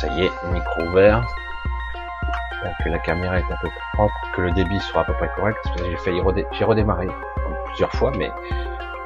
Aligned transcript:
Ça 0.00 0.08
y 0.08 0.24
est, 0.24 0.30
micro 0.52 0.82
ouvert. 0.82 1.26
Que 2.84 2.88
la 2.90 2.98
caméra 2.98 3.38
est 3.38 3.44
un 3.50 3.56
peu 3.62 3.68
propre, 3.94 4.14
que 4.34 4.42
le 4.42 4.52
débit 4.52 4.78
soit 4.80 5.00
à 5.00 5.04
peu 5.04 5.14
près 5.14 5.30
correct. 5.36 5.58
J'ai 5.78 5.96
failli 5.96 6.20
redémarré 6.20 7.06
plusieurs 7.66 7.92
fois, 7.92 8.12
mais 8.16 8.30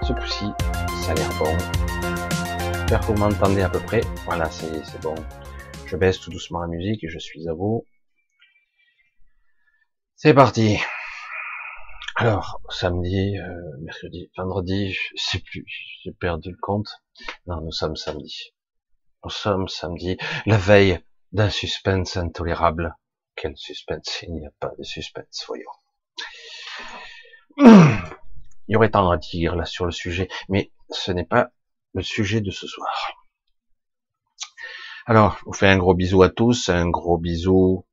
ce 0.03 0.13
coup-ci, 0.13 0.53
ça 1.03 1.13
a 1.13 1.15
l'air 1.15 1.29
bon. 1.39 1.57
J'espère 2.73 3.01
que 3.01 3.07
vous 3.07 3.15
m'entendez 3.15 3.63
à 3.63 3.69
peu 3.69 3.79
près. 3.81 4.01
Voilà, 4.25 4.47
c'est 4.51 5.01
bon. 5.01 5.15
Je 5.87 5.97
baisse 5.97 6.19
tout 6.19 6.31
doucement 6.31 6.61
la 6.61 6.67
musique 6.67 7.05
et 7.05 7.09
je 7.09 7.19
suis 7.19 7.49
à 7.49 7.53
vous. 7.53 7.85
C'est 10.17 10.35
parti. 10.35 10.79
Alors, 12.17 12.61
samedi, 12.69 13.39
euh, 13.39 13.79
mercredi, 13.81 14.31
vendredi, 14.37 14.93
je 14.93 15.01
sais 15.17 15.39
plus, 15.39 15.65
j'ai 16.03 16.13
perdu 16.13 16.51
le 16.51 16.59
compte. 16.61 16.89
Non, 17.47 17.61
nous 17.61 17.73
sommes 17.73 17.97
samedi. 17.97 18.53
Nous 19.25 19.31
sommes 19.31 19.69
samedi, 19.69 20.17
la 20.47 20.57
veille 20.57 21.01
d'un 21.33 21.51
suspense 21.51 22.17
intolérable. 22.17 22.97
Quel 23.37 23.57
suspense 23.57 24.23
Il 24.23 24.35
n'y 24.35 24.47
a 24.47 24.51
pas 24.59 24.73
de 24.79 24.83
suspense, 24.83 25.45
voyons. 25.47 25.71
Il 28.69 28.75
y 28.75 28.77
aurait 28.77 28.91
tant 28.91 29.11
à 29.11 29.19
dire 29.19 29.57
là 29.57 29.67
sur 29.67 29.85
le 29.85 29.93
sujet, 29.93 30.29
mais 30.49 30.73
ce 30.89 31.13
n'est 31.13 31.27
pas 31.27 31.51
le 31.93 32.03
sujet 32.03 32.41
de 32.41 32.51
ce 32.51 32.67
soir. 32.67 32.89
Alors, 35.07 35.37
je 35.41 35.45
vous 35.47 35.53
fais 35.53 35.69
un 35.69 35.77
gros 35.77 35.95
bisou 35.95 36.23
à 36.23 36.31
tous, 36.31 36.69
un 36.69 36.89
gros 36.89 37.19
bisou 37.19 37.87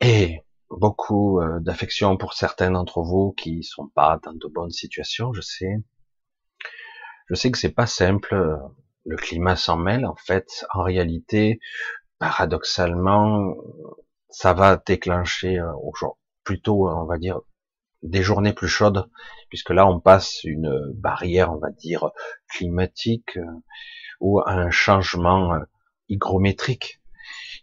et 0.00 0.40
beaucoup 0.70 1.40
euh, 1.40 1.60
d'affection 1.60 2.16
pour 2.16 2.32
certains 2.32 2.70
d'entre 2.70 3.02
vous 3.02 3.32
qui 3.32 3.62
sont 3.62 3.88
pas 3.88 4.18
dans 4.22 4.32
de 4.32 4.46
bonnes 4.46 4.70
situations, 4.70 5.32
je 5.32 5.40
sais. 5.40 5.74
Je 7.28 7.34
sais 7.34 7.50
que 7.50 7.58
c'est 7.58 7.72
pas 7.72 7.86
simple, 7.86 8.34
le 9.04 9.16
climat 9.16 9.56
s'en 9.56 9.76
mêle, 9.76 10.06
en 10.06 10.16
fait, 10.16 10.64
en 10.72 10.82
réalité, 10.82 11.60
paradoxalement, 12.18 13.54
ça 14.28 14.54
va 14.54 14.76
déclencher 14.76 15.58
euh, 15.58 15.72
plutôt, 16.44 16.88
on 16.88 17.04
va 17.04 17.18
dire, 17.18 17.40
des 18.02 18.22
journées 18.22 18.52
plus 18.52 18.68
chaudes, 18.68 19.08
puisque 19.48 19.70
là, 19.70 19.86
on 19.86 20.00
passe 20.00 20.44
une 20.44 20.92
barrière, 20.94 21.52
on 21.52 21.58
va 21.58 21.70
dire, 21.70 22.10
climatique, 22.48 23.36
euh, 23.36 23.62
ou 24.20 24.40
un 24.46 24.70
changement 24.70 25.58
hygrométrique. 26.08 27.00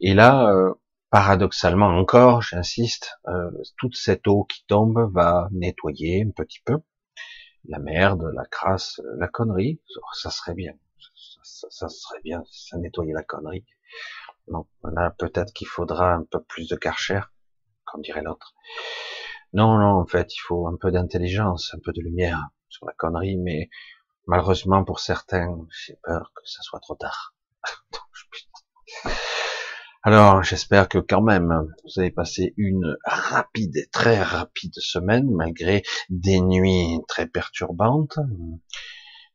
Et 0.01 0.13
là, 0.13 0.51
euh, 0.53 0.73
paradoxalement 1.09 1.87
encore, 1.87 2.41
j'insiste, 2.41 3.19
euh, 3.27 3.51
toute 3.77 3.95
cette 3.95 4.27
eau 4.27 4.43
qui 4.43 4.65
tombe 4.67 5.11
va 5.13 5.49
nettoyer 5.51 6.23
un 6.25 6.31
petit 6.31 6.59
peu 6.65 6.77
la 7.67 7.79
merde, 7.79 8.31
la 8.33 8.45
crasse, 8.45 9.01
la 9.17 9.27
connerie. 9.27 9.81
Ça 10.13 10.29
serait 10.31 10.53
bien. 10.53 10.73
Ça, 11.43 11.89
serait 11.89 12.21
bien 12.23 12.43
ça 12.51 12.77
nettoyait 12.77 13.13
la 13.13 13.23
connerie. 13.23 13.65
Non, 14.47 14.67
là 14.83 15.11
peut-être 15.17 15.53
qu'il 15.53 15.67
faudra 15.67 16.13
un 16.13 16.23
peu 16.23 16.41
plus 16.43 16.67
de 16.67 16.75
karcher, 16.75 17.21
comme 17.85 18.01
dirait 18.01 18.21
l'autre. 18.21 18.53
Non, 19.53 19.77
non, 19.77 19.99
en 19.99 20.05
fait, 20.05 20.35
il 20.35 20.39
faut 20.39 20.67
un 20.67 20.75
peu 20.75 20.91
d'intelligence, 20.91 21.73
un 21.73 21.79
peu 21.83 21.91
de 21.91 22.01
lumière 22.01 22.49
sur 22.67 22.85
la 22.85 22.93
connerie, 22.93 23.37
mais 23.37 23.69
malheureusement 24.27 24.83
pour 24.83 24.99
certains, 24.99 25.67
j'ai 25.85 25.97
peur 26.03 26.31
que 26.35 26.41
ça 26.45 26.61
soit 26.61 26.79
trop 26.79 26.95
tard. 26.95 27.35
Alors, 30.03 30.43
j'espère 30.43 30.87
que 30.87 30.97
quand 30.97 31.21
même, 31.21 31.73
vous 31.83 31.99
avez 31.99 32.09
passé 32.09 32.53
une 32.55 32.95
rapide 33.03 33.75
et 33.75 33.87
très 33.91 34.23
rapide 34.23 34.73
semaine, 34.75 35.29
malgré 35.29 35.83
des 36.09 36.39
nuits 36.39 36.99
très 37.09 37.27
perturbantes, 37.27 38.17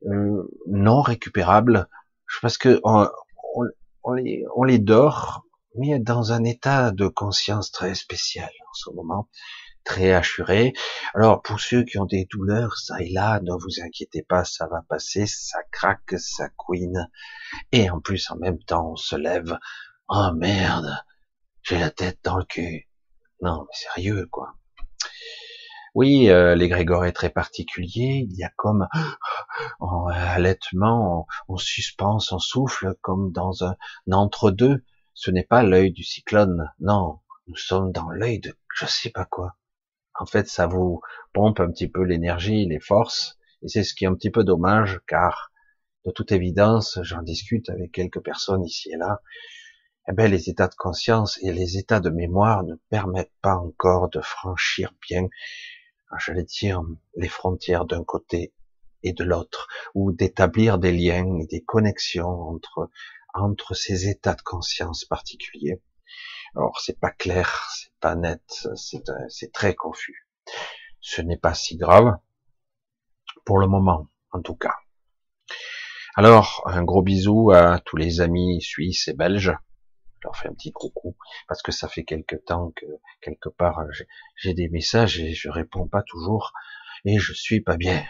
euh, 0.06 0.48
non 0.66 1.03
récupérables, 1.03 1.88
parce 2.42 2.59
que 2.59 2.81
on, 2.84 3.09
on, 4.03 4.12
les, 4.12 4.44
on 4.56 4.65
les 4.65 4.78
dort, 4.78 5.44
mais 5.76 5.98
dans 5.98 6.32
un 6.32 6.44
état 6.44 6.91
de 6.91 7.09
conscience 7.09 7.70
très 7.70 7.94
spécial 7.94 8.50
en 8.69 8.75
ce 8.75 8.91
moment, 8.91 9.28
très 9.84 10.12
assuré. 10.12 10.72
Alors, 11.14 11.43
pour 11.43 11.60
ceux 11.60 11.84
qui 11.84 11.98
ont 11.98 12.06
des 12.06 12.26
douleurs, 12.31 12.76
ça 12.78 13.00
et 13.00 13.10
là, 13.10 13.41
ne 13.41 13.53
vous 13.53 13.82
inquiétez 13.84 14.22
pas, 14.22 14.44
ça 14.44 14.66
va 14.66 14.82
passer, 14.88 15.26
ça 15.26 15.59
craque, 15.70 16.14
ça 16.19 16.49
couine, 16.56 17.08
et 17.73 17.90
en 17.90 18.00
plus, 18.00 18.31
en 18.31 18.37
même 18.37 18.58
temps, 18.58 18.93
on 18.93 18.96
se 18.96 19.17
lève, 19.17 19.58
Oh 20.08 20.31
merde, 20.34 21.02
j'ai 21.62 21.78
la 21.78 21.90
tête 21.90 22.19
dans 22.25 22.37
le 22.37 22.44
cul. 22.44 22.88
Non, 23.40 23.67
mais 23.67 23.76
sérieux, 23.76 24.26
quoi. 24.31 24.55
Oui, 25.94 26.29
euh, 26.29 26.56
l'égrégore 26.56 27.05
est 27.05 27.12
très 27.12 27.31
particulier. 27.31 28.26
Il 28.29 28.37
y 28.37 28.43
a 28.43 28.50
comme 28.56 28.88
en 29.81 30.06
allaitement, 30.08 31.26
on, 31.49 31.56
suspense, 31.56 32.32
on 32.32 32.41
souffle 32.41 32.96
comme 33.00 33.31
dans 33.31 33.64
un, 33.64 33.76
entre-deux. 34.11 34.85
Ce 35.14 35.31
n'est 35.31 35.44
pas 35.44 35.62
l'œil 35.62 35.93
du 35.93 36.02
cyclone. 36.02 36.73
Non, 36.81 37.20
nous 37.46 37.56
sommes 37.56 37.93
dans 37.93 38.11
l'œil 38.11 38.41
de 38.41 38.55
je 38.75 38.87
sais 38.87 39.11
pas 39.11 39.25
quoi. 39.25 39.56
En 40.19 40.26
fait, 40.26 40.49
ça 40.49 40.67
vous 40.67 41.00
pompe 41.32 41.61
un 41.61 41.70
petit 41.70 41.88
peu 41.88 42.02
l'énergie, 42.02 42.67
les 42.67 42.81
forces. 42.81 43.38
Et 43.62 43.69
c'est 43.69 43.85
ce 43.85 43.94
qui 43.94 44.05
est 44.05 44.08
un 44.08 44.14
petit 44.14 44.31
peu 44.31 44.43
dommage, 44.43 45.00
car 45.06 45.52
de 46.05 46.11
toute 46.11 46.32
évidence, 46.32 46.99
j'en 47.02 47.23
discute 47.23 47.70
avec 47.70 47.93
quelques 47.93 48.20
personnes 48.20 48.64
ici 48.64 48.90
et 48.93 48.97
là 48.97 49.20
eh 50.08 50.12
bien, 50.12 50.29
les 50.29 50.50
états 50.50 50.69
de 50.69 50.75
conscience 50.75 51.38
et 51.43 51.52
les 51.52 51.79
états 51.79 52.00
de 52.00 52.11
mémoire 52.11 52.62
ne 52.62 52.75
permettent 52.90 53.32
pas 53.40 53.56
encore 53.56 54.11
de 54.11 54.20
franchir 54.20 54.93
bien, 55.08 55.29
j'allais 56.18 56.44
dire, 56.44 56.82
les 57.16 57.28
frontières 57.28 57.84
d'un 57.84 58.04
côté 58.04 58.52
et 59.02 59.12
de 59.12 59.24
l'autre, 59.24 59.68
ou 59.94 60.12
d'établir 60.12 60.78
des 60.78 60.92
liens 60.92 61.38
et 61.40 61.46
des 61.46 61.62
connexions 61.62 62.28
entre 62.28 62.90
entre 63.34 63.74
ces 63.74 64.08
états 64.08 64.34
de 64.34 64.42
conscience 64.42 65.04
particuliers. 65.04 65.82
Alors, 66.54 66.80
c'est 66.80 66.98
pas 67.00 67.10
clair, 67.10 67.68
c'est 67.74 67.92
pas 68.00 68.14
net, 68.14 68.66
c'est 68.76 69.02
c'est 69.28 69.52
très 69.52 69.74
confus. 69.74 70.28
Ce 71.00 71.20
n'est 71.20 71.36
pas 71.36 71.54
si 71.54 71.76
grave 71.76 72.16
pour 73.44 73.58
le 73.58 73.66
moment, 73.66 74.08
en 74.30 74.40
tout 74.40 74.54
cas. 74.54 74.74
Alors, 76.14 76.62
un 76.66 76.84
gros 76.84 77.02
bisou 77.02 77.50
à 77.50 77.80
tous 77.80 77.96
les 77.96 78.20
amis 78.20 78.62
suisses 78.62 79.08
et 79.08 79.14
belges 79.14 79.52
leur 80.25 80.37
fais 80.37 80.49
un 80.49 80.55
petit 80.55 80.73
coucou 80.73 81.17
parce 81.49 81.62
que 81.62 81.73
ça 81.73 81.88
fait 81.88 82.05
quelque 82.05 82.37
temps 82.37 82.73
que 82.75 82.87
quelque 83.21 83.49
part 83.49 83.85
j'ai 84.37 84.55
des 84.55 84.69
messages 84.69 85.21
et 85.21 85.32
je 85.32 85.49
réponds 85.49 85.87
pas 85.87 86.03
toujours 86.03 86.53
et 87.05 87.19
je 87.19 87.32
suis 87.32 87.61
pas 87.61 87.76
bien 87.76 88.05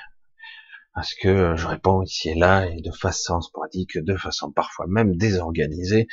parce 0.94 1.14
que 1.14 1.56
je 1.56 1.66
réponds 1.66 2.02
ici 2.02 2.30
et 2.30 2.34
là 2.34 2.66
et 2.66 2.80
de 2.80 2.92
façon 2.92 3.40
sporadique, 3.40 3.98
de 3.98 4.16
façon 4.16 4.52
parfois 4.52 4.86
même 4.88 5.16
désorganisée 5.16 6.06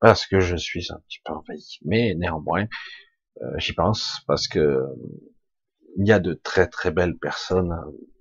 parce 0.00 0.26
que 0.26 0.40
je 0.40 0.56
suis 0.56 0.86
un 0.90 0.98
petit 1.06 1.20
peu 1.24 1.32
envahi. 1.34 1.78
Mais 1.84 2.14
néanmoins, 2.14 2.66
euh, 3.42 3.58
j'y 3.58 3.74
pense 3.74 4.22
parce 4.26 4.48
que 4.48 4.82
il 5.96 6.06
y 6.08 6.12
a 6.12 6.18
de 6.18 6.34
très 6.34 6.66
très 6.66 6.90
belles 6.90 7.16
personnes 7.18 7.74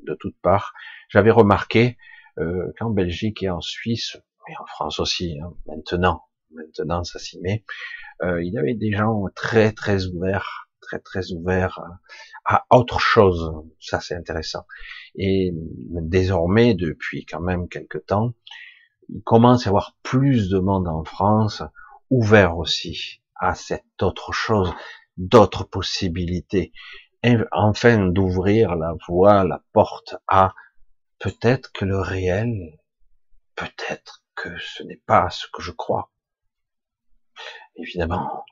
de 0.06 0.16
toutes 0.20 0.38
parts. 0.42 0.74
J'avais 1.10 1.32
remarqué 1.32 1.98
euh, 2.38 2.72
qu'en 2.78 2.90
Belgique 2.90 3.42
et 3.42 3.50
en 3.50 3.62
Suisse, 3.62 4.18
et 4.50 4.58
en 4.60 4.66
France 4.66 5.00
aussi, 5.00 5.40
hein, 5.40 5.54
maintenant, 5.66 6.24
maintenant 6.56 7.04
ça 7.04 7.20
s'y 7.20 7.40
met, 7.40 7.64
euh, 8.22 8.44
il 8.44 8.54
y 8.54 8.58
avait 8.58 8.76
des 8.76 8.92
gens 8.92 9.26
très 9.36 9.72
très 9.72 10.06
ouverts, 10.08 10.70
très 10.82 11.00
très 11.00 11.32
ouverts 11.32 11.82
à 12.46 12.66
autre 12.70 13.00
chose. 13.00 13.54
Ça 13.80 14.00
c'est 14.00 14.16
intéressant. 14.16 14.66
Et 15.16 15.52
désormais, 15.54 16.74
depuis 16.74 17.26
quand 17.26 17.42
même 17.42 17.68
quelques 17.68 18.06
temps, 18.06 18.34
il 19.10 19.22
commence 19.24 19.64
à 19.64 19.66
y 19.66 19.70
avoir 19.70 19.96
plus 20.04 20.50
de 20.50 20.60
monde 20.60 20.88
en 20.88 21.04
France 21.04 21.64
ouvert 22.10 22.58
aussi 22.58 23.22
à 23.36 23.56
cette 23.56 24.02
autre 24.02 24.32
chose, 24.32 24.74
d'autres 25.18 25.64
possibilités, 25.64 26.72
et 27.24 27.38
enfin 27.52 28.08
d'ouvrir 28.08 28.76
la 28.76 28.94
voie, 29.08 29.44
la 29.44 29.64
porte 29.74 30.16
à 30.28 30.54
peut-être 31.20 31.72
que 31.72 31.86
le 31.86 32.00
réel, 32.00 32.78
peut-être 33.56 34.24
que 34.36 34.50
ce 34.60 34.84
n'est 34.84 35.02
pas 35.06 35.30
ce 35.30 35.48
que 35.52 35.62
je 35.62 35.72
crois, 35.72 36.12
évidemment, 37.76 38.46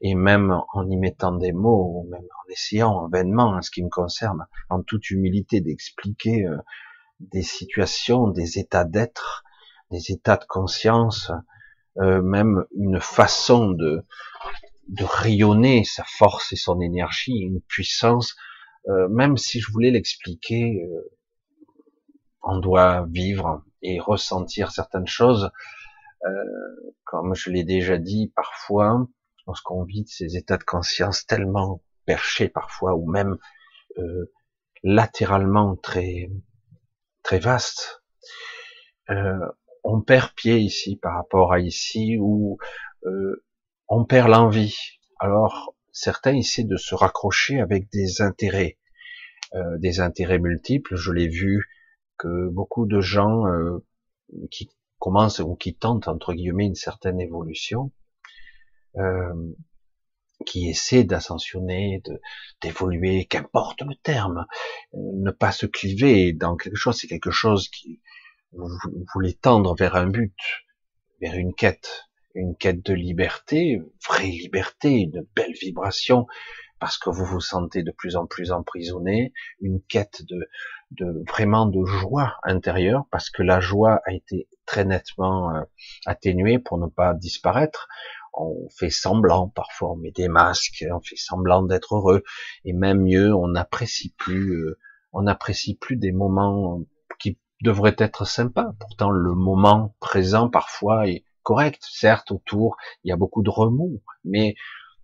et 0.00 0.14
même 0.14 0.60
en 0.72 0.88
y 0.88 0.96
mettant 0.96 1.32
des 1.32 1.52
mots, 1.52 2.02
ou 2.02 2.08
même 2.10 2.22
en 2.22 2.50
essayant 2.50 3.08
vainement, 3.08 3.50
en 3.50 3.62
ce 3.62 3.70
qui 3.70 3.82
me 3.82 3.88
concerne, 3.88 4.46
en 4.68 4.82
toute 4.82 5.10
humilité, 5.10 5.60
d'expliquer 5.60 6.46
euh, 6.46 6.58
des 7.20 7.42
situations, 7.42 8.28
des 8.28 8.58
états 8.58 8.84
d'être, 8.84 9.44
des 9.90 10.10
états 10.10 10.36
de 10.36 10.44
conscience, 10.44 11.30
euh, 11.98 12.22
même 12.22 12.64
une 12.76 13.00
façon 13.00 13.70
de, 13.70 14.04
de 14.88 15.04
rayonner 15.04 15.84
sa 15.84 16.04
force 16.04 16.52
et 16.52 16.56
son 16.56 16.80
énergie, 16.80 17.38
une 17.38 17.60
puissance, 17.60 18.36
euh, 18.88 19.08
même 19.08 19.36
si 19.36 19.60
je 19.60 19.70
voulais 19.72 19.90
l'expliquer, 19.90 20.86
on 22.42 22.58
doit 22.58 23.06
vivre 23.10 23.62
et 23.80 23.98
ressentir 23.98 24.70
certaines 24.70 25.06
choses 25.06 25.50
euh, 26.26 26.94
comme 27.04 27.34
je 27.34 27.50
l'ai 27.50 27.64
déjà 27.64 27.98
dit 27.98 28.32
parfois, 28.34 29.06
lorsqu'on 29.46 29.84
vit 29.84 30.06
ces 30.06 30.36
états 30.36 30.56
de 30.56 30.64
conscience 30.64 31.26
tellement 31.26 31.82
perchés 32.06 32.48
parfois, 32.48 32.94
ou 32.94 33.10
même 33.10 33.36
euh, 33.98 34.32
latéralement 34.82 35.76
très 35.76 36.30
très 37.22 37.38
vastes, 37.38 38.02
euh, 39.10 39.38
on 39.82 40.00
perd 40.00 40.32
pied 40.34 40.58
ici 40.58 40.96
par 40.96 41.14
rapport 41.14 41.52
à 41.52 41.60
ici 41.60 42.16
où 42.18 42.58
euh, 43.04 43.44
on 43.88 44.04
perd 44.04 44.28
l'envie. 44.28 44.78
Alors 45.20 45.74
certains 45.92 46.34
essaient 46.34 46.64
de 46.64 46.76
se 46.76 46.94
raccrocher 46.94 47.60
avec 47.60 47.90
des 47.90 48.22
intérêts, 48.22 48.78
euh, 49.54 49.78
des 49.78 50.00
intérêts 50.00 50.38
multiples. 50.38 50.96
Je 50.96 51.12
l'ai 51.12 51.28
vu 51.28 51.66
que 52.16 52.48
beaucoup 52.48 52.86
de 52.86 53.00
gens 53.00 53.44
qui 54.50 54.70
commencent 55.04 55.40
ou 55.40 55.54
qui 55.54 55.74
tentent 55.74 56.08
entre 56.08 56.32
guillemets 56.32 56.64
une 56.64 56.74
certaine 56.74 57.20
évolution, 57.20 57.92
euh, 58.96 59.34
qui 60.46 60.70
essaient 60.70 61.04
d'ascensionner, 61.04 62.02
d'évoluer, 62.62 63.26
qu'importe 63.26 63.82
le 63.82 63.96
terme, 63.96 64.46
ne 64.94 65.30
pas 65.30 65.52
se 65.52 65.66
cliver 65.66 66.32
dans 66.32 66.56
quelque 66.56 66.76
chose, 66.76 66.98
c'est 66.98 67.06
quelque 67.06 67.30
chose 67.30 67.68
qui 67.68 68.00
vous, 68.52 68.66
voulez 69.12 69.34
tendre 69.34 69.74
vers 69.76 69.94
un 69.94 70.06
but, 70.06 70.34
vers 71.20 71.34
une 71.34 71.54
quête, 71.54 72.06
une 72.34 72.56
quête 72.56 72.82
de 72.82 72.94
liberté, 72.94 73.82
vraie 74.08 74.28
liberté, 74.28 74.88
une 75.00 75.26
belle 75.36 75.52
vibration, 75.52 76.26
parce 76.80 76.96
que 76.96 77.10
vous 77.10 77.26
vous 77.26 77.40
sentez 77.40 77.82
de 77.82 77.92
plus 77.92 78.16
en 78.16 78.26
plus 78.26 78.52
emprisonné, 78.52 79.34
une 79.60 79.82
quête 79.82 80.22
de, 80.22 80.48
de 80.98 81.24
vraiment 81.28 81.66
de 81.66 81.84
joie 81.84 82.36
intérieure, 82.42 83.04
parce 83.10 83.30
que 83.30 83.42
la 83.42 83.60
joie 83.60 84.00
a 84.06 84.12
été 84.12 84.48
très 84.66 84.84
nettement 84.84 85.54
euh, 85.54 85.62
atténuée 86.06 86.58
pour 86.58 86.78
ne 86.78 86.86
pas 86.86 87.14
disparaître. 87.14 87.88
On 88.32 88.68
fait 88.76 88.90
semblant, 88.90 89.48
parfois 89.48 89.92
on 89.92 89.96
met 89.96 90.10
des 90.10 90.28
masques, 90.28 90.84
on 90.90 91.00
fait 91.00 91.16
semblant 91.16 91.62
d'être 91.62 91.94
heureux, 91.96 92.24
et 92.64 92.72
même 92.72 93.02
mieux, 93.02 93.34
on 93.34 93.48
n'apprécie 93.48 94.14
plus, 94.16 94.52
euh, 94.52 94.78
on 95.12 95.22
n'apprécie 95.22 95.76
plus 95.76 95.96
des 95.96 96.12
moments 96.12 96.80
qui 97.18 97.38
devraient 97.62 97.96
être 97.98 98.24
sympas. 98.26 98.74
Pourtant, 98.80 99.10
le 99.10 99.34
moment 99.34 99.94
présent 100.00 100.48
parfois 100.48 101.08
est 101.08 101.24
correct. 101.42 101.82
Certes, 101.88 102.32
autour, 102.32 102.76
il 103.04 103.10
y 103.10 103.12
a 103.12 103.16
beaucoup 103.16 103.42
de 103.42 103.50
remous, 103.50 104.02
mais 104.24 104.56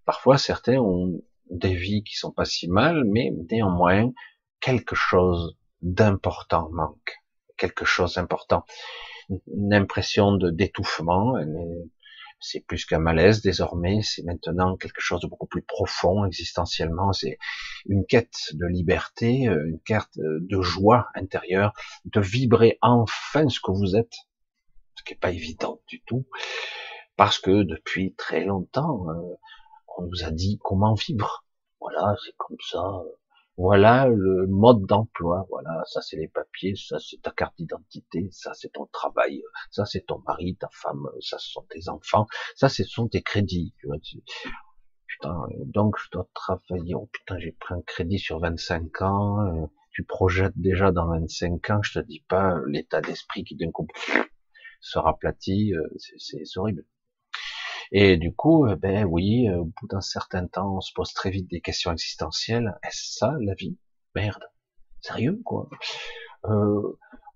parfois 0.04 0.38
certains 0.38 0.78
ont 0.78 1.22
des 1.50 1.74
vies 1.74 2.02
qui 2.02 2.16
sont 2.16 2.32
pas 2.32 2.44
si 2.44 2.68
mal, 2.68 3.04
mais 3.04 3.32
néanmoins 3.50 4.10
quelque 4.60 4.94
chose 4.94 5.56
d'important 5.82 6.70
manque, 6.70 7.22
quelque 7.56 7.84
chose 7.84 8.14
d'important, 8.14 8.64
une 9.28 9.74
impression 9.74 10.32
de 10.32 10.50
d'étouffement. 10.50 11.34
C'est 12.42 12.60
plus 12.60 12.86
qu'un 12.86 13.00
malaise 13.00 13.42
désormais, 13.42 14.00
c'est 14.02 14.22
maintenant 14.22 14.76
quelque 14.76 15.02
chose 15.02 15.20
de 15.20 15.26
beaucoup 15.26 15.46
plus 15.46 15.62
profond 15.62 16.24
existentiellement. 16.24 17.12
C'est 17.12 17.36
une 17.84 18.06
quête 18.06 18.54
de 18.54 18.64
liberté, 18.66 19.42
une 19.44 19.78
quête 19.84 20.08
de 20.16 20.60
joie 20.62 21.08
intérieure, 21.14 21.74
de 22.06 22.20
vibrer 22.20 22.78
enfin 22.80 23.46
ce 23.50 23.60
que 23.60 23.72
vous 23.72 23.94
êtes, 23.94 24.14
ce 24.96 25.04
qui 25.04 25.12
n'est 25.12 25.18
pas 25.18 25.32
évident 25.32 25.82
du 25.86 26.02
tout, 26.02 26.26
parce 27.16 27.38
que 27.38 27.62
depuis 27.64 28.14
très 28.14 28.44
longtemps, 28.44 29.06
euh, 29.10 29.36
on 29.98 30.06
nous 30.06 30.24
a 30.24 30.30
dit 30.30 30.58
comment 30.62 30.94
vivre. 30.94 31.44
Voilà, 31.80 32.14
c'est 32.24 32.34
comme 32.36 32.56
ça. 32.70 33.02
Voilà 33.60 34.08
le 34.08 34.46
mode 34.46 34.86
d'emploi. 34.86 35.46
Voilà, 35.50 35.82
ça 35.84 36.00
c'est 36.00 36.16
les 36.16 36.28
papiers, 36.28 36.74
ça 36.76 36.98
c'est 36.98 37.20
ta 37.20 37.30
carte 37.30 37.58
d'identité, 37.58 38.26
ça 38.30 38.54
c'est 38.54 38.72
ton 38.72 38.86
travail, 38.86 39.42
ça 39.70 39.84
c'est 39.84 40.06
ton 40.06 40.22
mari, 40.26 40.56
ta 40.56 40.70
femme, 40.72 41.06
ça 41.20 41.36
ce 41.36 41.50
sont 41.50 41.66
tes 41.68 41.90
enfants, 41.90 42.26
ça 42.56 42.70
ce 42.70 42.84
sont 42.84 43.06
tes 43.08 43.20
crédits. 43.20 43.74
Putain, 45.06 45.36
donc 45.66 45.98
je 46.02 46.10
dois 46.10 46.26
travailler. 46.32 46.94
Oh 46.94 47.10
putain, 47.12 47.38
j'ai 47.38 47.52
pris 47.52 47.74
un 47.74 47.82
crédit 47.82 48.18
sur 48.18 48.38
25 48.40 49.02
ans. 49.02 49.40
Euh, 49.40 49.66
tu 49.92 50.04
projettes 50.04 50.56
déjà 50.56 50.90
dans 50.90 51.08
25 51.08 51.68
ans, 51.68 51.82
je 51.82 52.00
te 52.00 52.06
dis 52.06 52.24
pas 52.30 52.54
l'état 52.66 53.02
d'esprit 53.02 53.44
qui 53.44 53.56
d'un 53.56 53.70
coup 53.70 53.86
sera 54.80 55.10
aplati, 55.10 55.74
euh, 55.74 55.86
c'est 55.98 56.56
horrible. 56.56 56.86
Et 57.92 58.16
du 58.16 58.34
coup, 58.34 58.66
euh, 58.66 58.76
ben 58.76 59.04
oui, 59.04 59.48
euh, 59.48 59.58
au 59.58 59.64
bout 59.64 59.86
d'un 59.88 60.00
certain 60.00 60.46
temps, 60.46 60.76
on 60.76 60.80
se 60.80 60.92
pose 60.94 61.12
très 61.12 61.30
vite 61.30 61.48
des 61.50 61.60
questions 61.60 61.92
existentielles. 61.92 62.74
Est-ce 62.84 63.16
ça 63.18 63.34
la 63.40 63.54
vie? 63.54 63.76
Merde, 64.14 64.44
sérieux 65.02 65.40
quoi? 65.44 65.68
Euh, 66.46 66.82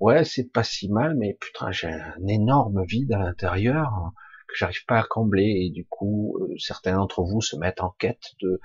Ouais, 0.00 0.24
c'est 0.24 0.52
pas 0.52 0.64
si 0.64 0.90
mal, 0.90 1.16
mais 1.16 1.38
putain, 1.40 1.72
j'ai 1.72 1.88
un 1.88 2.26
énorme 2.28 2.84
vide 2.84 3.12
à 3.14 3.18
l'intérieur 3.18 4.12
que 4.48 4.54
j'arrive 4.56 4.84
pas 4.86 4.98
à 5.00 5.04
combler. 5.04 5.44
Et 5.66 5.70
du 5.70 5.86
coup, 5.86 6.38
certains 6.58 6.96
d'entre 6.96 7.22
vous 7.22 7.40
se 7.40 7.56
mettent 7.56 7.80
en 7.82 7.90
quête 7.98 8.32
de 8.42 8.60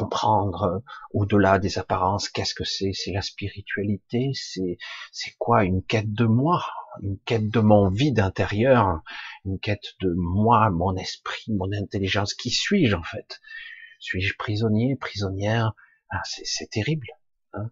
comprendre 0.00 0.82
au-delà 1.14 1.58
des 1.58 1.78
apparences 1.78 2.28
qu'est-ce 2.28 2.54
que 2.54 2.64
c'est? 2.64 2.92
C'est 2.92 3.12
la 3.12 3.22
spiritualité? 3.22 4.30
C'est 4.34 4.76
c'est 5.10 5.34
quoi? 5.38 5.64
Une 5.64 5.82
quête 5.82 6.12
de 6.12 6.26
moi? 6.26 6.62
Une 7.02 7.18
quête 7.24 7.48
de 7.48 7.60
mon 7.60 7.88
vide 7.88 8.20
intérieur? 8.20 9.00
Une 9.46 9.58
quête 9.58 9.94
de 10.02 10.12
moi 10.14 10.68
mon 10.68 10.94
esprit 10.96 11.50
mon 11.60 11.72
intelligence? 11.72 12.34
Qui 12.34 12.50
suis-je 12.50 12.94
en 12.94 13.02
fait? 13.02 13.40
Suis-je 13.98 14.34
prisonnier 14.36 14.96
prisonnière? 14.96 15.72
Ah, 16.10 16.20
c'est 16.24 16.70
terrible 16.70 17.06
hein. 17.54 17.70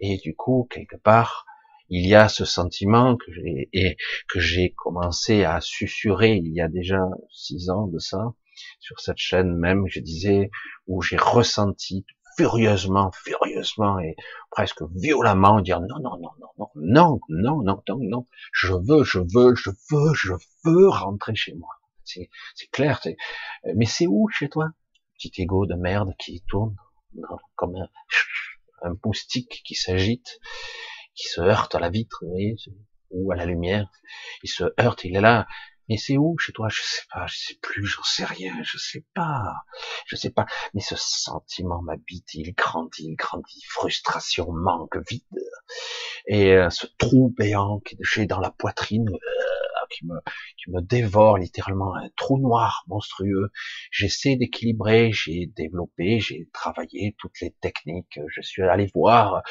Et 0.00 0.16
du 0.18 0.34
coup 0.34 0.66
quelque 0.70 0.96
part 0.96 1.46
il 1.88 2.04
y 2.06 2.16
a 2.16 2.28
ce 2.28 2.44
sentiment 2.44 3.16
que 3.16 3.32
j'ai 3.32 3.68
et 3.72 3.96
que 4.28 4.40
j'ai 4.40 4.72
commencé 4.72 5.44
à 5.44 5.60
susurrer 5.60 6.32
il 6.34 6.52
y 6.52 6.60
a 6.60 6.68
déjà 6.68 7.00
six 7.32 7.70
ans 7.70 7.86
de 7.86 8.00
ça 8.00 8.34
sur 8.80 9.00
cette 9.00 9.18
chaîne 9.18 9.56
même, 9.56 9.84
je 9.88 10.00
disais, 10.00 10.50
où 10.86 11.02
j'ai 11.02 11.16
ressenti 11.16 12.04
furieusement, 12.36 13.10
furieusement 13.12 13.98
et 13.98 14.16
presque 14.50 14.82
violemment 14.94 15.60
dire 15.60 15.80
non, 15.80 15.98
non, 16.00 16.18
non, 16.18 16.30
non, 16.38 16.48
non, 16.58 16.70
non, 16.74 17.20
non, 17.28 17.62
non, 17.62 17.82
non, 17.86 17.98
non, 18.00 18.26
je 18.52 18.72
veux, 18.72 19.04
je 19.04 19.18
veux, 19.18 19.54
je 19.54 19.70
veux, 19.90 20.14
je 20.14 20.32
veux 20.64 20.88
rentrer 20.88 21.34
chez 21.34 21.54
moi. 21.54 21.68
C'est, 22.04 22.28
clair. 22.72 23.00
Mais 23.76 23.86
c'est 23.86 24.06
où 24.06 24.28
chez 24.28 24.48
toi 24.48 24.70
Petit 25.14 25.42
égo 25.42 25.66
de 25.66 25.74
merde 25.74 26.14
qui 26.18 26.42
tourne 26.48 26.74
comme 27.56 27.76
un, 27.76 27.88
un 28.82 28.94
moustique 29.04 29.62
qui 29.64 29.74
s'agite, 29.74 30.40
qui 31.14 31.28
se 31.28 31.40
heurte 31.40 31.74
à 31.74 31.78
la 31.78 31.90
vitre, 31.90 32.20
vous 32.22 32.30
voyez, 32.30 32.56
ou 33.10 33.30
à 33.32 33.36
la 33.36 33.44
lumière. 33.44 33.90
Il 34.42 34.48
se 34.48 34.64
heurte, 34.80 35.04
il 35.04 35.16
est 35.16 35.20
là, 35.20 35.46
mais 35.90 35.96
c'est 35.96 36.16
où 36.16 36.38
chez 36.38 36.52
toi? 36.52 36.68
Je 36.70 36.80
sais 36.80 37.02
pas, 37.12 37.26
je 37.26 37.36
sais 37.36 37.58
plus, 37.60 37.84
j'en 37.84 38.04
sais 38.04 38.24
rien, 38.24 38.54
je 38.62 38.78
sais 38.78 39.04
pas, 39.12 39.42
je 40.06 40.14
sais 40.14 40.30
pas. 40.30 40.46
Mais 40.72 40.80
ce 40.80 40.94
sentiment 40.96 41.82
m'habite, 41.82 42.32
il 42.34 42.54
grandit, 42.54 43.08
il 43.08 43.16
grandit, 43.16 43.64
frustration, 43.68 44.52
manque, 44.52 44.96
vide, 45.10 45.24
et 46.28 46.52
euh, 46.54 46.70
ce 46.70 46.86
trou 46.96 47.34
béant 47.36 47.80
qui 47.80 47.96
est 47.96 48.26
dans 48.26 48.38
la 48.38 48.52
poitrine. 48.52 49.08
Euh, 49.08 49.59
qui 49.90 50.06
me, 50.06 50.14
qui 50.56 50.70
me 50.70 50.80
dévore 50.80 51.38
littéralement 51.38 51.94
un 51.94 52.08
trou 52.16 52.38
noir 52.38 52.84
monstrueux. 52.88 53.50
J'essaie 53.90 54.36
d'équilibrer, 54.36 55.12
j'ai 55.12 55.50
développé, 55.56 56.20
j'ai 56.20 56.48
travaillé 56.52 57.14
toutes 57.18 57.40
les 57.40 57.52
techniques. 57.60 58.18
Je 58.28 58.40
suis 58.40 58.62
allé 58.62 58.90
voir 58.94 59.42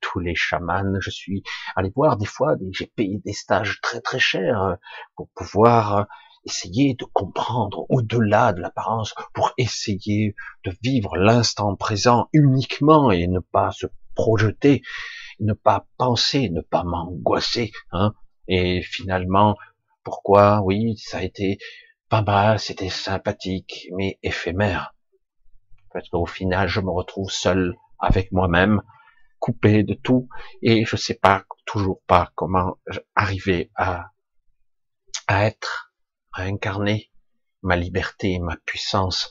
tous 0.00 0.18
les 0.18 0.34
chamans. 0.34 1.00
Je 1.00 1.10
suis 1.10 1.42
allé 1.76 1.90
voir 1.94 2.16
des 2.16 2.26
fois, 2.26 2.56
j'ai 2.70 2.86
payé 2.86 3.20
des 3.24 3.32
stages 3.32 3.80
très 3.82 4.00
très 4.00 4.18
chers 4.18 4.76
pour 5.16 5.28
pouvoir 5.34 6.06
essayer 6.44 6.94
de 6.94 7.04
comprendre 7.04 7.86
au-delà 7.88 8.52
de 8.52 8.60
l'apparence, 8.60 9.14
pour 9.34 9.52
essayer 9.58 10.34
de 10.64 10.72
vivre 10.82 11.16
l'instant 11.16 11.76
présent 11.76 12.28
uniquement 12.32 13.10
et 13.10 13.26
ne 13.26 13.40
pas 13.40 13.72
se 13.72 13.86
projeter, 14.14 14.82
ne 15.40 15.52
pas 15.52 15.86
penser, 15.96 16.50
ne 16.50 16.60
pas 16.60 16.84
m'angoisser, 16.84 17.72
hein, 17.92 18.14
et 18.48 18.82
finalement 18.82 19.56
pourquoi 20.10 20.60
Oui, 20.62 20.96
ça 20.96 21.18
a 21.18 21.22
été 21.22 21.58
pas 22.08 22.22
mal, 22.22 22.58
c'était 22.58 22.88
sympathique, 22.88 23.86
mais 23.92 24.18
éphémère. 24.24 24.92
Parce 25.92 26.08
qu'au 26.08 26.26
final, 26.26 26.66
je 26.66 26.80
me 26.80 26.90
retrouve 26.90 27.30
seul 27.30 27.76
avec 28.00 28.32
moi-même, 28.32 28.82
coupé 29.38 29.84
de 29.84 29.94
tout, 29.94 30.28
et 30.62 30.84
je 30.84 30.96
sais 30.96 31.14
pas, 31.14 31.44
toujours 31.64 32.00
pas 32.08 32.32
comment 32.34 32.76
arriver 33.14 33.70
à, 33.76 34.10
à 35.28 35.46
être, 35.46 35.94
à 36.32 36.42
incarner 36.42 37.12
ma 37.62 37.76
liberté, 37.76 38.40
ma 38.40 38.56
puissance, 38.56 39.30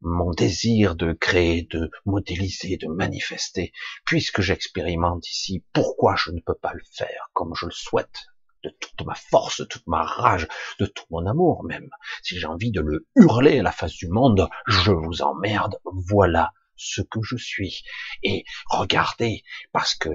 mon 0.00 0.32
désir 0.32 0.96
de 0.96 1.12
créer, 1.12 1.68
de 1.70 1.88
modéliser, 2.04 2.78
de 2.78 2.88
manifester, 2.88 3.70
puisque 4.04 4.40
j'expérimente 4.40 5.30
ici, 5.30 5.64
pourquoi 5.72 6.16
je 6.16 6.32
ne 6.32 6.40
peux 6.40 6.58
pas 6.60 6.72
le 6.74 6.82
faire 6.96 7.30
comme 7.32 7.54
je 7.54 7.66
le 7.66 7.70
souhaite? 7.70 8.29
De 8.62 8.70
toute 8.80 9.06
ma 9.06 9.14
force, 9.14 9.60
de 9.60 9.66
toute 9.66 9.86
ma 9.86 10.02
rage, 10.02 10.48
de 10.78 10.86
tout 10.86 11.04
mon 11.10 11.26
amour 11.26 11.64
même. 11.64 11.90
Si 12.22 12.38
j'ai 12.38 12.46
envie 12.46 12.70
de 12.70 12.80
le 12.80 13.06
hurler 13.16 13.60
à 13.60 13.62
la 13.62 13.72
face 13.72 13.94
du 13.94 14.08
monde, 14.08 14.48
je 14.66 14.92
vous 14.92 15.22
emmerde, 15.22 15.76
voilà 15.84 16.52
ce 16.76 17.02
que 17.02 17.20
je 17.22 17.36
suis. 17.36 17.82
Et 18.22 18.44
regardez, 18.66 19.42
parce 19.72 19.94
que 19.94 20.10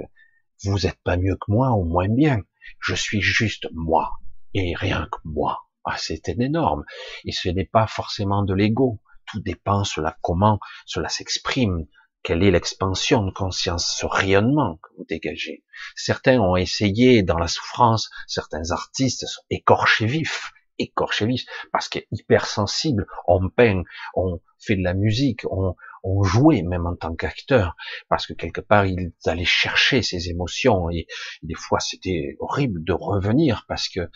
vous 0.64 0.80
n'êtes 0.80 1.02
pas 1.04 1.18
mieux 1.18 1.36
que 1.36 1.52
moi 1.52 1.72
ou 1.72 1.84
moins 1.84 2.10
bien. 2.10 2.42
Je 2.80 2.96
suis 2.96 3.22
juste 3.22 3.68
moi, 3.74 4.12
et 4.54 4.74
rien 4.76 5.08
que 5.12 5.20
moi. 5.24 5.62
Ah, 5.84 5.98
c'est 5.98 6.28
énorme. 6.30 6.84
Et 7.26 7.32
ce 7.32 7.50
n'est 7.50 7.66
pas 7.66 7.86
forcément 7.86 8.44
de 8.44 8.54
l'ego. 8.56 9.02
Tout 9.28 9.40
dépend 9.40 9.84
cela 9.84 10.18
comment 10.22 10.60
cela 10.86 11.10
s'exprime 11.10 11.86
quelle 12.26 12.42
est 12.42 12.50
l'expansion 12.50 13.24
de 13.24 13.30
conscience, 13.30 13.96
ce 14.00 14.08
rayonnement 14.08 14.78
que 14.78 14.90
vous 14.98 15.06
dégagez? 15.08 15.64
Certains 15.96 16.40
ont 16.40 16.56
essayé 16.56 17.22
dans 17.22 17.38
la 17.38 17.48
souffrance, 17.48 18.10
certains 18.26 18.72
artistes 18.72 19.28
sont 19.28 19.44
écorchés 19.52 20.08
vifs, 20.08 20.52
écorchés 20.80 21.28
vifs, 21.28 21.46
parce 21.72 21.88
qu'ils 21.88 22.08
hypersensibles, 22.12 23.06
on 23.28 23.48
peint, 23.50 23.84
on 24.16 24.42
fait 24.60 24.76
de 24.76 24.84
la 24.84 24.96
musique, 24.96 25.42
on, 25.52 25.76
on 26.06 26.24
jouait 26.24 26.62
même 26.62 26.86
en 26.86 26.96
tant 26.96 27.16
qu'acteur, 27.16 27.76
parce 28.10 28.28
que 28.28 28.34
quelque 28.34 28.62
part 28.62 28.86
ils 28.86 29.12
allaient 29.26 29.44
chercher 29.44 30.02
ces 30.04 30.30
émotions 30.30 30.90
et, 30.90 31.08
des 31.42 31.56
fois 31.56 31.80
c'était 31.80 32.38
horrible 32.40 32.84
de 32.84 32.94
revenir 32.94 33.66
parce 33.68 33.90
que 33.90 34.10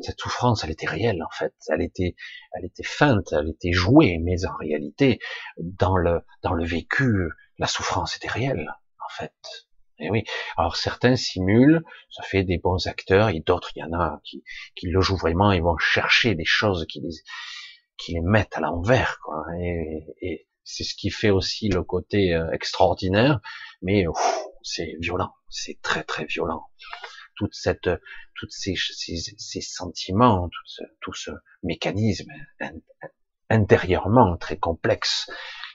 cette 0.00 0.20
souffrance 0.20 0.64
elle 0.64 0.70
était 0.70 0.86
réelle 0.86 1.22
en 1.22 1.30
fait, 1.36 1.54
elle 1.68 1.82
était, 1.82 2.14
elle 2.52 2.64
était 2.64 2.84
feinte, 2.84 3.32
elle 3.32 3.50
était 3.50 3.72
jouée, 3.72 4.18
mais 4.22 4.46
en 4.46 4.56
réalité 4.56 5.18
dans 5.58 5.96
le 5.96 6.20
dans 6.42 6.54
le 6.54 6.64
vécu 6.64 7.28
la 7.58 7.66
souffrance 7.66 8.16
était 8.16 8.28
réelle 8.28 8.70
en 9.04 9.08
fait. 9.10 9.32
Et 9.98 10.10
oui. 10.10 10.24
Alors 10.56 10.76
certains 10.76 11.16
simulent, 11.16 11.82
ça 12.10 12.24
fait 12.24 12.42
des 12.42 12.58
bons 12.58 12.86
acteurs, 12.88 13.28
et 13.28 13.40
d'autres, 13.40 13.70
il 13.76 13.80
y 13.80 13.84
en 13.84 13.92
a 13.92 14.20
qui, 14.24 14.42
qui 14.74 14.88
le 14.88 15.00
jouent 15.00 15.16
vraiment, 15.16 15.52
ils 15.52 15.62
vont 15.62 15.78
chercher 15.78 16.34
des 16.34 16.44
choses 16.44 16.84
qui 16.88 17.00
les, 17.00 17.14
qui 17.96 18.14
les 18.14 18.20
mettent 18.20 18.56
à 18.56 18.60
l'envers, 18.60 19.20
quoi. 19.24 19.44
Et, 19.60 20.04
et, 20.20 20.46
c'est 20.64 20.84
ce 20.84 20.94
qui 20.94 21.10
fait 21.10 21.30
aussi 21.30 21.68
le 21.68 21.82
côté 21.82 22.34
euh, 22.34 22.50
extraordinaire, 22.52 23.40
mais 23.82 24.04
c'est 24.62 24.96
violent, 24.98 25.32
c'est 25.48 25.80
très 25.82 26.02
très 26.02 26.24
violent. 26.24 26.64
Toute 27.36 27.54
cette, 27.54 27.90
toutes 28.34 28.52
ces, 28.52 28.74
ces, 28.76 29.60
sentiments, 29.60 30.48
tout 30.48 30.66
ce, 30.66 30.82
tout 31.00 31.12
ce 31.12 31.30
mécanisme 31.62 32.30
intérieurement 33.50 34.36
très 34.36 34.56
complexe 34.56 35.28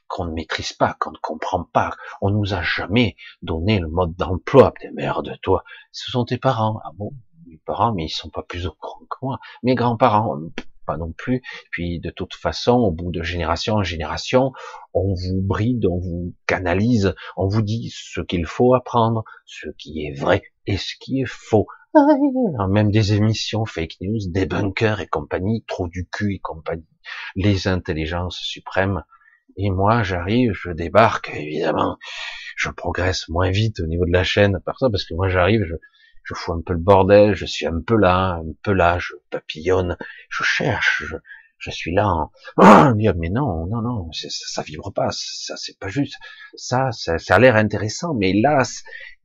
qu'on 0.08 0.25
ne 0.25 0.34
maîtrise 0.34 0.74
pas, 0.74 0.96
qu'on 1.00 1.12
ne 1.12 1.17
comprend 1.17 1.63
pas. 1.63 1.96
On 2.22 2.31
nous 2.31 2.53
a 2.53 2.62
jamais 2.62 3.15
donné 3.41 3.79
le 3.79 3.88
mode 3.88 4.15
d'emploi. 4.15 4.74
Des 4.81 4.89
de 4.89 5.36
toi, 5.41 5.63
ce 5.91 6.12
sont 6.12 6.25
tes 6.25 6.38
parents. 6.38 6.79
Ah 6.84 6.91
bon, 6.96 7.12
mes 7.46 7.58
parents, 7.58 7.93
mais 7.93 8.05
ils 8.05 8.10
sont 8.10 8.29
pas 8.29 8.43
plus 8.43 8.65
au 8.65 8.72
courant 8.72 9.05
que 9.10 9.17
moi. 9.22 9.39
Mes 9.63 9.75
grands-parents, 9.75 10.39
non 10.98 11.12
plus. 11.12 11.41
Puis 11.72 12.00
de 12.00 12.10
toute 12.10 12.34
façon, 12.34 12.74
au 12.74 12.91
bout 12.91 13.12
de 13.12 13.24
génération 13.24 13.75
en 13.75 13.84
génération, 13.84 14.51
on 14.93 15.13
vous 15.13 15.41
bride, 15.41 15.86
on 15.86 16.00
vous 16.00 16.34
canalise, 16.46 17.15
on 17.38 17.48
vous 17.48 17.62
dit 17.62 17.93
ce 17.93 18.22
qu'il 18.22 18.46
faut 18.46 18.74
apprendre, 18.74 19.24
ce 19.46 19.67
qui 19.77 20.05
est 20.05 20.19
vrai 20.19 20.43
et 20.65 20.77
ce 20.77 20.93
qui 21.00 21.22
est 21.22 21.27
faux. 21.29 21.67
Même 22.69 22.91
des 22.91 23.13
émissions 23.13 23.65
fake 23.65 23.96
news, 24.01 24.19
des 24.27 24.46
bunkers 24.46 25.01
et 25.01 25.08
compagnie, 25.08 25.63
trop 25.67 25.88
du 25.88 26.08
cul 26.08 26.36
et 26.36 26.39
compagnie, 26.39 26.86
les 27.36 27.67
intelligences 27.67 28.39
suprêmes. 28.39 29.03
Et 29.58 29.72
moi, 29.72 30.03
j'arrive, 30.03 30.53
je 30.53 30.69
débarque, 30.69 31.31
évidemment, 31.34 31.98
je 32.55 32.69
progresse 32.69 33.27
moins 33.29 33.50
vite 33.50 33.79
au 33.79 33.88
niveau 33.88 34.05
de 34.05 34.12
la 34.12 34.24
chaîne, 34.24 34.60
par 34.65 34.77
ça, 34.77 34.89
parce 34.89 35.03
que 35.03 35.13
moi 35.13 35.29
j'arrive, 35.29 35.63
je, 35.65 35.75
je 36.29 36.36
fous 36.36 36.53
un 36.53 36.62
peu 36.62 36.74
le 36.74 36.79
bordel, 36.79 37.33
je 37.33 37.45
suis 37.45 37.65
un 37.65 37.81
peu 37.81 37.98
là, 37.98 38.36
un 38.36 38.53
peu 38.62 38.71
là, 38.71 39.00
je 39.00 39.13
papillonne, 39.31 39.98
je 40.29 40.43
cherche, 40.43 41.03
je, 41.57 41.71
suis 41.71 41.91
là 41.91 42.29
oh, 42.57 42.93
mais 43.17 43.29
non, 43.29 43.65
non, 43.65 43.81
non, 43.81 44.12
ça, 44.12 44.27
ça 44.29 44.62
vibre 44.62 44.93
pas, 44.93 45.09
ça 45.12 45.57
c'est 45.57 45.79
pas 45.79 45.88
juste, 45.88 46.17
ça, 46.53 46.91
ça, 46.91 47.17
ça 47.17 47.36
a 47.36 47.39
l'air 47.39 47.55
intéressant, 47.55 48.13
mais 48.13 48.33
là, 48.33 48.63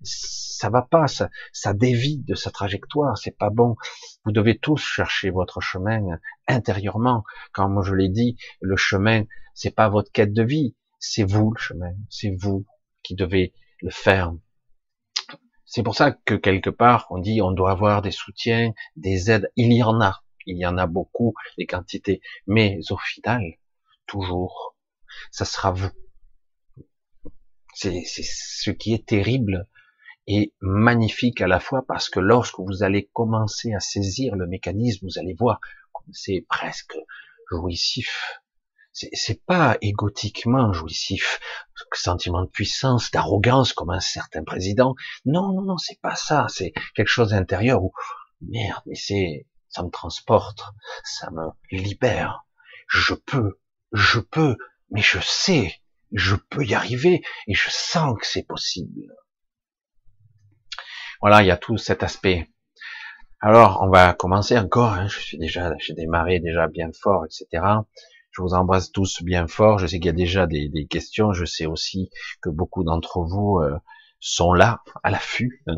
ça 0.02 0.70
va 0.70 0.80
pas, 0.80 1.08
ça, 1.08 1.28
ça 1.52 1.74
dévie 1.74 2.18
de 2.26 2.34
sa 2.34 2.50
trajectoire, 2.50 3.18
c'est 3.18 3.36
pas 3.36 3.50
bon. 3.50 3.76
Vous 4.24 4.32
devez 4.32 4.58
tous 4.58 4.78
chercher 4.78 5.28
votre 5.28 5.60
chemin 5.60 6.00
intérieurement. 6.48 7.24
Comme 7.52 7.82
je 7.82 7.94
l'ai 7.94 8.08
dit, 8.08 8.38
le 8.62 8.76
chemin, 8.76 9.24
c'est 9.54 9.74
pas 9.74 9.90
votre 9.90 10.10
quête 10.10 10.32
de 10.32 10.42
vie, 10.42 10.74
c'est 10.98 11.24
vous 11.24 11.52
le 11.54 11.60
chemin, 11.60 11.92
c'est 12.08 12.34
vous 12.38 12.64
qui 13.02 13.14
devez 13.14 13.52
le 13.82 13.90
faire. 13.90 14.32
C'est 15.66 15.82
pour 15.82 15.94
ça 15.94 16.12
que 16.12 16.34
quelque 16.34 16.70
part, 16.70 17.06
on 17.10 17.18
dit 17.18 17.40
on 17.42 17.52
doit 17.52 17.70
avoir 17.70 18.02
des 18.02 18.10
soutiens, 18.10 18.72
des 18.96 19.30
aides. 19.30 19.50
Il 19.56 19.72
y 19.72 19.82
en 19.82 20.00
a, 20.00 20.22
il 20.46 20.58
y 20.58 20.66
en 20.66 20.78
a 20.78 20.86
beaucoup, 20.86 21.34
les 21.56 21.66
quantités. 21.66 22.20
Mais 22.46 22.78
au 22.90 22.98
final, 22.98 23.42
toujours, 24.06 24.76
ça 25.30 25.44
sera 25.44 25.72
vous. 25.72 25.90
C'est 27.74 28.04
ce 28.04 28.70
qui 28.70 28.94
est 28.94 29.06
terrible 29.06 29.68
et 30.26 30.54
magnifique 30.60 31.40
à 31.40 31.48
la 31.48 31.60
fois 31.60 31.84
parce 31.86 32.08
que 32.08 32.20
lorsque 32.20 32.60
vous 32.60 32.82
allez 32.82 33.10
commencer 33.12 33.74
à 33.74 33.80
saisir 33.80 34.36
le 34.36 34.46
mécanisme, 34.46 35.06
vous 35.06 35.18
allez 35.18 35.34
voir 35.34 35.60
c'est 36.12 36.44
presque 36.48 36.96
jouissif 37.50 38.40
c'est 38.94 39.44
pas 39.44 39.76
égotiquement 39.80 40.72
jouissif, 40.72 41.40
sentiment 41.92 42.42
de 42.42 42.48
puissance, 42.48 43.10
d'arrogance 43.10 43.72
comme 43.72 43.90
un 43.90 44.00
certain 44.00 44.44
président. 44.44 44.94
Non, 45.24 45.52
non, 45.52 45.62
non, 45.62 45.78
c'est 45.78 46.00
pas 46.00 46.14
ça. 46.14 46.46
C'est 46.48 46.72
quelque 46.94 47.08
chose 47.08 47.30
d'intérieur 47.30 47.82
où 47.82 47.92
merde, 48.40 48.82
mais 48.86 48.94
c'est 48.94 49.46
ça 49.68 49.82
me 49.82 49.90
transporte, 49.90 50.62
ça 51.02 51.30
me 51.32 51.48
libère. 51.72 52.46
Je 52.86 53.14
peux, 53.14 53.58
je 53.92 54.20
peux, 54.20 54.56
mais 54.90 55.02
je 55.02 55.18
sais, 55.20 55.80
je 56.12 56.36
peux 56.36 56.64
y 56.64 56.74
arriver 56.74 57.22
et 57.48 57.54
je 57.54 57.70
sens 57.70 58.16
que 58.18 58.26
c'est 58.26 58.46
possible. 58.46 59.12
Voilà, 61.20 61.42
il 61.42 61.46
y 61.46 61.50
a 61.50 61.56
tout 61.56 61.76
cet 61.78 62.02
aspect. 62.02 62.48
Alors, 63.40 63.80
on 63.82 63.88
va 63.88 64.14
commencer 64.14 64.56
encore. 64.56 64.92
Hein. 64.92 65.08
je 65.08 65.18
suis 65.18 65.38
déjà, 65.38 65.72
j'ai 65.78 65.94
démarré 65.94 66.38
déjà 66.38 66.68
bien 66.68 66.90
fort, 66.92 67.24
etc. 67.24 67.64
Je 68.34 68.42
vous 68.42 68.54
embrasse 68.54 68.90
tous 68.90 69.22
bien 69.22 69.46
fort. 69.46 69.78
Je 69.78 69.86
sais 69.86 69.98
qu'il 69.98 70.06
y 70.06 70.08
a 70.08 70.12
déjà 70.12 70.46
des, 70.46 70.86
questions. 70.90 71.32
Je 71.32 71.44
sais 71.44 71.66
aussi 71.66 72.10
que 72.42 72.50
beaucoup 72.50 72.82
d'entre 72.82 73.20
vous 73.20 73.60
euh, 73.62 73.78
sont 74.18 74.52
là, 74.52 74.80
à 75.04 75.10
l'affût. 75.10 75.62
Hein. 75.68 75.76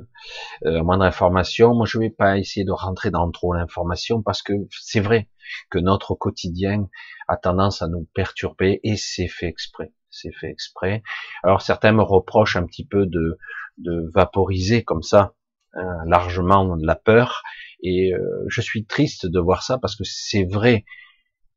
Euh, 0.64 0.82
moindre 0.82 1.04
information. 1.04 1.75
Moi, 1.75 1.84
je 1.86 1.98
vais 1.98 2.10
pas 2.10 2.38
essayer 2.38 2.64
de 2.64 2.72
rentrer 2.72 3.10
dans 3.10 3.30
trop 3.30 3.52
l'information 3.52 4.22
parce 4.22 4.42
que 4.42 4.54
c'est 4.70 5.00
vrai 5.00 5.28
que 5.70 5.78
notre 5.78 6.14
quotidien 6.14 6.88
a 7.28 7.36
tendance 7.36 7.82
à 7.82 7.88
nous 7.88 8.08
perturber 8.14 8.80
et 8.84 8.96
c'est 8.96 9.28
fait 9.28 9.48
exprès. 9.48 9.92
C'est 10.08 10.32
fait 10.32 10.48
exprès. 10.48 11.02
Alors 11.42 11.60
certains 11.60 11.92
me 11.92 12.02
reprochent 12.02 12.56
un 12.56 12.64
petit 12.64 12.86
peu 12.86 13.04
de, 13.04 13.38
de 13.76 14.10
vaporiser 14.14 14.82
comme 14.82 15.02
ça 15.02 15.34
hein, 15.75 15.98
largement 16.06 16.75
la 16.76 16.94
peur 16.94 17.42
et 17.82 18.14
euh, 18.14 18.44
je 18.48 18.62
suis 18.62 18.86
triste 18.86 19.26
de 19.26 19.38
voir 19.38 19.62
ça 19.62 19.76
parce 19.76 19.94
que 19.94 20.04
c'est 20.04 20.44
vrai 20.44 20.84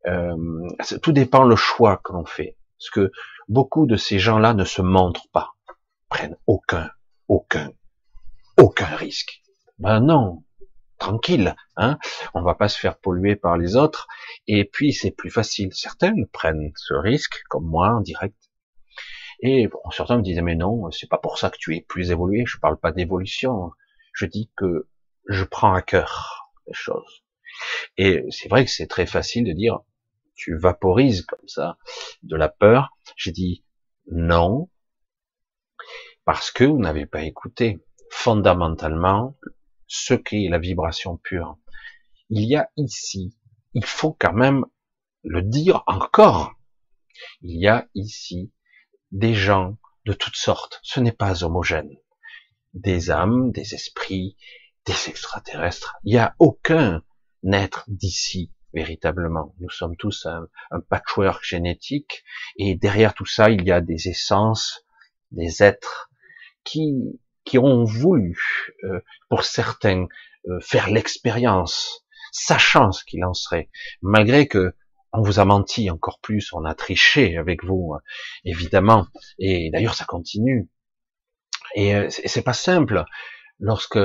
euh, 0.08 0.68
tout 1.02 1.12
dépend 1.12 1.44
le 1.44 1.56
choix 1.56 1.98
que 2.04 2.14
l'on 2.14 2.26
fait. 2.26 2.58
Parce 2.78 2.90
que 2.92 3.12
beaucoup 3.48 3.86
de 3.86 3.98
ces 3.98 4.20
gens-là 4.20 4.54
ne 4.54 4.64
se 4.64 4.82
montrent 4.82 5.30
pas, 5.32 5.52
prennent 6.10 6.38
aucun, 6.48 6.90
aucun, 7.28 7.72
aucun 8.58 8.96
risque. 8.96 9.42
Ben 9.80 10.00
non, 10.00 10.44
tranquille, 10.98 11.56
hein. 11.78 11.98
On 12.34 12.42
va 12.42 12.56
pas 12.56 12.70
se 12.70 12.80
faire 12.80 12.98
polluer 12.98 13.36
par 13.36 13.58
les 13.58 13.76
autres. 13.76 14.08
Et 14.48 14.66
puis 14.66 14.94
c'est 14.94 15.12
plus 15.12 15.30
facile. 15.30 15.74
Certains 15.74 16.14
prennent 16.32 16.72
ce 16.76 16.94
risque, 16.94 17.42
comme 17.50 17.66
moi, 17.66 17.90
en 17.96 18.02
direct. 18.02 18.36
Et 19.42 19.68
bon, 19.68 19.80
certains 19.92 20.18
me 20.18 20.22
disaient 20.22 20.42
mais 20.42 20.56
non, 20.56 20.92
c'est 20.92 21.10
pas 21.10 21.18
pour 21.18 21.38
ça 21.38 21.50
que 21.50 21.58
tu 21.58 21.76
es 21.76 21.82
plus 21.82 22.12
évolué. 22.12 22.44
Je 22.46 22.60
parle 22.60 22.78
pas 22.78 22.92
d'évolution. 22.92 23.72
Je 24.14 24.26
dis 24.26 24.52
que 24.56 24.88
je 25.28 25.44
prends 25.44 25.74
à 25.74 25.82
cœur 25.82 26.52
les 26.68 26.74
choses. 26.74 27.24
Et 27.98 28.26
c'est 28.30 28.50
vrai 28.50 28.66
que 28.66 28.72
c'est 28.72 28.88
très 28.88 29.06
facile 29.06 29.46
de 29.46 29.54
dire 29.54 29.80
tu 30.40 30.58
vaporises 30.58 31.24
comme 31.24 31.48
ça 31.48 31.78
de 32.24 32.38
la 32.38 32.48
peur. 32.48 32.98
J'ai 33.18 33.34
dit 33.34 33.66
non, 34.10 34.70
parce 36.24 36.50
que 36.50 36.64
vous 36.64 36.80
n'avez 36.80 37.06
pas 37.06 37.24
écouté 37.24 37.84
fondamentalement 38.10 39.38
ce 39.88 40.14
qu'est 40.14 40.48
la 40.50 40.58
vibration 40.58 41.18
pure. 41.18 41.58
Il 42.30 42.46
y 42.46 42.56
a 42.56 42.72
ici, 42.78 43.36
il 43.74 43.84
faut 43.84 44.16
quand 44.18 44.34
même 44.34 44.66
le 45.24 45.42
dire 45.42 45.84
encore, 45.88 46.54
il 47.42 47.60
y 47.60 47.68
a 47.68 47.88
ici 47.94 48.54
des 49.12 49.34
gens 49.34 49.78
de 50.06 50.14
toutes 50.14 50.38
sortes, 50.38 50.80
ce 50.84 51.02
n'est 51.02 51.12
pas 51.12 51.44
homogène. 51.44 51.98
Des 52.74 53.12
âmes, 53.12 53.52
des 53.52 53.74
esprits, 53.74 54.38
des 54.86 55.10
extraterrestres, 55.10 55.98
il 56.04 56.14
n'y 56.14 56.20
a 56.20 56.36
aucun 56.40 57.04
être 57.52 57.84
d'ici 57.88 58.54
véritablement. 58.74 59.54
Nous 59.60 59.70
sommes 59.70 59.96
tous 59.96 60.26
un, 60.26 60.48
patchwork 60.90 61.44
génétique 61.44 62.24
et 62.58 62.76
derrière 62.76 63.14
tout 63.14 63.26
ça, 63.26 63.50
il 63.50 63.66
y 63.66 63.72
a 63.72 63.82
des 63.82 64.08
essences, 64.08 64.86
des 65.32 65.64
êtres 65.64 66.10
qui, 66.64 67.20
qui 67.46 67.58
ont 67.58 67.84
voulu, 67.84 68.76
euh, 68.84 69.02
pour 69.30 69.44
certains, 69.44 70.08
euh, 70.48 70.60
faire 70.62 70.90
l'expérience, 70.90 72.06
sachant 72.32 72.92
ce 72.92 73.04
qu'il 73.04 73.26
en 73.26 73.34
serait, 73.34 73.70
malgré 74.02 74.48
que 74.48 74.76
on 75.12 75.22
vous 75.22 75.40
a 75.40 75.46
menti 75.46 75.90
encore 75.90 76.20
plus, 76.20 76.54
on 76.54 76.66
a 76.66 76.76
triché 76.76 77.38
avec 77.38 77.64
vous, 77.64 77.96
évidemment, 78.46 79.08
et 79.40 79.72
d'ailleurs 79.72 79.96
ça 79.96 80.06
continue. 80.06 80.70
Et 81.76 81.96
euh, 81.96 82.10
c'est 82.10 82.44
pas 82.44 82.54
simple 82.54 83.04
lorsque 83.60 84.00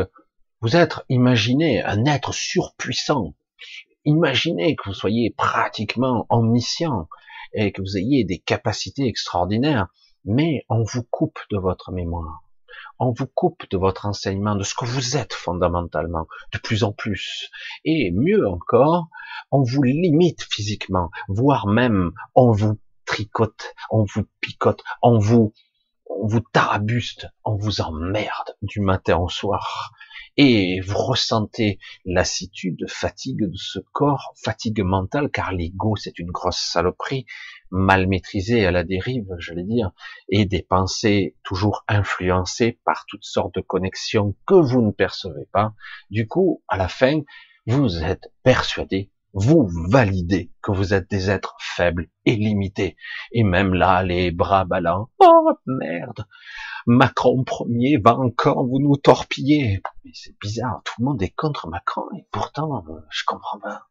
vous 0.61 0.77
êtes, 0.77 1.01
imaginez 1.09 1.83
un 1.83 2.07
être 2.07 2.33
surpuissant, 2.33 3.35
imaginez 4.05 4.77
que 4.77 4.89
vous 4.89 4.95
soyez 4.95 5.31
pratiquement 5.37 6.27
omniscient 6.29 7.09
et 7.53 7.73
que 7.73 7.83
vous 7.83 7.97
ayez 7.97 8.25
des 8.25 8.39
capacités 8.39 9.07
extraordinaires. 9.07 9.89
mais 10.27 10.65
on 10.71 10.83
vous 10.83 11.03
coupe 11.03 11.39
de 11.51 11.59
votre 11.59 11.93
mémoire. 11.93 12.43
On 12.99 13.13
vous 13.13 13.27
coupe 13.27 13.69
de 13.71 13.77
votre 13.77 14.07
enseignement, 14.07 14.55
de 14.55 14.63
ce 14.63 14.75
que 14.75 14.87
vous 14.87 15.17
êtes 15.17 15.35
fondamentalement, 15.35 16.27
de 16.53 16.59
plus 16.59 16.83
en 16.83 16.93
plus. 16.93 17.51
Et 17.85 18.11
mieux 18.13 18.49
encore, 18.49 19.09
on 19.51 19.63
vous 19.63 19.83
limite 19.83 20.43
physiquement, 20.43 21.11
voire 21.29 21.67
même 21.67 22.13
on 22.35 22.53
vous 22.53 22.79
tricote, 23.05 23.75
on 23.91 24.05
vous 24.05 24.25
picote, 24.41 24.83
on 25.03 25.19
vous, 25.19 25.53
on 26.07 26.27
vous 26.27 26.41
tarabuste, 26.41 27.29
on 27.45 27.57
vous 27.57 27.81
emmerde 27.81 28.57
du 28.63 28.81
matin 28.81 29.19
au 29.19 29.29
soir 29.29 29.93
et 30.37 30.81
vous 30.81 30.99
ressentez 30.99 31.79
lassitude, 32.05 32.85
fatigue 32.89 33.49
de 33.49 33.57
ce 33.57 33.79
corps, 33.93 34.33
fatigue 34.37 34.83
mentale, 34.83 35.31
car 35.31 35.53
l'ego 35.53 35.97
c'est 35.97 36.19
une 36.19 36.31
grosse 36.31 36.59
saloperie, 36.59 37.27
mal 37.71 38.07
maîtrisée 38.07 38.67
à 38.67 38.71
la 38.71 38.85
dérive, 38.85 39.29
je 39.39 39.55
vais 39.55 39.65
dire, 39.65 39.93
et 40.29 40.45
des 40.45 40.63
pensées 40.63 41.37
toujours 41.43 41.85
influencées 41.89 42.79
par 42.85 43.05
toutes 43.09 43.25
sortes 43.25 43.55
de 43.55 43.61
connexions 43.61 44.35
que 44.47 44.55
vous 44.55 44.83
ne 44.83 44.91
percevez 44.91 45.47
pas. 45.53 45.75
Du 46.11 46.27
coup, 46.27 46.63
à 46.69 46.77
la 46.77 46.89
fin, 46.89 47.21
vous 47.67 48.03
êtes 48.03 48.33
persuadé, 48.43 49.11
vous 49.35 49.69
validez 49.91 50.53
que 50.63 50.71
vous 50.71 50.95
êtes 50.95 51.11
des 51.11 51.29
êtres 51.29 51.57
faibles 51.59 52.09
et 52.25 52.37
limités. 52.37 52.97
Et 53.33 53.43
même 53.43 53.75
là, 53.75 54.05
les 54.05 54.31
bras 54.31 54.65
ballants, 54.65 55.11
oh 55.19 55.51
merde, 55.67 56.25
Macron 56.87 57.43
premier 57.43 57.97
va 57.97 58.17
encore 58.17 58.65
vous 58.65 58.79
nous 58.79 58.97
torpiller. 58.97 59.83
Mais 60.05 60.13
c'est 60.15 60.39
bizarre, 60.41 60.83
tout 60.85 60.95
le 61.01 61.07
monde 61.07 61.23
est 61.23 61.35
contre 61.35 61.67
Macron 61.67 62.05
et 62.17 62.27
pourtant, 62.31 62.85
euh, 62.89 63.01
je 63.11 63.25
comprends 63.27 63.59
pas. 63.59 63.89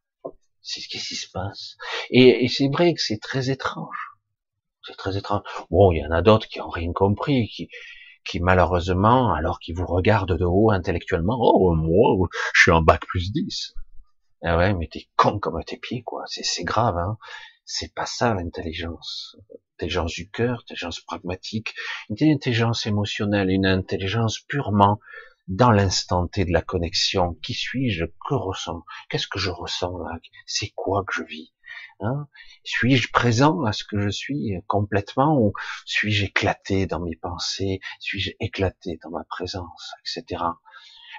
C'est 0.62 0.80
ce 0.80 0.88
qui 0.88 1.00
se 1.00 1.30
passe. 1.30 1.76
Et, 2.10 2.48
c'est 2.48 2.70
vrai 2.70 2.94
que 2.94 3.02
c'est 3.02 3.20
très 3.20 3.50
étrange. 3.50 4.12
C'est 4.88 4.96
très 4.96 5.18
étrange. 5.18 5.42
Bon, 5.70 5.92
il 5.92 6.00
y 6.00 6.06
en 6.06 6.12
a 6.12 6.22
d'autres 6.22 6.48
qui 6.48 6.62
ont 6.62 6.70
rien 6.70 6.94
compris, 6.94 7.50
qui, 7.50 7.68
qui 8.26 8.40
malheureusement, 8.40 9.34
alors 9.34 9.60
qu'ils 9.60 9.76
vous 9.76 9.86
regardent 9.86 10.38
de 10.38 10.46
haut 10.46 10.72
intellectuellement, 10.72 11.38
oh, 11.38 11.76
moi, 11.76 12.30
je 12.54 12.62
suis 12.62 12.72
en 12.72 12.82
bac 12.82 13.06
plus 13.06 13.34
10. 13.34 13.74
Ah 14.44 14.58
ouais, 14.58 14.74
mais 14.74 14.88
t'es 14.88 15.08
con 15.16 15.40
comme 15.40 15.64
tes 15.64 15.78
pieds, 15.78 16.04
quoi. 16.04 16.24
C'est 16.28 16.64
grave, 16.64 16.98
hein. 16.98 17.18
C'est 17.66 17.94
pas 17.94 18.06
ça 18.06 18.34
l'intelligence 18.34 19.38
intelligence 19.84 20.14
du 20.14 20.30
cœur, 20.30 20.60
intelligence 20.62 21.02
pragmatique, 21.02 21.74
une 22.10 22.32
intelligence 22.32 22.86
émotionnelle, 22.86 23.50
une 23.50 23.66
intelligence 23.66 24.40
purement 24.40 25.00
dans 25.48 25.72
l'instant 25.72 26.28
T 26.28 26.46
de 26.46 26.54
la 26.54 26.62
connexion. 26.62 27.34
Qui 27.44 27.54
suis-je? 27.54 28.06
Que 28.06 28.34
ressens? 28.34 28.84
Qu'est-ce 29.10 29.28
que 29.28 29.40
je 29.40 29.50
ressens 29.50 29.98
là? 29.98 30.20
C'est 30.46 30.72
quoi 30.76 31.04
que 31.06 31.14
je 31.14 31.24
vis? 31.24 31.54
Hein? 32.00 32.28
Suis-je 32.64 33.12
présent 33.12 33.64
à 33.64 33.74
ce 33.74 33.84
que 33.84 34.00
je 34.00 34.10
suis 34.10 34.54
complètement 34.68 35.38
ou 35.38 35.54
suis-je 35.86 36.26
éclaté 36.26 36.86
dans 36.86 37.00
mes 37.00 37.16
pensées? 37.16 37.80
Suis-je 38.00 38.32
éclaté 38.40 39.00
dans 39.04 39.10
ma 39.10 39.24
présence, 39.26 39.92
etc. 40.02 40.44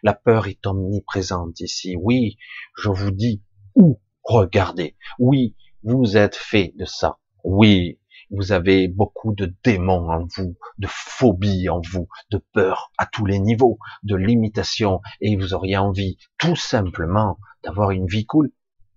La 0.05 0.13
peur 0.13 0.49
est 0.49 0.67
omniprésente 0.67 1.61
ici. 1.61 1.97
Oui, 1.99 2.37
je 2.77 2.91
vous 2.91 3.11
dis 3.11 3.43
où 3.75 3.99
regardez. 4.23 4.97
Oui, 5.19 5.57
vous 5.83 6.19
êtes 6.19 6.37
fait 6.37 6.75
de 6.77 6.85
ça. 6.85 7.17
Oui, 7.43 7.99
vous 8.31 8.53
avez 8.53 8.87
beaucoup 8.87 9.35
de 9.35 9.55
démons 9.65 10.11
en 10.11 10.27
vous, 10.37 10.59
de 10.77 10.87
phobies 10.91 11.71
en 11.71 11.81
vous, 11.91 12.07
de 12.31 12.39
peur 12.53 12.93
à 12.99 13.07
tous 13.07 13.25
les 13.25 13.39
niveaux, 13.39 13.79
de 14.03 14.15
limitations, 14.15 15.01
et 15.23 15.37
vous 15.37 15.55
auriez 15.55 15.79
envie 15.79 16.19
tout 16.37 16.57
simplement 16.57 17.39
d'avoir 17.63 17.91
une 17.91 18.07
vie 18.07 18.27
cool, 18.27 18.51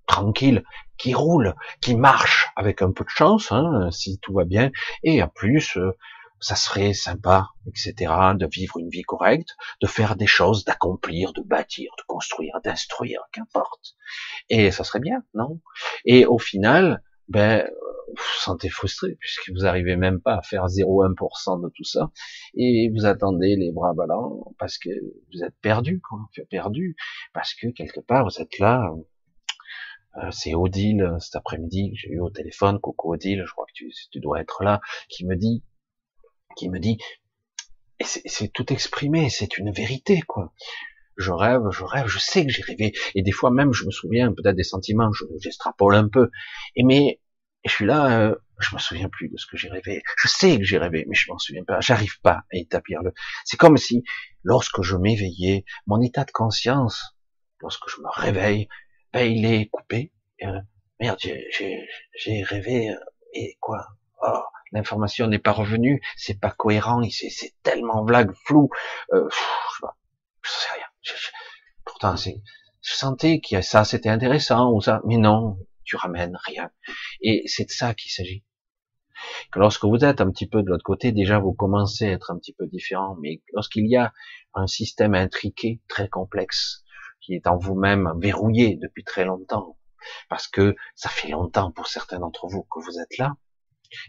tranquille, 0.08 0.66
qui 0.98 1.14
roule, 1.14 1.56
qui 1.80 1.96
marche 1.96 2.50
avec 2.58 2.82
un 2.82 2.92
peu 2.92 3.06
de 3.06 3.10
chance, 3.10 3.54
hein, 3.54 3.90
si 3.92 4.20
tout 4.20 4.34
va 4.34 4.44
bien, 4.44 4.72
et 5.04 5.24
en 5.24 5.30
plus, 5.30 5.78
euh, 5.78 5.92
ça 6.40 6.56
serait 6.56 6.94
sympa, 6.94 7.50
etc., 7.68 8.12
de 8.36 8.48
vivre 8.48 8.78
une 8.78 8.90
vie 8.90 9.04
correcte, 9.04 9.50
de 9.82 9.88
faire 9.88 10.16
des 10.16 10.28
choses, 10.28 10.66
d'accomplir, 10.66 11.34
de 11.34 11.42
bâtir, 11.42 11.92
de 11.98 12.04
construire, 12.08 12.60
d'instruire, 12.64 13.22
qu'importe. 13.32 13.96
Et 14.50 14.72
ça 14.72 14.84
serait 14.84 15.00
bien, 15.00 15.24
non? 15.34 15.60
Et 16.06 16.26
au 16.26 16.38
final, 16.38 17.02
ben, 17.28 17.68
vous 18.08 18.14
vous 18.16 18.40
sentez 18.40 18.70
frustré 18.70 19.16
puisque 19.20 19.52
vous 19.52 19.66
arrivez 19.66 19.96
même 19.96 20.22
pas 20.22 20.36
à 20.36 20.42
faire 20.42 20.66
0,1% 20.68 21.62
de 21.62 21.70
tout 21.70 21.84
ça 21.84 22.12
et 22.56 22.90
vous 22.96 23.06
attendez 23.06 23.56
les 23.56 23.72
bras 23.72 23.94
ballants 23.94 24.54
parce 24.58 24.78
que 24.78 24.90
vous 25.34 25.44
êtes 25.44 25.56
perdu, 25.62 26.00
quoi, 26.02 26.20
perdu 26.50 26.96
parce 27.34 27.54
que 27.54 27.68
quelque 27.68 28.00
part 28.00 28.26
vous 28.26 28.42
êtes 28.42 28.60
là. 28.60 28.90
Euh, 30.24 30.32
c'est 30.32 30.56
Odile 30.56 31.16
cet 31.20 31.36
après-midi 31.36 31.92
que 31.92 31.98
j'ai 31.98 32.10
eu 32.10 32.20
au 32.20 32.30
téléphone, 32.32 32.80
Coco 32.80 33.14
Odile, 33.14 33.44
je 33.46 33.52
crois 33.52 33.66
que 33.66 33.74
tu, 33.74 33.92
tu 34.12 34.20
dois 34.20 34.42
être 34.42 34.64
là, 34.64 34.82
qui 35.10 35.26
me 35.26 35.36
dit, 35.36 35.64
qui 36.58 36.70
me 36.70 36.80
dit, 36.80 36.98
c'est 38.02 38.52
tout 38.54 38.72
exprimé, 38.72 39.30
c'est 39.30 39.58
une 39.58 39.72
vérité, 39.72 40.22
quoi 40.22 40.54
je 41.18 41.32
rêve, 41.32 41.64
je 41.72 41.84
rêve, 41.84 42.06
je 42.06 42.20
sais 42.20 42.46
que 42.46 42.52
j'ai 42.52 42.62
rêvé, 42.62 42.94
et 43.16 43.24
des 43.24 43.32
fois 43.32 43.50
même, 43.50 43.74
je 43.74 43.86
me 43.86 43.92
souviens 43.92 44.32
peut-être 44.34 44.56
des 44.56 44.64
sentiments, 44.64 45.10
j'extrapole 45.40 45.96
un 45.96 46.08
peu, 46.08 46.30
et 46.76 46.84
mais 46.84 47.20
je 47.66 47.72
suis 47.72 47.86
là, 47.86 48.20
euh, 48.20 48.36
je 48.60 48.74
me 48.76 48.80
souviens 48.80 49.10
plus 49.10 49.30
de 49.30 49.38
ce 49.38 49.46
que 49.46 49.58
j'ai 49.58 49.70
rêvé. 49.70 50.02
Je 50.18 50.28
sais 50.28 50.58
que 50.58 50.64
j'ai 50.64 50.78
rêvé, 50.78 51.06
mais 51.08 51.16
je 51.16 51.30
m'en 51.30 51.38
souviens 51.38 51.64
pas. 51.64 51.80
J'arrive 51.82 52.20
pas 52.22 52.44
à 52.52 52.58
établir 52.58 53.02
le. 53.04 53.14
C'est 53.46 53.58
comme 53.58 53.78
si, 53.78 54.04
lorsque 54.44 54.82
je 54.82 54.96
m'éveillais, 54.96 55.66
mon 55.86 56.02
état 56.02 56.24
de 56.24 56.32
conscience, 56.32 57.16
lorsque 57.60 57.90
je 57.90 58.02
me 58.02 58.08
réveille, 58.10 58.68
ben 59.14 59.32
il 59.32 59.46
est 59.46 59.68
coupé. 59.70 60.12
Euh, 60.44 60.60
merde, 61.00 61.20
j'ai 61.20 62.44
rêvé 62.44 62.90
euh, 62.90 63.00
et 63.34 63.58
quoi? 63.60 63.88
Oh, 64.22 64.42
l'information 64.72 65.28
n'est 65.28 65.40
pas 65.40 65.52
revenue, 65.52 66.02
c'est 66.16 66.40
pas 66.40 66.52
cohérent, 66.52 67.02
c'est 67.10 67.54
tellement 67.64 68.04
vague, 68.06 68.32
flou. 68.46 68.70
Euh, 69.14 69.28
je, 69.30 69.86
je 70.42 70.50
sais 70.50 70.70
rien. 70.74 70.86
pourtant, 71.86 72.18
c'est, 72.18 72.42
je 72.82 72.94
sentais 72.94 73.40
que 73.40 73.62
ça 73.62 73.84
c'était 73.84 74.10
intéressant 74.10 74.72
ou 74.72 74.82
ça, 74.82 75.02
mais 75.06 75.18
non, 75.18 75.58
tu 75.84 75.96
ramènes 75.96 76.38
rien. 76.46 76.70
Et 77.22 77.44
c'est 77.48 77.66
de 77.66 77.72
ça 77.72 77.94
qu'il 77.94 78.12
s'agit. 78.12 78.44
Que 79.52 79.60
lorsque 79.60 79.86
vous 79.86 80.04
êtes 80.06 80.22
un 80.22 80.30
petit 80.30 80.48
peu 80.48 80.62
de 80.62 80.70
l'autre 80.70 80.84
côté, 80.84 81.12
déjà 81.12 81.40
vous 81.40 81.54
commencez 81.54 82.06
à 82.06 82.12
être 82.12 82.32
un 82.32 82.38
petit 82.38 82.54
peu 82.54 82.68
différent, 82.68 83.18
mais 83.20 83.42
lorsqu'il 83.54 83.90
y 83.90 83.96
a 83.96 84.14
un 84.54 84.68
système 84.68 85.16
intriqué, 85.16 85.82
très 85.88 86.08
complexe, 86.08 86.84
qui 87.22 87.34
est 87.34 87.48
en 87.48 87.58
vous-même 87.58 88.14
verrouillé 88.20 88.78
depuis 88.82 89.04
très 89.04 89.26
longtemps, 89.26 89.78
parce 90.30 90.48
que 90.48 90.76
ça 90.96 91.10
fait 91.10 91.30
longtemps 91.30 91.72
pour 91.72 91.88
certains 91.88 92.20
d'entre 92.20 92.48
vous 92.48 92.64
que 92.64 92.80
vous 92.80 93.00
êtes 93.00 93.18
là, 93.18 93.36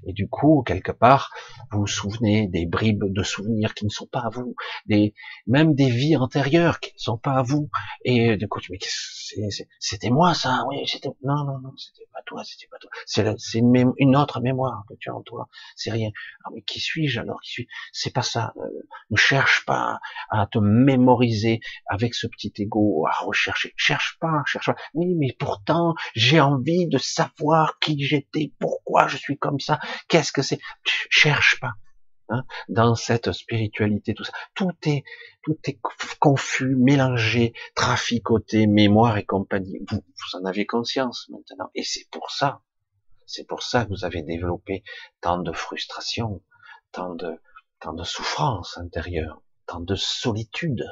et 0.06 0.12
du 0.12 0.28
coup, 0.28 0.62
quelque 0.66 0.92
part, 0.92 1.32
vous 1.70 1.80
vous 1.80 1.86
souvenez 1.86 2.48
des 2.48 2.66
bribes 2.66 3.04
de 3.12 3.22
souvenirs 3.22 3.74
qui 3.74 3.84
ne 3.84 3.90
sont 3.90 4.06
pas 4.06 4.20
à 4.20 4.30
vous, 4.30 4.54
des, 4.86 5.14
même 5.46 5.74
des 5.74 5.90
vies 5.90 6.16
antérieures 6.16 6.80
qui 6.80 6.92
ne 6.94 6.98
sont 6.98 7.18
pas 7.18 7.34
à 7.34 7.42
vous. 7.42 7.68
Et 8.04 8.36
du 8.36 8.48
coup, 8.48 8.60
tu 8.60 8.72
me 8.72 8.78
dis, 8.78 8.88
c'était 9.80 10.10
moi 10.10 10.34
ça, 10.34 10.64
oui, 10.68 10.86
c'était, 10.86 11.10
non, 11.22 11.44
non, 11.44 11.58
non, 11.60 11.72
c'était 11.76 12.08
pas 12.12 12.20
toi, 12.26 12.42
c'était 12.44 12.68
pas 12.70 12.78
toi. 12.78 12.90
C'est 13.06 13.58
une, 13.58 13.92
une, 13.98 14.16
autre 14.16 14.40
mémoire 14.40 14.84
que 14.88 14.94
tu 14.94 15.10
as 15.10 15.14
en 15.14 15.22
toi. 15.22 15.48
C'est 15.76 15.90
rien. 15.90 16.10
Ah, 16.44 16.50
mais 16.54 16.62
qui 16.62 16.80
suis-je 16.80 17.20
alors? 17.20 17.40
Qui 17.42 17.50
suis? 17.50 17.68
C'est 17.92 18.12
pas 18.12 18.22
ça. 18.22 18.52
Euh, 18.56 18.86
ne 19.10 19.16
cherche 19.16 19.64
pas 19.66 20.00
à 20.30 20.46
te 20.46 20.58
mémoriser 20.58 21.60
avec 21.86 22.14
ce 22.14 22.26
petit 22.26 22.52
ego, 22.58 23.06
à 23.06 23.24
rechercher. 23.24 23.74
Cherche 23.76 24.18
pas, 24.20 24.42
cherche 24.46 24.66
pas. 24.66 24.76
Oui, 24.94 25.14
mais 25.14 25.34
pourtant, 25.38 25.94
j'ai 26.14 26.40
envie 26.40 26.86
de 26.86 26.98
savoir 26.98 27.78
qui 27.80 28.02
j'étais, 28.02 28.52
pourquoi 28.58 29.08
je 29.08 29.16
suis 29.16 29.38
comme 29.38 29.60
ça 29.60 29.67
Qu'est-ce 30.08 30.32
que 30.32 30.42
c'est? 30.42 30.60
Cherche 30.84 31.60
pas. 31.60 31.72
Hein, 32.30 32.44
dans 32.68 32.94
cette 32.94 33.32
spiritualité, 33.32 34.12
tout 34.12 34.24
ça, 34.24 34.32
tout 34.54 34.72
est, 34.84 35.02
tout 35.42 35.56
est 35.64 35.78
confus, 36.18 36.76
mélangé, 36.76 37.54
traficoté, 37.74 38.66
mémoire 38.66 39.16
et 39.16 39.24
compagnie. 39.24 39.78
Vous, 39.90 40.02
vous 40.04 40.38
en 40.38 40.44
avez 40.44 40.66
conscience 40.66 41.26
maintenant, 41.30 41.70
et 41.74 41.84
c'est 41.84 42.06
pour 42.10 42.30
ça, 42.30 42.60
c'est 43.24 43.46
pour 43.46 43.62
ça 43.62 43.84
que 43.84 43.90
vous 43.90 44.04
avez 44.04 44.22
développé 44.22 44.82
tant 45.22 45.38
de 45.38 45.52
frustration, 45.52 46.42
tant 46.92 47.14
de, 47.14 47.40
tant 47.80 47.94
de 47.94 48.04
souffrance 48.04 48.76
intérieure, 48.76 49.42
tant 49.66 49.80
de 49.80 49.94
solitude, 49.94 50.84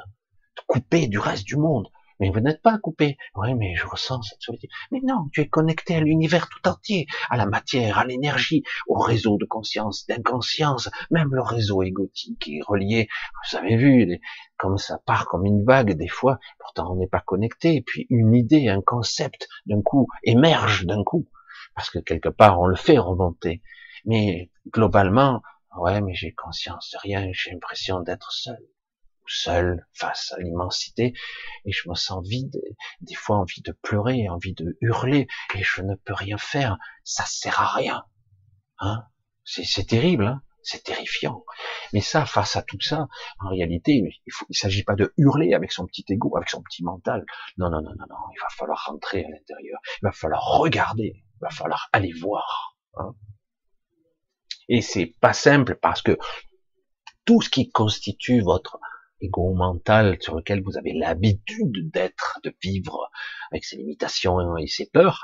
coupé 0.65 1.07
du 1.07 1.19
reste 1.19 1.45
du 1.45 1.57
monde. 1.57 1.87
Mais 2.19 2.31
vous 2.31 2.39
n'êtes 2.39 2.61
pas 2.61 2.77
coupé. 2.79 3.17
Oui, 3.35 3.53
mais 3.53 3.75
je 3.75 3.85
ressens 3.85 4.23
cette 4.23 4.41
solitude. 4.41 4.69
Mais 4.91 5.01
non, 5.03 5.29
tu 5.31 5.41
es 5.41 5.47
connecté 5.47 5.95
à 5.95 5.99
l'univers 5.99 6.49
tout 6.49 6.67
entier, 6.67 7.05
à 7.29 7.37
la 7.37 7.45
matière, 7.45 7.99
à 7.99 8.05
l'énergie, 8.05 8.63
au 8.87 8.97
réseau 8.97 9.37
de 9.37 9.45
conscience, 9.45 10.07
d'inconscience, 10.07 10.89
même 11.11 11.33
le 11.33 11.41
réseau 11.41 11.83
égotique 11.83 12.47
est 12.47 12.61
relié. 12.65 13.07
Vous 13.51 13.57
avez 13.57 13.75
vu, 13.75 14.19
comme 14.57 14.77
ça 14.77 14.99
part 15.05 15.27
comme 15.27 15.45
une 15.45 15.63
vague 15.63 15.93
des 15.93 16.07
fois, 16.07 16.39
pourtant 16.59 16.91
on 16.91 16.95
n'est 16.95 17.07
pas 17.07 17.21
connecté. 17.21 17.75
Et 17.75 17.81
puis 17.81 18.07
une 18.09 18.33
idée, 18.33 18.69
un 18.69 18.81
concept, 18.81 19.47
d'un 19.65 19.81
coup, 19.81 20.07
émerge 20.23 20.85
d'un 20.85 21.03
coup. 21.03 21.27
Parce 21.75 21.89
que 21.89 21.99
quelque 21.99 22.29
part, 22.29 22.59
on 22.59 22.65
le 22.65 22.75
fait 22.75 22.97
remonter. 22.97 23.61
Mais 24.05 24.49
globalement, 24.71 25.41
ouais, 25.77 26.01
mais 26.01 26.15
j'ai 26.15 26.33
conscience 26.33 26.91
de 26.93 26.97
rien, 26.99 27.29
j'ai 27.33 27.51
l'impression 27.51 27.99
d'être 27.99 28.31
seul 28.31 28.57
seul 29.27 29.85
face 29.93 30.33
à 30.33 30.39
l'immensité 30.39 31.13
et 31.65 31.71
je 31.71 31.89
me 31.89 31.95
sens 31.95 32.25
vide, 32.27 32.59
des 33.01 33.15
fois 33.15 33.37
envie 33.37 33.61
de 33.61 33.71
pleurer, 33.71 34.29
envie 34.29 34.53
de 34.53 34.77
hurler 34.81 35.27
et 35.55 35.63
je 35.63 35.81
ne 35.81 35.95
peux 35.95 36.13
rien 36.13 36.37
faire, 36.37 36.77
ça 37.03 37.25
sert 37.25 37.61
à 37.61 37.73
rien. 37.73 38.05
Hein 38.79 39.03
c'est 39.43 39.87
terrible, 39.87 40.27
hein 40.27 40.41
c'est 40.67 40.83
terrifiant. 40.83 41.45
Mais 41.93 42.01
ça, 42.01 42.25
face 42.25 42.57
à 42.57 42.61
tout 42.61 42.79
ça, 42.81 43.07
en 43.39 43.49
réalité, 43.49 43.93
il 43.93 44.33
ne 44.49 44.53
s'agit 44.53 44.83
pas 44.83 44.95
de 44.95 45.13
hurler 45.17 45.53
avec 45.53 45.71
son 45.71 45.85
petit 45.85 46.03
ego, 46.09 46.35
avec 46.35 46.49
son 46.49 46.61
petit 46.61 46.83
mental. 46.83 47.25
Non, 47.57 47.69
non, 47.69 47.81
non, 47.81 47.91
non, 47.97 48.05
non. 48.09 48.17
Il 48.33 48.39
va 48.41 48.47
falloir 48.49 48.85
rentrer 48.85 49.23
à 49.23 49.29
l'intérieur. 49.29 49.79
Il 50.01 50.05
va 50.05 50.11
falloir 50.11 50.43
regarder. 50.59 51.13
Il 51.15 51.39
va 51.39 51.49
falloir 51.49 51.87
aller 51.93 52.11
voir. 52.11 52.75
Hein. 52.95 53.15
Et 54.67 54.81
c'est 54.81 55.13
pas 55.21 55.31
simple 55.31 55.75
parce 55.75 56.01
que 56.01 56.17
tout 57.23 57.41
ce 57.41 57.49
qui 57.49 57.69
constitue 57.69 58.41
votre 58.41 58.77
ego 59.21 59.53
mental 59.53 60.17
sur 60.21 60.35
lequel 60.35 60.61
vous 60.63 60.77
avez 60.77 60.93
l'habitude 60.93 61.91
d'être, 61.91 62.39
de 62.43 62.53
vivre 62.61 63.09
avec 63.51 63.63
ses 63.63 63.77
limitations 63.77 64.57
et 64.57 64.67
ses 64.67 64.87
peurs. 64.87 65.21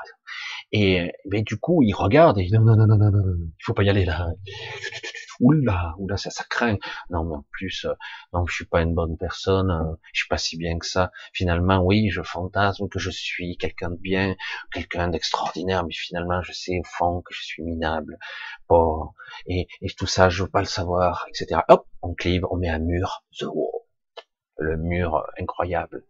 Et 0.72 1.12
mais 1.26 1.42
du 1.42 1.58
coup, 1.58 1.82
il 1.82 1.92
regarde 1.94 2.38
il 2.38 2.46
dit 2.46 2.52
non, 2.52 2.60
non, 2.60 2.76
non, 2.76 2.86
non, 2.86 2.96
non, 2.96 3.10
non, 3.10 3.36
il 3.38 3.64
faut 3.64 3.74
pas 3.74 3.82
y 3.84 3.90
aller 3.90 4.04
là. 4.04 4.28
Oula, 5.40 5.94
oula, 5.98 6.16
ça, 6.16 6.30
ça 6.30 6.44
craint. 6.48 6.76
Non, 7.10 7.24
mais 7.24 7.36
en 7.36 7.44
plus, 7.50 7.86
euh, 7.86 7.94
non, 8.32 8.46
je 8.46 8.54
suis 8.54 8.66
pas 8.66 8.82
une 8.82 8.94
bonne 8.94 9.16
personne, 9.16 9.70
euh, 9.70 9.96
je 10.12 10.20
suis 10.20 10.28
pas 10.28 10.38
si 10.38 10.56
bien 10.56 10.78
que 10.78 10.86
ça. 10.86 11.10
Finalement, 11.32 11.82
oui, 11.84 12.08
je 12.10 12.22
fantasme 12.22 12.88
que 12.88 12.98
je 13.00 13.10
suis 13.10 13.56
quelqu'un 13.56 13.90
de 13.90 13.96
bien, 13.96 14.36
quelqu'un 14.72 15.08
d'extraordinaire, 15.08 15.84
mais 15.84 15.92
finalement, 15.92 16.40
je 16.42 16.52
sais 16.52 16.78
au 16.78 16.84
fond 16.84 17.20
que 17.22 17.34
je 17.34 17.42
suis 17.42 17.62
minable, 17.64 18.18
Bon, 18.68 19.10
et, 19.46 19.66
et 19.82 19.90
tout 19.90 20.06
ça, 20.06 20.28
je 20.28 20.44
veux 20.44 20.50
pas 20.50 20.60
le 20.60 20.66
savoir, 20.66 21.26
etc. 21.28 21.62
Hop, 21.68 21.86
on 22.02 22.14
clive, 22.14 22.46
on 22.50 22.56
met 22.56 22.68
un 22.68 22.78
mur, 22.78 23.24
the 23.38 23.44
wall 23.44 23.83
le 24.58 24.76
mur 24.76 25.24
incroyable. 25.38 26.04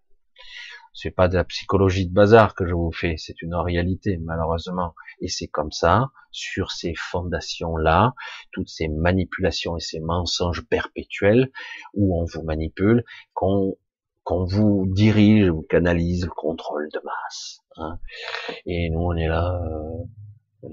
C'est 0.92 1.10
pas 1.10 1.26
de 1.26 1.34
la 1.34 1.44
psychologie 1.44 2.06
de 2.06 2.14
bazar 2.14 2.54
que 2.54 2.64
je 2.66 2.72
vous 2.72 2.92
fais, 2.92 3.16
c'est 3.16 3.42
une 3.42 3.56
réalité, 3.56 4.16
malheureusement. 4.18 4.94
Et 5.20 5.28
c'est 5.28 5.48
comme 5.48 5.72
ça, 5.72 6.10
sur 6.30 6.70
ces 6.70 6.94
fondations-là, 6.94 8.14
toutes 8.52 8.68
ces 8.68 8.86
manipulations 8.86 9.76
et 9.76 9.80
ces 9.80 9.98
mensonges 9.98 10.64
perpétuels, 10.66 11.50
où 11.94 12.16
on 12.16 12.24
vous 12.24 12.42
manipule, 12.42 13.04
qu'on 13.32 13.76
vous 14.28 14.86
dirige, 14.86 15.48
vous 15.48 15.62
canalise 15.62 16.26
le 16.26 16.30
contrôle 16.30 16.88
de 16.92 17.00
masse. 17.04 17.60
Hein. 17.76 17.98
Et 18.64 18.88
nous, 18.90 19.00
on 19.00 19.16
est 19.16 19.28
là. 19.28 19.60
Euh, 19.64 20.68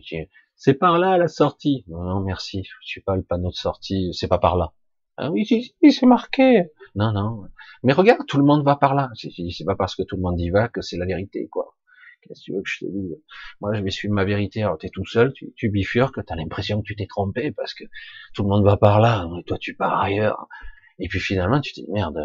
c'est 0.55 0.75
par 0.75 0.99
là 0.99 1.17
la 1.17 1.27
sortie. 1.27 1.83
Non, 1.87 2.03
non, 2.03 2.19
merci. 2.21 2.63
Je 2.63 2.87
suis 2.87 3.01
pas 3.01 3.15
le 3.15 3.23
panneau 3.23 3.49
de 3.49 3.55
sortie. 3.55 4.13
C'est 4.13 4.27
pas 4.27 4.37
par 4.37 4.55
là. 4.55 4.73
Ah 5.17 5.31
oui, 5.31 5.45
c'est 5.45 6.05
marqué. 6.05 6.65
Non, 6.95 7.11
non. 7.11 7.43
Mais 7.83 7.93
regarde, 7.93 8.25
tout 8.27 8.37
le 8.37 8.43
monde 8.43 8.63
va 8.63 8.75
par 8.75 8.95
là. 8.95 9.09
C'est 9.15 9.65
pas 9.65 9.75
parce 9.75 9.95
que 9.95 10.03
tout 10.03 10.15
le 10.15 10.21
monde 10.21 10.39
y 10.39 10.49
va 10.49 10.67
que 10.67 10.81
c'est 10.81 10.97
la 10.97 11.05
vérité, 11.05 11.47
quoi. 11.47 11.75
Qu'est-ce 12.21 12.41
que 12.41 12.45
tu 12.45 12.53
veux 12.53 12.61
que 12.61 12.69
je 12.69 12.85
te 12.85 12.85
dise? 12.85 13.17
Moi, 13.61 13.73
je 13.73 13.81
vais 13.81 13.89
suivre 13.89 14.13
ma 14.13 14.23
vérité. 14.25 14.61
Alors, 14.63 14.77
t'es 14.77 14.89
tout 14.89 15.05
seul, 15.05 15.33
tu, 15.33 15.53
tu 15.55 15.69
bifurques, 15.69 16.23
t'as 16.25 16.35
l'impression 16.35 16.81
que 16.81 16.85
tu 16.85 16.95
t'es 16.95 17.07
trompé 17.07 17.51
parce 17.51 17.73
que 17.73 17.83
tout 18.33 18.43
le 18.43 18.49
monde 18.49 18.63
va 18.63 18.77
par 18.77 18.99
là, 18.99 19.27
et 19.39 19.43
toi, 19.43 19.57
tu 19.57 19.75
pars 19.75 19.99
ailleurs. 19.99 20.47
Et 20.99 21.07
puis 21.07 21.19
finalement, 21.19 21.59
tu 21.59 21.73
te 21.73 21.81
dis 21.81 21.87
merde, 21.91 22.19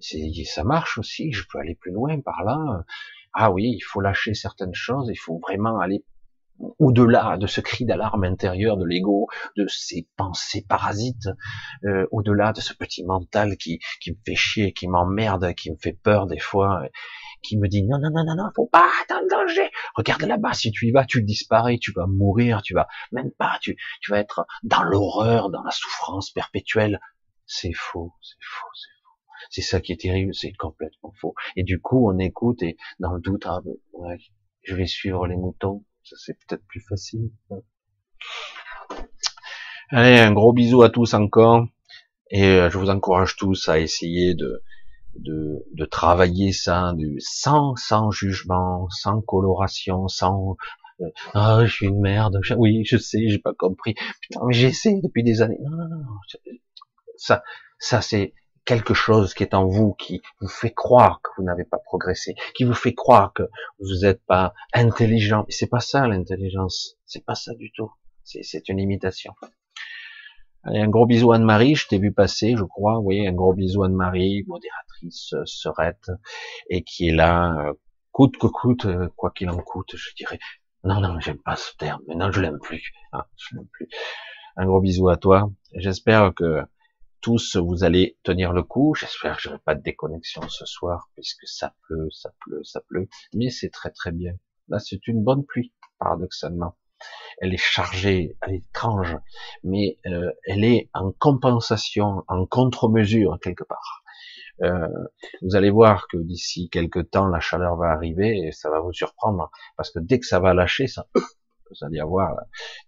ça 0.00 0.64
marche 0.64 0.98
aussi. 0.98 1.32
Je 1.32 1.44
peux 1.50 1.58
aller 1.58 1.74
plus 1.74 1.90
loin 1.90 2.20
par 2.20 2.44
là. 2.44 2.84
Ah 3.32 3.50
oui, 3.50 3.74
il 3.76 3.80
faut 3.80 4.00
lâcher 4.00 4.34
certaines 4.34 4.74
choses. 4.74 5.08
Il 5.10 5.18
faut 5.18 5.38
vraiment 5.38 5.78
aller 5.80 6.04
au-delà 6.78 7.36
de 7.36 7.46
ce 7.46 7.60
cri 7.60 7.84
d'alarme 7.84 8.24
intérieur 8.24 8.76
de 8.76 8.84
l'ego, 8.84 9.28
de 9.56 9.66
ces 9.68 10.08
pensées 10.16 10.64
parasites, 10.68 11.28
euh, 11.84 12.06
au-delà 12.10 12.52
de 12.52 12.60
ce 12.60 12.74
petit 12.74 13.04
mental 13.04 13.56
qui, 13.56 13.78
qui 14.00 14.12
me 14.12 14.16
fait 14.24 14.34
chier, 14.34 14.72
qui 14.72 14.88
m'emmerde, 14.88 15.54
qui 15.54 15.70
me 15.70 15.76
fait 15.76 15.92
peur 15.92 16.26
des 16.26 16.38
fois, 16.38 16.82
qui 17.42 17.58
me 17.58 17.68
dit 17.68 17.82
non, 17.82 17.98
non, 17.98 18.10
non, 18.10 18.24
non, 18.24 18.36
non, 18.36 18.50
faut 18.54 18.66
pas, 18.66 18.90
t'es 19.06 19.14
en 19.14 19.26
danger, 19.26 19.70
regarde 19.94 20.22
là-bas, 20.22 20.52
si 20.52 20.70
tu 20.70 20.86
y 20.86 20.90
vas, 20.90 21.04
tu 21.04 21.22
disparais, 21.22 21.78
tu 21.78 21.92
vas 21.92 22.06
mourir, 22.06 22.62
tu 22.62 22.74
vas, 22.74 22.88
même 23.12 23.30
pas, 23.30 23.58
tu, 23.60 23.76
tu 24.00 24.10
vas 24.10 24.18
être 24.18 24.46
dans 24.62 24.82
l'horreur, 24.82 25.50
dans 25.50 25.62
la 25.62 25.70
souffrance 25.70 26.30
perpétuelle. 26.30 27.00
C'est 27.50 27.72
faux, 27.72 28.12
c'est 28.20 28.36
faux, 28.42 28.68
c'est 28.74 28.90
faux. 29.02 29.08
C'est 29.50 29.62
ça 29.62 29.80
qui 29.80 29.92
est 29.92 30.00
terrible, 30.00 30.34
c'est 30.34 30.52
complètement 30.52 31.12
faux. 31.18 31.34
Et 31.56 31.62
du 31.62 31.80
coup, 31.80 32.10
on 32.10 32.18
écoute 32.18 32.62
et 32.62 32.76
dans 32.98 33.14
le 33.14 33.20
doute, 33.20 33.46
ah, 33.46 33.60
ouais, 33.92 34.18
je 34.62 34.74
vais 34.74 34.86
suivre 34.86 35.26
les 35.26 35.36
moutons, 35.36 35.84
c'est 36.16 36.34
peut-être 36.34 36.64
plus 36.66 36.80
facile. 36.80 37.30
Allez, 39.90 40.18
un 40.18 40.32
gros 40.32 40.52
bisou 40.52 40.82
à 40.82 40.90
tous 40.90 41.14
encore, 41.14 41.66
et 42.30 42.44
euh, 42.44 42.70
je 42.70 42.78
vous 42.78 42.90
encourage 42.90 43.36
tous 43.36 43.68
à 43.68 43.78
essayer 43.78 44.34
de 44.34 44.62
de, 45.14 45.84
travailler 45.86 46.52
ça 46.52 46.92
du, 46.94 47.16
sans 47.20 47.74
sans 47.76 48.10
jugement, 48.10 48.88
sans 48.90 49.20
coloration, 49.20 50.06
sans 50.08 50.56
euh, 51.00 51.06
ah 51.34 51.64
je 51.64 51.72
suis 51.72 51.86
une 51.86 52.00
merde, 52.00 52.38
oui 52.56 52.84
je 52.84 52.98
sais, 52.98 53.28
j'ai 53.28 53.38
pas 53.38 53.54
compris, 53.54 53.94
putain 54.20 54.40
mais 54.46 54.54
j'essaie 54.54 55.00
depuis 55.02 55.24
des 55.24 55.42
années. 55.42 55.58
Non 55.60 55.70
non 55.70 55.88
non, 55.88 56.04
ça 57.16 57.42
ça 57.78 58.02
c'est 58.02 58.34
quelque 58.68 58.92
chose 58.92 59.32
qui 59.32 59.42
est 59.44 59.54
en 59.54 59.66
vous, 59.66 59.94
qui 59.94 60.20
vous 60.42 60.48
fait 60.48 60.74
croire 60.74 61.22
que 61.22 61.30
vous 61.38 61.42
n'avez 61.42 61.64
pas 61.64 61.78
progressé, 61.78 62.34
qui 62.54 62.64
vous 62.64 62.74
fait 62.74 62.92
croire 62.92 63.32
que 63.32 63.44
vous 63.80 64.02
n'êtes 64.02 64.22
pas 64.26 64.52
intelligent. 64.74 65.46
C'est 65.48 65.70
pas 65.70 65.80
ça 65.80 66.06
l'intelligence, 66.06 66.98
c'est 67.06 67.24
pas 67.24 67.34
ça 67.34 67.54
du 67.54 67.72
tout. 67.72 67.90
C'est 68.24 68.68
une 68.68 68.78
imitation. 68.78 69.32
Allez, 70.64 70.80
un 70.80 70.88
gros 70.88 71.06
bisou 71.06 71.32
Anne-Marie, 71.32 71.76
je 71.76 71.88
t'ai 71.88 71.98
vu 71.98 72.12
passer, 72.12 72.56
je 72.58 72.64
crois, 72.64 72.98
oui, 72.98 73.26
un 73.26 73.32
gros 73.32 73.54
bisou 73.54 73.84
Anne-Marie, 73.84 74.44
modératrice, 74.46 75.32
euh, 75.32 75.46
serette, 75.46 76.10
et 76.68 76.82
qui 76.82 77.08
est 77.08 77.14
là, 77.14 77.54
euh, 77.58 77.72
coûte 78.12 78.36
que 78.36 78.48
coûte, 78.48 78.84
euh, 78.84 79.08
quoi 79.16 79.30
qu'il 79.30 79.48
en 79.48 79.56
coûte, 79.56 79.96
je 79.96 80.10
dirais. 80.14 80.38
Non, 80.84 81.00
non, 81.00 81.18
j'aime 81.20 81.38
pas 81.38 81.56
ce 81.56 81.74
terme, 81.78 82.02
maintenant 82.06 82.30
je 82.30 82.42
l'aime 82.42 82.58
plus. 82.58 82.92
Ah, 83.12 83.28
je 83.36 83.56
l'aime 83.56 83.68
plus. 83.72 83.88
Un 84.56 84.66
gros 84.66 84.82
bisou 84.82 85.08
à 85.08 85.16
toi. 85.16 85.50
J'espère 85.72 86.34
que 86.34 86.64
tous 87.20 87.56
vous 87.56 87.84
allez 87.84 88.18
tenir 88.22 88.52
le 88.52 88.62
coup. 88.62 88.94
J'espère 88.94 89.36
que 89.36 89.42
j'aurai 89.42 89.58
pas 89.58 89.74
de 89.74 89.82
déconnexion 89.82 90.42
ce 90.48 90.64
soir, 90.66 91.10
puisque 91.14 91.46
ça 91.46 91.74
pleut, 91.82 92.08
ça 92.10 92.32
pleut, 92.40 92.62
ça 92.64 92.80
pleut. 92.80 93.08
Mais 93.34 93.50
c'est 93.50 93.70
très 93.70 93.90
très 93.90 94.12
bien. 94.12 94.34
Là, 94.68 94.78
c'est 94.78 95.06
une 95.06 95.22
bonne 95.22 95.44
pluie, 95.44 95.72
paradoxalement. 95.98 96.76
Elle 97.40 97.54
est 97.54 97.56
chargée, 97.56 98.36
elle 98.42 98.54
est 98.54 98.66
étrange, 98.68 99.16
mais 99.62 99.98
euh, 100.06 100.30
elle 100.44 100.64
est 100.64 100.90
en 100.94 101.12
compensation, 101.12 102.24
en 102.26 102.46
contre-mesure 102.46 103.38
quelque 103.40 103.64
part. 103.64 104.02
Euh, 104.62 104.88
vous 105.42 105.54
allez 105.54 105.70
voir 105.70 106.08
que 106.08 106.16
d'ici 106.16 106.68
quelques 106.68 107.10
temps, 107.10 107.28
la 107.28 107.38
chaleur 107.38 107.76
va 107.76 107.90
arriver 107.90 108.46
et 108.46 108.52
ça 108.52 108.70
va 108.70 108.80
vous 108.80 108.92
surprendre, 108.92 109.50
parce 109.76 109.90
que 109.90 110.00
dès 110.00 110.18
que 110.18 110.26
ça 110.26 110.40
va 110.40 110.52
lâcher, 110.52 110.88
ça, 110.88 111.06
vous 111.14 111.86
allez 111.86 112.00
avoir 112.00 112.34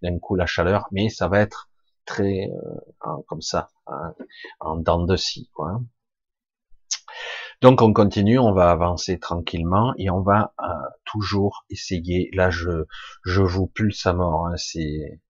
d'un 0.02 0.18
coup 0.18 0.34
la 0.34 0.46
chaleur, 0.46 0.88
mais 0.90 1.08
ça 1.08 1.28
va 1.28 1.40
être 1.40 1.69
très 2.06 2.48
euh, 2.48 3.16
comme 3.28 3.42
ça, 3.42 3.68
en 4.60 4.76
dents 4.76 5.04
de 5.04 5.16
scie, 5.16 5.50
quoi. 5.54 5.70
Hein. 5.70 5.86
Donc 7.60 7.82
on 7.82 7.92
continue, 7.92 8.38
on 8.38 8.52
va 8.52 8.70
avancer 8.70 9.18
tranquillement 9.18 9.92
et 9.98 10.08
on 10.08 10.22
va 10.22 10.54
euh, 10.62 10.66
toujours 11.04 11.66
essayer. 11.68 12.30
Là, 12.32 12.48
je 12.48 12.86
je 13.24 13.42
vous 13.42 13.66
pulse 13.66 14.06
à 14.06 14.14
mort. 14.14 14.46
Hein, 14.46 14.56
c'est 14.56 15.20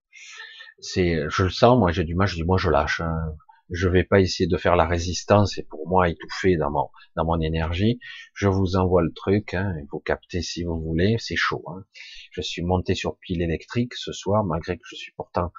c'est, 0.79 1.29
je 1.29 1.43
le 1.43 1.49
sens. 1.49 1.77
Moi, 1.77 1.91
j'ai 1.91 2.03
du 2.05 2.15
mal. 2.15 2.27
Je 2.27 2.35
dis 2.35 2.43
moi, 2.43 2.57
je 2.57 2.69
lâche. 2.69 3.01
Hein. 3.01 3.35
Je 3.69 3.87
vais 3.87 4.03
pas 4.03 4.19
essayer 4.21 4.47
de 4.47 4.57
faire 4.57 4.75
la 4.75 4.85
résistance 4.85 5.57
et 5.57 5.63
pour 5.63 5.87
moi 5.87 6.09
étouffer 6.09 6.57
dans 6.57 6.71
mon 6.71 6.89
dans 7.15 7.25
mon 7.25 7.39
énergie. 7.41 7.99
Je 8.33 8.47
vous 8.47 8.77
envoie 8.77 9.01
le 9.01 9.11
truc. 9.13 9.53
Hein, 9.53 9.73
vous 9.91 9.99
captez 9.99 10.41
si 10.41 10.63
vous 10.63 10.79
voulez. 10.81 11.17
C'est 11.19 11.35
chaud. 11.35 11.63
Hein. 11.67 11.83
Je 12.31 12.41
suis 12.41 12.63
monté 12.63 12.95
sur 12.95 13.17
pile 13.17 13.41
électrique 13.41 13.93
ce 13.95 14.13
soir, 14.13 14.45
malgré 14.45 14.77
que 14.77 14.83
je 14.85 14.95
suis 14.95 15.11
pourtant 15.17 15.51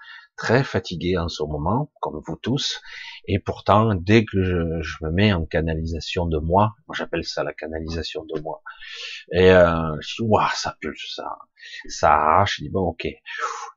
très 0.43 0.65
fatigué 0.65 1.17
en 1.19 1.29
ce 1.29 1.45
moment, 1.45 1.93
comme 2.01 2.21
vous 2.27 2.35
tous, 2.35 2.81
et 3.29 3.39
pourtant, 3.39 3.95
dès 3.95 4.25
que 4.25 4.43
je, 4.83 5.05
me 5.05 5.13
mets 5.13 5.33
en 5.33 5.47
canalisation 5.47 6.27
de 6.27 6.39
moi, 6.39 6.75
moi 6.89 6.97
j'appelle 6.97 7.23
ça 7.23 7.45
la 7.45 7.53
canalisation 7.53 8.25
de 8.25 8.41
moi, 8.41 8.61
et 9.31 9.53
euh, 9.53 9.95
je 10.01 10.17
dis, 10.17 10.29
waouh, 10.29 10.49
ça 10.55 10.77
pulse, 10.81 11.15
ça, 11.15 11.39
ça 11.87 12.15
arrache, 12.15 12.57
je 12.57 12.65
dis, 12.65 12.71
bon, 12.71 12.89
ok, 12.89 13.07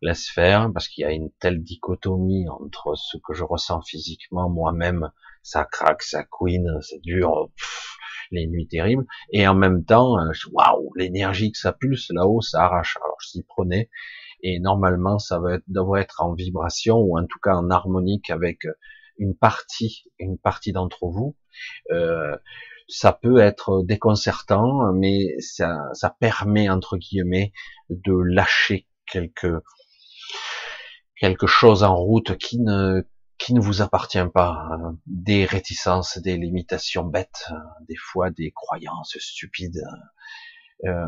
laisse 0.01 0.27
faire, 0.27 0.71
parce 0.73 0.87
qu'il 0.87 1.03
y 1.03 1.05
a 1.05 1.11
une 1.11 1.29
telle 1.39 1.61
dichotomie 1.61 2.49
entre 2.49 2.95
ce 2.95 3.17
que 3.17 3.35
je 3.35 3.43
ressens 3.43 3.83
physiquement 3.83 4.49
moi-même, 4.49 5.11
ça 5.43 5.65
craque, 5.65 6.01
ça 6.01 6.23
couine, 6.23 6.79
c'est 6.81 7.01
dur, 7.03 7.51
les 8.31 8.47
nuits 8.47 8.67
terribles, 8.67 9.05
et 9.31 9.47
en 9.47 9.53
même 9.53 9.85
temps, 9.85 10.17
waouh, 10.51 10.91
l'énergie 10.95 11.51
que 11.51 11.59
ça 11.59 11.73
pulse 11.73 12.07
là-haut, 12.09 12.41
ça 12.41 12.63
arrache, 12.63 12.97
alors 13.03 13.17
je 13.21 13.27
s'y 13.27 13.43
prenais, 13.43 13.91
et 14.41 14.59
normalement 14.59 15.19
ça 15.19 15.39
va 15.39 15.55
être, 15.55 15.63
devrait 15.67 16.01
être 16.01 16.21
en 16.21 16.33
vibration 16.33 16.97
ou 16.97 17.17
en 17.17 17.25
tout 17.25 17.39
cas 17.41 17.55
en 17.55 17.69
harmonique 17.69 18.29
avec 18.29 18.65
une 19.17 19.35
partie, 19.35 20.03
une 20.19 20.37
partie 20.37 20.71
d'entre 20.71 21.07
vous. 21.07 21.35
Euh, 21.91 22.35
ça 22.87 23.13
peut 23.13 23.39
être 23.39 23.83
déconcertant, 23.83 24.93
mais 24.93 25.35
ça, 25.39 25.79
ça 25.93 26.15
permet 26.19 26.69
entre 26.69 26.97
guillemets 26.97 27.51
de 27.89 28.13
lâcher 28.13 28.87
quelque 29.07 29.63
quelque 31.19 31.47
chose 31.47 31.83
en 31.83 31.95
route 31.95 32.37
qui 32.37 32.59
ne 32.59 33.03
qui 33.37 33.53
ne 33.53 33.59
vous 33.59 33.81
appartient 33.81 34.25
pas, 34.33 34.69
des 35.05 35.45
réticences, 35.45 36.17
des 36.19 36.37
limitations 36.37 37.03
bêtes, 37.03 37.49
des 37.87 37.97
fois 37.97 38.29
des 38.29 38.51
croyances 38.51 39.17
stupides. 39.19 39.83
Euh, 40.85 41.05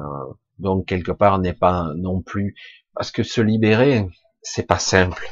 donc 0.59 0.85
quelque 0.87 1.11
part 1.11 1.39
n'est 1.39 1.53
pas 1.53 1.93
non 1.95 2.21
plus 2.21 2.55
parce 2.97 3.11
que 3.11 3.21
se 3.21 3.41
libérer, 3.41 4.09
c'est 4.41 4.65
pas 4.65 4.79
simple. 4.79 5.27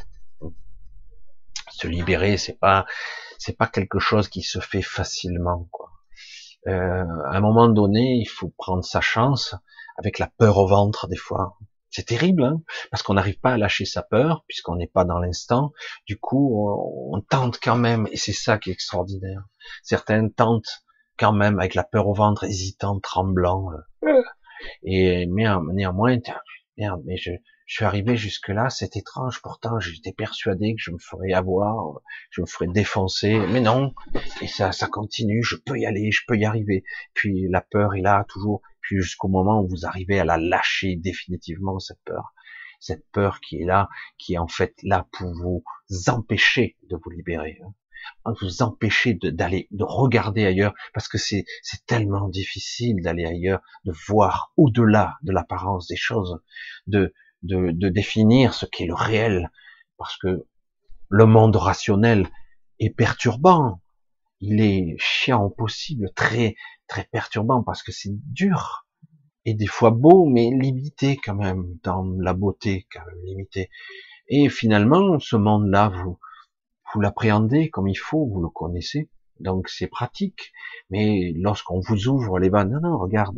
Se 1.71 1.87
libérer, 1.87 2.37
c'est 2.37 2.59
pas, 2.59 2.85
c'est 3.39 3.57
pas 3.57 3.67
quelque 3.67 3.97
chose 3.97 4.29
qui 4.29 4.43
se 4.43 4.59
fait 4.59 4.83
facilement, 4.83 5.67
quoi. 5.71 5.89
Euh, 6.67 7.03
à 7.25 7.37
un 7.37 7.39
moment 7.41 7.67
donné, 7.67 8.17
il 8.21 8.27
faut 8.27 8.53
prendre 8.57 8.83
sa 8.83 9.01
chance 9.01 9.55
avec 9.97 10.19
la 10.19 10.27
peur 10.37 10.57
au 10.57 10.67
ventre 10.67 11.07
des 11.07 11.17
fois. 11.17 11.57
C'est 11.89 12.05
terrible, 12.05 12.43
hein 12.43 12.61
parce 12.91 13.03
qu'on 13.03 13.13
n'arrive 13.13 13.39
pas 13.39 13.53
à 13.53 13.57
lâcher 13.57 13.85
sa 13.85 14.03
peur, 14.03 14.43
puisqu'on 14.47 14.75
n'est 14.75 14.87
pas 14.87 15.05
dans 15.05 15.19
l'instant. 15.19 15.71
Du 16.05 16.19
coup, 16.19 16.67
on, 17.11 17.21
tente 17.21 17.59
quand 17.61 17.77
même, 17.77 18.07
et 18.11 18.17
c'est 18.17 18.33
ça 18.33 18.57
qui 18.57 18.69
est 18.69 18.73
extraordinaire. 18.73 19.43
Certaines 19.81 20.31
tentent 20.33 20.83
quand 21.17 21.33
même 21.33 21.59
avec 21.59 21.73
la 21.73 21.83
peur 21.83 22.07
au 22.07 22.13
ventre, 22.13 22.43
hésitant, 22.43 22.99
tremblant. 22.99 23.69
Et 24.83 25.25
mais 25.27 25.45
néanmoins, 25.73 26.17
merde, 26.77 27.01
mais 27.05 27.17
je, 27.17 27.31
je 27.65 27.75
suis 27.75 27.85
arrivé 27.85 28.15
jusque 28.15 28.49
là, 28.49 28.69
c'est 28.69 28.95
étrange. 28.95 29.41
Pourtant, 29.41 29.79
j'étais 29.79 30.13
persuadé 30.13 30.75
que 30.75 30.81
je 30.81 30.91
me 30.91 30.99
ferais 30.99 31.33
avoir, 31.33 32.01
je 32.29 32.41
me 32.41 32.45
ferais 32.45 32.67
défoncer, 32.67 33.39
mais 33.49 33.59
non. 33.59 33.93
Et 34.41 34.47
ça, 34.47 34.71
ça 34.71 34.87
continue. 34.87 35.43
Je 35.43 35.55
peux 35.55 35.77
y 35.77 35.85
aller, 35.85 36.11
je 36.11 36.21
peux 36.27 36.37
y 36.37 36.45
arriver. 36.45 36.83
Puis 37.13 37.47
la 37.49 37.61
peur 37.61 37.95
est 37.95 38.01
là 38.01 38.25
toujours 38.29 38.61
puis 38.85 39.01
jusqu'au 39.01 39.27
moment 39.27 39.61
où 39.61 39.67
vous 39.67 39.85
arrivez 39.85 40.19
à 40.19 40.25
la 40.25 40.37
lâcher 40.37 40.95
définitivement, 40.95 41.79
cette 41.79 42.01
peur. 42.05 42.33
Cette 42.79 43.05
peur 43.11 43.39
qui 43.41 43.61
est 43.61 43.65
là, 43.65 43.89
qui 44.17 44.35
est 44.35 44.37
en 44.37 44.47
fait 44.47 44.75
là 44.83 45.07
pour 45.11 45.33
vous 45.33 45.63
empêcher 46.07 46.77
de 46.89 46.97
vous 47.03 47.09
libérer, 47.09 47.59
hein. 47.63 48.33
vous 48.41 48.61
empêcher 48.61 49.15
d'aller, 49.15 49.67
de, 49.71 49.83
regarder 49.83 50.45
ailleurs, 50.45 50.75
parce 50.93 51.07
que 51.07 51.17
c'est 51.17 51.45
tellement 51.87 52.29
difficile 52.29 52.97
d'aller 53.01 53.25
ailleurs, 53.25 53.61
de 53.85 53.93
voir 54.07 54.53
au-delà 54.55 55.15
de 55.23 55.31
l'apparence 55.31 55.87
des 55.87 55.95
choses, 55.95 56.39
de, 56.85 57.11
de, 57.45 57.71
de 57.71 57.89
définir 57.89 58.53
ce 58.53 58.65
qu'est 58.65 58.85
le 58.85 58.93
réel, 58.93 59.51
parce 59.97 60.17
que 60.17 60.45
le 61.09 61.25
monde 61.25 61.55
rationnel 61.55 62.27
est 62.79 62.89
perturbant, 62.89 63.81
il 64.41 64.61
est 64.61 64.95
chiant 64.97 65.49
possible, 65.49 66.11
très 66.15 66.55
très 66.87 67.05
perturbant 67.05 67.63
parce 67.63 67.81
que 67.83 67.91
c'est 67.91 68.11
dur 68.31 68.85
et 69.45 69.53
des 69.53 69.67
fois 69.67 69.91
beau, 69.91 70.25
mais 70.25 70.49
limité 70.51 71.17
quand 71.17 71.35
même 71.35 71.77
dans 71.83 72.03
la 72.19 72.33
beauté, 72.33 72.87
quand 72.91 73.05
même 73.05 73.23
limité. 73.25 73.69
Et 74.27 74.49
finalement, 74.49 75.19
ce 75.19 75.35
monde-là, 75.35 75.89
vous 75.89 76.17
vous 76.93 77.01
l'appréhendez 77.01 77.69
comme 77.69 77.87
il 77.87 77.95
faut, 77.95 78.25
vous 78.25 78.41
le 78.41 78.49
connaissez, 78.49 79.09
donc 79.39 79.69
c'est 79.69 79.87
pratique. 79.87 80.51
Mais 80.89 81.33
lorsqu'on 81.35 81.79
vous 81.79 82.07
ouvre 82.07 82.39
les 82.39 82.49
vannes, 82.49 82.71
non, 82.71 82.79
non, 82.81 82.97
regarde, 82.97 83.37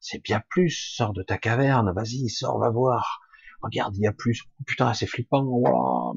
c'est 0.00 0.22
bien 0.22 0.42
plus, 0.48 0.70
sors 0.70 1.12
de 1.12 1.22
ta 1.22 1.38
caverne, 1.38 1.92
vas-y, 1.92 2.28
sors, 2.28 2.58
va 2.58 2.70
voir. 2.70 3.20
Regarde, 3.62 3.96
il 3.96 4.02
y 4.02 4.06
a 4.08 4.12
plus. 4.12 4.42
putain, 4.66 4.92
c'est 4.92 5.06
flippant. 5.06 5.44
Voilà, 5.44 5.70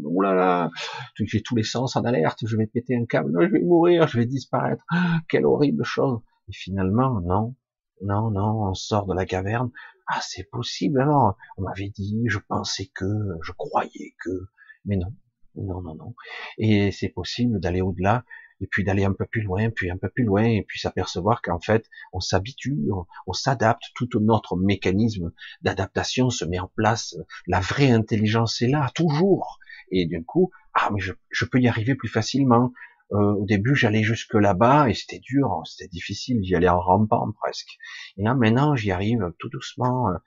oh 0.04 0.22
là 0.22 0.72
j'ai 1.20 1.42
tous 1.44 1.56
les 1.56 1.64
sens 1.64 1.96
en 1.96 2.04
alerte. 2.04 2.40
Je 2.44 2.58
vais 2.58 2.66
péter 2.66 2.96
un 2.96 3.06
câble. 3.06 3.32
Je 3.40 3.52
vais 3.52 3.62
mourir. 3.62 4.08
Je 4.08 4.18
vais 4.18 4.26
disparaître. 4.26 4.84
Quelle 5.30 5.46
horrible 5.46 5.84
chose. 5.84 6.22
Et 6.50 6.54
finalement, 6.54 7.22
non, 7.22 7.56
non, 8.02 8.32
non, 8.32 8.64
on 8.64 8.74
sort 8.74 9.06
de 9.06 9.14
la 9.14 9.26
caverne. 9.26 9.72
Ah, 10.08 10.20
c'est 10.22 10.50
possible. 10.50 11.02
Alors, 11.02 11.38
on 11.58 11.64
m'avait 11.64 11.90
dit, 11.90 12.24
je 12.28 12.40
pensais 12.40 12.92
que, 12.94 13.06
je 13.42 13.52
croyais 13.52 14.16
que, 14.24 14.50
mais 14.86 14.98
non, 14.98 15.14
non, 15.56 15.82
non, 15.82 15.96
non. 15.96 16.16
Et 16.58 16.92
c'est 16.92 17.10
possible 17.10 17.60
d'aller 17.60 17.82
au-delà, 17.82 18.24
et 18.62 18.68
puis 18.68 18.84
d'aller 18.84 19.04
un 19.06 19.14
peu 19.14 19.26
plus 19.26 19.42
loin, 19.42 19.70
puis 19.70 19.90
un 19.90 19.98
peu 19.98 20.10
plus 20.10 20.24
loin, 20.24 20.44
et 20.44 20.64
puis 20.68 20.80
s'apercevoir 20.80 21.42
qu'en 21.42 21.60
fait, 21.60 21.90
on 22.14 22.20
s'habitue, 22.20 22.90
on, 23.28 23.34
s'adapte, 23.34 23.84
tout 23.96 24.08
notre 24.20 24.56
mécanisme 24.56 25.32
d'adaptation 25.62 26.30
se 26.30 26.46
met 26.46 26.60
en 26.60 26.72
place. 26.76 27.16
La 27.48 27.60
vraie 27.60 27.92
intelligence 27.92 28.62
est 28.62 28.68
là, 28.68 28.90
toujours. 28.96 29.60
Et 29.92 30.06
du 30.06 30.24
coup, 30.24 30.52
ah, 30.74 30.90
mais 30.94 31.00
je, 31.00 31.14
je 31.30 31.46
peux 31.46 31.60
y 31.60 31.68
arriver 31.68 31.96
plus 31.96 32.10
facilement. 32.10 32.72
Euh, 33.12 33.36
au 33.36 33.46
début, 33.46 33.76
j'allais 33.76 34.04
jusque 34.04 34.34
là-bas 34.34 34.90
et 34.90 34.94
c'était 34.94 35.20
dur, 35.20 35.62
c'était 35.66 35.90
difficile, 35.90 36.40
j'y 36.42 36.56
allais 36.56 36.70
en 36.70 36.80
rampant 36.80 37.32
presque. 37.40 37.78
Et 38.18 38.24
là, 38.24 38.34
maintenant, 38.34 38.76
j'y 38.76 38.92
arrive 38.92 39.32
tout 39.38 39.50
doucement, 39.50 40.10
euh, 40.10 40.18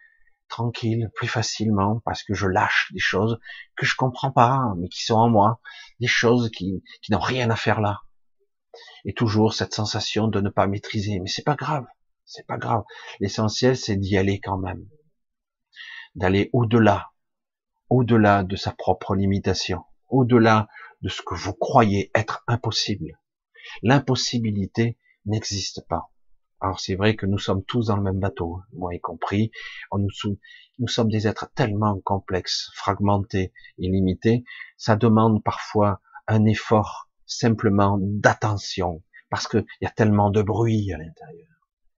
tranquille, 0.49 1.11
plus 1.15 1.27
facilement, 1.27 2.01
parce 2.05 2.23
que 2.23 2.35
je 2.35 2.47
lâche 2.47 2.91
des 2.93 3.01
choses 3.01 3.39
que 3.77 3.85
je 3.85 3.97
comprends 3.97 4.31
pas, 4.31 4.75
mais 4.79 4.89
qui 4.89 5.05
sont 5.05 5.17
en 5.17 5.29
moi, 5.29 5.61
des 6.01 6.07
choses 6.07 6.51
qui, 6.51 6.83
qui 7.03 7.13
n'ont 7.13 7.19
rien 7.19 7.51
à 7.51 7.57
faire 7.57 7.81
là. 7.81 8.01
Et 9.05 9.13
toujours 9.13 9.55
cette 9.55 9.75
sensation 9.75 10.29
de 10.29 10.41
ne 10.41 10.51
pas 10.51 10.67
maîtriser, 10.67 11.21
mais 11.21 11.29
c'est 11.29 11.45
pas 11.45 11.55
grave, 11.55 11.87
c'est 12.25 12.47
pas 12.47 12.59
grave. 12.59 12.85
L'essentiel, 13.21 13.77
c'est 13.77 13.97
d'y 13.97 14.17
aller 14.17 14.41
quand 14.41 14.59
même, 14.59 14.89
d'aller 16.15 16.51
au-delà, 16.53 17.11
au-delà 17.89 18.45
de 18.45 18.57
sa 18.57 18.73
propre 18.73 19.15
limitation, 19.15 19.85
au-delà 20.09 20.69
de 21.03 21.09
ce 21.09 21.23
que 21.23 21.35
vous 21.35 21.55
croyez 21.55 22.11
être 22.15 22.43
impossible. 22.47 23.19
L'impossibilité 23.83 24.99
n'existe 25.27 25.87
pas. 25.89 26.11
Alors 26.61 26.81
c'est 26.81 26.97
vrai 26.97 27.15
que 27.15 27.27
nous 27.27 27.39
sommes 27.39 27.65
tous 27.65 27.87
dans 27.87 27.97
le 27.97 28.03
même 28.03 28.19
bateau, 28.19 28.57
hein, 28.57 28.67
moi 28.73 28.95
y 28.95 29.01
compris. 29.01 29.53
Nous, 29.93 30.09
nous 30.79 30.89
sommes 30.89 31.09
des 31.09 31.29
êtres 31.29 31.51
tellement 31.55 32.01
complexes, 32.01 32.71
fragmentés 32.75 33.53
et 33.79 33.89
limités. 33.89 34.45
Ça 34.77 34.97
demande 34.97 35.43
parfois 35.45 36.01
un 36.27 36.45
effort 36.47 37.08
simplement 37.29 37.99
d'attention, 38.01 39.05
parce 39.31 39.47
qu'il 39.47 39.65
y 39.81 39.87
a 39.87 39.91
tellement 39.91 40.31
de 40.31 40.43
bruit 40.43 40.93
à 40.93 40.99
l'intérieur, 40.99 41.49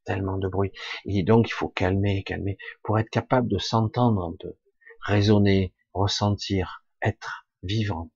tellement 0.05 0.37
de 0.37 0.49
bruit. 0.49 0.73
Et 1.07 1.23
donc 1.23 1.49
il 1.49 1.53
faut 1.53 1.69
calmer, 1.69 2.23
calmer, 2.25 2.59
pour 2.83 2.99
être 2.99 3.09
capable 3.09 3.49
de 3.49 3.59
s'entendre 3.59 4.23
un 4.23 4.35
peu, 4.39 4.55
raisonner, 5.07 5.73
ressentir, 5.95 6.85
être, 7.01 7.47
vivre. 7.63 8.09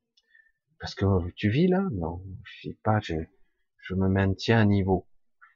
Parce 0.81 0.95
que 0.95 1.07
tu 1.37 1.49
vis 1.49 1.69
là? 1.69 1.83
Non, 1.93 2.23
je 2.43 2.69
sais 2.69 2.79
pas, 2.83 3.01
je, 3.01 3.15
je 3.81 3.95
me 3.95 4.09
maintiens 4.09 4.61
à 4.61 4.65
niveau. 4.65 5.07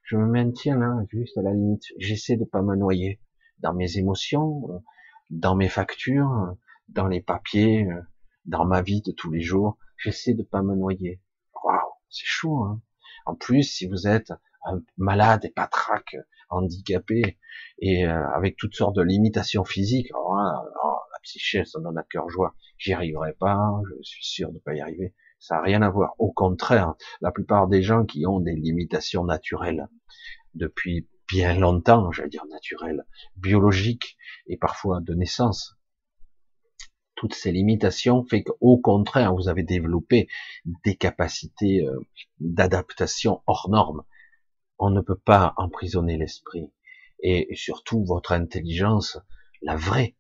Je 0.05 0.17
me 0.17 0.27
maintiens 0.27 0.79
là, 0.79 0.95
juste 1.11 1.37
à 1.37 1.43
la 1.43 1.53
limite. 1.53 1.85
J'essaie 1.99 2.37
de 2.37 2.47
pas 2.47 2.63
me 2.63 2.77
noyer 2.77 3.21
dans 3.59 3.75
mes 3.75 3.99
émotions, 3.99 4.83
dans 5.29 5.55
mes 5.55 5.69
factures, 5.69 6.57
dans 6.89 7.09
les 7.09 7.21
papiers, 7.21 7.87
dans 8.47 8.65
ma 8.65 8.81
vie 8.81 9.03
de 9.03 9.13
tous 9.13 9.31
les 9.31 9.43
jours. 9.43 9.77
J'essaie 9.99 10.33
de 10.33 10.43
pas 10.43 10.63
me 10.63 10.75
noyer. 10.75 11.21
C'est 12.11 12.27
chaud. 12.27 12.65
Hein 12.65 12.81
en 13.29 13.35
plus, 13.35 13.63
si 13.63 13.87
vous 13.87 14.07
êtes 14.07 14.33
un 14.65 14.81
malade 14.97 15.45
et 15.45 15.51
patraque, 15.51 16.17
handicapé 16.49 17.39
et 17.79 18.07
euh, 18.07 18.27
avec 18.31 18.57
toutes 18.57 18.75
sortes 18.75 18.97
de 18.97 19.03
limitations 19.03 19.65
physiques, 19.65 20.11
oh, 20.15 20.35
la 20.35 21.21
psyché, 21.23 21.65
ça 21.67 21.79
donne 21.81 21.99
à 21.99 22.05
cœur 22.05 22.31
joie. 22.31 22.55
J'y 22.79 22.95
arriverai 22.95 23.35
pas, 23.35 23.81
je 23.87 24.03
suis 24.03 24.25
sûr 24.25 24.51
de 24.51 24.59
pas 24.59 24.75
y 24.75 24.81
arriver. 24.81 25.15
Ça 25.39 25.57
n'a 25.57 25.63
rien 25.63 25.83
à 25.83 25.91
voir. 25.91 26.15
Au 26.19 26.33
contraire, 26.33 26.95
la 27.21 27.31
plupart 27.31 27.69
des 27.69 27.83
gens 27.83 28.07
qui 28.07 28.27
ont 28.27 28.41
des 28.41 28.55
limitations 28.55 29.25
naturelles 29.25 29.89
depuis 30.55 31.07
bien 31.29 31.59
longtemps, 31.59 32.11
j'allais 32.11 32.31
dire 32.31 32.47
naturelles, 32.47 33.05
biologiques 33.37 34.17
et 34.47 34.57
parfois 34.57 35.01
de 35.01 35.13
naissance, 35.13 35.78
toutes 37.19 37.35
ces 37.35 37.51
limitations 37.51 38.25
fait 38.25 38.45
qu'au 38.45 38.79
contraire, 38.79 39.35
vous 39.35 39.49
avez 39.49 39.65
développé 39.65 40.29
des 40.85 40.95
capacités 40.95 41.85
euh, 41.85 41.99
d'adaptation 42.39 43.43
hors 43.49 43.69
normes. 43.69 44.05
On 44.79 44.91
ne 44.91 45.01
peut 45.01 45.19
pas 45.19 45.53
emprisonner 45.57 46.17
l'esprit. 46.17 46.71
Et 47.21 47.49
surtout, 47.57 48.05
votre 48.05 48.31
intelligence, 48.31 49.19
la 49.63 49.75
vraie, 49.75 50.15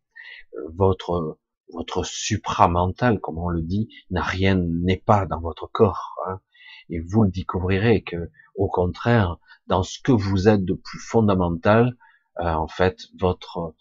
votre 0.74 1.38
votre 1.72 2.02
supramental, 2.02 3.20
comme 3.20 3.38
on 3.38 3.50
le 3.50 3.62
dit, 3.62 3.88
n'a 4.10 4.22
rien, 4.22 4.56
n'est 4.56 4.96
pas 4.96 5.26
dans 5.26 5.40
votre 5.40 5.70
corps. 5.70 6.16
Hein. 6.26 6.40
Et 6.88 6.98
vous 6.98 7.22
le 7.22 7.30
découvrirez 7.30 8.02
que, 8.02 8.30
au 8.56 8.68
contraire, 8.68 9.36
dans 9.68 9.84
ce 9.84 10.00
que 10.00 10.10
vous 10.10 10.48
êtes 10.48 10.64
de 10.64 10.74
plus 10.74 10.98
fondamental, 10.98 11.96
euh, 12.40 12.52
en 12.54 12.66
fait, 12.66 13.02
votre 13.20 13.74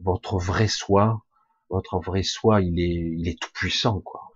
votre 0.00 0.38
vrai 0.38 0.68
soi, 0.68 1.24
votre 1.70 1.98
vrai 1.98 2.22
soi, 2.22 2.60
il 2.60 2.80
est, 2.80 3.14
il 3.18 3.28
est 3.28 3.40
tout 3.40 3.50
puissant, 3.52 4.00
quoi. 4.00 4.30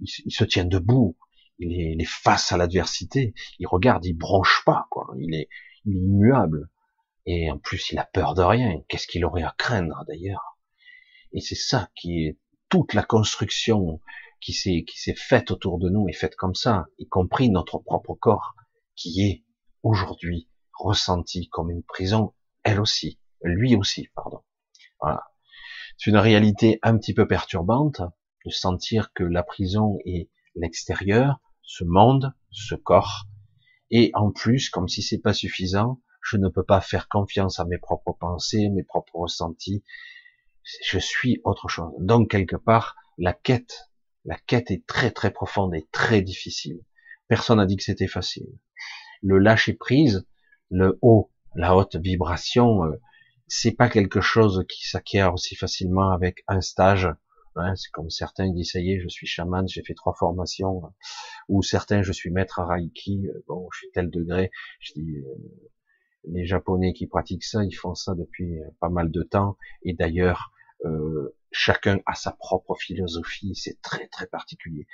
Il, 0.00 0.32
se 0.32 0.44
tient 0.44 0.64
debout, 0.64 1.16
il 1.58 1.72
est, 1.72 1.92
il 1.92 2.02
est 2.02 2.08
face 2.08 2.52
à 2.52 2.56
l'adversité, 2.56 3.34
il 3.58 3.66
regarde, 3.66 4.04
il 4.04 4.14
bronche 4.14 4.62
pas, 4.66 4.86
quoi. 4.90 5.14
Il 5.18 5.34
est, 5.34 5.48
il 5.84 5.96
est 5.96 6.00
immuable. 6.00 6.68
Et 7.24 7.50
en 7.50 7.58
plus, 7.58 7.92
il 7.92 7.98
a 7.98 8.04
peur 8.04 8.34
de 8.34 8.42
rien. 8.42 8.82
Qu'est-ce 8.88 9.06
qu'il 9.06 9.24
aurait 9.24 9.44
à 9.44 9.54
craindre, 9.56 10.04
d'ailleurs? 10.08 10.58
Et 11.32 11.40
c'est 11.40 11.54
ça 11.54 11.88
qui 11.94 12.26
est 12.26 12.38
toute 12.68 12.94
la 12.94 13.02
construction 13.02 14.00
qui 14.40 14.52
s'est 14.52 14.84
qui 14.84 14.98
s'est 14.98 15.14
faite 15.14 15.50
autour 15.50 15.78
de 15.78 15.88
nous 15.88 16.08
est 16.08 16.14
faite 16.14 16.34
comme 16.36 16.54
ça, 16.54 16.86
y 16.98 17.06
compris 17.06 17.48
notre 17.48 17.78
propre 17.78 18.14
corps, 18.14 18.54
qui 18.96 19.22
est 19.22 19.44
aujourd'hui 19.82 20.48
ressenti 20.72 21.48
comme 21.48 21.70
une 21.70 21.84
prison, 21.84 22.34
elle 22.64 22.80
aussi, 22.80 23.20
lui 23.42 23.76
aussi, 23.76 24.08
pardon. 24.14 24.40
Voilà. 25.00 25.31
C'est 26.02 26.10
une 26.10 26.16
réalité 26.16 26.80
un 26.82 26.98
petit 26.98 27.14
peu 27.14 27.28
perturbante 27.28 28.02
de 28.44 28.50
sentir 28.50 29.12
que 29.12 29.22
la 29.22 29.44
prison 29.44 29.98
est 30.04 30.30
l'extérieur, 30.56 31.38
ce 31.62 31.84
monde, 31.84 32.34
ce 32.50 32.74
corps, 32.74 33.28
et 33.92 34.10
en 34.14 34.32
plus, 34.32 34.68
comme 34.68 34.88
si 34.88 35.00
c'est 35.00 35.20
pas 35.20 35.32
suffisant, 35.32 36.00
je 36.20 36.38
ne 36.38 36.48
peux 36.48 36.64
pas 36.64 36.80
faire 36.80 37.08
confiance 37.08 37.60
à 37.60 37.66
mes 37.66 37.78
propres 37.78 38.16
pensées, 38.18 38.68
mes 38.68 38.82
propres 38.82 39.14
ressentis, 39.14 39.84
je 40.84 40.98
suis 40.98 41.40
autre 41.44 41.68
chose. 41.68 41.92
Donc 42.00 42.32
quelque 42.32 42.56
part, 42.56 42.96
la 43.16 43.32
quête 43.32 43.88
La 44.24 44.36
quête 44.36 44.72
est 44.72 44.84
très 44.84 45.12
très 45.12 45.30
profonde 45.30 45.72
et 45.72 45.86
très 45.92 46.20
difficile. 46.20 46.80
Personne 47.28 47.58
n'a 47.58 47.66
dit 47.66 47.76
que 47.76 47.84
c'était 47.84 48.08
facile. 48.08 48.48
Le 49.22 49.38
lâcher 49.38 49.74
prise, 49.74 50.26
le 50.68 50.98
haut, 51.00 51.30
la 51.54 51.76
haute 51.76 51.94
vibration, 51.94 52.86
euh, 52.86 53.00
c'est 53.46 53.72
pas 53.72 53.88
quelque 53.88 54.20
chose 54.20 54.64
qui 54.68 54.88
s'acquiert 54.88 55.34
aussi 55.34 55.56
facilement 55.56 56.10
avec 56.10 56.44
un 56.48 56.60
stage. 56.60 57.08
Hein, 57.56 57.76
c'est 57.76 57.90
comme 57.90 58.08
certains 58.08 58.50
disent 58.50 58.72
ça 58.72 58.80
y 58.80 58.92
est, 58.92 59.00
je 59.00 59.08
suis 59.08 59.26
chaman, 59.26 59.68
j'ai 59.68 59.82
fait 59.82 59.94
trois 59.94 60.14
formations, 60.14 60.82
ou 61.48 61.62
certains 61.62 62.02
je 62.02 62.12
suis 62.12 62.30
maître 62.30 62.60
à 62.60 62.66
Reiki, 62.66 63.28
euh, 63.28 63.44
bon, 63.46 63.68
je 63.72 63.78
suis 63.80 63.90
tel 63.92 64.10
degré. 64.10 64.50
Je 64.80 64.92
dis, 64.94 65.16
euh, 65.18 65.24
les 66.24 66.46
Japonais 66.46 66.94
qui 66.94 67.06
pratiquent 67.06 67.44
ça, 67.44 67.62
ils 67.64 67.74
font 67.74 67.94
ça 67.94 68.14
depuis 68.14 68.60
pas 68.80 68.88
mal 68.88 69.10
de 69.10 69.22
temps, 69.22 69.58
et 69.82 69.92
d'ailleurs, 69.92 70.52
euh, 70.84 71.36
chacun 71.50 72.00
a 72.06 72.14
sa 72.14 72.32
propre 72.32 72.74
philosophie, 72.74 73.54
c'est 73.54 73.80
très 73.82 74.08
très 74.08 74.26
particulier. 74.26 74.86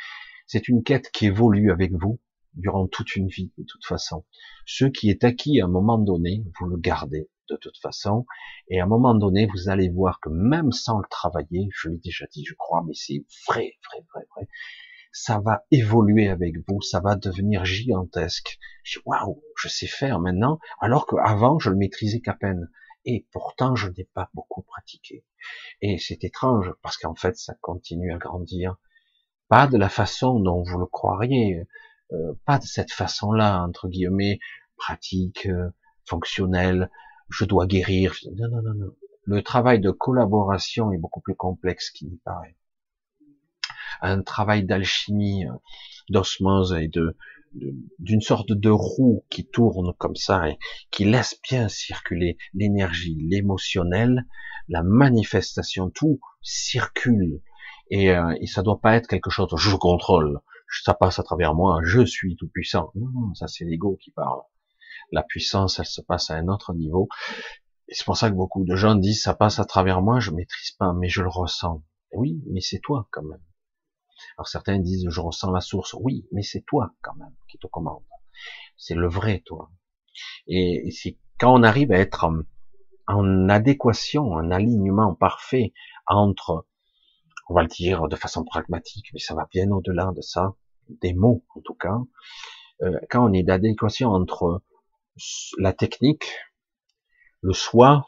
C'est 0.46 0.68
une 0.68 0.82
quête 0.82 1.10
qui 1.12 1.26
évolue 1.26 1.70
avec 1.70 1.92
vous 1.92 2.18
durant 2.54 2.88
toute 2.88 3.14
une 3.16 3.28
vie 3.28 3.52
de 3.56 3.64
toute 3.64 3.84
façon. 3.86 4.24
Ce 4.66 4.84
qui 4.84 5.10
est 5.10 5.24
acquis 5.24 5.60
à 5.60 5.66
un 5.66 5.68
moment 5.68 5.98
donné, 5.98 6.42
vous 6.58 6.66
le 6.66 6.76
gardez 6.76 7.28
de 7.48 7.56
toute 7.56 7.78
façon, 7.78 8.26
et 8.68 8.80
à 8.80 8.84
un 8.84 8.86
moment 8.86 9.14
donné, 9.14 9.46
vous 9.46 9.68
allez 9.68 9.88
voir 9.88 10.20
que 10.20 10.28
même 10.28 10.72
sans 10.72 10.98
le 10.98 11.08
travailler, 11.08 11.68
je 11.72 11.88
l'ai 11.88 11.98
déjà 11.98 12.26
dit, 12.32 12.44
je 12.44 12.54
crois, 12.54 12.82
mais 12.86 12.94
c'est 12.94 13.24
vrai, 13.46 13.78
vrai, 13.90 14.04
vrai, 14.12 14.26
vrai, 14.36 14.48
ça 15.12 15.40
va 15.40 15.64
évoluer 15.70 16.28
avec 16.28 16.56
vous, 16.68 16.80
ça 16.80 17.00
va 17.00 17.16
devenir 17.16 17.64
gigantesque. 17.64 18.58
Je 18.82 19.00
waouh, 19.04 19.42
je 19.56 19.68
sais 19.68 19.86
faire 19.86 20.20
maintenant, 20.20 20.58
alors 20.80 21.06
qu'avant 21.06 21.58
je 21.58 21.70
le 21.70 21.76
maîtrisais 21.76 22.20
qu'à 22.20 22.34
peine. 22.34 22.70
Et 23.04 23.26
pourtant, 23.32 23.74
je 23.74 23.88
n'ai 23.90 24.04
pas 24.04 24.28
beaucoup 24.34 24.62
pratiqué. 24.62 25.24
Et 25.80 25.98
c'est 25.98 26.24
étrange, 26.24 26.72
parce 26.82 26.98
qu'en 26.98 27.14
fait, 27.14 27.36
ça 27.36 27.54
continue 27.60 28.12
à 28.12 28.18
grandir. 28.18 28.76
Pas 29.48 29.66
de 29.66 29.78
la 29.78 29.88
façon 29.88 30.40
dont 30.40 30.62
vous 30.62 30.78
le 30.78 30.86
croiriez, 30.86 31.66
euh, 32.12 32.34
pas 32.44 32.58
de 32.58 32.64
cette 32.64 32.92
façon-là, 32.92 33.62
entre 33.62 33.88
guillemets, 33.88 34.40
pratique, 34.76 35.46
euh, 35.46 35.70
fonctionnelle, 36.04 36.90
je 37.28 37.44
dois 37.44 37.66
guérir. 37.66 38.14
Non, 38.36 38.48
non, 38.48 38.62
non, 38.62 38.74
non. 38.74 38.94
Le 39.24 39.42
travail 39.42 39.80
de 39.80 39.90
collaboration 39.90 40.92
est 40.92 40.98
beaucoup 40.98 41.20
plus 41.20 41.34
complexe 41.34 41.90
qu'il 41.90 42.08
n'y 42.08 42.16
paraît. 42.18 42.56
Un 44.00 44.22
travail 44.22 44.64
d'alchimie, 44.64 45.46
euh, 45.46 45.52
d'osmose 46.08 46.74
et 46.74 46.88
de, 46.88 47.16
d'une 47.98 48.20
sorte 48.20 48.52
de 48.52 48.70
roue 48.70 49.24
qui 49.28 49.46
tourne 49.46 49.92
comme 49.98 50.16
ça 50.16 50.48
et 50.48 50.58
qui 50.90 51.04
laisse 51.04 51.38
bien 51.48 51.68
circuler 51.68 52.38
l'énergie, 52.54 53.16
l'émotionnel, 53.28 54.26
la 54.68 54.82
manifestation, 54.82 55.90
tout 55.90 56.20
circule. 56.42 57.42
Et, 57.90 58.10
euh, 58.10 58.34
et 58.40 58.46
ça 58.46 58.62
doit 58.62 58.80
pas 58.80 58.94
être 58.96 59.08
quelque 59.08 59.30
chose, 59.30 59.48
je 59.56 59.76
contrôle, 59.76 60.40
ça 60.84 60.94
passe 60.94 61.18
à 61.18 61.22
travers 61.22 61.54
moi, 61.54 61.80
je 61.82 62.04
suis 62.04 62.36
tout 62.36 62.48
puissant. 62.48 62.90
Non, 62.94 63.08
non, 63.08 63.34
ça 63.34 63.48
c'est 63.48 63.64
l'ego 63.64 63.96
qui 64.00 64.10
parle. 64.10 64.40
La 65.12 65.22
puissance, 65.22 65.78
elle 65.78 65.86
se 65.86 66.00
passe 66.00 66.30
à 66.30 66.34
un 66.34 66.48
autre 66.48 66.74
niveau. 66.74 67.08
Et 67.88 67.94
c'est 67.94 68.04
pour 68.04 68.16
ça 68.16 68.30
que 68.30 68.34
beaucoup 68.34 68.64
de 68.64 68.76
gens 68.76 68.94
disent, 68.94 69.22
ça 69.22 69.34
passe 69.34 69.58
à 69.58 69.64
travers 69.64 70.02
moi, 70.02 70.20
je 70.20 70.30
maîtrise 70.30 70.72
pas, 70.72 70.92
mais 70.92 71.08
je 71.08 71.22
le 71.22 71.28
ressens. 71.28 71.82
oui, 72.12 72.42
mais 72.50 72.60
c'est 72.60 72.80
toi 72.80 73.08
quand 73.10 73.22
même. 73.22 73.42
Alors 74.36 74.48
certains 74.48 74.78
disent 74.78 75.06
je 75.08 75.20
ressens 75.20 75.50
la 75.50 75.60
source. 75.60 75.94
Oui, 75.98 76.26
mais 76.32 76.42
c'est 76.42 76.62
toi 76.62 76.92
quand 77.02 77.14
même 77.14 77.34
qui 77.48 77.58
te 77.58 77.66
commande. 77.66 78.02
C'est 78.76 78.94
le 78.94 79.08
vrai 79.08 79.42
toi. 79.44 79.70
Et, 80.46 80.90
c'est 80.90 81.18
quand 81.38 81.54
on 81.54 81.62
arrive 81.62 81.92
à 81.92 81.98
être 81.98 82.28
en, 83.06 83.48
adéquation, 83.48 84.32
en 84.32 84.50
alignement 84.50 85.14
parfait 85.14 85.72
entre, 86.06 86.66
on 87.48 87.54
va 87.54 87.62
le 87.62 87.68
dire 87.68 88.08
de 88.08 88.16
façon 88.16 88.44
pragmatique, 88.44 89.06
mais 89.12 89.20
ça 89.20 89.34
va 89.34 89.46
bien 89.50 89.70
au-delà 89.70 90.12
de 90.14 90.20
ça, 90.20 90.54
des 90.88 91.14
mots 91.14 91.44
en 91.54 91.60
tout 91.60 91.74
cas, 91.74 91.98
euh, 92.82 92.98
quand 93.10 93.28
on 93.28 93.32
est 93.32 93.42
d'adéquation 93.42 94.10
entre 94.10 94.62
la 95.58 95.72
technique, 95.72 96.36
le 97.42 97.52
soi 97.52 98.06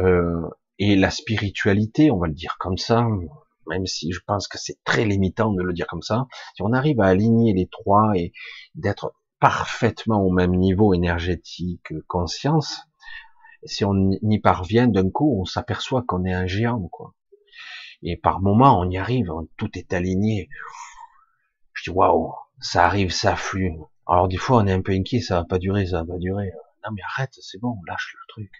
euh, 0.00 0.48
et 0.78 0.96
la 0.96 1.10
spiritualité, 1.10 2.10
on 2.10 2.18
va 2.18 2.26
le 2.26 2.34
dire 2.34 2.56
comme 2.58 2.78
ça, 2.78 3.06
même 3.66 3.86
si 3.86 4.12
je 4.12 4.20
pense 4.26 4.48
que 4.48 4.58
c'est 4.58 4.82
très 4.84 5.04
limitant 5.04 5.52
de 5.52 5.62
le 5.62 5.72
dire 5.72 5.86
comme 5.86 6.02
ça, 6.02 6.26
si 6.54 6.62
on 6.62 6.72
arrive 6.72 7.00
à 7.00 7.06
aligner 7.06 7.52
les 7.52 7.68
trois 7.68 8.12
et 8.16 8.32
d'être 8.74 9.14
parfaitement 9.40 10.22
au 10.22 10.30
même 10.30 10.54
niveau 10.54 10.94
énergétique, 10.94 11.92
conscience, 12.06 12.82
si 13.64 13.84
on 13.84 14.10
y 14.22 14.38
parvient 14.38 14.88
d'un 14.88 15.10
coup, 15.10 15.40
on 15.40 15.44
s'aperçoit 15.44 16.02
qu'on 16.06 16.24
est 16.24 16.32
un 16.32 16.46
géant, 16.46 16.88
quoi. 16.88 17.14
Et 18.02 18.16
par 18.16 18.40
moment, 18.40 18.78
on 18.78 18.88
y 18.88 18.96
arrive, 18.96 19.30
tout 19.56 19.70
est 19.76 19.92
aligné. 19.92 20.48
Je 21.72 21.90
dis 21.90 21.96
waouh, 21.96 22.32
ça 22.60 22.84
arrive, 22.84 23.10
ça 23.10 23.34
flue. 23.34 23.76
Alors 24.08 24.26
des 24.26 24.38
fois, 24.38 24.62
on 24.62 24.66
est 24.66 24.72
un 24.72 24.80
peu 24.80 24.92
inquiet, 24.92 25.20
ça 25.20 25.36
va 25.36 25.44
pas 25.44 25.58
durer, 25.58 25.86
ça 25.86 25.98
va 25.98 26.14
pas 26.14 26.18
durer. 26.18 26.50
Non 26.84 26.92
mais 26.94 27.02
arrête, 27.14 27.34
c'est 27.42 27.60
bon, 27.60 27.76
lâche 27.86 28.14
le 28.14 28.32
truc. 28.32 28.50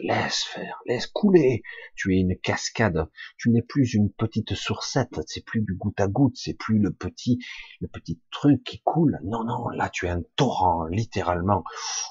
Laisse 0.00 0.44
faire, 0.44 0.78
laisse 0.86 1.08
couler. 1.08 1.62
Tu 1.96 2.14
es 2.14 2.20
une 2.20 2.38
cascade. 2.38 3.08
Tu 3.36 3.50
n'es 3.50 3.62
plus 3.62 3.94
une 3.94 4.12
petite 4.12 4.54
sourcette. 4.54 5.18
C'est 5.26 5.44
plus 5.44 5.60
du 5.60 5.74
goutte 5.74 5.98
à 5.98 6.06
goutte. 6.06 6.36
C'est 6.36 6.54
plus 6.54 6.78
le 6.78 6.92
petit, 6.92 7.40
le 7.80 7.88
petit 7.88 8.20
truc 8.30 8.62
qui 8.62 8.80
coule. 8.84 9.18
Non, 9.24 9.42
non. 9.42 9.68
Là, 9.70 9.88
tu 9.88 10.06
es 10.06 10.10
un 10.10 10.22
torrent, 10.36 10.84
littéralement. 10.84 11.64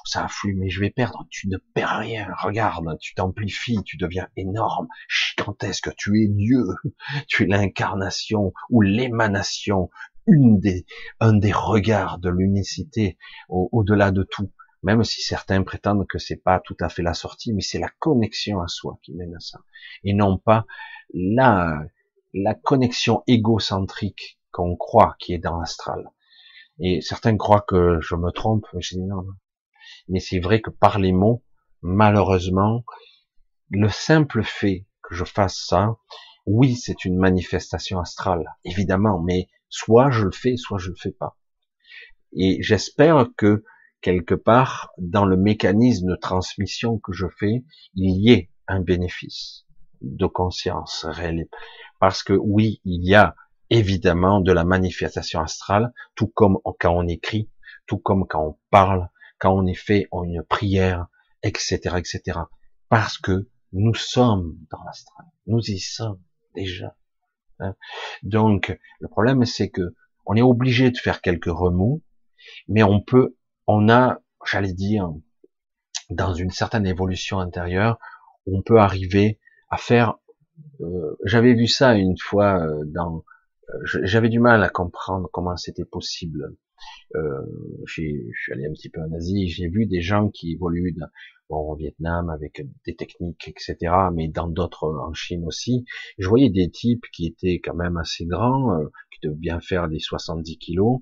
Ça 0.04 0.24
afflue, 0.24 0.54
mais 0.54 0.68
je 0.68 0.80
vais 0.80 0.90
perdre. 0.90 1.26
Tu 1.30 1.48
ne 1.48 1.56
perds 1.56 1.96
rien. 2.00 2.28
Regarde, 2.42 2.98
tu 3.00 3.14
t'amplifies. 3.14 3.82
Tu 3.84 3.96
deviens 3.96 4.28
énorme, 4.36 4.88
gigantesque. 5.08 5.88
Tu 5.96 6.24
es 6.24 6.28
Dieu. 6.28 6.66
Tu 7.26 7.44
es 7.44 7.46
l'incarnation 7.46 8.52
ou 8.68 8.82
l'émanation 8.82 9.88
une 10.28 10.60
des, 10.60 10.86
un 11.20 11.34
des 11.34 11.52
regards 11.52 12.18
de 12.18 12.30
l'unicité 12.30 13.18
au-delà 13.48 14.10
de 14.10 14.22
tout 14.22 14.50
même 14.82 15.02
si 15.02 15.22
certains 15.22 15.62
prétendent 15.62 16.06
que 16.06 16.18
c'est 16.18 16.36
pas 16.36 16.60
tout 16.60 16.76
à 16.80 16.88
fait 16.88 17.02
la 17.02 17.14
sortie, 17.14 17.52
mais 17.52 17.62
c'est 17.62 17.80
la 17.80 17.90
connexion 17.98 18.60
à 18.60 18.68
soi 18.68 18.98
qui 19.02 19.12
mène 19.14 19.34
à 19.34 19.40
ça, 19.40 19.60
et 20.04 20.14
non 20.14 20.38
pas 20.38 20.66
la, 21.12 21.82
la 22.32 22.54
connexion 22.54 23.22
égocentrique 23.26 24.38
qu'on 24.52 24.76
croit 24.76 25.16
qui 25.18 25.34
est 25.34 25.38
dans 25.38 25.58
l'astral. 25.58 26.10
Et 26.80 27.00
certains 27.00 27.36
croient 27.36 27.64
que 27.66 27.98
je 28.00 28.14
me 28.14 28.30
trompe, 28.30 28.66
mais 28.72 28.80
je 28.80 28.94
dis 28.94 29.02
non, 29.02 29.22
non. 29.22 29.34
Mais 30.08 30.20
c'est 30.20 30.38
vrai 30.38 30.60
que 30.60 30.70
par 30.70 30.98
les 30.98 31.12
mots, 31.12 31.42
malheureusement, 31.82 32.84
le 33.70 33.88
simple 33.88 34.42
fait 34.44 34.86
que 35.02 35.14
je 35.14 35.24
fasse 35.24 35.56
ça, 35.56 35.96
oui, 36.46 36.76
c'est 36.76 37.04
une 37.04 37.18
manifestation 37.18 37.98
astrale, 37.98 38.44
évidemment, 38.64 39.20
mais 39.20 39.48
soit 39.68 40.10
je 40.10 40.24
le 40.24 40.32
fais, 40.32 40.56
soit 40.56 40.78
je 40.78 40.90
le 40.90 40.96
fais 40.96 41.12
pas. 41.12 41.36
Et 42.32 42.62
j'espère 42.62 43.26
que 43.36 43.64
quelque 44.00 44.34
part, 44.34 44.90
dans 44.98 45.24
le 45.24 45.36
mécanisme 45.36 46.10
de 46.10 46.16
transmission 46.16 46.98
que 46.98 47.12
je 47.12 47.26
fais, 47.38 47.64
il 47.94 48.20
y 48.20 48.30
ait 48.32 48.50
un 48.66 48.80
bénéfice 48.80 49.66
de 50.00 50.26
conscience 50.26 51.04
réelle. 51.04 51.48
Parce 51.98 52.22
que 52.22 52.32
oui, 52.32 52.80
il 52.84 53.04
y 53.04 53.14
a 53.14 53.34
évidemment 53.70 54.40
de 54.40 54.52
la 54.52 54.64
manifestation 54.64 55.40
astrale, 55.40 55.92
tout 56.14 56.28
comme 56.28 56.58
quand 56.78 56.94
on 56.94 57.06
écrit, 57.06 57.50
tout 57.86 57.98
comme 57.98 58.26
quand 58.26 58.44
on 58.46 58.58
parle, 58.70 59.08
quand 59.38 59.52
on 59.52 59.66
est 59.66 59.74
fait 59.74 60.08
une 60.12 60.42
prière, 60.42 61.06
etc., 61.42 61.96
etc. 61.96 62.40
Parce 62.88 63.18
que 63.18 63.48
nous 63.72 63.94
sommes 63.94 64.56
dans 64.70 64.82
l'astral. 64.84 65.26
Nous 65.46 65.60
y 65.70 65.78
sommes 65.78 66.20
déjà. 66.54 66.96
Hein. 67.60 67.74
Donc, 68.22 68.78
le 69.00 69.08
problème, 69.08 69.44
c'est 69.44 69.68
que 69.68 69.94
on 70.26 70.34
est 70.34 70.42
obligé 70.42 70.90
de 70.90 70.96
faire 70.96 71.20
quelques 71.20 71.46
remous, 71.46 72.02
mais 72.68 72.82
on 72.82 73.00
peut 73.00 73.34
on 73.68 73.88
a, 73.90 74.20
j'allais 74.46 74.72
dire, 74.72 75.12
dans 76.10 76.32
une 76.32 76.50
certaine 76.50 76.86
évolution 76.86 77.38
intérieure, 77.38 77.98
on 78.46 78.62
peut 78.62 78.78
arriver 78.78 79.38
à 79.70 79.76
faire. 79.76 80.14
Euh, 80.80 81.16
j'avais 81.24 81.54
vu 81.54 81.68
ça 81.68 81.94
une 81.94 82.16
fois 82.18 82.60
euh, 82.64 82.82
dans. 82.86 83.24
Euh, 83.68 83.78
j'avais 83.84 84.30
du 84.30 84.40
mal 84.40 84.64
à 84.64 84.70
comprendre 84.70 85.28
comment 85.32 85.56
c'était 85.56 85.84
possible. 85.84 86.56
Euh, 87.14 87.42
je 87.86 87.92
suis 87.92 88.52
allé 88.52 88.66
un 88.66 88.72
petit 88.72 88.88
peu 88.88 89.02
en 89.02 89.12
Asie, 89.12 89.48
j'ai 89.48 89.68
vu 89.68 89.86
des 89.86 90.00
gens 90.00 90.30
qui 90.30 90.52
évoluent 90.52 90.96
bon, 91.48 91.72
au 91.72 91.76
Vietnam 91.76 92.30
avec 92.30 92.62
des 92.84 92.96
techniques, 92.96 93.48
etc., 93.48 93.76
mais 94.14 94.28
dans 94.28 94.48
d'autres, 94.48 94.86
en 94.86 95.12
Chine 95.14 95.44
aussi. 95.46 95.84
Je 96.18 96.28
voyais 96.28 96.50
des 96.50 96.70
types 96.70 97.04
qui 97.12 97.26
étaient 97.26 97.60
quand 97.62 97.74
même 97.74 97.96
assez 97.96 98.26
grands, 98.26 98.78
qui 99.12 99.26
devaient 99.26 99.36
bien 99.36 99.60
faire 99.60 99.88
des 99.88 99.98
70 99.98 100.58
kilos, 100.58 101.00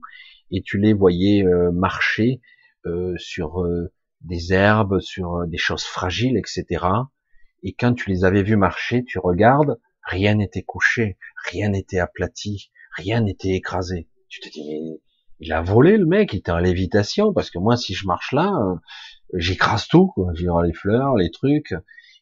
et 0.51 0.63
tu 0.63 0.79
les 0.79 0.93
voyais 0.93 1.45
marcher 1.73 2.41
euh, 2.87 3.15
sur 3.19 3.63
euh, 3.65 3.93
des 4.21 4.53
herbes, 4.53 5.01
sur 5.01 5.39
euh, 5.39 5.47
des 5.47 5.59
choses 5.59 5.83
fragiles, 5.83 6.37
etc. 6.37 6.85
Et 7.65 7.73
quand 7.73 7.95
tu 7.95 8.11
les 8.11 8.25
avais 8.25 8.45
vus 8.45 8.57
marcher, 8.57 9.03
tu 9.05 9.19
regardes, 9.19 9.81
rien 10.05 10.37
n'était 10.37 10.63
couché, 10.63 11.19
rien 11.51 11.71
n'était 11.71 11.99
aplati, 11.99 12.71
rien 12.97 13.23
n'était 13.23 13.55
écrasé. 13.55 14.09
Tu 14.29 14.39
te 14.39 14.49
dis, 14.51 15.01
il 15.41 15.53
a 15.53 15.63
volé 15.63 15.97
le 15.97 16.07
mec, 16.07 16.33
il 16.33 16.37
était 16.39 16.53
en 16.53 16.59
lévitation, 16.59 17.33
parce 17.33 17.51
que 17.51 17.59
moi, 17.59 17.77
si 17.77 17.93
je 17.93 18.07
marche 18.07 18.31
là, 18.31 18.53
j'écrase 19.35 19.89
tout, 19.89 20.09
quoi. 20.09 20.33
les 20.35 20.73
fleurs, 20.73 21.17
les 21.17 21.31
trucs, 21.31 21.75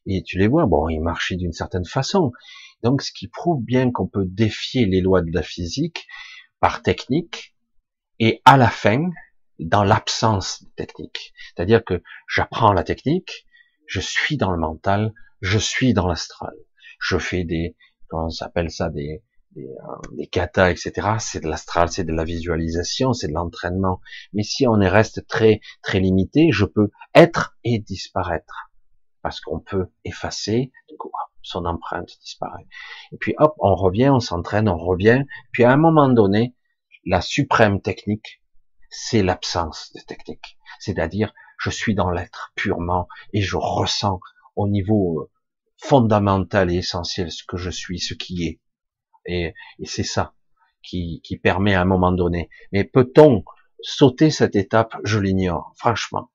et 0.06 0.22
tu 0.22 0.38
les 0.38 0.48
vois, 0.48 0.66
bon, 0.66 0.88
il 0.88 1.00
marchait 1.00 1.36
d'une 1.36 1.52
certaine 1.52 1.84
façon. 1.84 2.32
Donc, 2.82 3.02
ce 3.02 3.12
qui 3.12 3.28
prouve 3.28 3.62
bien 3.62 3.90
qu'on 3.90 4.06
peut 4.06 4.26
défier 4.26 4.86
les 4.86 5.00
lois 5.00 5.22
de 5.22 5.32
la 5.32 5.42
physique 5.42 6.06
par 6.60 6.82
technique, 6.82 7.54
et 8.20 8.40
à 8.44 8.56
la 8.56 8.68
fin, 8.68 9.10
dans 9.58 9.84
l'absence 9.84 10.62
de 10.64 10.70
technique. 10.70 11.32
C'est-à-dire 11.54 11.84
que 11.84 12.02
j'apprends 12.28 12.72
la 12.72 12.84
technique, 12.84 13.46
je 13.86 14.00
suis 14.00 14.36
dans 14.36 14.50
le 14.50 14.58
mental, 14.58 15.12
je 15.40 15.58
suis 15.58 15.94
dans 15.94 16.06
l'astral. 16.06 16.54
Je 17.00 17.18
fais 17.18 17.44
des, 17.44 17.76
comment 18.08 18.26
on 18.26 18.30
s'appelle 18.30 18.70
ça, 18.70 18.88
des, 18.90 19.22
des, 19.54 19.66
euh, 19.66 20.16
des 20.16 20.26
katas, 20.26 20.70
etc. 20.70 20.92
C'est 21.18 21.40
de 21.40 21.48
l'astral, 21.48 21.88
c'est 21.88 22.04
de 22.04 22.12
la 22.12 22.24
visualisation, 22.24 23.12
c'est 23.12 23.28
de 23.28 23.34
l'entraînement. 23.34 24.00
Mais 24.32 24.42
si 24.42 24.66
on 24.66 24.80
est 24.80 24.88
reste 24.88 25.26
très, 25.26 25.60
très 25.82 26.00
limité, 26.00 26.50
je 26.52 26.64
peux 26.64 26.90
être 27.14 27.56
et 27.64 27.78
disparaître. 27.78 28.70
Parce 29.22 29.40
qu'on 29.40 29.60
peut 29.60 29.86
effacer, 30.04 30.70
son 31.44 31.66
empreinte 31.66 32.10
disparaît. 32.20 32.66
Et 33.12 33.16
puis 33.18 33.34
hop, 33.38 33.54
on 33.58 33.74
revient, 33.74 34.10
on 34.10 34.20
s'entraîne, 34.20 34.68
on 34.68 34.78
revient. 34.78 35.24
Puis 35.52 35.64
à 35.64 35.72
un 35.72 35.76
moment 35.76 36.08
donné, 36.08 36.54
la 37.04 37.20
suprême 37.20 37.80
technique, 37.80 38.42
c'est 38.90 39.22
l'absence 39.22 39.92
de 39.94 40.00
technique. 40.00 40.58
C'est-à-dire, 40.78 41.32
je 41.58 41.70
suis 41.70 41.94
dans 41.94 42.10
l'être 42.10 42.52
purement 42.56 43.08
et 43.32 43.42
je 43.42 43.56
ressens 43.56 44.20
au 44.56 44.68
niveau 44.68 45.20
euh, 45.20 45.30
fondamental 45.76 46.70
et 46.70 46.76
essentiel 46.76 47.30
ce 47.30 47.44
que 47.44 47.56
je 47.56 47.70
suis, 47.70 47.98
ce 47.98 48.14
qui 48.14 48.44
est. 48.44 48.60
Et, 49.26 49.54
c'est 49.84 50.04
ça 50.04 50.34
qui, 50.82 51.20
qui 51.24 51.38
permet 51.38 51.74
à 51.74 51.80
un 51.80 51.86
moment 51.86 52.12
donné. 52.12 52.50
Mais 52.72 52.84
peut-on 52.84 53.44
sauter 53.80 54.30
cette 54.30 54.56
étape? 54.56 54.96
Je 55.04 55.18
l'ignore, 55.18 55.72
franchement. 55.76 56.30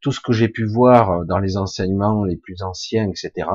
Tout 0.00 0.12
ce 0.12 0.20
que 0.20 0.32
j'ai 0.32 0.48
pu 0.48 0.66
voir 0.66 1.24
dans 1.26 1.38
les 1.38 1.56
enseignements 1.56 2.24
les 2.24 2.36
plus 2.36 2.62
anciens, 2.62 3.08
etc., 3.08 3.48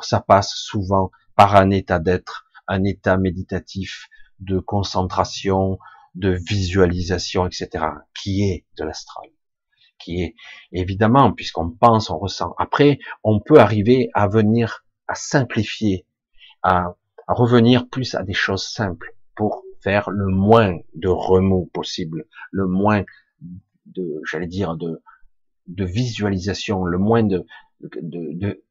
ça 0.00 0.20
passe 0.20 0.54
souvent 0.54 1.10
par 1.34 1.56
un 1.56 1.70
état 1.70 1.98
d'être, 1.98 2.46
un 2.68 2.84
état 2.84 3.16
méditatif, 3.16 4.08
de 4.40 4.58
concentration, 4.58 5.78
de 6.14 6.30
visualisation, 6.30 7.46
etc., 7.46 7.84
qui 8.20 8.42
est 8.42 8.64
de 8.76 8.84
l'astral, 8.84 9.30
qui 9.98 10.22
est 10.22 10.34
évidemment, 10.72 11.32
puisqu'on 11.32 11.70
pense, 11.70 12.10
on 12.10 12.18
ressent. 12.18 12.54
Après, 12.58 12.98
on 13.24 13.40
peut 13.40 13.58
arriver 13.58 14.10
à 14.14 14.28
venir 14.28 14.84
à 15.06 15.14
simplifier, 15.14 16.06
à, 16.62 16.96
revenir 17.34 17.88
plus 17.88 18.14
à 18.14 18.22
des 18.22 18.34
choses 18.34 18.66
simples 18.66 19.14
pour 19.34 19.64
faire 19.82 20.10
le 20.10 20.26
moins 20.26 20.78
de 20.94 21.08
remous 21.08 21.66
possible, 21.72 22.26
le 22.50 22.66
moins 22.66 23.04
de, 23.86 24.20
j'allais 24.30 24.46
dire, 24.46 24.76
de, 24.76 25.02
de 25.66 25.84
visualisation, 25.84 26.84
le 26.84 26.98
moins 26.98 27.22
de, 27.22 27.44
de, 27.80 28.32
de, 28.32 28.64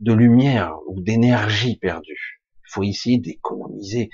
de 0.00 0.12
lumière 0.12 0.78
ou 0.88 1.00
d'énergie 1.00 1.76
perdue. 1.76 2.40
Il 2.62 2.70
faut 2.70 2.82
essayer 2.82 3.18
d'économiser, 3.18 4.10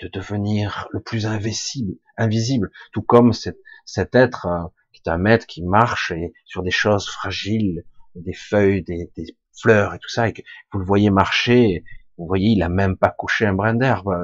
de 0.00 0.08
devenir 0.08 0.88
le 0.92 1.00
plus 1.00 1.26
invisible, 1.26 1.96
invisible, 2.16 2.70
tout 2.92 3.02
comme 3.02 3.32
cet, 3.32 3.58
cet 3.84 4.14
être 4.14 4.46
euh, 4.46 4.66
qui 4.92 5.02
est 5.04 5.10
un 5.10 5.18
maître 5.18 5.46
qui 5.46 5.62
marche 5.62 6.10
et 6.12 6.32
sur 6.46 6.62
des 6.62 6.70
choses 6.70 7.08
fragiles, 7.08 7.84
des 8.14 8.32
feuilles, 8.32 8.82
des, 8.82 9.10
des 9.16 9.36
fleurs 9.60 9.94
et 9.94 9.98
tout 9.98 10.08
ça, 10.08 10.28
et 10.28 10.32
que 10.32 10.42
vous 10.72 10.78
le 10.78 10.84
voyez 10.84 11.10
marcher, 11.10 11.84
vous 12.20 12.26
voyez, 12.26 12.50
il 12.50 12.62
a 12.62 12.68
même 12.68 12.96
pas 12.96 13.08
couché 13.10 13.46
un 13.46 13.54
brin 13.54 13.74
d'herbe. 13.74 14.14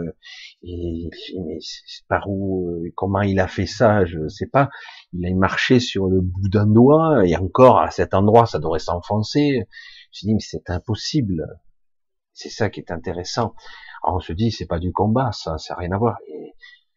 Et 0.63 1.09
mais 1.47 1.59
par 2.09 2.29
où, 2.29 2.69
euh, 2.69 2.93
comment 2.95 3.23
il 3.23 3.41
a 3.41 3.49
fait 3.49 3.67
ça, 3.67 4.05
je 4.05 4.29
sais 4.29 4.47
pas. 4.47 4.69
Il 5.15 5.27
a 5.27 5.35
marché 5.35 5.81
sur 5.81 6.07
le 6.07 6.21
bout 6.21 6.49
d'un 6.49 6.67
doigt 6.67 7.27
et 7.27 7.37
encore 7.37 7.81
à 7.81 7.91
cet 7.91 8.13
endroit, 8.13 8.47
ça 8.47 8.59
devrait 8.59 8.81
s'enfoncer. 8.81 9.67
Je 10.13 10.27
dis 10.27 10.35
mais 10.35 10.41
c'est 10.41 10.69
impossible. 10.69 11.47
C'est 12.35 12.51
ça 12.51 12.69
qui 12.69 12.81
est 12.81 12.91
intéressant. 12.93 13.55
Alors 14.05 14.17
on 14.17 14.21
se 14.21 14.35
dit 14.35 14.53
c'est 14.53 14.67
pas 14.67 14.79
du 14.79 14.93
combat, 14.93 15.33
ça, 15.33 15.57
ça 15.57 15.75
n'a 15.75 15.81
rien 15.81 15.93
à 15.93 15.99
voir. 15.99 16.19
Et 16.29 16.53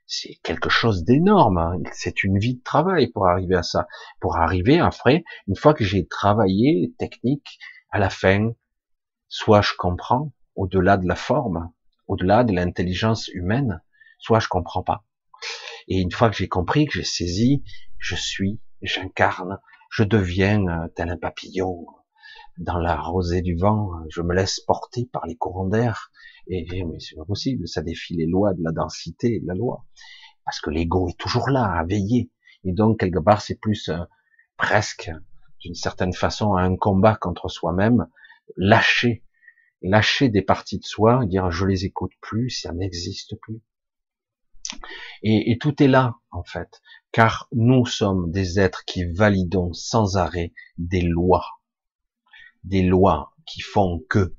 c'est 0.06 0.36
quelque 0.44 0.70
chose 0.70 1.06
d'énorme. 1.06 1.60
Hein. 1.60 1.78
C'est 1.94 2.26
une 2.26 2.40
vie 2.40 2.56
de 2.56 2.64
travail 2.64 3.08
pour 3.12 3.28
arriver 3.28 3.56
à 3.56 3.64
ça. 3.64 3.88
Pour 4.20 4.36
arriver 4.36 4.80
après, 4.80 5.24
une 5.48 5.56
fois 5.56 5.74
que 5.74 5.86
j'ai 5.86 6.08
travaillé 6.08 6.94
technique, 6.98 7.58
à 7.92 8.00
la 8.00 8.10
fin, 8.10 8.52
soit 9.30 9.62
je 9.62 9.74
comprends 9.78 10.34
au-delà 10.60 10.98
de 10.98 11.08
la 11.08 11.16
forme, 11.16 11.72
au-delà 12.08 12.44
de 12.44 12.52
l'intelligence 12.52 13.30
humaine, 13.30 13.82
soit 14.18 14.40
je 14.40 14.50
comprends 14.50 14.84
pas. 14.84 15.06
Et 15.88 16.02
une 16.02 16.12
fois 16.12 16.30
que 16.30 16.36
j'ai 16.36 16.50
compris, 16.50 16.86
que 16.86 17.00
j'ai 17.00 17.06
saisi, 17.06 17.64
je 17.98 18.16
suis, 18.16 18.60
j'incarne, 18.82 19.60
je 19.90 20.04
deviens 20.04 20.68
euh, 20.68 20.88
tel 20.96 21.10
un 21.10 21.18
papillon 21.18 21.86
dans 22.58 22.78
la 22.78 22.98
rosée 22.98 23.42
du 23.42 23.56
vent, 23.56 23.92
je 24.10 24.22
me 24.22 24.36
laisse 24.36 24.60
porter 24.60 25.10
par 25.14 25.26
les 25.28 25.38
courants 25.38 25.70
d'air, 25.70 26.12
et, 26.48 26.84
mais 26.84 27.00
c'est 27.00 27.16
pas 27.16 27.24
possible, 27.24 27.66
ça 27.66 27.82
défie 27.82 28.18
les 28.18 28.26
lois 28.26 28.54
de 28.54 28.62
la 28.62 28.74
densité 28.74 29.40
de 29.40 29.48
la 29.48 29.56
loi, 29.56 29.86
parce 30.44 30.60
que 30.60 30.70
l'ego 30.70 31.08
est 31.08 31.18
toujours 31.18 31.50
là, 31.50 31.64
à 31.64 31.86
veiller, 31.86 32.32
et 32.66 32.74
donc 32.74 33.00
quelque 33.00 33.20
part 33.20 33.42
c'est 33.42 33.56
plus 33.62 33.88
euh, 33.88 34.00
presque 34.58 35.10
d'une 35.62 35.76
certaine 35.76 36.14
façon 36.14 36.58
un 36.58 36.76
combat 36.76 37.16
contre 37.16 37.48
soi-même, 37.48 38.08
lâcher, 38.58 39.24
lâcher 39.82 40.30
des 40.30 40.42
parties 40.42 40.80
de 40.80 40.86
soi, 40.86 41.26
dire 41.26 41.52
je 41.52 41.66
les 41.66 41.86
écoute 41.86 42.14
plus, 42.22 42.50
ça 42.50 42.74
n'existe 42.74 43.36
plus. 43.42 43.62
Et, 45.24 45.58
tout 45.60 45.82
est 45.82 45.88
là, 45.88 46.16
en 46.32 46.44
fait, 46.44 46.82
car 47.12 47.48
nous 47.52 47.86
sommes 47.86 48.32
des 48.32 48.60
êtres 48.60 48.86
qui 48.86 49.04
validons 49.04 49.74
sans 49.74 50.16
arrêt 50.16 50.54
des 50.78 51.02
lois 51.02 51.46
des 52.64 52.84
lois 52.84 53.34
qui 53.46 53.62
font 53.62 54.04
que 54.10 54.36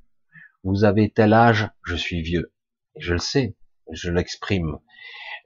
vous 0.63 0.83
avez 0.83 1.09
tel 1.09 1.33
âge, 1.33 1.69
je 1.85 1.95
suis 1.95 2.21
vieux. 2.21 2.53
Je 2.97 3.13
le 3.13 3.19
sais, 3.19 3.55
je 3.91 4.11
l'exprime. 4.11 4.77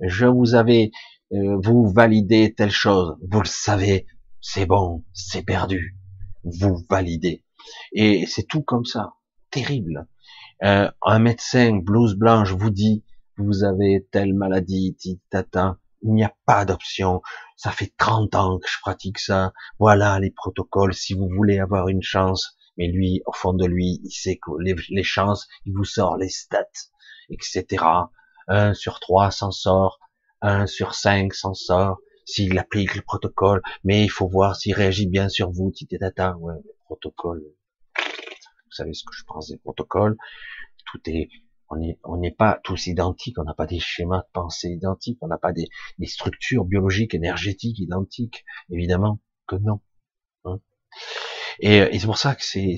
Je 0.01 0.25
vous 0.25 0.55
avais, 0.55 0.91
euh, 1.31 1.57
vous 1.63 1.87
validez 1.87 2.53
telle 2.53 2.71
chose, 2.71 3.17
vous 3.21 3.39
le 3.39 3.47
savez, 3.47 4.07
c'est 4.41 4.65
bon, 4.65 5.05
c'est 5.13 5.43
perdu. 5.43 5.97
Vous 6.43 6.83
validez. 6.89 7.43
Et 7.93 8.25
c'est 8.27 8.47
tout 8.47 8.61
comme 8.61 8.85
ça. 8.85 9.13
Terrible. 9.56 10.06
Euh, 10.66 10.91
un 11.01 11.20
médecin 11.20 11.78
blouse 11.78 12.16
blanche 12.16 12.51
vous 12.51 12.72
dit, 12.72 13.06
vous 13.38 13.64
avez 13.64 14.06
telle 14.12 14.34
maladie, 14.34 14.97
tata, 15.30 15.78
il 16.01 16.12
n'y 16.12 16.26
a 16.26 16.36
pas 16.45 16.66
d'option. 16.66 17.22
Ça 17.56 17.72
fait 17.72 17.93
30 17.97 18.36
ans 18.36 18.60
que 18.60 18.68
je 18.68 18.82
pratique 18.82 19.18
ça. 19.18 19.53
Voilà 19.80 20.20
les 20.20 20.32
protocoles. 20.32 20.93
Si 20.93 21.14
vous 21.14 21.30
voulez 21.30 21.60
avoir 21.60 21.88
une 21.88 22.01
chance, 22.01 22.58
mais 22.78 22.89
lui, 22.89 23.22
au 23.26 23.32
fond 23.32 23.53
de 23.53 23.66
lui, 23.66 24.01
il 24.03 24.12
sait 24.12 24.36
que 24.36 24.51
les, 24.60 25.03
chances, 25.03 25.47
il 25.66 25.72
vous 25.74 25.86
sort 25.86 26.18
les 26.18 26.28
stats, 26.28 26.89
etc. 27.30 27.86
Un 28.49 28.74
sur 28.74 28.99
trois 28.99 29.32
s'en 29.32 29.51
sort, 29.51 30.01
un 30.41 30.68
sur 30.68 30.95
cinq 30.95 31.34
s'en 31.34 31.53
sort, 31.53 31.99
s'il 32.26 32.60
applique 32.60 32.93
le 32.93 33.03
protocole, 33.03 33.62
mais 33.86 34.03
il 34.03 34.10
faut 34.10 34.28
voir 34.28 34.58
s'il 34.58 34.74
réagit 34.74 35.08
bien 35.08 35.30
sur 35.30 35.49
vous, 35.49 35.72
titata, 35.72 36.36
ouais, 36.39 36.56
le 36.62 36.74
protocole. 36.84 37.41
Vous 38.76 38.84
savez 38.84 38.93
ce 38.93 39.05
que 39.05 39.15
je 39.15 39.23
pense 39.23 39.47
des 39.47 39.57
protocoles. 39.57 40.17
Tout 40.91 40.99
est, 41.09 41.30
on 41.69 41.78
n'est 41.78 41.97
on 42.03 42.17
n'est 42.17 42.34
pas 42.34 42.59
tous 42.61 42.88
identiques, 42.88 43.39
on 43.39 43.45
n'a 43.45 43.53
pas 43.53 43.67
des 43.67 43.80
schémas 43.80 44.19
de 44.19 44.28
pensée 44.34 44.67
identiques, 44.67 45.17
on 45.21 45.28
n'a 45.28 45.38
pas 45.38 45.53
des, 45.53 45.69
des 45.97 46.07
structures 46.07 46.65
biologiques, 46.65 47.13
énergétiques 47.13 47.80
identiques. 47.80 48.43
Évidemment 48.69 49.21
que 49.47 49.55
non. 49.55 49.80
Hein. 50.43 50.59
Et, 51.59 51.97
c'est 51.97 52.05
pour 52.05 52.17
ça 52.17 52.36
que 52.36 52.43
c'est, 52.43 52.76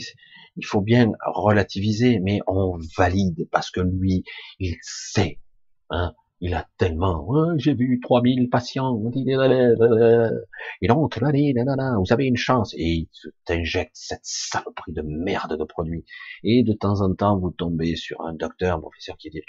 il 0.55 0.65
faut 0.67 0.81
bien 0.81 1.11
relativiser, 1.25 2.19
mais 2.19 2.41
on 2.45 2.77
valide 2.95 3.49
parce 3.51 3.71
que 3.71 3.79
lui, 3.79 4.23
il 4.59 4.77
sait. 4.83 5.39
Hein, 5.89 6.13
il 6.39 6.53
a 6.53 6.67
tellement, 6.77 7.27
j'ai 7.57 7.73
vu 7.73 7.99
3000 7.99 8.49
patients, 8.49 9.01
et 10.81 10.87
donc, 10.87 11.17
vous 11.17 12.13
avez 12.13 12.25
une 12.25 12.37
chance, 12.37 12.73
et 12.75 12.83
il 12.83 13.09
t'injecte 13.45 13.95
cette 13.95 14.23
saloperie 14.23 14.93
de 14.93 15.01
merde 15.01 15.57
de 15.57 15.63
produit. 15.63 16.05
Et 16.43 16.63
de 16.63 16.73
temps 16.73 17.01
en 17.01 17.13
temps, 17.15 17.39
vous 17.39 17.51
tombez 17.51 17.95
sur 17.95 18.21
un 18.21 18.33
docteur, 18.33 18.77
un 18.77 18.79
professeur 18.79 19.17
qui 19.17 19.29
dit, 19.31 19.41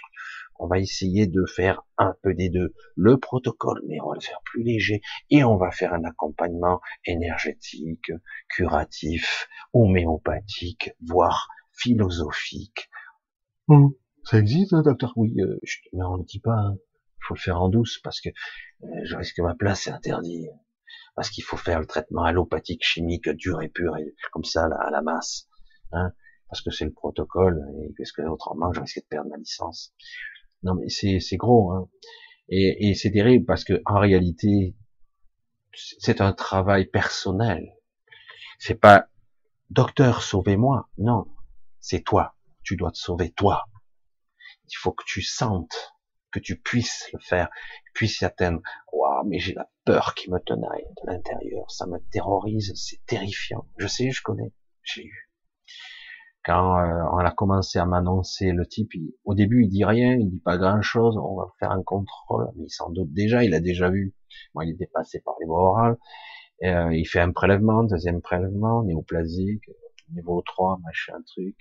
on 0.59 0.67
va 0.67 0.79
essayer 0.79 1.27
de 1.27 1.45
faire 1.45 1.83
un 1.99 2.15
peu 2.23 2.35
des 2.35 2.49
deux. 2.49 2.75
Le 2.97 3.19
protocole, 3.19 3.81
mais 3.87 4.01
on 4.01 4.09
va 4.09 4.15
le 4.15 4.21
faire 4.21 4.41
plus 4.45 4.63
léger 4.63 5.03
et 5.31 5.45
on 5.45 5.57
va 5.57 5.71
faire 5.71 5.93
un 5.93 6.05
accompagnement 6.05 6.81
énergétique, 7.05 8.11
curatif, 8.49 9.49
homéopathique, 9.73 10.91
voire 11.07 11.49
philosophique. 11.73 12.89
Hum, 13.69 13.93
ça 14.29 14.39
existe, 14.39 14.75
hein, 14.75 14.83
docteur? 14.83 15.15
Oui, 15.17 15.35
euh, 15.41 15.59
mais 15.95 16.05
on 16.05 16.15
ne 16.15 16.19
le 16.19 16.25
dit 16.25 16.41
pas. 16.41 16.53
Hein. 16.53 16.77
Il 16.77 17.25
faut 17.27 17.35
le 17.35 17.41
faire 17.41 17.63
en 17.63 17.71
douce 17.71 17.99
parce 18.05 18.21
que 18.21 18.29
euh, 18.29 18.87
je 19.05 19.17
risque 19.17 19.39
ma 19.41 19.55
place, 19.55 19.83
c'est 19.85 19.91
interdit. 19.91 20.49
Parce 21.15 21.31
qu'il 21.31 21.45
faut 21.45 21.57
faire 21.57 21.81
le 21.81 21.87
traitement 21.87 22.25
allopathique, 22.25 22.85
chimique, 22.85 23.29
dur 23.31 23.63
et 23.63 23.69
pur, 23.71 23.97
et 23.97 24.15
comme 24.33 24.45
ça, 24.45 24.67
à 24.67 24.91
la 24.91 25.01
masse. 25.01 25.49
Hein, 25.93 26.13
parce 26.51 26.61
que 26.61 26.71
c'est 26.71 26.85
le 26.85 26.93
protocole, 26.93 27.65
et 27.83 27.95
parce 27.97 28.13
que 28.13 28.21
autrement, 28.23 28.71
je 28.73 28.81
risque 28.81 28.99
de 28.99 29.07
perdre 29.09 29.31
ma 29.31 29.39
licence. 29.39 29.95
Non 30.63 30.75
mais 30.75 30.89
c'est 30.89 31.21
c'est 31.21 31.37
gros, 31.37 31.73
hein. 31.73 31.89
Et, 32.51 32.91
et 32.91 32.95
c'est 32.95 33.11
terrible 33.11 33.47
parce 33.47 33.65
que 33.65 33.81
en 33.87 33.99
réalité, 33.99 34.77
c'est 35.73 36.21
un 36.21 36.33
travail 36.33 36.87
personnel. 36.87 37.75
C'est 38.59 38.75
pas 38.75 39.09
docteur 39.71 40.23
sauvez-moi, 40.23 40.89
non, 40.99 41.27
c'est 41.81 42.03
toi. 42.03 42.35
Tu 42.63 42.77
dois 42.77 42.91
te 42.91 42.99
sauver 42.99 43.31
toi. 43.31 43.65
Il 44.71 44.77
faut 44.77 44.93
que 44.93 45.05
tu 45.07 45.23
sentes, 45.23 45.95
que 46.31 46.39
tu 46.39 46.59
puisses 46.61 47.09
le 47.13 47.19
faire, 47.21 47.49
puisses 47.95 48.21
y 48.21 48.25
atteindre. 48.25 48.61
Waouh, 48.93 49.27
mais 49.27 49.39
j'ai 49.39 49.55
la 49.55 49.69
peur 49.85 50.15
qui 50.15 50.31
me 50.31 50.39
tenaille 50.39 50.87
de 51.03 51.11
l'intérieur. 51.11 51.71
Ça 51.71 51.87
me 51.87 51.99
terrorise, 52.11 52.73
c'est 52.77 53.05
terrifiant. 53.07 53.67
Je 53.79 53.87
sais, 53.87 54.11
je 54.11 54.23
connais, 54.23 54.53
j'ai 54.83 55.05
eu. 55.05 55.31
Quand 56.45 56.79
euh, 56.79 57.03
on 57.13 57.19
a 57.19 57.31
commencé 57.31 57.79
à 57.79 57.85
m'annoncer 57.85 58.53
le 58.53 58.67
type, 58.67 58.93
au 59.25 59.35
début 59.35 59.65
il 59.65 59.69
dit 59.69 59.85
rien, 59.85 60.15
il 60.15 60.31
dit 60.31 60.41
pas 60.41 60.57
grand 60.57 60.81
chose, 60.81 61.17
on 61.19 61.37
va 61.37 61.53
faire 61.59 61.73
un 61.73 61.83
contrôle, 61.83 62.49
mais 62.57 62.65
il 62.65 62.71
s'en 62.71 62.91
doute 62.91 63.13
déjà, 63.13 63.45
il 63.45 63.55
a 63.55 63.61
déjà 63.61 63.91
vu. 63.91 64.15
Moi, 64.55 64.65
il 64.65 64.71
est 64.71 64.79
dépassé 64.79 65.21
par 65.21 65.35
les 65.41 65.47
voies 65.47 65.61
orales. 65.61 65.99
Euh, 66.65 66.95
il 66.95 67.05
fait 67.07 67.21
un 67.21 67.33
prélèvement, 67.33 67.85
deuxième 67.85 68.21
prélèvement, 68.21 68.83
néoplasique, 68.85 69.65
niveau 70.13 70.43
3, 70.43 70.79
machin, 70.83 71.15
truc, 71.27 71.57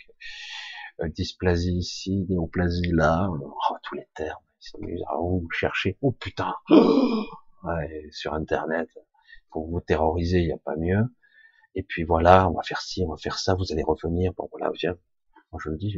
dysplasie 1.05 1.77
ici, 1.77 2.25
néoplasie 2.29 2.91
là, 2.91 3.29
oh, 3.29 3.75
tous 3.83 3.95
les 3.95 4.07
termes, 4.15 4.41
ils 4.61 4.69
s'amusent 4.69 5.03
à 5.07 5.17
vous 5.17 5.47
chercher, 5.51 5.97
oh 6.01 6.11
putain, 6.11 6.55
ouais, 6.69 8.07
sur 8.11 8.33
internet, 8.33 8.89
pour 9.51 9.69
vous 9.69 9.81
terroriser, 9.81 10.39
il 10.39 10.47
n'y 10.47 10.53
a 10.53 10.57
pas 10.57 10.75
mieux. 10.75 11.03
Et 11.75 11.83
puis 11.83 12.03
voilà, 12.03 12.49
on 12.49 12.53
va 12.53 12.63
faire 12.63 12.81
ci, 12.81 13.03
on 13.05 13.09
va 13.09 13.17
faire 13.17 13.37
ça, 13.37 13.53
vous 13.53 13.71
allez 13.71 13.83
revenir, 13.83 14.33
bon 14.33 14.47
voilà, 14.51 14.71
viens. 14.73 14.97
Moi 15.51 15.61
je 15.63 15.69
le 15.69 15.77
dis, 15.77 15.95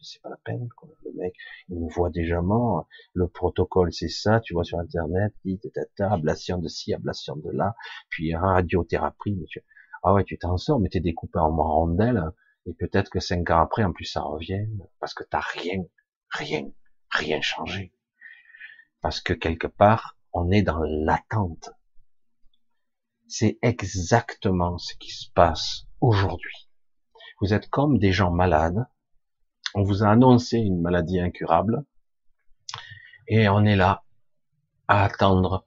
c'est 0.00 0.20
pas 0.22 0.30
la 0.30 0.38
peine, 0.44 0.68
quoi. 0.76 0.88
le 1.04 1.12
mec, 1.12 1.34
il 1.68 1.78
me 1.78 1.88
voit 1.88 2.10
déjà 2.10 2.40
mort, 2.40 2.88
le 3.14 3.28
protocole 3.28 3.92
c'est 3.92 4.08
ça, 4.08 4.40
tu 4.40 4.54
vois 4.54 4.64
sur 4.64 4.78
internet, 4.80 5.32
dit, 5.44 5.60
tata, 5.72 6.12
ablation 6.12 6.58
de 6.58 6.66
ci, 6.66 6.92
ablation 6.92 7.36
de 7.36 7.50
là, 7.52 7.76
puis 8.08 8.34
radiothérapie, 8.34 9.36
monsieur 9.36 9.62
ah 10.02 10.14
ouais, 10.14 10.24
tu 10.24 10.36
t'en 10.36 10.56
sors, 10.56 10.80
mais 10.80 10.88
t'es 10.88 11.00
découpé 11.00 11.38
en 11.38 11.54
rondelles, 11.54 12.24
et 12.66 12.74
peut-être 12.74 13.10
que 13.10 13.20
cinq 13.20 13.50
ans 13.50 13.60
après, 13.60 13.84
en 13.84 13.92
plus, 13.92 14.04
ça 14.04 14.22
revient, 14.22 14.66
parce 15.00 15.14
que 15.14 15.24
t'as 15.24 15.40
rien, 15.40 15.82
rien, 16.30 16.70
rien 17.10 17.40
changé. 17.40 17.92
Parce 19.00 19.20
que 19.20 19.32
quelque 19.32 19.66
part, 19.66 20.16
on 20.32 20.50
est 20.50 20.62
dans 20.62 20.82
l'attente. 20.82 21.70
C'est 23.26 23.58
exactement 23.62 24.78
ce 24.78 24.94
qui 24.96 25.10
se 25.10 25.30
passe 25.32 25.86
aujourd'hui. 26.00 26.68
Vous 27.40 27.54
êtes 27.54 27.68
comme 27.68 27.98
des 27.98 28.12
gens 28.12 28.30
malades. 28.30 28.86
On 29.74 29.82
vous 29.82 30.04
a 30.04 30.10
annoncé 30.10 30.58
une 30.58 30.80
maladie 30.80 31.18
incurable. 31.18 31.84
Et 33.26 33.48
on 33.48 33.64
est 33.64 33.76
là 33.76 34.04
à 34.86 35.04
attendre 35.04 35.66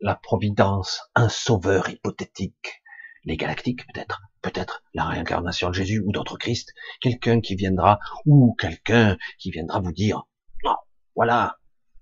la 0.00 0.14
providence, 0.14 1.02
un 1.14 1.28
sauveur 1.28 1.88
hypothétique 1.88 2.82
les 3.24 3.36
galactiques 3.36 3.86
peut-être, 3.86 4.22
peut-être 4.44 4.82
la 4.92 5.06
réincarnation 5.06 5.70
de 5.70 5.74
Jésus 5.74 6.00
ou 6.04 6.12
d'autres 6.12 6.36
Christ, 6.36 6.74
quelqu'un 7.00 7.40
qui 7.40 7.56
viendra, 7.56 7.98
ou 8.26 8.54
quelqu'un 8.60 9.16
qui 9.38 9.50
viendra 9.50 9.80
vous 9.80 9.92
dire, 9.92 10.24
non, 10.64 10.76
voilà, 11.16 11.56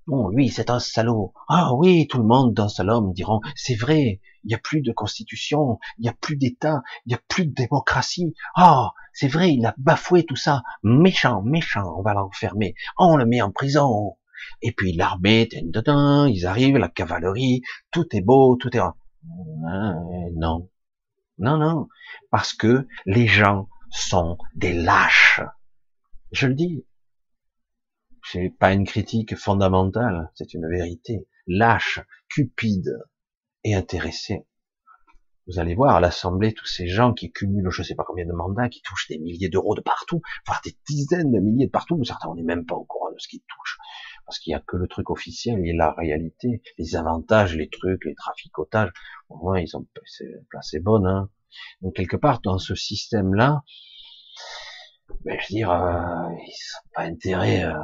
bon, 0.08 0.28
lui 0.28 0.48
c'est 0.48 0.68
un 0.68 0.80
salaud. 0.80 1.32
Ah 1.48 1.72
oui, 1.74 2.08
tout 2.08 2.18
le 2.18 2.24
monde 2.24 2.52
dans 2.52 2.68
ce 2.68 2.82
homme 2.82 3.12
diront, 3.12 3.40
c'est 3.54 3.76
vrai, 3.76 4.20
il 4.42 4.48
n'y 4.48 4.54
a 4.54 4.58
plus 4.58 4.82
de 4.82 4.90
constitution, 4.90 5.78
il 5.98 6.02
n'y 6.02 6.08
a 6.08 6.14
plus 6.20 6.36
d'État, 6.36 6.82
il 7.06 7.10
n'y 7.10 7.14
a 7.14 7.20
plus 7.28 7.46
de 7.46 7.54
démocratie. 7.54 8.34
Ah, 8.56 8.90
c'est 9.12 9.28
vrai, 9.28 9.52
il 9.52 9.64
a 9.64 9.74
bafoué 9.78 10.24
tout 10.24 10.34
ça, 10.34 10.62
méchant, 10.82 11.42
méchant, 11.42 11.94
on 11.96 12.02
va 12.02 12.12
l'enfermer, 12.12 12.74
on 12.98 13.16
le 13.16 13.24
met 13.24 13.40
en 13.40 13.52
prison. 13.52 14.16
Et 14.62 14.72
puis 14.72 14.92
l'armée, 14.94 15.48
ils 15.52 16.46
arrivent, 16.46 16.76
la 16.76 16.88
cavalerie, 16.88 17.62
tout 17.92 18.06
est 18.16 18.20
beau, 18.20 18.56
tout 18.56 18.76
est... 18.76 18.80
Ah, 18.80 19.94
non, 20.34 20.68
non, 21.42 21.58
non, 21.58 21.88
parce 22.30 22.54
que 22.54 22.86
les 23.04 23.26
gens 23.26 23.68
sont 23.90 24.38
des 24.54 24.72
lâches. 24.72 25.40
Je 26.30 26.46
le 26.46 26.54
dis. 26.54 26.86
C'est 28.24 28.54
pas 28.60 28.72
une 28.72 28.86
critique 28.86 29.36
fondamentale, 29.36 30.30
c'est 30.36 30.54
une 30.54 30.68
vérité. 30.68 31.26
Lâche, 31.48 32.00
cupide 32.28 32.96
et 33.64 33.74
intéressé. 33.74 34.46
Vous 35.48 35.58
allez 35.58 35.74
voir 35.74 35.96
à 35.96 36.00
l'Assemblée 36.00 36.54
tous 36.54 36.66
ces 36.66 36.86
gens 36.86 37.12
qui 37.12 37.32
cumulent 37.32 37.70
je 37.70 37.82
sais 37.82 37.96
pas 37.96 38.04
combien 38.06 38.24
de 38.24 38.32
mandats, 38.32 38.68
qui 38.68 38.80
touchent 38.80 39.08
des 39.08 39.18
milliers 39.18 39.48
d'euros 39.48 39.74
de 39.74 39.80
partout, 39.80 40.20
voire 40.46 40.60
des 40.64 40.76
dizaines 40.88 41.32
de 41.32 41.40
milliers 41.40 41.66
de 41.66 41.72
partout, 41.72 42.02
certains 42.04 42.28
on 42.28 42.36
n'est 42.36 42.44
même 42.44 42.64
pas 42.64 42.76
au 42.76 42.84
courant 42.84 43.10
de 43.10 43.18
ce 43.18 43.26
qu'ils 43.26 43.40
touchent. 43.40 43.78
Parce 44.26 44.38
qu'il 44.38 44.52
n'y 44.52 44.54
a 44.54 44.62
que 44.66 44.76
le 44.76 44.86
truc 44.88 45.10
officiel 45.10 45.66
et 45.66 45.72
la 45.72 45.92
réalité, 45.92 46.62
les 46.78 46.96
avantages, 46.96 47.56
les 47.56 47.68
trucs, 47.68 48.04
les 48.04 48.14
traficotages. 48.14 48.92
Au 49.28 49.36
moins 49.38 49.60
ils 49.60 49.76
ont 49.76 49.86
placé 50.50 50.80
bonne, 50.80 51.06
hein. 51.06 51.28
Donc 51.82 51.94
quelque 51.94 52.16
part 52.16 52.40
dans 52.40 52.58
ce 52.58 52.74
système-là, 52.74 53.62
ben, 55.24 55.38
je 55.38 55.52
veux 55.52 55.56
dire, 55.56 55.70
euh, 55.70 56.28
ils 56.30 56.68
n'ont 56.74 56.90
pas 56.94 57.02
intérêt 57.02 57.64
euh, 57.64 57.74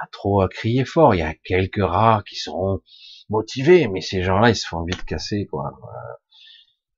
à 0.00 0.06
trop 0.12 0.40
à 0.40 0.48
crier 0.48 0.84
fort. 0.84 1.14
Il 1.14 1.18
y 1.18 1.22
a 1.22 1.34
quelques 1.34 1.82
rares 1.82 2.24
qui 2.24 2.36
seront 2.36 2.80
motivés, 3.28 3.88
mais 3.88 4.00
ces 4.00 4.22
gens-là, 4.22 4.50
ils 4.50 4.56
se 4.56 4.66
font 4.66 4.84
vite 4.84 5.04
casser, 5.04 5.46
quoi. 5.46 5.72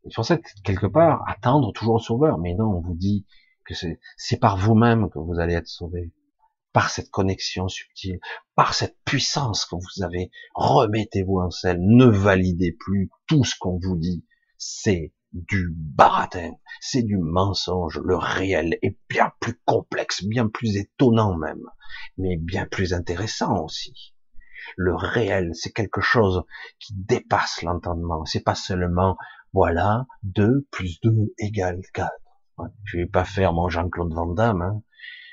C'est 0.04 0.14
pour 0.14 0.24
ça 0.24 0.38
que 0.38 0.48
quelque 0.64 0.86
part, 0.86 1.22
attendre 1.26 1.72
toujours 1.72 1.96
le 1.98 2.02
sauveur. 2.02 2.38
Mais 2.38 2.54
non, 2.54 2.66
on 2.66 2.80
vous 2.80 2.94
dit 2.94 3.26
que 3.64 3.74
c'est 4.16 4.38
par 4.38 4.56
vous-même 4.56 5.10
que 5.10 5.18
vous 5.18 5.38
allez 5.38 5.54
être 5.54 5.68
sauvé. 5.68 6.12
Par 6.72 6.90
cette 6.90 7.10
connexion 7.10 7.68
subtile, 7.68 8.20
par 8.54 8.74
cette 8.74 8.96
puissance 9.04 9.64
que 9.64 9.74
vous 9.74 10.04
avez, 10.04 10.30
remettez-vous 10.54 11.40
en 11.40 11.50
selle, 11.50 11.80
ne 11.80 12.06
validez 12.06 12.76
plus 12.78 13.10
tout 13.26 13.44
ce 13.44 13.56
qu'on 13.58 13.78
vous 13.82 13.96
dit. 13.96 14.24
C'est 14.56 15.12
du 15.32 15.72
baratin, 15.74 16.52
c'est 16.80 17.02
du 17.02 17.18
mensonge. 17.18 18.00
Le 18.04 18.16
réel 18.16 18.78
est 18.82 18.98
bien 19.08 19.32
plus 19.40 19.60
complexe, 19.64 20.24
bien 20.24 20.48
plus 20.48 20.76
étonnant 20.76 21.36
même, 21.36 21.64
mais 22.18 22.36
bien 22.36 22.66
plus 22.66 22.94
intéressant 22.94 23.64
aussi. 23.64 24.14
Le 24.76 24.94
réel, 24.94 25.50
c'est 25.54 25.72
quelque 25.72 26.00
chose 26.00 26.42
qui 26.78 26.94
dépasse 26.94 27.62
l'entendement. 27.62 28.24
C'est 28.24 28.44
pas 28.44 28.54
seulement, 28.54 29.16
voilà, 29.52 30.06
2 30.22 30.66
plus 30.70 31.00
2 31.00 31.34
égale 31.38 31.80
4. 31.94 32.10
Je 32.84 32.98
vais 32.98 33.06
pas 33.06 33.24
faire 33.24 33.52
mon 33.52 33.68
Jean-Claude 33.68 34.12
Van 34.12 34.26
Damme, 34.26 34.62
hein, 34.62 34.82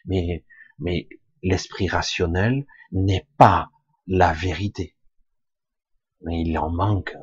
mais, 0.05 0.45
mais 0.79 1.07
l'esprit 1.43 1.87
rationnel 1.87 2.65
n'est 2.91 3.27
pas 3.37 3.69
la 4.07 4.33
vérité. 4.33 4.95
Mais 6.21 6.41
il 6.41 6.57
en 6.57 6.69
manque 6.69 7.15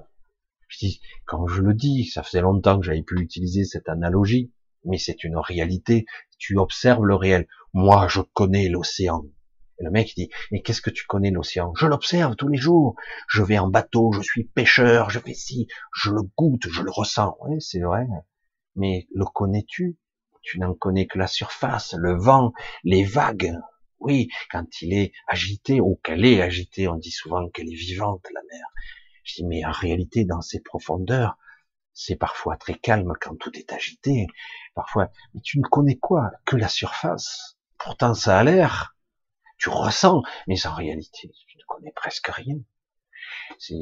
quand 1.26 1.46
je 1.46 1.60
le 1.60 1.74
dis, 1.74 2.06
ça 2.06 2.22
faisait 2.22 2.40
longtemps 2.40 2.78
que 2.78 2.86
j'avais 2.86 3.02
pu 3.02 3.20
utiliser 3.20 3.64
cette 3.64 3.88
analogie, 3.88 4.52
mais 4.84 4.98
c'est 4.98 5.24
une 5.24 5.36
réalité. 5.36 6.04
Tu 6.38 6.58
observes 6.58 7.04
le 7.04 7.14
réel. 7.14 7.46
Moi, 7.72 8.08
je 8.08 8.20
connais 8.20 8.68
l'océan. 8.68 9.24
le 9.78 9.90
mec 9.90 10.14
dit, 10.16 10.30
mais 10.50 10.62
qu'est-ce 10.62 10.82
que 10.82 10.90
tu 10.90 11.06
connais 11.06 11.30
l'océan? 11.30 11.72
Je 11.76 11.86
l'observe 11.86 12.36
tous 12.36 12.48
les 12.48 12.58
jours. 12.58 12.96
Je 13.28 13.42
vais 13.42 13.58
en 13.58 13.68
bateau, 13.68 14.12
je 14.12 14.22
suis 14.22 14.44
pêcheur, 14.44 15.10
je 15.10 15.18
fais 15.18 15.34
ci, 15.34 15.66
je 15.92 16.10
le 16.10 16.22
goûte, 16.36 16.68
je 16.68 16.82
le 16.82 16.90
ressens. 16.90 17.36
Oui, 17.42 17.60
c'est 17.60 17.80
vrai. 17.80 18.06
Mais 18.76 19.06
le 19.14 19.24
connais-tu? 19.24 19.98
Tu 20.42 20.58
n'en 20.58 20.74
connais 20.74 21.06
que 21.06 21.18
la 21.18 21.26
surface, 21.26 21.94
le 21.96 22.14
vent, 22.14 22.52
les 22.82 23.04
vagues. 23.04 23.56
Oui, 24.00 24.28
quand 24.50 24.82
il 24.82 24.92
est 24.92 25.12
agité, 25.28 25.80
ou 25.80 25.98
qu'elle 26.02 26.24
est 26.24 26.42
agitée, 26.42 26.88
on 26.88 26.96
dit 26.96 27.10
souvent 27.10 27.48
qu'elle 27.48 27.68
est 27.68 27.76
vivante, 27.76 28.26
la 28.32 28.40
mer. 28.50 28.66
Je 29.24 29.34
dis, 29.36 29.44
mais 29.44 29.64
en 29.64 29.72
réalité, 29.72 30.24
dans 30.24 30.42
ces 30.42 30.60
profondeurs, 30.60 31.38
c'est 31.92 32.16
parfois 32.16 32.56
très 32.56 32.74
calme 32.74 33.14
quand 33.20 33.36
tout 33.36 33.56
est 33.56 33.72
agité. 33.72 34.26
Parfois, 34.74 35.10
mais 35.32 35.40
tu 35.40 35.58
ne 35.58 35.64
connais 35.64 35.96
quoi? 35.96 36.32
Que 36.44 36.56
la 36.56 36.68
surface. 36.68 37.56
Pourtant, 37.78 38.14
ça 38.14 38.38
a 38.38 38.44
l'air. 38.44 38.96
Tu 39.58 39.68
ressens, 39.68 40.22
mais 40.46 40.66
en 40.66 40.74
réalité, 40.74 41.30
tu 41.46 41.56
ne 41.56 41.62
connais 41.66 41.92
presque 41.92 42.28
rien. 42.28 42.56
Tu, 43.58 43.74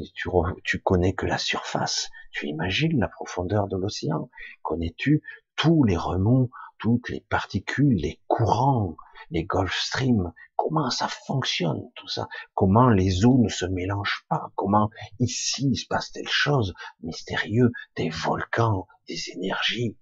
tu 0.63 0.79
connais 0.79 1.13
que 1.13 1.25
la 1.25 1.37
surface. 1.37 2.09
Tu 2.31 2.47
imagines 2.47 2.99
la 2.99 3.07
profondeur 3.07 3.67
de 3.67 3.77
l'océan. 3.77 4.29
Connais-tu 4.61 5.21
tous 5.55 5.83
les 5.83 5.97
remous, 5.97 6.51
toutes 6.77 7.09
les 7.09 7.21
particules, 7.21 7.95
les 7.95 8.21
courants, 8.27 8.95
les 9.29 9.43
Gulf 9.45 9.77
Stream, 9.77 10.33
comment 10.55 10.89
ça 10.89 11.07
fonctionne 11.07 11.81
tout 11.95 12.07
ça, 12.07 12.27
comment 12.53 12.89
les 12.89 13.25
eaux 13.25 13.39
ne 13.39 13.49
se 13.49 13.65
mélangent 13.65 14.25
pas, 14.29 14.51
comment 14.55 14.89
ici 15.19 15.69
il 15.71 15.75
se 15.75 15.87
passe 15.87 16.11
telle 16.11 16.29
chose? 16.29 16.73
Mystérieux, 17.01 17.71
des 17.95 18.09
volcans, 18.09 18.87
des 19.07 19.29
énergies, 19.31 19.97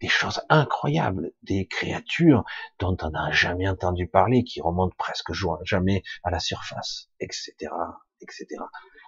des 0.00 0.08
choses 0.08 0.42
incroyables, 0.48 1.32
des 1.42 1.66
créatures 1.66 2.44
dont 2.78 2.96
on 3.02 3.10
n'a 3.10 3.30
jamais 3.32 3.68
entendu 3.68 4.08
parler, 4.08 4.44
qui 4.44 4.60
remontent 4.60 4.94
presque 4.98 5.32
jamais 5.64 6.02
à 6.22 6.30
la 6.30 6.38
surface, 6.38 7.08
etc., 7.20 7.54
etc. 8.20 8.46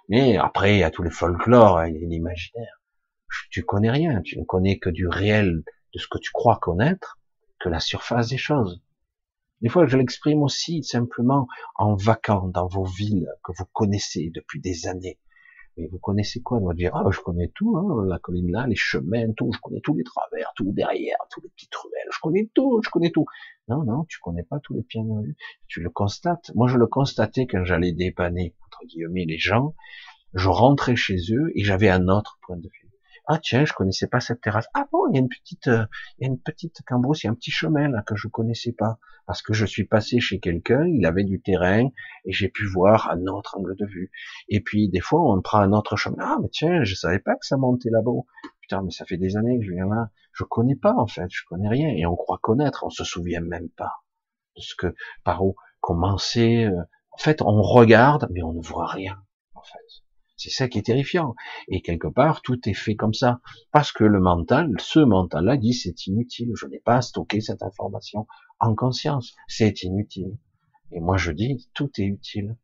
Mais 0.07 0.37
après, 0.37 0.75
il 0.75 0.79
y 0.79 0.83
a 0.83 0.91
tous 0.91 1.03
les 1.03 1.11
folklores 1.11 1.83
et 1.83 1.91
l'imaginaire. 1.91 2.81
Tu 3.51 3.63
connais 3.63 3.91
rien, 3.91 4.21
tu 4.21 4.39
ne 4.39 4.43
connais 4.43 4.79
que 4.79 4.89
du 4.89 5.07
réel, 5.07 5.63
de 5.93 5.99
ce 5.99 6.07
que 6.07 6.17
tu 6.17 6.31
crois 6.31 6.57
connaître, 6.59 7.19
que 7.59 7.69
la 7.69 7.79
surface 7.79 8.29
des 8.29 8.37
choses. 8.37 8.81
Des 9.61 9.69
fois, 9.69 9.85
je 9.85 9.97
l'exprime 9.97 10.41
aussi 10.41 10.83
simplement 10.83 11.47
en 11.75 11.95
vacant 11.95 12.47
dans 12.47 12.67
vos 12.67 12.85
villes 12.85 13.29
que 13.43 13.51
vous 13.57 13.65
connaissez 13.73 14.31
depuis 14.33 14.61
des 14.61 14.87
années. 14.87 15.19
Mais 15.75 15.87
vous 15.87 15.99
connaissez 15.99 16.41
quoi 16.41 16.57
On 16.59 16.67
va 16.67 16.73
dire, 16.73 16.95
ah, 16.95 17.09
je 17.11 17.19
connais 17.19 17.51
tout, 17.55 17.77
hein, 17.77 18.05
la 18.05 18.19
colline 18.19 18.51
là, 18.51 18.67
les 18.67 18.75
chemins, 18.75 19.31
tout, 19.35 19.51
je 19.53 19.59
connais 19.59 19.81
tous 19.81 19.95
les 19.95 20.03
travers, 20.03 20.51
tout 20.55 20.71
derrière, 20.73 21.17
tous 21.31 21.41
les 21.41 21.49
petites 21.49 21.75
ruelles, 21.75 22.09
je 22.11 22.19
connais 22.21 22.49
tout, 22.53 22.81
je 22.83 22.89
connais 22.89 23.11
tout. 23.11 23.25
Non, 23.67 23.83
non, 23.83 24.05
tu 24.05 24.19
connais 24.19 24.43
pas 24.43 24.59
tous 24.59 24.73
les 24.73 24.83
pieds. 24.83 25.01
Tu 25.67 25.81
le 25.81 25.89
constates. 25.89 26.51
Moi, 26.55 26.67
je 26.67 26.77
le 26.77 26.87
constatais 26.87 27.45
quand 27.45 27.63
j'allais 27.63 27.91
dépanner, 27.91 28.55
entre 28.65 28.85
guillemets, 28.85 29.25
les 29.25 29.37
gens. 29.37 29.75
Je 30.33 30.47
rentrais 30.49 30.95
chez 30.95 31.17
eux 31.31 31.51
et 31.55 31.63
j'avais 31.63 31.89
un 31.89 32.07
autre 32.07 32.39
point 32.45 32.57
de 32.57 32.67
vue. 32.67 32.88
Ah 33.31 33.37
tiens, 33.37 33.63
je 33.63 33.73
connaissais 33.73 34.07
pas 34.07 34.19
cette 34.21 34.41
terrasse. 34.41 34.67
Ah 34.73 34.87
bon, 34.91 35.07
il 35.07 35.15
y 35.15 35.19
a 35.19 35.21
une 35.21 35.29
petite, 35.29 35.67
euh, 35.67 35.85
il 36.17 36.23
y 36.23 36.27
a 36.27 36.31
une 36.31 36.41
petite 36.41 36.81
cambrousse, 36.87 37.21
il 37.21 37.27
y 37.27 37.29
a 37.29 37.31
un 37.31 37.35
petit 37.35 37.51
chemin 37.51 37.87
là 37.87 38.01
que 38.01 38.15
je 38.15 38.27
connaissais 38.27 38.71
pas 38.71 38.97
parce 39.27 39.43
que 39.43 39.53
je 39.53 39.67
suis 39.67 39.83
passé 39.85 40.19
chez 40.19 40.39
quelqu'un, 40.39 40.83
il 40.87 41.05
avait 41.05 41.23
du 41.23 41.39
terrain 41.39 41.89
et 42.25 42.31
j'ai 42.31 42.49
pu 42.49 42.65
voir 42.65 43.11
un 43.11 43.27
autre 43.27 43.55
angle 43.55 43.75
de 43.75 43.85
vue. 43.85 44.09
Et 44.47 44.61
puis 44.61 44.89
des 44.89 44.99
fois, 44.99 45.21
on 45.31 45.39
prend 45.43 45.59
un 45.59 45.73
autre 45.73 45.95
chemin. 45.95 46.17
Ah 46.19 46.37
mais 46.41 46.49
tiens, 46.49 46.83
je 46.83 46.95
savais 46.95 47.19
pas 47.19 47.35
que 47.35 47.45
ça 47.45 47.55
montait 47.55 47.91
là-bas. 47.91 48.19
Putain, 48.61 48.81
mais 48.81 48.89
ça 48.89 49.05
fait 49.05 49.17
des 49.17 49.37
années 49.37 49.59
que 49.59 49.65
je 49.65 49.73
viens 49.73 49.85
là. 49.85 50.09
Je 50.33 50.43
connais 50.43 50.75
pas 50.75 50.95
en 50.95 51.05
fait, 51.05 51.27
je 51.29 51.43
connais 51.47 51.69
rien 51.69 51.89
et 51.89 52.07
on 52.07 52.15
croit 52.15 52.39
connaître, 52.41 52.83
on 52.83 52.89
se 52.89 53.03
souvient 53.03 53.41
même 53.41 53.69
pas 53.69 53.91
de 54.57 54.61
ce 54.63 54.73
que 54.75 54.95
par 55.23 55.45
où 55.45 55.55
commencer. 55.81 56.63
Euh. 56.63 56.81
En 57.11 57.17
fait, 57.19 57.43
on 57.43 57.61
regarde 57.61 58.27
mais 58.31 58.41
on 58.41 58.53
ne 58.53 58.61
voit 58.63 58.87
rien 58.87 59.21
en 59.53 59.61
fait. 59.61 60.08
C'est 60.39 60.49
ça 60.49 60.69
qui 60.69 60.79
est 60.79 60.83
terrifiant. 60.83 61.35
Et 61.67 61.81
quelque 61.81 62.07
part, 62.07 62.41
tout 62.41 62.57
est 62.67 62.73
fait 62.73 62.95
comme 62.95 63.13
ça. 63.13 63.41
Parce 63.73 63.91
que 63.91 64.05
le 64.05 64.21
mental, 64.21 64.73
ce 64.79 64.99
mental-là 64.99 65.57
dit 65.57 65.73
c'est 65.73 66.07
inutile. 66.07 66.53
Je 66.55 66.65
n'ai 66.65 66.79
pas 66.79 66.95
à 66.95 67.01
stocker 67.01 67.41
cette 67.41 67.61
information 67.61 68.25
en 68.61 68.73
conscience. 68.73 69.35
C'est 69.49 69.83
inutile. 69.83 70.37
Et 70.93 71.01
moi, 71.01 71.17
je 71.17 71.33
dis 71.33 71.69
tout 71.73 71.91
est 71.97 72.05
utile. 72.05 72.55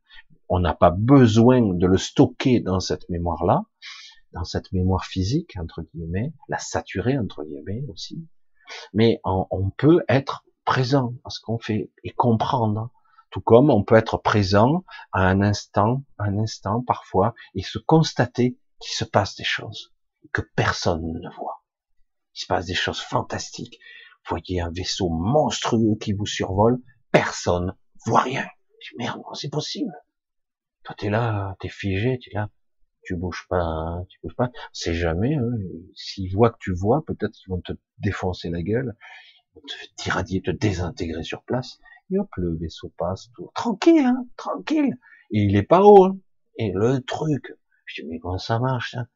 On 0.47 0.59
n'a 0.59 0.73
pas 0.73 0.91
besoin 0.91 1.61
de 1.61 1.85
le 1.85 1.97
stocker 1.97 2.61
dans 2.61 2.79
cette 2.79 3.09
mémoire-là, 3.09 3.65
dans 4.31 4.45
cette 4.45 4.71
mémoire 4.71 5.03
physique, 5.03 5.57
entre 5.59 5.81
guillemets, 5.81 6.31
la 6.47 6.59
saturer, 6.59 7.17
entre 7.17 7.43
guillemets, 7.43 7.83
aussi. 7.89 8.25
Mais 8.93 9.19
on 9.25 9.69
peut 9.71 10.03
être 10.07 10.45
présent 10.63 11.13
à 11.25 11.29
ce 11.29 11.41
qu'on 11.41 11.59
fait 11.59 11.91
et 12.03 12.11
comprendre 12.11 12.89
tout 13.35 13.41
comme 13.41 13.69
on 13.69 13.83
peut 13.83 13.97
être 13.97 14.17
présent 14.17 14.85
à 15.11 15.27
un 15.27 15.41
instant, 15.41 16.05
un 16.19 16.39
instant 16.39 16.81
parfois, 16.81 17.33
et 17.53 17.63
se 17.63 17.77
constater 17.77 18.57
qu'il 18.79 18.93
se 18.93 19.03
passe 19.03 19.35
des 19.35 19.43
choses 19.43 19.93
que 20.31 20.41
personne 20.55 21.01
ne 21.05 21.35
voit. 21.35 21.61
Il 22.33 22.39
se 22.39 22.45
passe 22.45 22.65
des 22.65 22.73
choses 22.73 23.01
fantastiques. 23.01 23.77
Vous 24.23 24.37
voyez 24.37 24.61
un 24.61 24.71
vaisseau 24.71 25.09
monstrueux 25.09 25.97
qui 25.99 26.13
vous 26.13 26.25
survole, 26.25 26.77
personne 27.11 27.75
voit 28.05 28.21
rien. 28.21 28.47
Merde, 28.97 29.21
c'est 29.33 29.51
possible? 29.51 29.91
Toi, 30.85 30.95
t'es 30.97 31.09
là, 31.09 31.57
t'es 31.59 31.67
figé, 31.67 32.17
t'es 32.23 32.31
là, 32.33 32.49
tu 33.03 33.17
bouges 33.17 33.47
pas, 33.49 33.59
hein, 33.59 34.05
tu 34.07 34.17
bouges 34.23 34.37
pas. 34.37 34.49
C'est 34.71 34.93
jamais. 34.93 35.35
Hein. 35.35 35.51
S'ils 35.93 36.33
voient 36.33 36.51
que 36.51 36.59
tu 36.61 36.73
vois, 36.73 37.03
peut-être 37.05 37.33
qu'ils 37.33 37.49
vont 37.49 37.59
te 37.59 37.73
défoncer 37.97 38.49
la 38.49 38.61
gueule, 38.61 38.95
te 39.55 39.95
t'irradier, 39.97 40.41
te 40.41 40.51
désintégrer 40.51 41.23
sur 41.23 41.43
place. 41.43 41.81
Et 42.11 42.19
hop, 42.19 42.29
le 42.37 42.55
vaisseau 42.57 42.93
passe, 42.97 43.29
tout. 43.35 43.49
Tranquille, 43.55 44.05
hein, 44.05 44.27
tranquille. 44.37 44.95
Et 45.31 45.41
il 45.41 45.55
est 45.55 45.63
pas 45.63 45.81
haut. 45.81 46.05
Hein. 46.05 46.17
Et 46.57 46.71
le 46.71 47.01
truc, 47.01 47.53
je 47.85 48.01
dis, 48.01 48.07
mais 48.07 48.19
comment 48.19 48.37
ça 48.37 48.59
marche, 48.59 48.95
hein 48.95 49.07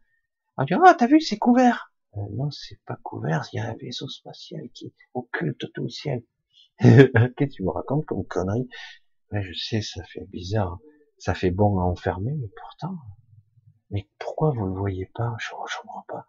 On 0.58 0.64
dit, 0.64 0.74
ah, 0.74 0.96
t'as 0.98 1.08
vu, 1.08 1.22
c'est 1.22 1.38
couvert. 1.38 1.94
Euh, 2.18 2.22
non, 2.32 2.50
c'est 2.50 2.80
pas 2.86 2.98
couvert, 3.04 3.48
il 3.54 3.58
y 3.58 3.60
a 3.60 3.70
un 3.70 3.76
vaisseau 3.76 4.08
spatial 4.08 4.62
qui 4.74 4.94
occulte 5.14 5.72
tout 5.74 5.84
le 5.84 5.90
ciel. 5.90 6.24
Qu'est-ce 6.80 7.34
que 7.36 7.44
tu 7.46 7.64
me 7.64 7.70
racontes 7.70 8.06
comme 8.06 8.26
connerie? 8.26 8.68
Je 9.32 9.54
sais, 9.54 9.82
ça 9.82 10.04
fait 10.06 10.26
bizarre. 10.26 10.80
Ça 11.18 11.36
fait 11.36 11.52
bon 11.52 11.80
à 11.80 11.84
enfermer, 11.84 12.34
mais 12.34 12.50
pourtant... 12.56 12.96
Mais 13.92 14.08
pourquoi 14.20 14.52
vous 14.52 14.66
le 14.66 14.74
voyez 14.74 15.10
pas? 15.16 15.36
Je 15.40 15.50
ne 15.52 15.58
comprends 15.82 16.06
pas. 16.08 16.28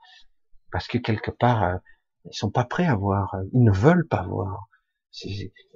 Parce 0.73 0.89
que 0.89 0.97
quelque 0.97 1.31
part, 1.31 1.63
euh, 1.63 1.77
ils 2.25 2.35
sont 2.35 2.51
pas 2.51 2.65
prêts 2.65 2.87
à 2.87 2.95
voir. 2.95 3.37
Ils 3.53 3.63
ne 3.63 3.71
veulent 3.71 4.09
pas 4.09 4.23
voir. 4.23 4.69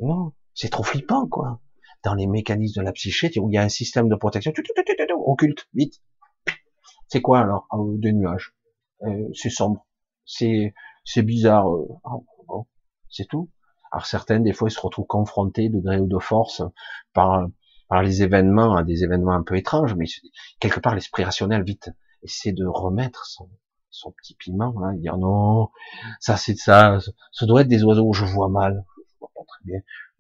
Non, 0.01 0.33
c'est 0.55 0.71
trop 0.71 0.83
flippant, 0.83 1.27
quoi. 1.27 1.61
Dans 2.05 2.15
les 2.15 2.27
mécanismes 2.27 2.81
de 2.81 2.85
la 2.85 2.93
psyché, 2.93 3.31
où 3.39 3.49
il 3.51 3.55
y 3.55 3.59
a 3.59 3.63
un 3.63 3.69
système 3.69 4.09
de 4.09 4.17
protection, 4.17 4.53
occulte, 5.27 5.69
vite. 5.75 6.03
C'est 7.09 7.21
quoi 7.21 7.41
alors 7.41 7.67
Des 7.99 8.13
nuages? 8.13 8.55
Euh, 9.03 9.29
c'est 9.35 9.51
sombre. 9.51 9.87
C'est 10.25 10.75
c'est 11.05 11.23
bizarre. 11.23 11.69
Euh, 11.69 11.87
oh, 12.49 12.67
c'est 13.11 13.27
tout. 13.27 13.51
Alors 13.93 14.07
certaines, 14.07 14.43
des 14.43 14.53
fois, 14.53 14.69
ils 14.69 14.73
se 14.73 14.81
retrouvent 14.81 15.07
confrontés 15.07 15.69
de 15.69 15.79
gré 15.79 15.99
ou 15.99 16.07
de 16.07 16.19
force 16.19 16.63
par 17.13 17.47
par 17.89 18.03
les 18.03 18.23
événements, 18.23 18.83
des 18.83 19.05
événements 19.05 19.33
un 19.33 19.43
peu 19.43 19.57
étranges, 19.57 19.95
mais 19.95 20.07
quelque 20.61 20.81
part 20.81 20.95
l'esprit 20.95 21.25
rationnel 21.25 21.63
vite 21.63 21.91
essaie 22.23 22.53
de 22.53 22.67
remettre 22.67 23.27
son, 23.27 23.49
son 23.91 24.11
petit 24.13 24.35
piment, 24.35 24.75
là, 24.81 24.93
dire 24.95 25.19
non, 25.19 25.71
ça 26.19 26.37
c'est 26.37 26.57
ça, 26.57 26.99
ça 27.33 27.47
doit 27.47 27.61
être 27.61 27.69
des 27.69 27.85
oiseaux, 27.85 28.13
je 28.13 28.25
vois 28.25 28.49
mal, 28.49 28.85
je 28.97 29.19
vois 29.21 29.31
pas 29.35 29.43
très 29.47 29.54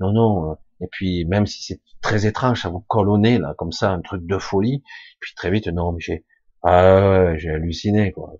Non, 0.00 0.12
non. 0.12 0.52
Euh, 0.52 0.54
et 0.80 0.88
puis 0.90 1.24
même 1.24 1.46
si 1.46 1.62
c'est 1.62 1.80
très 2.00 2.26
étrange, 2.26 2.62
ça 2.62 2.68
vous 2.68 2.80
colonner 2.80 3.38
là, 3.38 3.54
comme 3.56 3.72
ça, 3.72 3.90
un 3.90 4.00
truc 4.00 4.26
de 4.26 4.38
folie. 4.38 4.82
Puis 5.20 5.34
très 5.34 5.50
vite, 5.50 5.68
non, 5.68 5.92
mais 5.92 6.00
j'ai, 6.00 6.24
ah 6.62 7.36
j'ai 7.36 7.50
halluciné 7.50 8.12
quoi. 8.12 8.32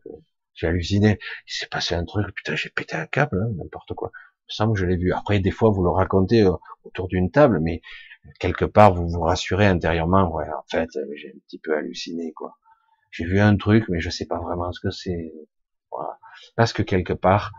J'ai 0.55 0.67
halluciné. 0.69 1.19
Il 1.49 1.53
s'est 1.53 1.67
passé 1.67 1.95
un 1.95 2.05
truc, 2.05 2.35
putain, 2.35 2.55
j'ai 2.57 2.71
pété 2.71 2.97
un 2.97 3.07
câble, 3.07 3.41
hein, 3.43 3.53
n'importe 3.57 3.95
quoi. 3.95 4.11
Il 4.15 4.51
me 4.51 4.55
semble 4.55 4.75
que 4.75 4.81
je 4.81 4.87
l'ai 4.87 4.97
vu. 4.97 5.13
Après, 5.13 5.41
des 5.41 5.51
fois, 5.51 5.71
vous 5.71 5.83
le 5.83 5.91
racontez 5.91 6.43
euh, 6.43 6.53
autour 6.85 7.09
d'une 7.09 7.31
table, 7.31 7.61
mais 7.61 7.81
quelque 8.41 8.65
part, 8.65 8.95
vous 8.95 9.09
vous 9.09 9.21
rassurez 9.21 9.67
intérieurement. 9.67 10.31
Ouais, 10.33 10.47
en 10.49 10.65
fait, 10.71 10.91
j'ai 11.17 11.29
un 11.29 11.39
petit 11.47 11.59
peu 11.59 11.77
halluciné 11.77 12.33
quoi. 12.33 12.57
J'ai 13.11 13.25
vu 13.25 13.41
un 13.41 13.57
truc, 13.57 13.85
mais 13.89 14.01
je 14.01 14.11
sais 14.11 14.27
pas 14.27 14.39
vraiment 14.39 14.73
ce 14.73 14.81
que 14.81 14.91
c'est. 14.91 15.33
Voilà. 15.91 16.19
Parce 16.57 16.73
que 16.73 16.83
quelque 16.83 17.13
part, 17.13 17.53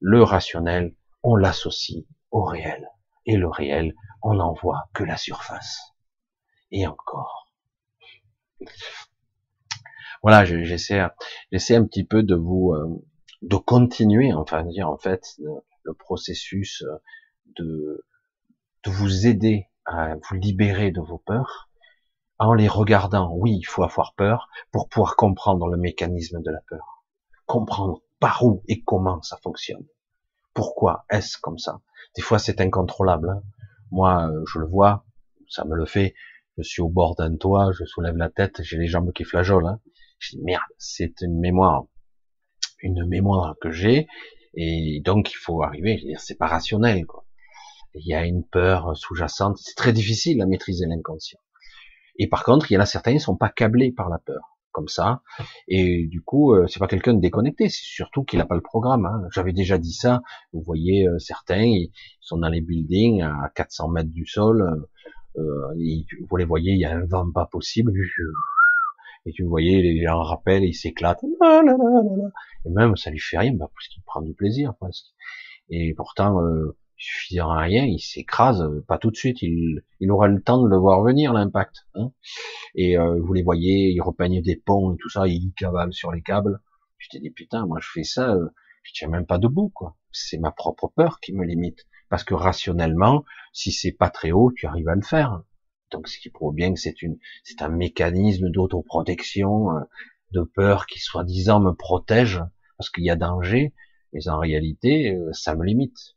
le 0.00 0.22
rationnel, 0.22 0.94
on 1.22 1.36
l'associe 1.36 2.04
au 2.36 2.44
réel 2.44 2.90
et 3.24 3.36
le 3.36 3.48
réel, 3.48 3.94
on 4.22 4.34
n'en 4.34 4.52
voit 4.52 4.90
que 4.92 5.04
la 5.04 5.16
surface. 5.16 5.94
Et 6.70 6.86
encore. 6.86 7.50
Voilà, 10.22 10.44
j'essaie, 10.44 11.00
j'essaie 11.50 11.76
un 11.76 11.86
petit 11.86 12.04
peu 12.04 12.22
de 12.22 12.34
vous, 12.34 12.72
euh, 12.72 13.02
de 13.40 13.56
continuer, 13.56 14.34
enfin 14.34 14.64
dire 14.64 14.90
en 14.90 14.98
fait, 14.98 15.40
le 15.82 15.94
processus 15.94 16.84
de, 17.46 18.04
de 18.84 18.90
vous 18.90 19.26
aider 19.26 19.68
à 19.86 20.16
vous 20.16 20.34
libérer 20.34 20.90
de 20.90 21.00
vos 21.00 21.18
peurs 21.18 21.70
en 22.38 22.52
les 22.52 22.68
regardant. 22.68 23.32
Oui, 23.32 23.56
il 23.56 23.64
faut 23.64 23.82
avoir 23.82 24.14
peur 24.14 24.48
pour 24.72 24.88
pouvoir 24.88 25.16
comprendre 25.16 25.68
le 25.68 25.78
mécanisme 25.78 26.42
de 26.42 26.50
la 26.50 26.60
peur, 26.68 27.04
comprendre 27.46 28.02
par 28.20 28.44
où 28.44 28.62
et 28.68 28.82
comment 28.82 29.22
ça 29.22 29.38
fonctionne. 29.42 29.86
Pourquoi 30.56 31.04
est-ce 31.10 31.36
comme 31.38 31.58
ça? 31.58 31.82
Des 32.16 32.22
fois, 32.22 32.38
c'est 32.38 32.62
incontrôlable. 32.62 33.28
Hein. 33.28 33.42
Moi, 33.90 34.26
euh, 34.26 34.42
je 34.50 34.58
le 34.58 34.66
vois, 34.66 35.04
ça 35.50 35.66
me 35.66 35.76
le 35.76 35.84
fait. 35.84 36.14
Je 36.56 36.62
suis 36.62 36.80
au 36.80 36.88
bord 36.88 37.14
d'un 37.14 37.36
toit, 37.36 37.72
je 37.78 37.84
soulève 37.84 38.16
la 38.16 38.30
tête, 38.30 38.62
j'ai 38.62 38.78
les 38.78 38.86
jambes 38.86 39.12
qui 39.12 39.24
flageolent. 39.24 39.66
Hein. 39.66 39.80
Je 40.18 40.30
dis 40.30 40.42
merde, 40.42 40.62
c'est 40.78 41.20
une 41.20 41.38
mémoire, 41.38 41.84
une 42.80 43.06
mémoire 43.06 43.54
que 43.60 43.70
j'ai, 43.70 44.06
et 44.54 45.02
donc 45.04 45.30
il 45.30 45.36
faut 45.36 45.62
arriver. 45.62 45.98
Je 45.98 46.04
veux 46.04 46.08
dire, 46.08 46.20
c'est 46.20 46.38
pas 46.38 46.46
rationnel, 46.46 47.04
quoi. 47.04 47.26
Il 47.92 48.06
y 48.06 48.14
a 48.14 48.24
une 48.24 48.42
peur 48.42 48.96
sous-jacente. 48.96 49.58
C'est 49.58 49.74
très 49.74 49.92
difficile 49.92 50.40
à 50.40 50.46
maîtriser 50.46 50.86
l'inconscient. 50.86 51.40
Et 52.18 52.28
par 52.28 52.44
contre, 52.44 52.70
il 52.70 52.74
y 52.74 52.76
en 52.78 52.80
a 52.80 52.86
certains 52.86 53.12
qui 53.12 53.20
sont 53.20 53.36
pas 53.36 53.50
câblés 53.50 53.92
par 53.92 54.08
la 54.08 54.18
peur 54.18 54.55
ça. 54.88 55.22
Et 55.68 56.06
du 56.06 56.22
coup, 56.22 56.54
euh, 56.54 56.66
c'est 56.66 56.78
pas 56.78 56.86
quelqu'un 56.86 57.14
de 57.14 57.20
déconnecté, 57.20 57.68
c'est 57.68 57.82
surtout 57.82 58.24
qu'il 58.24 58.38
n'a 58.38 58.46
pas 58.46 58.54
le 58.54 58.60
programme. 58.60 59.06
Hein. 59.06 59.22
J'avais 59.32 59.52
déjà 59.52 59.78
dit 59.78 59.92
ça. 59.92 60.22
Vous 60.52 60.60
voyez, 60.60 61.08
euh, 61.08 61.18
certains, 61.18 61.64
ils 61.64 61.90
sont 62.20 62.38
dans 62.38 62.48
les 62.48 62.60
buildings 62.60 63.22
à 63.22 63.50
400 63.54 63.88
mètres 63.88 64.12
du 64.12 64.26
sol. 64.26 64.62
Euh, 64.62 65.42
euh 65.42 65.74
vous 66.28 66.36
les 66.36 66.44
voyez, 66.44 66.72
il 66.72 66.80
y 66.80 66.84
a 66.84 66.96
un 66.96 67.04
vent 67.06 67.30
pas 67.30 67.46
possible. 67.46 67.92
Et 69.26 69.32
tu 69.32 69.44
voyez, 69.44 69.82
les 69.82 70.02
gens 70.02 70.22
rappellent, 70.22 70.64
ils 70.64 70.74
s'éclatent. 70.74 71.24
Et 71.24 72.70
même, 72.70 72.96
ça 72.96 73.10
lui 73.10 73.18
fait 73.18 73.38
rien, 73.38 73.56
parce 73.58 73.88
qu'il 73.88 74.02
prend 74.04 74.22
du 74.22 74.34
plaisir. 74.34 74.72
Et 75.68 75.94
pourtant, 75.94 76.40
il 76.98 77.04
suffira 77.04 77.60
rien, 77.60 77.84
il 77.84 77.98
s'écrase, 77.98 78.62
euh, 78.62 78.84
pas 78.88 78.98
tout 78.98 79.10
de 79.10 79.16
suite, 79.16 79.42
il, 79.42 79.82
aura 80.10 80.28
le 80.28 80.42
temps 80.42 80.62
de 80.62 80.68
le 80.68 80.76
voir 80.78 81.02
venir 81.02 81.32
l'impact. 81.32 81.86
Hein. 81.94 82.10
et 82.74 82.96
euh, 82.98 83.20
vous 83.20 83.32
les 83.34 83.42
voyez, 83.42 83.90
ils 83.90 84.00
repeignent 84.00 84.40
des 84.40 84.56
ponts 84.56 84.94
et 84.94 84.96
tout 84.98 85.10
ça, 85.10 85.26
ils 85.26 85.52
cavalent 85.56 85.92
sur 85.92 86.12
les 86.12 86.22
câbles. 86.22 86.60
Je 86.98 87.08
te 87.10 87.18
dis 87.18 87.30
putain, 87.30 87.66
moi 87.66 87.78
je 87.80 87.88
fais 87.92 88.04
ça, 88.04 88.34
euh, 88.34 88.48
je 88.82 88.92
tiens 88.94 89.08
même 89.08 89.26
pas 89.26 89.38
debout 89.38 89.70
quoi. 89.74 89.96
C'est 90.10 90.38
ma 90.38 90.50
propre 90.50 90.88
peur 90.88 91.20
qui 91.20 91.34
me 91.34 91.44
limite, 91.44 91.86
parce 92.08 92.24
que 92.24 92.34
rationnellement, 92.34 93.24
si 93.52 93.72
c'est 93.72 93.92
pas 93.92 94.08
très 94.08 94.32
haut, 94.32 94.50
tu 94.56 94.66
arrives 94.66 94.88
à 94.88 94.94
le 94.94 95.02
faire. 95.02 95.42
Donc 95.92 96.08
ce 96.08 96.18
qui 96.18 96.30
prouve 96.30 96.54
bien 96.54 96.72
que 96.72 96.80
c'est 96.80 97.02
une, 97.02 97.18
c'est 97.44 97.60
un 97.62 97.68
mécanisme 97.68 98.48
d'autoprotection, 98.48 99.68
de 100.32 100.42
peur 100.42 100.86
qui 100.86 100.98
soi-disant 100.98 101.60
me 101.60 101.72
protège 101.72 102.42
parce 102.78 102.90
qu'il 102.90 103.04
y 103.04 103.10
a 103.10 103.16
danger, 103.16 103.74
mais 104.12 104.28
en 104.28 104.38
réalité, 104.38 105.16
ça 105.32 105.54
me 105.54 105.64
limite 105.64 106.15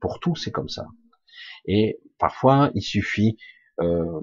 pour 0.00 0.20
tout, 0.20 0.36
c'est 0.36 0.50
comme 0.50 0.68
ça. 0.68 0.86
Et 1.66 2.00
parfois, 2.18 2.70
il 2.74 2.82
suffit, 2.82 3.36
euh, 3.80 4.20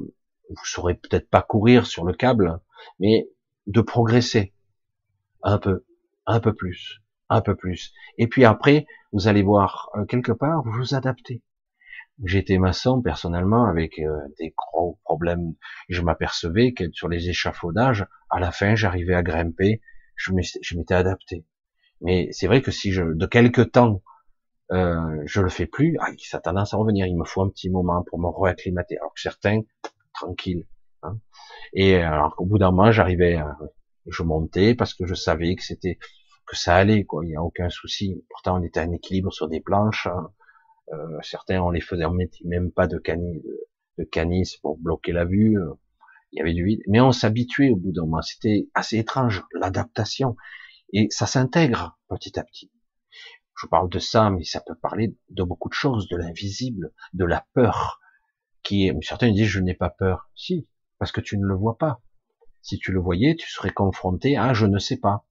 vous 0.49 0.65
saurez 0.65 0.95
peut-être 0.95 1.29
pas 1.29 1.41
courir 1.41 1.85
sur 1.85 2.05
le 2.05 2.13
câble, 2.13 2.59
mais 2.99 3.27
de 3.67 3.81
progresser 3.81 4.53
un 5.43 5.57
peu, 5.57 5.85
un 6.25 6.39
peu 6.39 6.53
plus, 6.53 7.01
un 7.29 7.41
peu 7.41 7.55
plus. 7.55 7.93
Et 8.17 8.27
puis 8.27 8.45
après, 8.45 8.87
vous 9.11 9.27
allez 9.27 9.43
voir 9.43 9.89
euh, 9.95 10.05
quelque 10.05 10.31
part, 10.31 10.63
vous 10.63 10.71
vous 10.71 10.95
adaptez. 10.95 11.41
J'étais 12.25 12.57
maçon 12.57 13.01
personnellement 13.01 13.65
avec 13.65 13.97
euh, 13.99 14.19
des 14.37 14.53
gros 14.57 14.99
problèmes. 15.03 15.53
Je 15.87 16.01
m'apercevais 16.01 16.73
que 16.73 16.91
sur 16.91 17.07
les 17.07 17.29
échafaudages, 17.29 18.05
à 18.29 18.39
la 18.39 18.51
fin, 18.51 18.75
j'arrivais 18.75 19.13
à 19.13 19.23
grimper. 19.23 19.81
Je 20.15 20.33
m'étais 20.33 20.93
adapté. 20.93 21.45
Mais 22.01 22.27
c'est 22.31 22.47
vrai 22.47 22.61
que 22.61 22.71
si 22.71 22.91
je, 22.91 23.03
de 23.03 23.25
quelque 23.25 23.61
temps, 23.61 24.01
euh, 24.71 25.21
je 25.25 25.41
le 25.41 25.49
fais 25.49 25.65
plus, 25.65 25.97
ah, 25.99 26.07
ça 26.19 26.37
a 26.37 26.41
tendance 26.41 26.73
à 26.73 26.77
revenir. 26.77 27.05
Il 27.05 27.17
me 27.17 27.25
faut 27.25 27.41
un 27.41 27.49
petit 27.49 27.69
moment 27.69 28.03
pour 28.03 28.19
me 28.19 28.27
réacclimater. 28.27 28.97
Alors 28.97 29.13
que 29.13 29.21
certains, 29.21 29.61
tranquille. 30.13 30.65
Hein. 31.03 31.17
Et 31.73 31.95
alors 31.95 32.35
qu'au 32.35 32.45
bout 32.45 32.59
d'un 32.59 32.71
moment, 32.71 32.91
j'arrivais, 32.91 33.39
je 34.05 34.23
montais 34.23 34.75
parce 34.75 34.93
que 34.93 35.05
je 35.05 35.15
savais 35.15 35.55
que 35.55 35.63
c'était 35.63 35.97
que 36.49 36.55
ça 36.55 36.75
allait, 36.75 37.05
quoi. 37.05 37.23
Il 37.23 37.29
n'y 37.29 37.35
a 37.35 37.43
aucun 37.43 37.69
souci. 37.69 38.23
Pourtant, 38.29 38.59
on 38.59 38.63
était 38.63 38.79
en 38.79 38.91
équilibre 38.91 39.31
sur 39.31 39.47
des 39.47 39.61
planches. 39.61 40.07
Hein. 40.07 40.31
Euh, 40.91 41.19
certains, 41.21 41.61
on 41.61 41.69
les 41.69 41.81
faisait, 41.81 42.05
on 42.05 42.13
mettait 42.13 42.43
même 42.45 42.71
pas 42.71 42.87
de 42.87 42.97
canis, 42.97 43.43
de, 43.97 44.03
canis 44.03 44.57
pour 44.61 44.77
bloquer 44.77 45.11
la 45.11 45.25
vue. 45.25 45.57
Euh. 45.59 45.73
Il 46.31 46.37
y 46.37 46.41
avait 46.41 46.53
du 46.53 46.63
vide. 46.63 46.81
Mais 46.87 47.01
on 47.01 47.11
s'habituait 47.11 47.69
au 47.69 47.75
bout 47.75 47.91
d'un 47.91 48.01
moment. 48.01 48.21
C'était 48.21 48.67
assez 48.73 48.97
étrange, 48.97 49.43
l'adaptation. 49.53 50.35
Et 50.93 51.07
ça 51.11 51.25
s'intègre 51.25 51.99
petit 52.07 52.39
à 52.39 52.43
petit. 52.43 52.71
Je 53.61 53.67
parle 53.67 53.89
de 53.89 53.99
ça, 53.99 54.29
mais 54.29 54.43
ça 54.45 54.61
peut 54.61 54.75
parler 54.75 55.17
de 55.29 55.43
beaucoup 55.43 55.67
de 55.67 55.73
choses, 55.73 56.07
de 56.07 56.15
l'invisible, 56.15 56.93
de 57.13 57.25
la 57.25 57.45
peur, 57.53 57.99
qui 58.63 58.87
est, 58.87 59.03
certains 59.03 59.31
disent 59.31 59.47
je 59.47 59.59
n'ai 59.59 59.73
pas 59.73 59.89
peur. 59.89 60.29
Si, 60.33 60.67
parce 60.97 61.11
que 61.11 61.19
tu 61.19 61.37
ne 61.37 61.45
le 61.45 61.55
vois 61.55 61.77
pas. 61.77 62.01
Si 62.61 62.77
tu 62.77 62.93
le 62.93 63.01
voyais, 63.01 63.35
tu 63.35 63.49
serais 63.49 63.71
confronté 63.71 64.37
à 64.37 64.53
je 64.53 64.65
ne 64.65 64.79
sais 64.79 64.97
pas. 64.97 65.25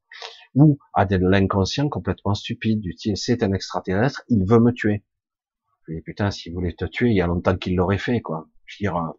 Ou 0.54 0.78
à 0.92 1.06
de 1.06 1.16
l'inconscient 1.16 1.88
complètement 1.88 2.34
stupide. 2.34 2.80
Du 2.80 2.94
c'est 3.14 3.42
un 3.42 3.52
extraterrestre, 3.52 4.22
il 4.28 4.44
veut 4.44 4.60
me 4.60 4.72
tuer. 4.72 5.04
Je 5.86 5.94
dis, 5.94 6.02
putain, 6.02 6.30
s'il 6.30 6.52
voulait 6.52 6.74
te 6.74 6.84
tuer, 6.84 7.08
il 7.08 7.16
y 7.16 7.22
a 7.22 7.26
longtemps 7.26 7.56
qu'il 7.56 7.76
l'aurait 7.76 7.96
fait, 7.98 8.20
quoi. 8.20 8.48
Je 8.66 8.76
veux 8.76 8.90
dire, 8.90 8.96
euh, 8.96 9.10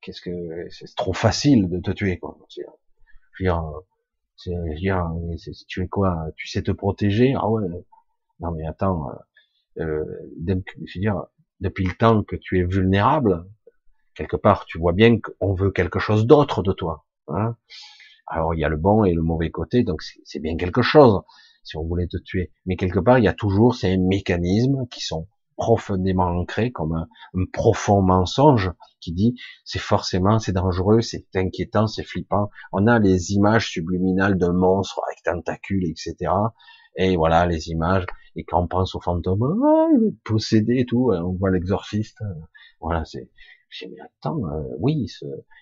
qu'est-ce 0.00 0.22
que, 0.22 0.30
c'est 0.70 0.92
trop 0.96 1.12
facile 1.12 1.68
de 1.68 1.78
te 1.78 1.92
tuer, 1.92 2.18
quoi. 2.18 2.36
Je 2.56 2.62
veux 3.38 3.44
dire, 3.44 3.62
je 4.44 4.50
veux 4.50 4.74
dire, 4.74 5.08
tu 5.68 5.82
es 5.82 5.88
quoi? 5.88 6.26
Tu 6.36 6.48
sais 6.48 6.62
te 6.62 6.72
protéger? 6.72 7.34
Ah 7.36 7.48
ouais. 7.48 7.68
Non, 8.40 8.52
mais 8.52 8.66
attends, 8.66 9.08
euh, 9.78 9.82
euh 9.82 10.04
je 10.46 10.98
veux 10.98 11.00
dire, 11.00 11.22
depuis 11.60 11.84
le 11.84 11.94
temps 11.94 12.22
que 12.22 12.36
tu 12.36 12.58
es 12.58 12.64
vulnérable, 12.64 13.44
quelque 14.14 14.36
part, 14.36 14.64
tu 14.66 14.78
vois 14.78 14.92
bien 14.92 15.18
qu'on 15.20 15.54
veut 15.54 15.70
quelque 15.70 15.98
chose 15.98 16.26
d'autre 16.26 16.62
de 16.62 16.72
toi. 16.72 17.04
Hein 17.28 17.56
Alors 18.26 18.54
il 18.54 18.60
y 18.60 18.64
a 18.64 18.68
le 18.68 18.76
bon 18.76 19.04
et 19.04 19.14
le 19.14 19.22
mauvais 19.22 19.50
côté, 19.50 19.84
donc 19.84 20.02
c'est 20.02 20.40
bien 20.40 20.56
quelque 20.56 20.82
chose 20.82 21.22
si 21.62 21.76
on 21.76 21.84
voulait 21.84 22.06
te 22.06 22.16
tuer. 22.16 22.52
Mais 22.66 22.76
quelque 22.76 22.98
part, 22.98 23.18
il 23.18 23.24
y 23.24 23.28
a 23.28 23.34
toujours 23.34 23.74
ces 23.74 23.96
mécanismes 23.96 24.86
qui 24.90 25.00
sont 25.00 25.28
profondément 25.56 26.24
ancrés 26.24 26.72
comme 26.72 26.94
un, 26.94 27.44
profond 27.52 28.00
mensonge 28.00 28.72
qui 28.98 29.12
dit 29.12 29.34
c'est 29.64 29.78
forcément 29.78 30.38
c'est 30.38 30.52
dangereux, 30.52 31.02
c'est 31.02 31.26
inquiétant, 31.34 31.86
c'est 31.86 32.02
flippant. 32.02 32.50
On 32.72 32.86
a 32.86 32.98
les 32.98 33.32
images 33.32 33.70
subliminales 33.70 34.38
d'un 34.38 34.54
monstre 34.54 35.00
avec 35.06 35.22
tentacules, 35.22 35.84
etc. 35.84 36.32
Et 36.96 37.16
voilà 37.16 37.46
les 37.46 37.68
images. 37.68 38.06
Et 38.36 38.44
quand 38.44 38.62
on 38.62 38.66
pense 38.66 38.94
au 38.94 39.00
fantôme, 39.00 39.62
ah, 39.64 39.88
possédé 40.24 40.78
et 40.78 40.86
tout, 40.86 41.12
on 41.12 41.32
voit 41.32 41.50
l'exorciste. 41.50 42.22
Voilà, 42.80 43.04
c'est 43.04 43.28
j'ai 43.70 43.86
dit, 43.86 44.00
attends, 44.00 44.44
euh, 44.46 44.62
oui, 44.78 45.08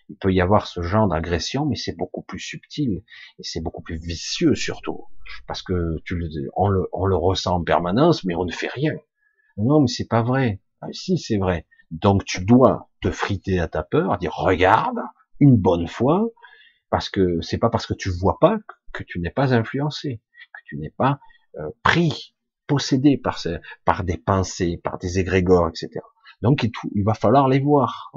il 0.09 0.17
peut 0.17 0.33
y 0.33 0.41
avoir 0.41 0.67
ce 0.67 0.83
genre 0.83 1.09
d'agression, 1.09 1.67
mais 1.67 1.77
c'est 1.77 1.95
beaucoup 1.97 2.23
plus 2.23 2.39
subtil 2.39 3.03
et 3.39 3.43
c'est 3.43 3.61
beaucoup 3.61 3.83
plus 3.83 3.99
vicieux 3.99 4.55
surtout, 4.55 5.05
parce 5.47 5.63
que 5.63 5.97
tu 6.05 6.17
le, 6.17 6.29
on, 6.57 6.69
le, 6.69 6.89
on 6.93 7.05
le 7.05 7.17
ressent 7.17 7.57
en 7.57 7.63
permanence, 7.63 8.25
mais 8.25 8.35
on 8.35 8.47
ne 8.47 8.51
fait 8.51 8.69
rien. 8.69 8.95
Non, 9.59 9.81
mais 9.81 9.89
c'est 9.89 10.09
pas 10.09 10.23
vrai. 10.23 10.61
Ah, 10.81 10.87
si, 10.93 11.19
c'est 11.19 11.37
vrai. 11.37 11.67
Donc 11.91 12.25
tu 12.25 12.45
dois 12.45 12.89
te 13.03 13.11
friter 13.11 13.61
à 13.61 13.69
ta 13.69 13.83
peur, 13.83 14.17
dire 14.19 14.33
regarde 14.35 15.01
une 15.41 15.57
bonne 15.57 15.87
fois, 15.87 16.29
parce 16.91 17.11
que 17.11 17.41
c'est 17.43 17.59
pas 17.59 17.71
parce 17.71 17.87
que 17.87 17.95
tu 17.95 18.11
vois 18.11 18.39
pas 18.41 18.59
que 18.93 19.03
tu 19.03 19.21
n'es 19.21 19.31
pas 19.31 19.53
influencé, 19.55 20.23
que 20.55 20.61
tu 20.65 20.79
n'es 20.79 20.91
pas 20.97 21.21
euh, 21.59 21.69
pris, 21.83 22.35
possédé 22.69 23.17
par, 23.17 23.41
par 23.85 24.05
des 24.05 24.17
pensées, 24.17 24.81
par 24.85 24.99
des 24.99 25.19
égrégores, 25.19 25.69
etc. 25.69 25.91
Donc 26.43 26.63
il, 26.63 27.03
va 27.05 27.15
falloir 27.15 27.49
les 27.49 27.59
voir. 27.59 28.13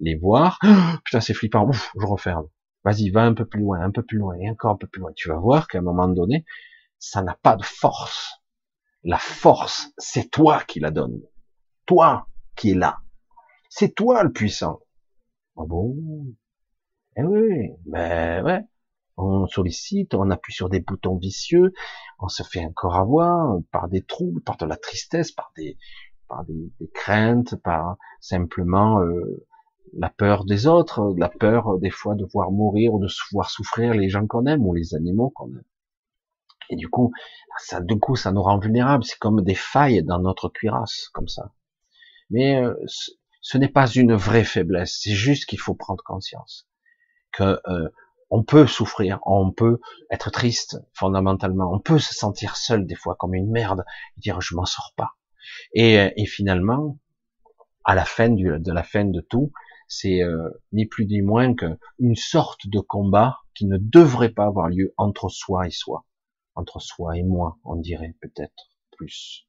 Les 0.00 0.16
voir. 0.16 0.58
putain, 1.04 1.20
c'est 1.20 1.32
flippant. 1.32 1.66
Ouf, 1.66 1.92
je 1.98 2.04
referme. 2.04 2.48
Vas-y, 2.84 3.08
va 3.08 3.22
un 3.22 3.32
peu 3.32 3.46
plus 3.46 3.60
loin, 3.60 3.80
un 3.80 3.90
peu 3.90 4.02
plus 4.02 4.18
loin, 4.18 4.34
et 4.36 4.50
encore 4.50 4.72
un 4.72 4.76
peu 4.76 4.86
plus 4.86 5.00
loin. 5.00 5.12
Tu 5.16 5.30
vas 5.30 5.38
voir 5.38 5.68
qu'à 5.68 5.78
un 5.78 5.82
moment 5.82 6.08
donné, 6.08 6.44
ça 6.98 7.22
n'a 7.22 7.38
pas 7.42 7.56
de 7.56 7.64
force. 7.64 8.42
La 9.02 9.18
force, 9.18 9.92
c'est 9.96 10.30
toi 10.30 10.62
qui 10.66 10.80
la 10.80 10.90
donne. 10.90 11.22
Toi 11.86 12.28
qui 12.56 12.72
es 12.72 12.74
là. 12.74 12.98
C'est 13.70 13.94
toi 13.94 14.22
le 14.22 14.32
puissant. 14.32 14.80
Ah 15.56 15.62
bon? 15.66 15.96
Eh 17.16 17.22
oui, 17.22 17.70
ben 17.86 18.44
ouais. 18.44 18.60
On 19.16 19.46
sollicite, 19.46 20.14
on 20.14 20.30
appuie 20.30 20.52
sur 20.52 20.68
des 20.68 20.80
boutons 20.80 21.16
vicieux, 21.16 21.72
on 22.18 22.28
se 22.28 22.42
fait 22.42 22.64
encore 22.64 22.96
avoir 22.96 23.58
par 23.70 23.88
des 23.88 24.02
troubles, 24.02 24.42
par 24.42 24.56
de 24.56 24.66
la 24.66 24.76
tristesse, 24.76 25.30
par 25.30 25.52
des, 25.56 25.78
par 26.28 26.44
des, 26.44 26.90
craintes, 26.92 27.54
par 27.62 27.96
simplement 28.20 29.00
euh, 29.00 29.46
la 29.96 30.10
peur 30.10 30.44
des 30.44 30.66
autres, 30.66 31.14
la 31.16 31.28
peur 31.28 31.74
euh, 31.74 31.78
des 31.78 31.90
fois 31.90 32.14
de 32.14 32.26
voir 32.32 32.50
mourir 32.50 32.94
ou 32.94 32.98
de 32.98 33.08
voir 33.32 33.50
souffrir 33.50 33.94
les 33.94 34.08
gens 34.08 34.26
qu'on 34.26 34.46
aime 34.46 34.66
ou 34.66 34.74
les 34.74 34.94
animaux 34.94 35.30
qu'on 35.30 35.48
aime. 35.48 35.64
Et 36.70 36.76
du 36.76 36.88
coup, 36.88 37.12
ça, 37.58 37.80
du 37.80 37.98
coup, 37.98 38.16
ça 38.16 38.32
nous 38.32 38.42
rend 38.42 38.58
vulnérables. 38.58 39.04
C'est 39.04 39.18
comme 39.18 39.42
des 39.42 39.54
failles 39.54 40.02
dans 40.02 40.18
notre 40.18 40.48
cuirasse, 40.48 41.08
comme 41.12 41.28
ça. 41.28 41.52
Mais 42.30 42.62
euh, 42.62 42.74
ce, 43.42 43.58
n'est 43.58 43.68
pas 43.68 43.86
une 43.86 44.14
vraie 44.14 44.44
faiblesse. 44.44 44.98
C'est 45.02 45.12
juste 45.12 45.44
qu'il 45.44 45.60
faut 45.60 45.74
prendre 45.74 46.02
conscience 46.02 46.66
que 47.32 47.60
on 48.34 48.42
peut 48.42 48.66
souffrir, 48.66 49.20
on 49.26 49.52
peut 49.52 49.78
être 50.10 50.28
triste 50.28 50.76
fondamentalement, 50.92 51.72
on 51.72 51.78
peut 51.78 52.00
se 52.00 52.12
sentir 52.12 52.56
seul 52.56 52.84
des 52.84 52.96
fois 52.96 53.14
comme 53.14 53.32
une 53.32 53.48
merde, 53.48 53.84
et 54.16 54.20
dire 54.20 54.40
je 54.40 54.56
m'en 54.56 54.64
sors 54.64 54.92
pas. 54.96 55.12
Et, 55.72 56.10
et 56.16 56.26
finalement, 56.26 56.98
à 57.84 57.94
la 57.94 58.04
fin 58.04 58.30
du, 58.30 58.58
de 58.58 58.72
la 58.72 58.82
fin 58.82 59.04
de 59.04 59.20
tout, 59.20 59.52
c'est 59.86 60.20
euh, 60.24 60.50
ni 60.72 60.84
plus 60.84 61.06
ni 61.06 61.22
moins 61.22 61.54
qu'une 61.54 62.16
sorte 62.16 62.66
de 62.66 62.80
combat 62.80 63.38
qui 63.54 63.66
ne 63.66 63.78
devrait 63.78 64.32
pas 64.32 64.46
avoir 64.46 64.68
lieu 64.68 64.92
entre 64.96 65.28
soi 65.28 65.68
et 65.68 65.70
soi, 65.70 66.04
entre 66.56 66.80
soi 66.80 67.16
et 67.16 67.22
moi, 67.22 67.58
on 67.62 67.76
dirait 67.76 68.16
peut-être 68.20 68.72
plus. 68.96 69.46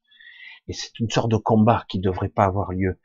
Et 0.68 0.72
c'est 0.72 0.96
une 1.00 1.10
sorte 1.10 1.32
de 1.32 1.36
combat 1.36 1.84
qui 1.88 1.98
ne 1.98 2.04
devrait 2.04 2.28
pas 2.28 2.44
avoir 2.44 2.70
lieu. 2.70 3.00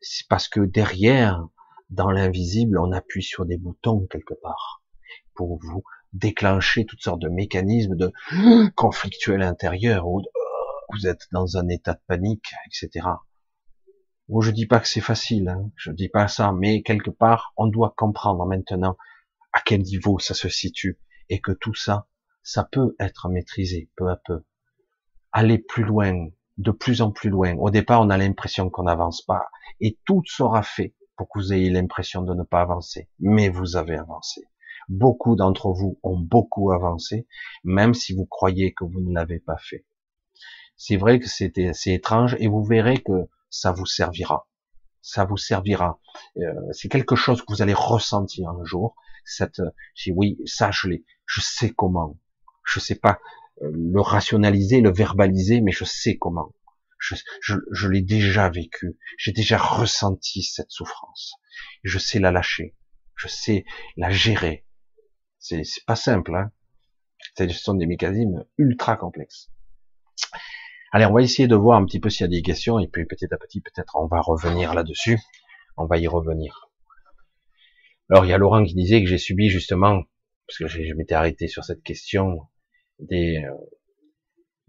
C'est 0.00 0.28
parce 0.28 0.46
que 0.46 0.60
derrière, 0.60 1.48
dans 1.90 2.12
l'invisible, 2.12 2.78
on 2.78 2.92
appuie 2.92 3.24
sur 3.24 3.44
des 3.44 3.58
boutons 3.58 4.06
quelque 4.06 4.34
part 4.34 4.84
pour 5.36 5.58
vous 5.60 5.84
déclencher 6.12 6.86
toutes 6.86 7.02
sortes 7.02 7.20
de 7.20 7.28
mécanismes 7.28 7.96
de 7.96 8.12
conflictuels 8.74 9.42
intérieurs 9.42 10.06
ou 10.08 10.22
vous 10.92 11.06
êtes 11.06 11.26
dans 11.32 11.56
un 11.56 11.68
état 11.68 11.94
de 11.94 12.00
panique, 12.06 12.54
etc. 12.66 13.06
Bon, 14.28 14.40
je 14.40 14.50
dis 14.50 14.66
pas 14.66 14.80
que 14.80 14.88
c'est 14.88 15.00
facile, 15.00 15.48
hein, 15.48 15.70
je 15.76 15.92
dis 15.92 16.08
pas 16.08 16.28
ça, 16.28 16.52
mais 16.52 16.82
quelque 16.82 17.10
part, 17.10 17.52
on 17.56 17.66
doit 17.66 17.94
comprendre 17.96 18.44
maintenant 18.46 18.96
à 19.52 19.60
quel 19.64 19.82
niveau 19.82 20.18
ça 20.18 20.34
se 20.34 20.48
situe 20.48 20.98
et 21.28 21.40
que 21.40 21.52
tout 21.52 21.74
ça, 21.74 22.08
ça 22.42 22.64
peut 22.64 22.94
être 22.98 23.28
maîtrisé 23.28 23.90
peu 23.96 24.08
à 24.08 24.16
peu. 24.24 24.44
Aller 25.32 25.58
plus 25.58 25.84
loin, 25.84 26.28
de 26.58 26.70
plus 26.70 27.02
en 27.02 27.10
plus 27.10 27.30
loin. 27.30 27.54
Au 27.56 27.70
départ, 27.70 28.00
on 28.00 28.10
a 28.10 28.16
l'impression 28.16 28.70
qu'on 28.70 28.84
n'avance 28.84 29.22
pas 29.22 29.46
et 29.80 29.98
tout 30.04 30.22
sera 30.26 30.62
fait 30.62 30.94
pour 31.16 31.28
que 31.28 31.38
vous 31.38 31.52
ayez 31.52 31.70
l'impression 31.70 32.22
de 32.22 32.34
ne 32.34 32.42
pas 32.42 32.60
avancer. 32.60 33.08
Mais 33.18 33.48
vous 33.48 33.76
avez 33.76 33.96
avancé. 33.96 34.42
Beaucoup 34.88 35.36
d'entre 35.36 35.70
vous 35.72 35.98
ont 36.02 36.18
beaucoup 36.18 36.72
avancé, 36.72 37.26
même 37.64 37.94
si 37.94 38.14
vous 38.14 38.26
croyez 38.26 38.72
que 38.72 38.84
vous 38.84 39.00
ne 39.00 39.12
l'avez 39.12 39.40
pas 39.40 39.56
fait 39.58 39.84
c'est 40.76 40.96
vrai 40.96 41.18
que 41.18 41.28
c'était 41.28 41.68
assez 41.68 41.92
étrange 41.92 42.36
et 42.38 42.48
vous 42.48 42.62
verrez 42.62 43.02
que 43.02 43.28
ça 43.50 43.72
vous 43.72 43.86
servira. 43.86 44.46
Ça 45.00 45.24
vous 45.24 45.36
servira. 45.36 46.00
Euh, 46.36 46.42
c'est 46.72 46.88
quelque 46.88 47.16
chose 47.16 47.40
que 47.40 47.52
vous 47.52 47.62
allez 47.62 47.74
ressentir 47.74 48.48
un 48.50 48.64
jour. 48.64 48.94
Cette, 49.24 49.62
si 49.94 50.12
oui, 50.12 50.38
ça 50.44 50.70
je 50.70 50.88
l'ai, 50.88 51.04
je 51.24 51.40
sais 51.40 51.70
comment. 51.70 52.18
Je 52.64 52.80
sais 52.80 52.96
pas 52.96 53.20
euh, 53.62 53.70
le 53.72 54.00
rationaliser, 54.00 54.80
le 54.80 54.92
verbaliser, 54.92 55.60
mais 55.60 55.72
je 55.72 55.84
sais 55.84 56.16
comment. 56.16 56.52
Je, 56.98 57.14
je, 57.40 57.54
je 57.70 57.88
l'ai 57.88 58.02
déjà 58.02 58.48
vécu. 58.48 58.98
J'ai 59.18 59.32
déjà 59.32 59.58
ressenti 59.58 60.42
cette 60.42 60.70
souffrance. 60.70 61.34
Je 61.84 61.98
sais 61.98 62.18
la 62.18 62.32
lâcher. 62.32 62.74
Je 63.14 63.28
sais 63.28 63.64
la 63.96 64.10
gérer. 64.10 64.65
C'est, 65.48 65.62
pas 65.86 65.96
simple, 65.96 66.34
hein. 66.34 66.50
Ce 67.38 67.48
sont 67.48 67.74
des 67.74 67.86
mécanismes 67.86 68.44
ultra 68.58 68.96
complexes. 68.96 69.50
Allez, 70.92 71.06
on 71.06 71.12
va 71.12 71.22
essayer 71.22 71.46
de 71.46 71.54
voir 71.54 71.78
un 71.78 71.84
petit 71.84 72.00
peu 72.00 72.10
s'il 72.10 72.22
y 72.22 72.24
a 72.24 72.28
des 72.28 72.42
questions, 72.42 72.78
et 72.78 72.88
puis 72.88 73.04
petit 73.06 73.32
à 73.32 73.36
petit, 73.36 73.60
peut-être 73.60 73.96
on 73.96 74.06
va 74.06 74.20
revenir 74.20 74.74
là-dessus. 74.74 75.20
On 75.76 75.86
va 75.86 75.98
y 75.98 76.06
revenir. 76.08 76.68
Alors, 78.10 78.24
il 78.24 78.28
y 78.28 78.32
a 78.32 78.38
Laurent 78.38 78.64
qui 78.64 78.74
disait 78.74 79.02
que 79.02 79.08
j'ai 79.08 79.18
subi 79.18 79.48
justement 79.48 80.02
parce 80.46 80.58
que 80.58 80.68
je 80.68 80.94
m'étais 80.94 81.14
arrêté 81.14 81.48
sur 81.48 81.64
cette 81.64 81.82
question 81.82 82.48
des 82.98 83.44
euh, 83.44 83.52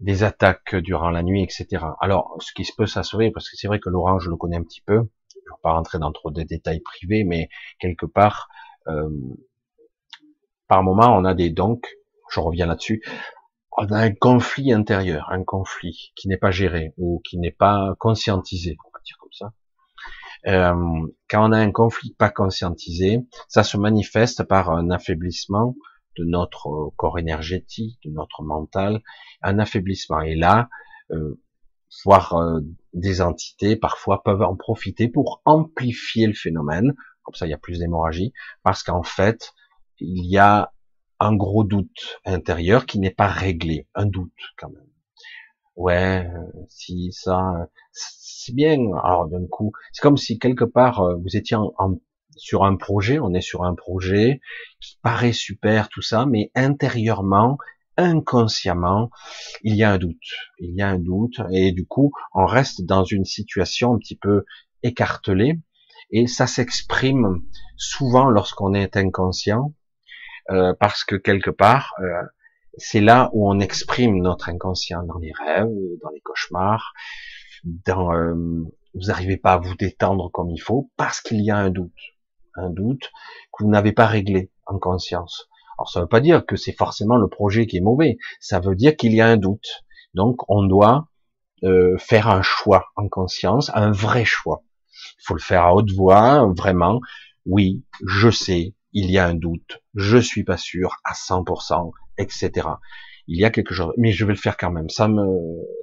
des 0.00 0.22
attaques 0.22 0.76
durant 0.76 1.10
la 1.10 1.22
nuit, 1.22 1.42
etc. 1.42 1.84
Alors, 2.00 2.36
ce 2.40 2.52
qui 2.52 2.64
se 2.64 2.72
peut 2.76 2.86
s'assurer, 2.86 3.30
parce 3.32 3.50
que 3.50 3.56
c'est 3.56 3.66
vrai 3.66 3.80
que 3.80 3.88
Laurent, 3.88 4.18
je 4.20 4.30
le 4.30 4.36
connais 4.36 4.56
un 4.56 4.62
petit 4.62 4.80
peu, 4.80 4.94
je 4.94 5.38
ne 5.38 5.42
vais 5.42 5.60
pas 5.62 5.72
rentrer 5.72 5.98
dans 5.98 6.12
trop 6.12 6.30
de 6.30 6.42
détails 6.42 6.80
privés, 6.80 7.24
mais 7.24 7.48
quelque 7.80 8.06
part, 8.06 8.48
euh, 8.86 9.10
par 10.68 10.82
moment, 10.82 11.16
on 11.16 11.24
a 11.24 11.34
des 11.34 11.50
donc, 11.50 11.86
je 12.30 12.40
reviens 12.40 12.66
là-dessus, 12.66 13.02
on 13.76 13.86
a 13.86 13.98
un 13.98 14.12
conflit 14.12 14.72
intérieur, 14.72 15.28
un 15.30 15.44
conflit 15.44 16.12
qui 16.16 16.28
n'est 16.28 16.36
pas 16.36 16.50
géré 16.50 16.92
ou 16.96 17.20
qui 17.24 17.38
n'est 17.38 17.52
pas 17.52 17.94
conscientisé, 17.98 18.76
on 18.84 18.90
va 18.92 19.00
dire 19.04 19.16
comme 19.18 19.32
ça. 19.32 19.52
Euh, 20.46 21.06
quand 21.28 21.48
on 21.48 21.52
a 21.52 21.58
un 21.58 21.72
conflit 21.72 22.14
pas 22.14 22.30
conscientisé, 22.30 23.26
ça 23.48 23.64
se 23.64 23.76
manifeste 23.76 24.44
par 24.44 24.70
un 24.70 24.90
affaiblissement 24.90 25.74
de 26.16 26.24
notre 26.24 26.92
corps 26.96 27.18
énergétique, 27.18 27.98
de 28.04 28.10
notre 28.10 28.42
mental, 28.42 29.02
un 29.42 29.58
affaiblissement. 29.58 30.20
Et 30.20 30.34
là, 30.34 30.68
euh, 31.10 31.40
voir 32.04 32.34
euh, 32.34 32.60
des 32.94 33.20
entités 33.20 33.76
parfois 33.76 34.22
peuvent 34.22 34.42
en 34.42 34.56
profiter 34.56 35.08
pour 35.08 35.40
amplifier 35.44 36.26
le 36.26 36.34
phénomène. 36.34 36.94
Comme 37.22 37.34
ça, 37.34 37.46
il 37.46 37.50
y 37.50 37.54
a 37.54 37.58
plus 37.58 37.78
d'hémorragie, 37.78 38.32
parce 38.62 38.82
qu'en 38.82 39.02
fait, 39.02 39.52
il 40.00 40.26
y 40.26 40.38
a 40.38 40.72
un 41.20 41.34
gros 41.34 41.64
doute 41.64 42.20
intérieur 42.24 42.86
qui 42.86 42.98
n'est 42.98 43.10
pas 43.10 43.26
réglé, 43.26 43.88
un 43.94 44.06
doute 44.06 44.32
quand 44.56 44.70
même. 44.70 44.86
Ouais, 45.76 46.26
euh, 46.26 46.62
si 46.68 47.12
ça, 47.12 47.68
c'est 47.92 48.54
bien. 48.54 48.78
Alors 49.02 49.28
d'un 49.28 49.46
coup, 49.46 49.72
c'est 49.92 50.02
comme 50.02 50.16
si 50.16 50.38
quelque 50.38 50.64
part 50.64 51.00
euh, 51.00 51.16
vous 51.16 51.36
étiez 51.36 51.56
en, 51.56 51.98
sur 52.36 52.64
un 52.64 52.76
projet, 52.76 53.18
on 53.18 53.34
est 53.34 53.40
sur 53.40 53.64
un 53.64 53.74
projet 53.74 54.40
qui 54.80 54.98
paraît 55.02 55.32
super, 55.32 55.88
tout 55.88 56.02
ça, 56.02 56.26
mais 56.26 56.50
intérieurement, 56.54 57.58
inconsciemment, 57.96 59.10
il 59.62 59.74
y 59.74 59.82
a 59.82 59.92
un 59.92 59.98
doute. 59.98 60.16
Il 60.58 60.74
y 60.74 60.82
a 60.82 60.88
un 60.88 60.98
doute, 60.98 61.40
et 61.52 61.72
du 61.72 61.86
coup, 61.86 62.12
on 62.32 62.46
reste 62.46 62.82
dans 62.82 63.04
une 63.04 63.24
situation 63.24 63.94
un 63.94 63.98
petit 63.98 64.16
peu 64.16 64.44
écartelée, 64.82 65.60
et 66.10 66.26
ça 66.26 66.46
s'exprime 66.46 67.42
souvent 67.76 68.30
lorsqu'on 68.30 68.72
est 68.74 68.96
inconscient, 68.96 69.74
euh, 70.50 70.72
parce 70.78 71.04
que 71.04 71.14
quelque 71.14 71.50
part, 71.50 71.94
euh, 72.00 72.22
c'est 72.78 73.00
là 73.00 73.30
où 73.32 73.50
on 73.50 73.60
exprime 73.60 74.20
notre 74.22 74.48
inconscient 74.48 75.02
dans 75.02 75.18
les 75.18 75.32
rêves, 75.32 75.68
dans 76.02 76.10
les 76.10 76.20
cauchemars, 76.20 76.92
dans 77.64 78.14
euh, 78.14 78.34
vous 78.94 79.06
n'arrivez 79.08 79.36
pas 79.36 79.54
à 79.54 79.58
vous 79.58 79.74
détendre 79.74 80.30
comme 80.32 80.50
il 80.50 80.60
faut 80.60 80.90
parce 80.96 81.20
qu'il 81.20 81.42
y 81.42 81.50
a 81.50 81.56
un 81.56 81.70
doute, 81.70 81.92
un 82.54 82.70
doute 82.70 83.10
que 83.52 83.64
vous 83.64 83.70
n'avez 83.70 83.92
pas 83.92 84.06
réglé 84.06 84.50
en 84.64 84.78
conscience. 84.78 85.48
Alors 85.76 85.90
ça 85.90 86.00
ne 86.00 86.04
veut 86.04 86.08
pas 86.08 86.20
dire 86.20 86.46
que 86.46 86.56
c'est 86.56 86.72
forcément 86.72 87.16
le 87.16 87.28
projet 87.28 87.66
qui 87.66 87.76
est 87.76 87.82
mauvais, 87.82 88.16
ça 88.40 88.58
veut 88.58 88.74
dire 88.74 88.96
qu'il 88.96 89.12
y 89.12 89.20
a 89.20 89.26
un 89.26 89.36
doute. 89.36 89.84
Donc 90.14 90.48
on 90.48 90.64
doit 90.64 91.08
faire 91.98 92.28
un 92.28 92.42
choix 92.42 92.86
en 92.94 93.08
conscience, 93.08 93.70
un 93.74 93.90
vrai 93.90 94.24
choix. 94.24 94.62
Il 95.20 95.26
faut 95.26 95.34
le 95.34 95.40
faire 95.40 95.64
à 95.64 95.74
haute 95.74 95.90
voix, 95.90 96.46
vraiment. 96.56 97.00
Oui, 97.46 97.84
je 98.06 98.30
sais, 98.30 98.74
il 98.92 99.10
y 99.10 99.18
a 99.18 99.26
un 99.26 99.34
doute, 99.34 99.80
je 99.94 100.18
suis 100.18 100.44
pas 100.44 100.56
sûr 100.56 100.96
à 101.04 101.12
100%, 101.12 101.92
etc. 102.18 102.68
Il 103.26 103.38
y 103.38 103.44
a 103.44 103.50
quelque 103.50 103.74
chose, 103.74 103.92
mais 103.98 104.12
je 104.12 104.24
vais 104.24 104.32
le 104.32 104.38
faire 104.38 104.56
quand 104.56 104.70
même. 104.70 104.88
Ça 104.88 105.08
me, 105.08 105.26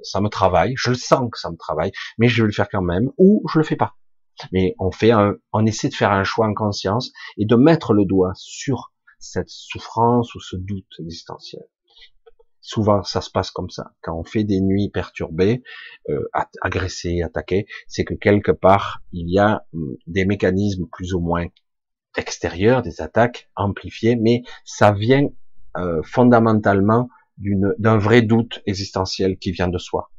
ça 0.02 0.20
me 0.20 0.28
travaille, 0.28 0.74
je 0.76 0.90
le 0.90 0.96
sens 0.96 1.28
que 1.30 1.38
ça 1.38 1.50
me 1.50 1.56
travaille, 1.56 1.92
mais 2.18 2.28
je 2.28 2.42
vais 2.42 2.46
le 2.46 2.52
faire 2.52 2.68
quand 2.68 2.82
même, 2.82 3.10
ou 3.18 3.44
je 3.52 3.58
le 3.58 3.64
fais 3.64 3.76
pas. 3.76 3.96
Mais 4.52 4.74
on 4.78 4.90
fait 4.90 5.12
un, 5.12 5.36
on 5.52 5.64
essaie 5.64 5.88
de 5.88 5.94
faire 5.94 6.10
un 6.10 6.24
choix 6.24 6.46
en 6.46 6.54
conscience 6.54 7.12
et 7.38 7.46
de 7.46 7.56
mettre 7.56 7.94
le 7.94 8.04
doigt 8.04 8.32
sur 8.34 8.92
cette 9.18 9.48
souffrance 9.48 10.34
ou 10.34 10.40
ce 10.40 10.56
doute 10.56 10.86
existentiel. 10.98 11.62
Souvent, 12.60 13.04
ça 13.04 13.20
se 13.20 13.30
passe 13.30 13.52
comme 13.52 13.70
ça. 13.70 13.92
Quand 14.02 14.18
on 14.18 14.24
fait 14.24 14.42
des 14.42 14.60
nuits 14.60 14.90
perturbées, 14.92 15.62
euh, 16.08 16.28
agressées, 16.62 17.22
attaquées, 17.22 17.66
c'est 17.86 18.04
que 18.04 18.14
quelque 18.14 18.50
part, 18.50 19.02
il 19.12 19.30
y 19.30 19.38
a 19.38 19.64
hum, 19.72 19.96
des 20.08 20.24
mécanismes 20.24 20.86
plus 20.90 21.14
ou 21.14 21.20
moins 21.20 21.46
extérieurs, 22.18 22.82
des 22.82 23.00
attaques 23.00 23.48
amplifiées, 23.56 24.16
mais 24.16 24.42
ça 24.64 24.92
vient 24.92 25.28
euh, 25.76 26.02
fondamentalement 26.02 27.08
d'un 27.38 27.98
vrai 27.98 28.22
doute 28.22 28.62
existentiel 28.66 29.36
qui 29.36 29.52
vient 29.52 29.68
de 29.68 29.78
soi 29.78 30.10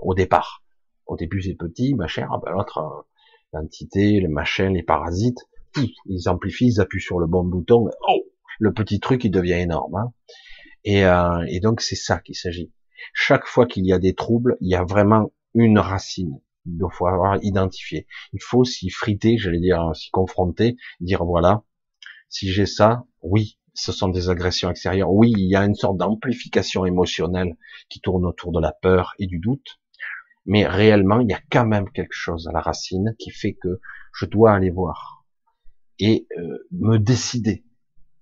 au 0.00 0.14
départ. 0.14 0.64
Au 1.06 1.16
début 1.16 1.42
c'est 1.42 1.54
petit, 1.54 1.94
machin, 1.94 2.26
ah 2.30 2.40
ben 2.44 2.52
l'autre 2.52 2.78
euh, 2.78 3.02
l'entité, 3.52 4.20
le 4.20 4.28
machin, 4.28 4.70
les 4.70 4.82
parasites, 4.82 5.38
ils 6.06 6.28
amplifient, 6.28 6.66
ils 6.66 6.80
appuient 6.80 7.00
sur 7.00 7.20
le 7.20 7.26
bon 7.26 7.44
bouton, 7.44 7.88
oh, 8.08 8.22
le 8.58 8.72
petit 8.72 8.98
truc 8.98 9.24
il 9.24 9.30
devient 9.30 9.52
énorme. 9.52 9.94
Hein. 9.94 10.12
Et, 10.84 11.04
euh, 11.04 11.44
et 11.48 11.60
donc 11.60 11.80
c'est 11.80 11.96
ça 11.96 12.18
qu'il 12.18 12.34
s'agit. 12.34 12.72
Chaque 13.12 13.46
fois 13.46 13.66
qu'il 13.66 13.86
y 13.86 13.92
a 13.92 13.98
des 13.98 14.14
troubles, 14.14 14.56
il 14.60 14.68
y 14.68 14.74
a 14.74 14.84
vraiment 14.84 15.32
une 15.54 15.78
racine. 15.78 16.40
Il 16.66 16.80
faut 16.92 17.06
avoir 17.06 17.38
identifié. 17.42 18.06
Il 18.32 18.42
faut 18.42 18.64
s'y 18.64 18.90
friter, 18.90 19.38
j'allais 19.38 19.60
dire, 19.60 19.94
s'y 19.94 20.10
confronter, 20.10 20.76
dire 21.00 21.24
voilà, 21.24 21.64
si 22.28 22.50
j'ai 22.50 22.66
ça, 22.66 23.04
oui, 23.22 23.58
ce 23.74 23.92
sont 23.92 24.08
des 24.08 24.30
agressions 24.30 24.70
extérieures. 24.70 25.10
Oui, 25.10 25.32
il 25.36 25.48
y 25.48 25.56
a 25.56 25.64
une 25.64 25.74
sorte 25.74 25.98
d'amplification 25.98 26.84
émotionnelle 26.84 27.56
qui 27.88 28.00
tourne 28.00 28.24
autour 28.24 28.52
de 28.52 28.60
la 28.60 28.72
peur 28.72 29.14
et 29.18 29.26
du 29.26 29.38
doute, 29.38 29.78
mais 30.44 30.66
réellement, 30.66 31.20
il 31.20 31.28
y 31.28 31.34
a 31.34 31.40
quand 31.50 31.66
même 31.66 31.90
quelque 31.90 32.14
chose 32.14 32.48
à 32.48 32.52
la 32.52 32.60
racine 32.60 33.14
qui 33.18 33.30
fait 33.30 33.54
que 33.54 33.80
je 34.14 34.26
dois 34.26 34.52
aller 34.52 34.70
voir 34.70 35.24
et 35.98 36.26
euh, 36.38 36.58
me 36.72 36.98
décider 36.98 37.64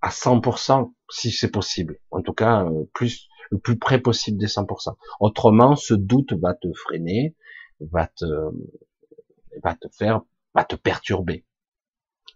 à 0.00 0.10
100% 0.10 0.92
si 1.10 1.30
c'est 1.30 1.50
possible. 1.50 1.98
En 2.10 2.22
tout 2.22 2.32
cas, 2.32 2.64
euh, 2.64 2.84
plus 2.92 3.28
le 3.50 3.58
plus 3.58 3.78
près 3.78 4.00
possible 4.00 4.38
des 4.38 4.46
100%. 4.46 4.96
Autrement, 5.20 5.76
ce 5.76 5.94
doute 5.94 6.32
va 6.32 6.54
te 6.54 6.72
freiner, 6.72 7.36
va 7.80 8.06
te 8.06 8.24
va 9.62 9.74
te 9.74 9.88
faire, 9.88 10.22
va 10.54 10.64
te 10.64 10.76
perturber. 10.76 11.44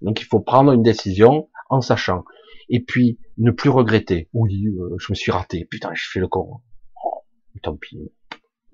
Donc, 0.01 0.20
il 0.20 0.24
faut 0.24 0.41
prendre 0.41 0.72
une 0.72 0.82
décision 0.82 1.51
en 1.68 1.80
sachant 1.80 2.24
et 2.68 2.80
puis 2.80 3.18
ne 3.36 3.51
plus 3.51 3.70
regretter. 3.70 4.28
Oui, 4.32 4.66
euh, 4.66 4.97
je 4.99 5.12
me 5.12 5.14
suis 5.14 5.32
raté, 5.32 5.64
putain, 5.64 5.91
je 5.95 6.05
fais 6.11 6.20
le 6.20 6.28
con. 6.28 6.61
Oh, 7.05 7.24
tant 7.62 7.76
pis. 7.76 8.12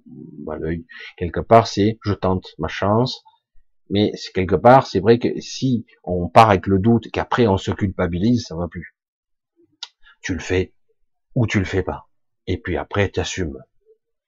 Bah, 0.06 0.56
l'œil. 0.58 0.86
Quelque 1.16 1.40
part, 1.40 1.66
c'est 1.66 1.98
je 2.04 2.12
tente 2.12 2.54
ma 2.58 2.68
chance, 2.68 3.24
mais 3.88 4.12
quelque 4.34 4.56
part, 4.56 4.86
c'est 4.86 5.00
vrai 5.00 5.18
que 5.18 5.40
si 5.40 5.86
on 6.02 6.28
part 6.28 6.50
avec 6.50 6.66
le 6.66 6.78
doute 6.78 7.10
qu'après 7.10 7.46
on 7.46 7.56
se 7.56 7.70
culpabilise, 7.70 8.44
ça 8.46 8.56
va 8.56 8.68
plus. 8.68 8.96
Tu 10.20 10.34
le 10.34 10.40
fais 10.40 10.74
ou 11.34 11.46
tu 11.46 11.58
le 11.58 11.64
fais 11.64 11.82
pas. 11.82 12.08
Et 12.46 12.58
puis 12.58 12.76
après, 12.76 13.10
tu 13.10 13.20
assumes. 13.20 13.58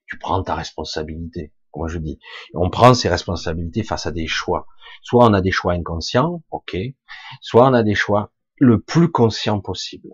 Tu 0.05 0.17
prends 0.17 0.41
ta 0.41 0.55
responsabilité. 0.55 1.53
Comme 1.77 1.87
je 1.87 1.99
dis, 1.99 2.19
on 2.53 2.69
prend 2.69 2.93
ses 2.93 3.09
responsabilités 3.09 3.83
face 3.83 4.05
à 4.05 4.11
des 4.11 4.27
choix. 4.27 4.67
Soit 5.03 5.25
on 5.25 5.33
a 5.33 5.41
des 5.41 5.51
choix 5.51 5.73
inconscients, 5.73 6.43
ok. 6.51 6.75
Soit 7.41 7.67
on 7.67 7.73
a 7.73 7.83
des 7.83 7.95
choix 7.95 8.31
le 8.57 8.81
plus 8.81 9.11
conscient 9.11 9.59
possible. 9.59 10.09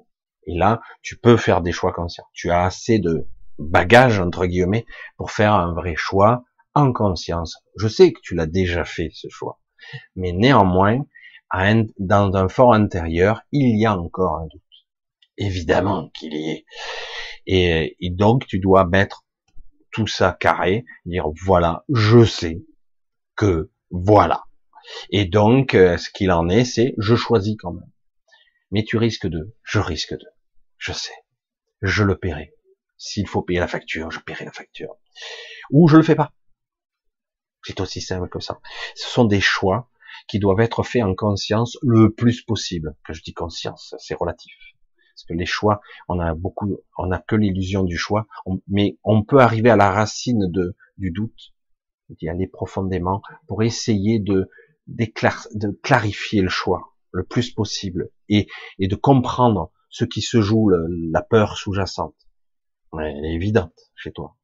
Et 0.46 0.58
là, 0.58 0.82
tu 1.02 1.18
peux 1.18 1.38
faire 1.38 1.62
des 1.62 1.72
choix 1.72 1.94
conscients. 1.94 2.26
Tu 2.34 2.52
as 2.52 2.64
assez 2.64 3.00
de 3.00 3.28
bagages, 3.58 4.20
entre 4.20 4.46
guillemets, 4.46 4.86
pour 5.18 5.32
faire 5.32 5.54
un 5.54 5.74
vrai 5.74 5.96
choix 5.96 6.44
en 6.74 6.92
conscience. 6.92 7.58
Je 7.78 7.88
sais 7.88 8.12
que 8.12 8.20
tu 8.22 8.36
l'as 8.36 8.48
déjà 8.48 8.84
fait, 8.84 9.10
ce 9.14 9.30
choix. 9.30 9.60
Mais 10.16 10.34
néanmoins, 10.34 11.00
dans 12.00 12.36
un 12.36 12.50
fort 12.50 12.74
intérieur, 12.74 13.42
il 13.52 13.80
y 13.80 13.86
a 13.86 13.98
encore 13.98 14.38
un 14.38 14.48
doute. 14.48 14.62
Évidemment 15.38 16.10
qu'il 16.14 16.34
y 16.34 16.50
est. 16.50 16.66
Et, 17.46 17.96
et 18.00 18.10
donc, 18.10 18.48
tu 18.48 18.60
dois 18.60 18.86
mettre 18.86 19.23
tout 19.94 20.08
ça 20.08 20.36
carré, 20.40 20.86
dire 21.06 21.28
voilà, 21.44 21.86
je 21.90 22.26
sais 22.26 22.64
que 23.36 23.72
voilà. 23.90 24.44
Et 25.12 25.26
donc, 25.26 25.76
euh, 25.76 25.98
ce 25.98 26.10
qu'il 26.10 26.32
en 26.32 26.50
est, 26.50 26.66
c'est 26.66 26.94
je 26.98 27.16
choisis 27.16 27.56
quand 27.58 27.74
même 27.74 27.94
mais 28.74 28.84
tu 28.84 28.98
risques 28.98 29.28
de, 29.28 29.56
je 29.64 29.80
risque 29.80 30.16
de, 30.18 30.26
je 30.78 30.92
sais, 30.92 31.14
je 31.84 32.04
le 32.04 32.18
paierai. 32.18 32.56
S'il 32.98 33.28
faut 33.28 33.44
payer 33.44 33.60
la 33.60 33.68
facture, 33.68 34.10
je 34.10 34.20
paierai 34.20 34.46
la 34.46 34.52
facture. 34.52 34.96
Ou 35.70 35.88
je 35.88 35.96
le 35.96 36.04
fais 36.04 36.16
pas. 36.16 36.34
C'est 37.62 37.80
aussi 37.80 38.02
simple 38.02 38.30
que 38.30 38.40
ça. 38.40 38.60
Ce 38.96 39.08
sont 39.08 39.26
des 39.26 39.42
choix 39.42 39.92
qui 40.28 40.40
doivent 40.40 40.60
être 40.60 40.82
faits 40.82 41.04
en 41.04 41.14
conscience 41.14 41.78
le 41.84 42.12
plus 42.14 42.42
possible. 42.42 42.96
Que 43.06 43.14
je 43.14 43.22
dis 43.22 43.34
conscience, 43.34 43.94
c'est 44.00 44.16
relatif. 44.16 44.56
Parce 45.14 45.26
que 45.26 45.34
les 45.34 45.46
choix, 45.46 45.82
on 46.10 46.20
a 46.20 46.34
beaucoup, 46.34 46.80
on 46.98 47.12
a 47.12 47.20
que 47.20 47.36
l'illusion 47.36 47.84
du 47.84 47.98
choix, 47.98 48.28
mais 48.68 48.98
on 49.04 49.24
peut 49.24 49.40
arriver 49.40 49.70
à 49.70 49.76
la 49.76 49.92
racine 49.92 50.52
de, 50.52 50.76
du 50.98 51.12
doute, 51.12 51.54
d'y 52.10 52.30
aller 52.30 52.48
profondément 52.48 53.22
pour 53.48 53.64
essayer 53.64 54.20
de, 54.20 54.50
de 54.88 55.72
clarifier 55.82 56.42
le 56.42 56.50
choix 56.50 56.94
le 57.12 57.24
plus 57.24 57.52
possible 57.52 58.10
et, 58.28 58.48
et 58.80 58.88
de 58.88 58.96
comprendre 58.96 59.72
ce 59.90 60.06
qui 60.06 60.22
se 60.22 60.42
joue, 60.42 60.70
la 60.70 61.22
peur 61.22 61.56
sous-jacente. 61.56 62.16
Elle 63.00 63.26
est 63.26 63.36
évidente 63.36 63.92
chez 63.96 64.12
toi. 64.12 64.36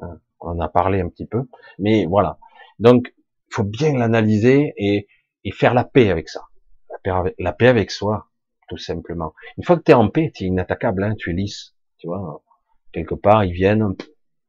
Hein, 0.00 0.20
on 0.40 0.50
en 0.50 0.60
a 0.60 0.68
parlé 0.68 1.00
un 1.00 1.08
petit 1.08 1.26
peu, 1.26 1.42
mais 1.78 2.06
voilà. 2.06 2.38
Donc, 2.78 3.14
il 3.48 3.54
faut 3.54 3.64
bien 3.64 3.96
l'analyser 3.96 4.74
et, 4.76 5.06
faire 5.52 5.74
la 5.74 5.84
paix 5.84 6.10
avec 6.10 6.28
ça. 6.28 6.42
La 7.38 7.52
paix 7.52 7.68
avec 7.68 7.90
soi. 7.90 8.30
Tout 8.68 8.76
simplement. 8.76 9.34
Une 9.56 9.64
fois 9.64 9.76
que 9.76 9.82
tu 9.82 9.90
es 9.90 9.94
en 9.94 10.08
paix, 10.08 10.30
tu 10.34 10.44
es 10.44 10.46
inattaquable, 10.46 11.04
hein, 11.04 11.14
tu 11.16 11.30
es 11.30 11.32
lisse, 11.34 11.74
tu 11.98 12.06
vois. 12.06 12.42
Quelque 12.92 13.14
part, 13.14 13.44
ils 13.44 13.52
viennent, 13.52 13.94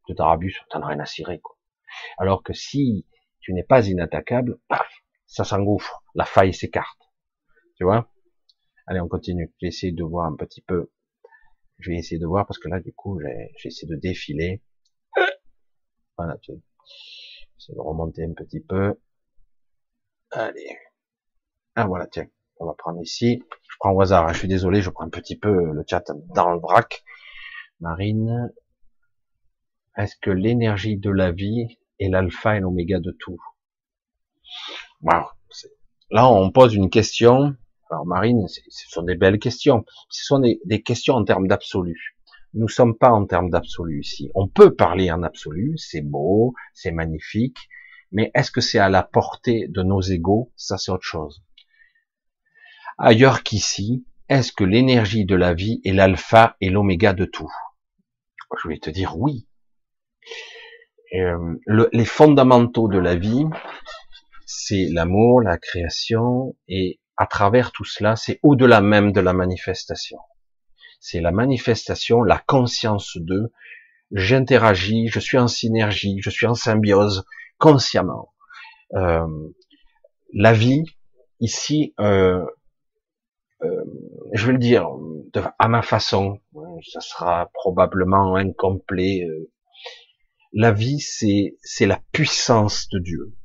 de 0.07 0.13
Tarabus, 0.13 0.55
t'en 0.69 0.81
as 0.81 0.87
rien 0.87 0.99
à 0.99 1.05
cirer, 1.05 1.39
quoi. 1.39 1.57
Alors 2.17 2.43
que 2.43 2.53
si 2.53 3.05
tu 3.39 3.53
n'es 3.53 3.63
pas 3.63 3.87
inattaquable, 3.87 4.59
paf, 4.67 4.87
ça 5.25 5.43
s'engouffre, 5.43 6.03
la 6.13 6.25
faille 6.25 6.53
s'écarte. 6.53 7.01
Tu 7.77 7.83
vois 7.83 8.11
Allez, 8.87 8.99
on 8.99 9.07
continue. 9.07 9.51
J'ai 9.59 9.67
essayé 9.67 9.91
de 9.91 10.03
voir 10.03 10.27
un 10.27 10.35
petit 10.35 10.61
peu. 10.61 10.91
Je 11.79 11.91
vais 11.91 11.97
essayer 11.97 12.19
de 12.19 12.25
voir 12.25 12.45
parce 12.45 12.59
que 12.59 12.69
là, 12.69 12.79
du 12.79 12.93
coup, 12.93 13.19
j'ai 13.19 13.67
essayé 13.67 13.87
de 13.87 13.95
défiler. 13.95 14.61
Voilà, 16.17 16.37
tu 16.37 16.51
essayer 17.57 17.75
de 17.75 17.81
remonter 17.81 18.23
un 18.23 18.33
petit 18.33 18.61
peu. 18.61 18.95
Allez. 20.31 20.77
Ah 21.75 21.87
voilà, 21.87 22.07
tiens, 22.07 22.27
on 22.59 22.65
va 22.65 22.73
prendre 22.73 23.01
ici. 23.01 23.43
Je 23.69 23.75
prends 23.79 23.91
au 23.91 24.01
hasard, 24.01 24.27
hein. 24.27 24.33
je 24.33 24.39
suis 24.39 24.47
désolé, 24.47 24.81
je 24.81 24.89
prends 24.89 25.05
un 25.05 25.09
petit 25.09 25.37
peu 25.37 25.51
le 25.51 25.83
chat 25.87 26.11
dans 26.33 26.51
le 26.51 26.59
vrac. 26.59 27.03
Marine, 27.81 28.51
est-ce 29.97 30.15
que 30.21 30.31
l'énergie 30.31 30.97
de 30.97 31.09
la 31.09 31.31
vie 31.31 31.77
est 31.99 32.09
l'alpha 32.09 32.57
et 32.57 32.59
l'oméga 32.59 32.99
de 32.99 33.11
tout? 33.11 33.39
Là, 36.11 36.29
on 36.29 36.51
pose 36.51 36.75
une 36.75 36.89
question. 36.89 37.55
Alors, 37.89 38.05
Marine, 38.05 38.47
ce 38.47 38.89
sont 38.89 39.03
des 39.03 39.15
belles 39.15 39.39
questions. 39.39 39.85
Ce 40.09 40.25
sont 40.25 40.39
des, 40.39 40.81
questions 40.83 41.15
en 41.15 41.23
termes 41.23 41.47
d'absolu. 41.47 42.15
Nous 42.53 42.67
sommes 42.67 42.97
pas 42.97 43.11
en 43.11 43.25
termes 43.25 43.49
d'absolu 43.49 44.01
ici. 44.01 44.31
On 44.33 44.47
peut 44.47 44.73
parler 44.73 45.11
en 45.11 45.23
absolu, 45.23 45.77
c'est 45.77 46.01
beau, 46.01 46.53
c'est 46.73 46.91
magnifique, 46.91 47.57
mais 48.11 48.31
est-ce 48.33 48.49
que 48.49 48.61
c'est 48.61 48.79
à 48.79 48.89
la 48.89 49.03
portée 49.03 49.67
de 49.67 49.83
nos 49.83 50.01
égaux? 50.01 50.51
Ça, 50.55 50.77
c'est 50.77 50.91
autre 50.91 51.03
chose. 51.03 51.43
Ailleurs 52.97 53.43
qu'ici, 53.43 54.05
est-ce 54.29 54.53
que 54.53 54.63
l'énergie 54.63 55.25
de 55.25 55.35
la 55.35 55.53
vie 55.53 55.81
est 55.83 55.91
l'alpha 55.91 56.55
et 56.61 56.69
l'oméga 56.69 57.13
de 57.13 57.25
tout? 57.25 57.51
Je 58.63 58.69
vais 58.69 58.79
te 58.79 58.89
dire 58.89 59.17
oui. 59.17 59.47
Euh, 61.13 61.55
les 61.67 62.05
fondamentaux 62.05 62.87
de 62.87 62.97
la 62.97 63.15
vie, 63.15 63.45
c'est 64.45 64.87
l'amour, 64.91 65.41
la 65.41 65.57
création, 65.57 66.55
et 66.67 66.99
à 67.17 67.27
travers 67.27 67.71
tout 67.71 67.83
cela, 67.83 68.15
c'est 68.15 68.39
au-delà 68.43 68.81
même 68.81 69.11
de 69.11 69.19
la 69.19 69.33
manifestation. 69.33 70.19
C'est 70.99 71.21
la 71.21 71.31
manifestation, 71.31 72.23
la 72.23 72.39
conscience 72.39 73.17
de, 73.17 73.51
j'interagis, 74.11 75.09
je 75.09 75.19
suis 75.19 75.37
en 75.37 75.47
synergie, 75.47 76.17
je 76.21 76.29
suis 76.29 76.47
en 76.47 76.55
symbiose 76.55 77.25
consciemment. 77.57 78.33
Euh, 78.93 79.27
la 80.33 80.53
vie, 80.53 80.83
ici, 81.39 81.93
euh, 81.99 82.43
je 83.61 84.45
vais 84.45 84.53
le 84.53 84.59
dire 84.59 84.89
à 85.59 85.67
ma 85.67 85.81
façon, 85.81 86.39
ça 86.91 87.01
sera 87.01 87.49
probablement 87.53 88.35
incomplet. 88.35 89.27
La 90.53 90.71
vie, 90.71 90.99
c'est 90.99 91.57
c'est 91.61 91.85
la 91.85 92.01
puissance 92.11 92.87
de 92.89 92.99
Dieu 92.99 93.35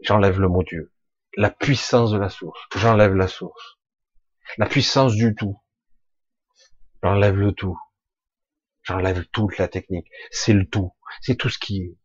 j'enlève 0.00 0.40
le 0.40 0.48
mot 0.48 0.62
Dieu. 0.62 0.92
La 1.36 1.50
puissance 1.50 2.12
de 2.12 2.18
la 2.18 2.28
source, 2.28 2.60
j'enlève 2.76 3.14
la 3.14 3.28
source. 3.28 3.78
La 4.58 4.66
puissance 4.66 5.14
du 5.14 5.34
tout, 5.34 5.60
j'enlève 7.02 7.36
le 7.36 7.52
tout. 7.52 7.78
J'enlève 8.82 9.26
toute 9.32 9.58
la 9.58 9.68
technique. 9.68 10.08
C'est 10.30 10.52
le 10.52 10.66
tout. 10.66 10.92
C'est 11.20 11.34
tout 11.34 11.48
ce 11.48 11.58
qui 11.58 11.82
est. 11.82 11.96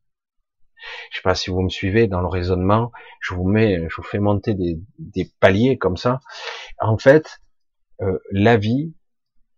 Je 1.10 1.18
sais 1.18 1.24
pas 1.24 1.36
si 1.36 1.50
vous 1.50 1.62
me 1.62 1.70
suivez 1.70 2.08
dans 2.08 2.22
le 2.22 2.28
raisonnement. 2.28 2.92
Je 3.20 3.34
vous 3.34 3.48
mets, 3.48 3.88
je 3.90 3.96
vous 3.96 4.04
fais 4.04 4.20
monter 4.20 4.54
des, 4.54 4.80
des 5.00 5.32
paliers 5.40 5.78
comme 5.78 5.98
ça. 5.98 6.20
En 6.80 6.98
fait, 6.98 7.40
euh, 8.02 8.20
la 8.32 8.58
vie, 8.58 8.94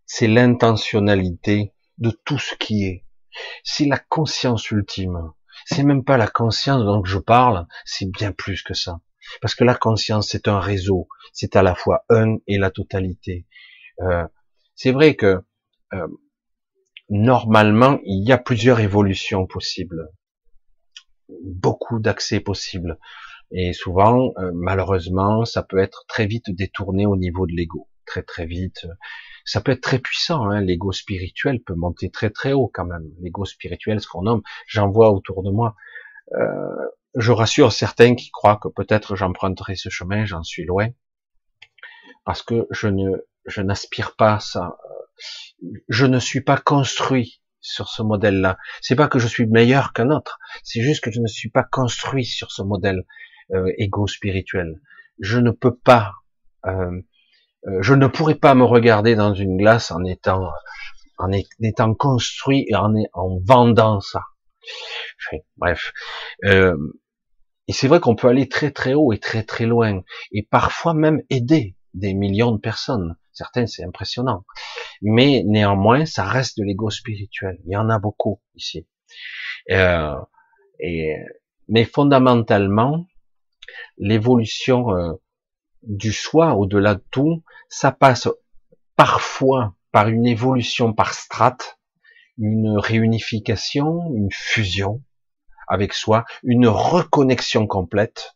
c'est 0.06 0.28
l'intentionnalité 0.28 1.74
de 1.98 2.12
tout 2.26 2.38
ce 2.40 2.56
qui 2.56 2.86
est. 2.86 3.06
C'est 3.64 3.86
la 3.86 3.98
conscience 3.98 4.70
ultime. 4.72 5.32
C'est 5.66 5.84
même 5.84 6.04
pas 6.04 6.18
la 6.18 6.28
conscience 6.28 6.84
dont 6.84 7.04
je 7.04 7.18
parle, 7.20 7.68
c'est 7.86 8.10
bien 8.10 8.32
plus 8.32 8.64
que 8.64 8.74
ça. 8.74 9.00
Parce 9.42 9.56
que 9.56 9.64
la 9.64 9.76
conscience, 9.76 10.30
c'est 10.30 10.48
un 10.48 10.60
réseau, 10.60 11.08
c'est 11.32 11.56
à 11.56 11.64
la 11.64 11.76
fois 11.76 12.06
un 12.10 12.38
et 12.48 12.58
la 12.58 12.72
totalité. 12.72 13.46
Euh, 14.02 14.28
c'est 14.76 14.92
vrai 14.92 15.16
que 15.16 15.42
euh, 15.94 16.08
normalement, 17.10 18.00
il 18.04 18.28
y 18.28 18.32
a 18.32 18.38
plusieurs 18.38 18.80
évolutions 18.80 19.48
possibles, 19.48 20.10
beaucoup 21.44 22.00
d'accès 22.00 22.40
possibles, 22.40 22.98
et 23.52 23.74
souvent, 23.74 24.34
euh, 24.38 24.52
malheureusement, 24.54 25.46
ça 25.46 25.64
peut 25.64 25.80
être 25.80 26.06
très 26.08 26.26
vite 26.26 26.50
détourné 26.50 27.06
au 27.06 27.16
niveau 27.16 27.46
de 27.46 27.54
l'ego, 27.54 27.88
très 28.06 28.24
très 28.24 28.46
vite 28.46 28.86
ça 29.46 29.62
peut 29.62 29.72
être 29.72 29.82
très 29.82 30.00
puissant. 30.00 30.50
Hein. 30.50 30.62
L'ego 30.62 30.92
spirituel 30.92 31.62
peut 31.62 31.76
monter 31.76 32.10
très 32.10 32.30
très 32.30 32.54
haut 32.54 32.72
quand 32.74 32.86
même. 32.86 33.10
L'ego 33.22 33.46
spirituel, 33.46 34.02
ce 34.02 34.08
qu'on 34.08 34.24
nomme, 34.24 34.42
j'en 34.68 34.90
vois 34.90 35.12
autour 35.12 35.44
de 35.44 35.52
moi. 35.52 35.76
Euh, 36.34 36.88
je 37.16 37.32
rassure 37.32 37.72
certains 37.72 38.16
qui 38.16 38.32
croient 38.32 38.60
que 38.62 38.70
peut-être 38.70 39.16
j'emprunterai 39.16 39.76
ce 39.76 39.90
chemin, 39.90 40.26
j'en 40.26 40.44
suis 40.44 40.66
loin, 40.66 40.88
parce 42.26 42.42
que 42.42 42.68
je 42.72 42.88
ne, 42.88 43.18
je 43.46 43.62
n'aspire 43.62 44.16
pas 44.16 44.36
à 44.36 44.40
ça. 44.40 44.78
Je 45.90 46.06
ne 46.06 46.20
suis 46.20 46.42
pas 46.42 46.58
construit 46.58 47.42
sur 47.64 47.88
ce 47.88 48.04
modèle-là. 48.04 48.58
C'est 48.82 48.96
pas 48.96 49.08
que 49.08 49.18
je 49.18 49.28
suis 49.28 49.48
meilleur 49.48 49.94
qu'un 49.94 50.12
autre, 50.12 50.38
c'est 50.64 50.82
juste 50.82 51.04
que 51.04 51.12
je 51.12 51.20
ne 51.20 51.28
suis 51.28 51.50
pas 51.50 51.64
construit 51.64 52.26
sur 52.26 52.52
ce 52.52 52.62
modèle 52.62 53.04
euh, 53.54 53.72
égo 53.78 54.06
spirituel. 54.06 54.80
Je 55.20 55.40
ne 55.40 55.50
peux 55.50 55.76
pas 55.76 56.12
euh, 56.66 57.02
euh, 57.68 57.82
je 57.82 57.94
ne 57.94 58.08
pourrais 58.08 58.36
pas 58.36 58.56
me 58.56 58.64
regarder 58.64 59.16
dans 59.16 59.34
une 59.34 59.58
glace 59.58 59.92
en 59.92 60.04
étant 60.04 60.52
en 61.18 61.30
étant 61.62 61.94
construit 61.94 62.66
et 62.68 62.76
en, 62.76 62.94
en 63.14 63.40
vendant 63.46 64.02
ça. 64.02 64.24
Bref. 65.58 65.94
Euh, 66.44 66.76
et 67.68 67.74
c'est 67.74 67.88
vrai 67.88 68.00
qu'on 68.00 68.16
peut 68.16 68.28
aller 68.28 68.50
très 68.50 68.72
très 68.72 68.94
haut 68.94 69.14
et 69.14 69.20
très 69.20 69.44
très 69.44 69.66
loin, 69.66 70.02
et 70.32 70.44
parfois 70.44 70.94
même 70.94 71.22
aider 71.30 71.76
des 71.94 72.14
millions 72.14 72.52
de 72.52 72.60
personnes. 72.60 73.16
Certains, 73.34 73.66
c'est 73.66 73.84
impressionnant. 73.84 74.46
Mais 75.02 75.44
néanmoins, 75.46 76.06
ça 76.06 76.24
reste 76.24 76.58
de 76.60 76.64
l'ego 76.64 76.90
spirituel. 76.90 77.60
Il 77.66 77.72
y 77.72 77.78
en 77.78 77.90
a 77.90 78.00
beaucoup 78.00 78.42
ici. 78.56 78.88
Euh, 79.72 80.16
et, 80.80 81.16
mais 81.68 81.86
fondamentalement, 81.86 83.08
l'évolution 83.98 84.96
euh, 84.96 85.14
du 85.82 86.12
soi, 86.14 86.56
au-delà 86.56 86.96
de 86.96 87.04
tout, 87.12 87.44
ça 87.70 87.92
passe 87.92 88.30
parfois 88.96 89.76
par 89.92 90.08
une 90.08 90.26
évolution 90.26 90.94
par 90.94 91.14
strate, 91.14 91.80
une 92.38 92.78
réunification, 92.78 94.14
une 94.16 94.32
fusion 94.32 95.04
avec 95.68 95.94
soi, 95.94 96.26
une 96.44 96.68
reconnexion 96.68 97.68
complète 97.68 98.36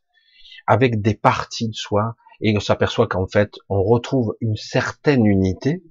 avec 0.65 1.01
des 1.01 1.13
parties 1.13 1.69
de 1.69 1.73
soi, 1.73 2.15
et 2.41 2.55
on 2.55 2.59
s'aperçoit 2.59 3.07
qu'en 3.07 3.27
fait, 3.27 3.55
on 3.69 3.83
retrouve 3.83 4.35
une 4.41 4.55
certaine 4.55 5.25
unité, 5.25 5.83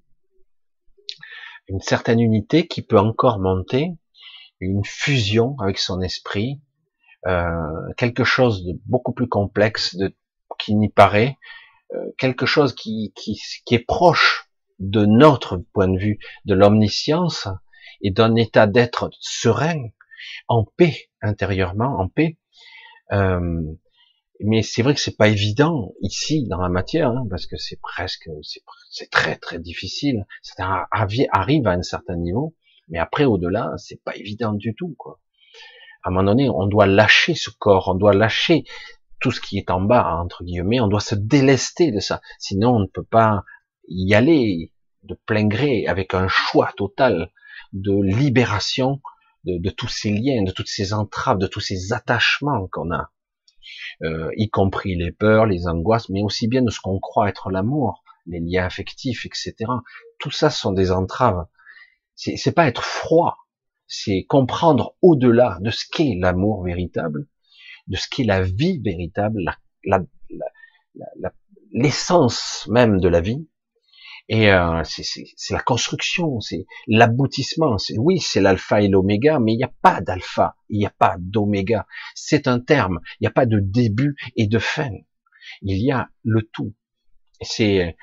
une 1.69 1.81
certaine 1.81 2.21
unité 2.21 2.67
qui 2.67 2.83
peut 2.83 2.99
encore 2.99 3.39
monter, 3.39 3.93
une 4.61 4.85
fusion 4.85 5.57
avec 5.61 5.79
son 5.79 6.01
esprit, 6.01 6.61
euh, 7.27 7.51
quelque 7.97 8.25
chose 8.25 8.65
de 8.65 8.79
beaucoup 8.87 9.13
plus 9.13 9.29
complexe, 9.29 9.97
de 9.97 10.15
qui 10.59 10.75
n'y 10.75 10.89
paraît, 10.89 11.37
euh, 11.95 12.13
quelque 12.19 12.47
chose 12.47 12.75
qui, 12.75 13.13
qui, 13.15 13.39
qui 13.65 13.75
est 13.75 13.85
proche 13.85 14.49
de 14.79 15.05
notre 15.05 15.59
point 15.73 15.89
de 15.89 15.99
vue, 15.99 16.19
de 16.45 16.55
l'omniscience 16.55 17.49
et 18.01 18.11
d'un 18.11 18.35
état 18.37 18.67
d'être 18.67 19.11
serein, 19.21 19.89
en 20.49 20.65
paix 20.65 21.11
intérieurement, 21.21 21.99
en 21.99 22.09
paix. 22.09 22.39
Euh, 23.13 23.63
mais 24.41 24.63
c'est 24.63 24.83
vrai 24.83 24.95
que 24.95 25.01
c'est 25.01 25.17
pas 25.17 25.29
évident 25.29 25.93
ici 26.01 26.47
dans 26.47 26.61
la 26.61 26.69
matière, 26.69 27.11
hein, 27.11 27.27
parce 27.31 27.47
que 27.47 27.57
c'est 27.57 27.81
presque, 27.81 28.29
c'est 28.91 29.11
très 29.11 29.37
très 29.37 29.59
difficile. 29.59 30.27
Ça 30.43 30.87
arrive 30.91 31.67
à 31.67 31.73
un 31.73 31.83
certain 31.83 32.17
niveau, 32.17 32.55
mais 32.89 32.99
après 32.99 33.25
au-delà, 33.25 33.73
c'est 33.79 34.03
pas 34.03 34.17
évident 34.17 34.53
du 34.53 34.75
tout, 34.75 34.95
quoi. 34.99 35.21
À 36.03 36.09
un 36.09 36.13
moment 36.13 36.31
donné, 36.31 36.49
on 36.49 36.67
doit 36.67 36.87
lâcher 36.87 37.35
ce 37.35 37.51
corps, 37.51 37.89
on 37.89 37.95
doit 37.95 38.15
lâcher 38.15 38.65
tout 39.21 39.33
ce 39.33 39.41
qui 39.41 39.59
est 39.59 39.71
en 39.71 39.81
bas, 39.81 40.17
entre 40.17 40.45
guillemets, 40.45 40.81
on 40.81 40.89
doit 40.89 41.01
se 41.01 41.15
délester 41.15 41.91
de 41.91 42.01
ça. 42.01 42.21
Sinon, 42.39 42.77
on 42.77 42.81
ne 42.81 42.87
peut 42.87 43.05
pas 43.05 43.43
y 43.89 44.15
aller 44.15 44.73
de 45.03 45.15
plein 45.27 45.47
gré 45.47 45.87
avec 45.87 46.15
un 46.15 46.29
choix 46.29 46.73
total 46.77 47.31
de 47.73 47.93
libération 48.03 49.01
de, 49.45 49.71
tous 49.71 49.89
ces 49.89 50.11
liens, 50.11 50.43
de 50.43 50.51
toutes 50.51 50.69
ces 50.69 50.93
entraves, 50.93 51.39
de 51.39 51.47
tous 51.47 51.61
ces 51.61 51.93
attachements 51.93 52.67
qu'on 52.73 52.91
a, 52.93 53.11
euh, 54.03 54.31
y 54.37 54.51
compris 54.51 54.97
les 54.97 55.13
peurs, 55.13 55.47
les 55.47 55.69
angoisses, 55.69 56.09
mais 56.09 56.23
aussi 56.23 56.49
bien 56.49 56.63
de 56.63 56.71
ce 56.71 56.81
qu'on 56.81 56.99
croit 56.99 57.29
être 57.29 57.51
l'amour, 57.51 58.03
les 58.27 58.41
liens 58.41 58.65
affectifs, 58.65 59.27
etc. 59.27 59.55
Tout 60.19 60.31
ça 60.31 60.51
sont 60.51 60.73
des 60.73 60.91
entraves. 60.93 61.47
C'est 62.15 62.55
pas 62.55 62.67
être 62.67 62.83
froid, 62.83 63.37
c'est 63.87 64.25
comprendre 64.27 64.95
au-delà 65.03 65.59
de 65.61 65.71
ce 65.71 65.85
qu'est 65.91 66.17
l'amour 66.19 66.65
véritable 66.65 67.27
de 67.87 67.97
ce 67.97 68.09
qu'est 68.09 68.25
la 68.25 68.43
vie 68.43 68.79
véritable, 68.79 69.43
la, 69.43 69.57
la, 69.85 70.03
la, 71.17 71.33
l'essence 71.73 72.67
même 72.71 73.01
de 73.01 73.09
la 73.09 73.21
vie. 73.21 73.49
Et 74.29 74.51
euh, 74.51 74.83
c'est 74.85 75.55
la 75.55 75.61
construction, 75.61 76.41
c'est 76.41 76.67
l'aboutissement. 76.89 77.77
Oui, 77.97 78.19
c'est 78.19 78.41
l'alpha 78.41 78.83
et 78.83 78.89
l'oméga, 78.89 79.39
mais 79.39 79.53
il 79.53 79.59
n'y 79.59 79.65
a 79.65 79.73
pas 79.83 80.01
d'alpha, 80.01 80.57
il 80.69 80.79
n'y 80.79 80.87
a 80.87 80.91
pas 80.91 81.17
d'oméga. 81.19 81.87
C'est 82.15 82.49
un 82.49 82.59
terme, 82.59 83.01
il 83.15 83.25
n'y 83.25 83.29
a 83.29 83.33
pas 83.33 83.47
de 83.47 83.61
début 83.61 84.17
et 84.35 84.49
de 84.49 84.59
fin. 84.59 84.91
Il 85.63 85.81
y 85.81 85.93
a 85.93 86.09
le 86.25 86.43
tout. 86.43 86.75
C'est 87.41 87.97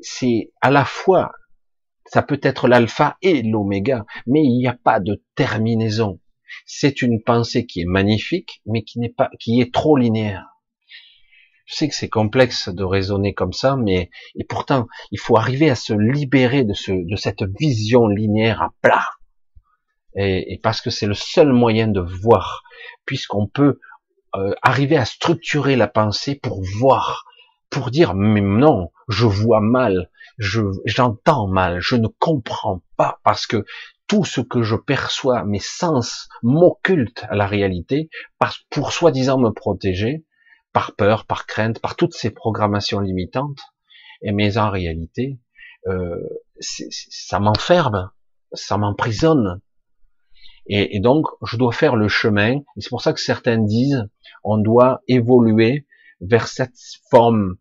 c'est 0.00 0.52
à 0.60 0.70
la 0.70 0.84
fois, 0.84 1.32
ça 2.06 2.22
peut 2.22 2.40
être 2.42 2.68
l'alpha 2.68 3.16
et 3.22 3.42
l'oméga, 3.42 4.04
mais 4.26 4.44
il 4.44 4.56
n'y 4.56 4.68
a 4.68 4.74
pas 4.74 5.00
de 5.00 5.24
terminaison. 5.34 6.20
C'est 6.66 7.02
une 7.02 7.22
pensée 7.22 7.66
qui 7.66 7.80
est 7.80 7.86
magnifique, 7.86 8.62
mais 8.66 8.84
qui 8.84 9.00
n'est 9.00 9.12
pas, 9.12 9.30
qui 9.40 9.60
est 9.60 9.74
trop 9.74 9.96
linéaire. 9.96 10.53
Je 11.66 11.74
sais 11.76 11.88
que 11.88 11.94
c'est 11.94 12.08
complexe 12.08 12.68
de 12.68 12.84
raisonner 12.84 13.34
comme 13.34 13.52
ça, 13.52 13.76
mais 13.76 14.10
et 14.34 14.44
pourtant, 14.44 14.86
il 15.10 15.18
faut 15.18 15.36
arriver 15.36 15.70
à 15.70 15.74
se 15.74 15.94
libérer 15.94 16.64
de, 16.64 16.74
ce, 16.74 16.92
de 16.92 17.16
cette 17.16 17.42
vision 17.58 18.06
linéaire 18.06 18.62
à 18.62 18.70
plat. 18.82 19.06
Et, 20.16 20.60
parce 20.62 20.80
que 20.80 20.90
c'est 20.90 21.06
le 21.06 21.14
seul 21.14 21.52
moyen 21.52 21.88
de 21.88 22.00
voir, 22.00 22.62
puisqu'on 23.04 23.48
peut 23.48 23.80
euh, 24.36 24.54
arriver 24.62 24.96
à 24.96 25.04
structurer 25.04 25.74
la 25.74 25.88
pensée 25.88 26.36
pour 26.36 26.62
voir, 26.78 27.24
pour 27.70 27.90
dire 27.90 28.14
mais 28.14 28.40
non, 28.40 28.92
je 29.08 29.26
vois 29.26 29.60
mal, 29.60 30.10
je 30.38 30.60
j'entends 30.84 31.48
mal, 31.48 31.80
je 31.80 31.96
ne 31.96 32.06
comprends 32.06 32.82
pas 32.96 33.18
parce 33.24 33.46
que 33.46 33.64
tout 34.06 34.24
ce 34.24 34.40
que 34.40 34.62
je 34.62 34.76
perçois, 34.76 35.44
mes 35.44 35.60
sens 35.60 36.28
m'occultent 36.42 37.24
à 37.28 37.34
la 37.34 37.46
réalité, 37.46 38.10
parce, 38.38 38.58
pour 38.70 38.92
soi-disant 38.92 39.38
me 39.38 39.50
protéger, 39.50 40.24
par 40.74 40.94
peur, 40.96 41.24
par 41.24 41.46
crainte, 41.46 41.80
par 41.80 41.96
toutes 41.96 42.12
ces 42.12 42.30
programmations 42.30 43.00
limitantes, 43.00 43.60
et 44.20 44.32
mais 44.32 44.58
en 44.58 44.70
réalité, 44.70 45.38
euh, 45.86 46.20
ça 46.60 47.38
m'enferme, 47.38 48.10
ça 48.52 48.76
m'emprisonne. 48.76 49.60
Et, 50.66 50.98
donc, 50.98 51.26
je 51.42 51.58
dois 51.58 51.72
faire 51.72 51.94
le 51.94 52.08
chemin. 52.08 52.56
Et 52.56 52.80
c'est 52.80 52.88
pour 52.88 53.02
ça 53.02 53.12
que 53.12 53.20
certains 53.20 53.58
disent, 53.58 54.08
on 54.42 54.56
doit 54.56 55.02
évoluer 55.08 55.86
vers 56.22 56.48
cette 56.48 56.78
forme 57.10 57.56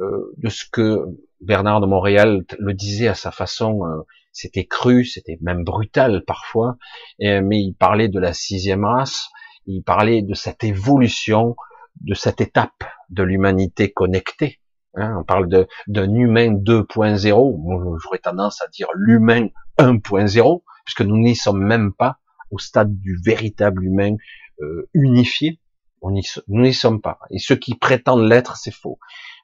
euh, 0.00 0.34
de 0.38 0.48
ce 0.48 0.64
que 0.70 1.04
Bernard 1.40 1.80
de 1.80 1.86
Montréal 1.86 2.44
le 2.58 2.74
disait 2.74 3.06
à 3.06 3.14
sa 3.14 3.30
façon. 3.30 3.84
Euh, 3.84 4.02
c'était 4.32 4.66
cru, 4.66 5.04
c'était 5.04 5.38
même 5.40 5.62
brutal 5.62 6.24
parfois, 6.24 6.76
mais 7.20 7.60
il 7.60 7.74
parlait 7.74 8.08
de 8.08 8.20
la 8.20 8.32
sixième 8.32 8.84
race, 8.84 9.30
il 9.66 9.82
parlait 9.82 10.22
de 10.22 10.34
cette 10.34 10.62
évolution 10.62 11.56
de 12.00 12.14
cette 12.14 12.40
étape 12.40 12.84
de 13.10 13.22
l'humanité 13.22 13.90
connectée. 13.90 14.60
Hein, 14.94 15.16
on 15.20 15.24
parle 15.24 15.48
d'un 15.86 16.14
humain 16.14 16.54
2.0. 16.54 17.98
J'aurais 18.02 18.18
tendance 18.18 18.60
à 18.62 18.68
dire 18.68 18.88
l'humain 18.94 19.48
1.0, 19.78 20.62
puisque 20.84 21.02
nous 21.02 21.18
n'y 21.18 21.36
sommes 21.36 21.62
même 21.62 21.92
pas 21.92 22.18
au 22.50 22.58
stade 22.58 22.98
du 23.00 23.18
véritable 23.24 23.84
humain 23.84 24.16
euh, 24.60 24.88
unifié. 24.94 25.60
On 26.00 26.10
nous 26.10 26.60
n'y 26.60 26.74
sommes 26.74 27.00
pas. 27.00 27.18
Et 27.30 27.38
ceux 27.38 27.56
qui 27.56 27.74
prétendent 27.74 28.28
l'être, 28.28 28.56
c'est 28.56 28.74
faux. 28.74 28.98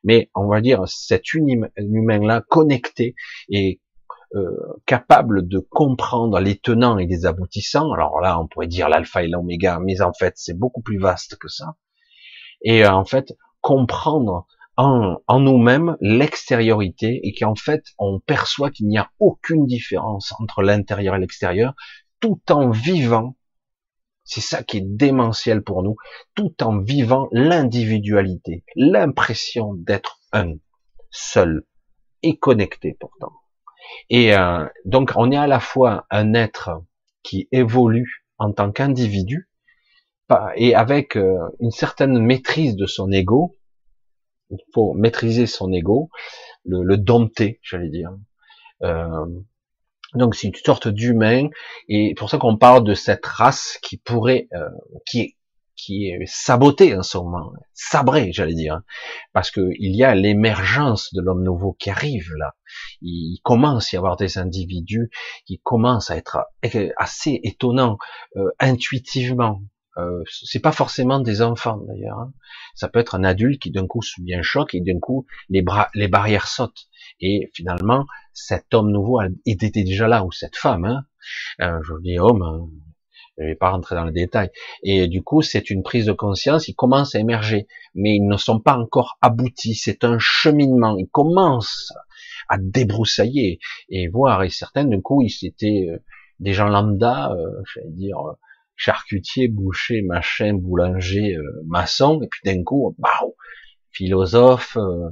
Mais 0.05 0.31
on 0.35 0.47
va 0.47 0.61
dire 0.61 0.83
cet 0.87 1.35
humain-là 1.35 2.43
connecté 2.49 3.17
et 3.49 3.81
euh, 4.37 4.51
capable 4.87 5.49
de 5.49 5.59
comprendre 5.59 6.39
les 6.41 6.57
tenants 6.57 6.99
et 6.99 7.07
les 7.07 7.27
aboutissants. 7.27 7.93
Alors 7.93 8.21
là, 8.21 8.39
on 8.41 8.47
pourrait 8.47 8.69
dire 8.69 8.89
l'alpha 8.89 9.25
et 9.25 9.29
l'oméga, 9.29 9.79
mais 9.81 10.01
en 10.01 10.13
fait, 10.13 10.35
c'est 10.37 10.57
beaucoup 10.57 10.83
plus 10.83 10.99
vaste 10.99 11.37
que 11.37 11.49
ça 11.49 11.75
et 12.65 12.85
euh, 12.85 12.93
en 12.93 13.05
fait 13.05 13.35
comprendre 13.61 14.47
en, 14.77 15.21
nous-mêmes 15.39 15.97
l'extériorité 16.01 17.21
et 17.23 17.33
qu'en 17.33 17.55
fait 17.55 17.85
on 17.99 18.19
perçoit 18.19 18.71
qu'il 18.71 18.89
n'y 18.89 18.99
a 18.99 19.11
aucune 19.21 19.67
différence 19.67 20.35
entre 20.41 20.63
l'intérieur 20.63 21.15
et 21.15 21.21
l'extérieur 21.21 21.75
tout 22.19 22.41
en 22.51 22.71
vivant 22.71 23.37
c'est 24.25 24.41
ça 24.41 24.65
qui 24.65 24.79
est 24.79 24.85
démentiel 24.85 25.63
pour 25.63 25.85
nous 25.85 25.95
tout 26.35 26.55
en 26.63 26.81
vivant 26.81 27.29
l'individualité 27.31 28.65
l'impression 28.75 29.75
d'être 29.75 30.19
un 30.33 30.55
seul 31.11 31.65
et 32.25 32.37
connecté 32.37 32.97
pourtant. 32.99 33.33
Et 34.11 34.35
euh, 34.35 34.67
donc 34.85 35.13
on 35.15 35.31
est 35.31 35.37
à 35.37 35.47
la 35.47 35.61
fois 35.61 36.07
un 36.11 36.35
être 36.35 36.71
qui 37.23 37.49
évolue 37.53 38.27
en 38.39 38.53
tant 38.53 38.73
qu'individu 38.73 39.49
et 40.57 40.75
avec 40.75 41.17
euh, 41.17 41.39
une 41.61 41.71
certaine 41.71 42.19
maîtrise 42.19 42.77
de 42.77 42.87
son 42.87 43.11
ego, 43.13 43.57
il 44.51 44.59
faut 44.73 44.95
maîtriser 44.95 45.47
son 45.47 45.73
ego, 45.73 46.11
le, 46.65 46.83
le 46.83 46.97
dompter, 46.97 47.61
j'allais 47.63 47.91
dire. 47.91 48.11
Euh, 48.83 49.27
donc 50.15 50.35
c'est 50.35 50.49
une 50.49 50.55
sorte 50.55 50.89
d'humain, 50.89 51.49
et 51.89 52.15
pour 52.15 52.31
ça 52.31 52.39
qu'on 52.39 52.57
parle 52.57 52.85
de 52.85 52.95
cette 52.95 53.27
race 53.27 53.79
qui 53.83 53.97
pourrait, 53.97 54.49
euh, 54.55 54.69
qui 55.07 55.21
est 55.21 55.37
qui 55.77 56.09
est 56.09 56.25
sabotée 56.27 56.97
en 56.97 57.03
ce 57.03 57.19
moment, 57.19 57.53
sabrée, 57.73 58.31
j'allais 58.33 58.55
dire, 58.55 58.81
parce 59.33 59.51
que 59.51 59.71
il 59.79 59.97
y 59.97 60.05
a 60.05 60.15
l'émergence 60.15 61.13
de 61.15 61.21
l'homme 61.21 61.43
nouveau 61.43 61.73
qui 61.73 61.91
arrive 61.91 62.31
là. 62.37 62.55
Il 63.03 63.39
commence 63.43 63.93
à 63.93 63.97
y 63.97 63.99
avoir 63.99 64.17
des 64.17 64.39
individus 64.39 65.11
qui 65.47 65.61
commencent 65.63 66.11
à 66.11 66.17
être 66.17 66.47
assez 66.97 67.41
étonnants 67.43 67.99
euh, 68.37 68.51
intuitivement, 68.61 69.63
euh, 69.97 70.23
c'est 70.27 70.61
pas 70.61 70.73
forcément 70.73 71.21
des 71.21 71.41
enfants 71.43 71.79
d'ailleurs. 71.87 72.19
Hein. 72.19 72.33
Ça 72.75 72.89
peut 72.89 72.99
être 72.99 73.15
un 73.15 73.25
adulte 73.25 73.63
qui 73.63 73.71
d'un 73.71 73.87
coup 73.87 74.03
subit 74.03 74.35
un 74.35 74.43
choc 74.43 74.75
et 74.75 74.81
d'un 74.81 74.99
coup 74.99 75.27
les, 75.49 75.63
bras, 75.63 75.89
les 75.95 76.09
barrières 76.09 76.49
sautent. 76.49 76.89
Et 77.21 77.51
finalement, 77.55 78.07
cet 78.33 78.75
homme 78.75 78.91
nouveau 78.91 79.21
était 79.47 79.71
déjà 79.71 80.09
là 80.09 80.25
ou 80.25 80.33
cette 80.33 80.57
femme. 80.57 80.85
Hein. 80.85 81.05
Euh, 81.61 81.79
je 81.85 81.93
dis 82.03 82.19
homme, 82.19 82.43
hein. 82.43 82.69
je 83.39 83.45
vais 83.45 83.55
pas 83.55 83.71
rentrer 83.71 83.95
dans 83.95 84.05
le 84.05 84.13
détail. 84.13 84.51
Et 84.83 85.07
du 85.07 85.23
coup, 85.23 85.43
c'est 85.43 85.71
une 85.71 85.85
prise 85.85 86.07
de 86.07 86.13
conscience. 86.13 86.67
Ils 86.67 86.75
commencent 86.75 87.15
à 87.15 87.21
émerger, 87.21 87.69
mais 87.95 88.17
ils 88.17 88.27
ne 88.27 88.37
sont 88.37 88.59
pas 88.59 88.77
encore 88.77 89.17
aboutis. 89.21 89.77
C'est 89.77 90.03
un 90.03 90.19
cheminement. 90.19 90.97
Ils 90.99 91.09
commencent 91.09 91.93
à 92.49 92.59
débroussailler 92.59 93.61
et 93.89 94.09
voir. 94.09 94.43
Et 94.43 94.51
certains, 94.51 94.85
du 94.85 95.01
coup, 95.01 95.23
ils 95.23 95.47
étaient 95.47 95.87
euh, 95.89 95.99
des 96.41 96.53
gens 96.53 96.69
lambda, 96.69 97.31
euh, 97.33 97.63
j'allais 97.73 97.93
dire 97.93 98.19
charcutier, 98.77 99.49
boucher, 99.49 100.03
machin, 100.03 100.55
boulanger, 100.55 101.37
euh, 101.37 101.63
maçon, 101.67 102.21
et 102.23 102.29
puis 102.29 102.41
d'un 102.45 102.63
coup, 102.63 102.95
waouh, 102.99 103.35
philosophe, 103.91 104.77
euh, 104.77 105.11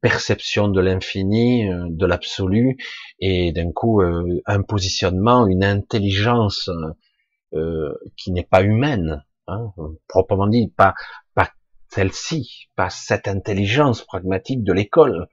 perception 0.00 0.68
de 0.68 0.80
l'infini, 0.80 1.70
euh, 1.70 1.86
de 1.88 2.06
l'absolu, 2.06 2.76
et 3.20 3.52
d'un 3.52 3.72
coup 3.72 4.02
un 4.02 4.62
positionnement, 4.62 5.46
une 5.46 5.64
intelligence 5.64 6.70
qui 8.16 8.32
n'est 8.32 8.44
pas 8.44 8.62
humaine, 8.62 9.24
hein, 9.48 9.72
proprement 10.08 10.46
dit, 10.46 10.72
pas 10.76 10.94
pas 11.34 11.50
celle-ci, 11.88 12.68
pas 12.76 12.90
cette 12.90 13.26
intelligence 13.26 14.04
pragmatique 14.04 14.62
de 14.62 14.72
l'école 14.72 15.26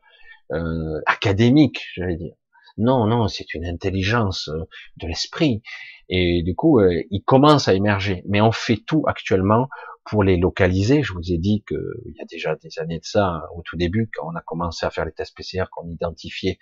académique, 1.05 1.85
j'allais 1.95 2.17
dire. 2.17 2.33
Non, 2.77 3.07
non, 3.07 3.27
c'est 3.27 3.53
une 3.53 3.65
intelligence 3.65 4.49
de 4.97 5.07
l'esprit. 5.07 5.61
Et 6.09 6.43
du 6.43 6.55
coup, 6.55 6.79
euh, 6.79 7.03
ils 7.11 7.23
commencent 7.23 7.67
à 7.67 7.73
émerger. 7.73 8.23
Mais 8.27 8.41
on 8.41 8.51
fait 8.51 8.77
tout 8.85 9.03
actuellement 9.07 9.67
pour 10.05 10.23
les 10.23 10.37
localiser. 10.37 11.03
Je 11.03 11.13
vous 11.13 11.31
ai 11.31 11.37
dit 11.37 11.63
qu'il 11.67 12.13
y 12.15 12.21
a 12.21 12.25
déjà 12.25 12.55
des 12.55 12.79
années 12.79 12.99
de 12.99 13.05
ça, 13.05 13.43
au 13.55 13.61
tout 13.63 13.77
début, 13.77 14.09
quand 14.13 14.29
on 14.31 14.35
a 14.35 14.41
commencé 14.41 14.85
à 14.85 14.89
faire 14.89 15.05
les 15.05 15.11
tests 15.11 15.35
PCR, 15.35 15.65
qu'on 15.71 15.89
identifiait 15.89 16.59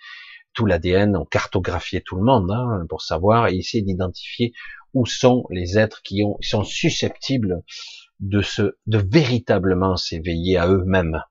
tout 0.52 0.66
l'ADN, 0.66 1.16
on 1.16 1.26
cartographiait 1.26 2.00
tout 2.00 2.16
le 2.16 2.24
monde 2.24 2.50
hein, 2.50 2.86
pour 2.88 3.02
savoir 3.02 3.48
et 3.48 3.56
essayer 3.56 3.82
d'identifier 3.82 4.52
où 4.94 5.04
sont 5.04 5.44
les 5.50 5.78
êtres 5.78 6.00
qui 6.02 6.24
ont, 6.24 6.38
sont 6.40 6.64
susceptibles 6.64 7.62
de 8.20 8.40
se, 8.40 8.76
de 8.86 8.98
véritablement 8.98 9.96
s'éveiller 9.96 10.56
à 10.56 10.66
eux-mêmes. 10.68 11.22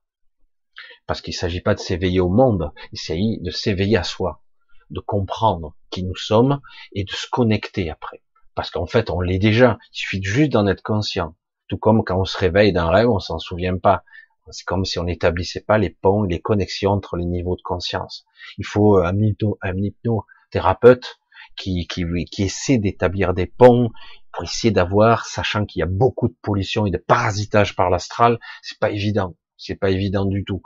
Parce 1.08 1.22
qu'il 1.22 1.34
ne 1.34 1.38
s'agit 1.38 1.62
pas 1.62 1.74
de 1.74 1.80
s'éveiller 1.80 2.20
au 2.20 2.30
monde, 2.30 2.72
il 2.92 3.00
s'agit 3.00 3.40
de 3.42 3.50
s'éveiller 3.50 3.98
à 3.98 4.04
soi 4.04 4.45
de 4.90 5.00
comprendre 5.00 5.76
qui 5.90 6.04
nous 6.04 6.16
sommes 6.16 6.62
et 6.94 7.04
de 7.04 7.12
se 7.12 7.28
connecter 7.30 7.90
après. 7.90 8.22
Parce 8.56 8.72
qu'en 8.72 8.86
fait, 8.86 9.10
on 9.10 9.20
l'est 9.20 9.40
déjà. 9.40 9.78
Il 9.94 9.98
suffit 9.98 10.24
juste 10.24 10.52
d'en 10.52 10.68
être 10.68 10.84
conscient. 10.84 11.36
Tout 11.68 11.78
comme 11.78 12.04
quand 12.04 12.20
on 12.20 12.26
se 12.26 12.38
réveille 12.38 12.74
d'un 12.74 12.90
rêve, 12.90 13.10
on 13.10 13.20
s'en 13.20 13.40
souvient 13.40 13.78
pas. 13.78 14.04
C'est 14.52 14.66
comme 14.66 14.86
si 14.86 15.00
on 15.00 15.06
n'établissait 15.06 15.62
pas 15.62 15.78
les 15.78 15.90
ponts, 15.90 16.24
les 16.24 16.40
connexions 16.40 16.92
entre 16.92 17.18
les 17.18 17.26
niveaux 17.26 17.56
de 17.56 17.64
conscience. 17.64 18.26
Il 18.58 18.66
faut 18.66 18.98
un, 18.98 19.18
hypno, 19.20 19.58
un 19.62 19.76
hypnothérapeute 19.76 21.18
qui, 21.56 21.88
qui, 21.88 22.06
qui 22.32 22.44
essaie 22.44 22.78
d'établir 22.78 23.34
des 23.34 23.48
ponts 23.48 23.90
pour 24.32 24.44
essayer 24.44 24.72
d'avoir, 24.72 25.26
sachant 25.26 25.66
qu'il 25.66 25.80
y 25.80 25.84
a 25.84 25.88
beaucoup 25.88 26.28
de 26.28 26.36
pollution 26.42 26.86
et 26.86 26.92
de 26.92 26.98
parasitage 26.98 27.76
par 27.76 27.90
l'astral, 27.90 28.40
c'est 28.62 28.80
pas 28.80 28.92
évident. 28.92 29.36
C'est 29.58 29.76
pas 29.76 29.90
évident 29.90 30.26
du 30.26 30.44
tout. 30.44 30.62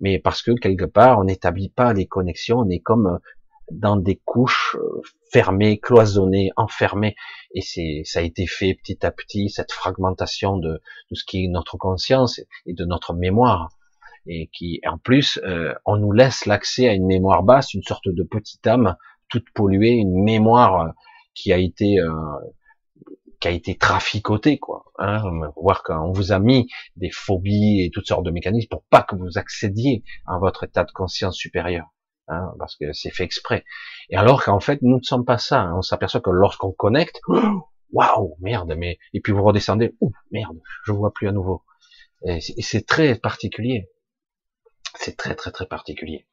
Mais 0.00 0.18
parce 0.18 0.42
que 0.42 0.50
quelque 0.52 0.84
part, 0.84 1.18
on 1.20 1.24
n'établit 1.24 1.70
pas 1.70 1.92
les 1.92 2.06
connexions, 2.06 2.58
on 2.58 2.68
est 2.68 2.80
comme 2.80 3.20
dans 3.72 3.96
des 3.96 4.20
couches 4.24 4.76
euh, 4.78 5.02
fermées, 5.30 5.78
cloisonnées, 5.78 6.50
enfermées, 6.56 7.14
et 7.54 7.60
c'est 7.60 8.02
ça 8.04 8.20
a 8.20 8.22
été 8.22 8.46
fait 8.46 8.74
petit 8.74 9.04
à 9.04 9.10
petit 9.10 9.50
cette 9.50 9.72
fragmentation 9.72 10.56
de, 10.58 10.80
de 11.10 11.14
ce 11.14 11.24
qui 11.24 11.44
est 11.44 11.48
notre 11.48 11.76
conscience 11.76 12.40
et 12.66 12.74
de 12.74 12.84
notre 12.84 13.14
mémoire. 13.14 13.70
et 14.26 14.48
qui, 14.52 14.80
en 14.86 14.98
plus, 14.98 15.40
euh, 15.44 15.74
on 15.84 15.96
nous 15.96 16.12
laisse 16.12 16.46
l'accès 16.46 16.88
à 16.88 16.94
une 16.94 17.06
mémoire 17.06 17.42
basse, 17.42 17.74
une 17.74 17.82
sorte 17.82 18.08
de 18.08 18.22
petite 18.22 18.66
âme 18.66 18.96
toute 19.28 19.50
polluée, 19.54 19.92
une 19.92 20.22
mémoire 20.22 20.92
qui 21.34 21.52
a 21.52 21.58
été 21.58 21.98
euh, 21.98 22.10
qui 23.42 23.48
a 23.48 23.50
été 23.50 23.76
traficotée, 23.76 24.58
quoi. 24.58 24.84
Hein, 24.98 25.22
voir 25.56 25.82
qu'on 25.82 26.12
vous 26.12 26.30
a 26.30 26.38
mis 26.38 26.68
des 26.96 27.10
phobies 27.10 27.82
et 27.82 27.90
toutes 27.92 28.06
sortes 28.06 28.24
de 28.24 28.30
mécanismes 28.30 28.68
pour 28.68 28.84
pas 28.84 29.02
que 29.02 29.16
vous 29.16 29.36
accédiez 29.36 30.04
à 30.26 30.38
votre 30.38 30.62
état 30.62 30.84
de 30.84 30.92
conscience 30.92 31.36
supérieur, 31.36 31.86
hein, 32.28 32.52
parce 32.58 32.76
que 32.76 32.92
c'est 32.92 33.10
fait 33.10 33.24
exprès. 33.24 33.64
Et 34.10 34.16
alors 34.16 34.42
qu'en 34.44 34.60
fait, 34.60 34.80
nous 34.82 34.98
ne 34.98 35.02
sommes 35.02 35.24
pas 35.24 35.38
ça. 35.38 35.60
Hein. 35.60 35.74
on 35.76 35.82
s'aperçoit 35.82 36.20
que 36.20 36.30
lorsqu'on 36.30 36.72
connecte, 36.72 37.20
waouh, 37.92 38.36
merde, 38.40 38.74
mais 38.76 38.98
et 39.12 39.20
puis 39.20 39.32
vous 39.32 39.42
redescendez, 39.42 39.94
ouh, 40.00 40.12
merde, 40.30 40.58
je 40.84 40.92
vois 40.92 41.12
plus 41.12 41.28
à 41.28 41.32
nouveau. 41.32 41.62
Et 42.24 42.40
c'est 42.40 42.86
très 42.86 43.16
particulier. 43.16 43.90
C'est 44.94 45.16
très 45.16 45.34
très 45.34 45.50
très 45.50 45.66
particulier. 45.66 46.26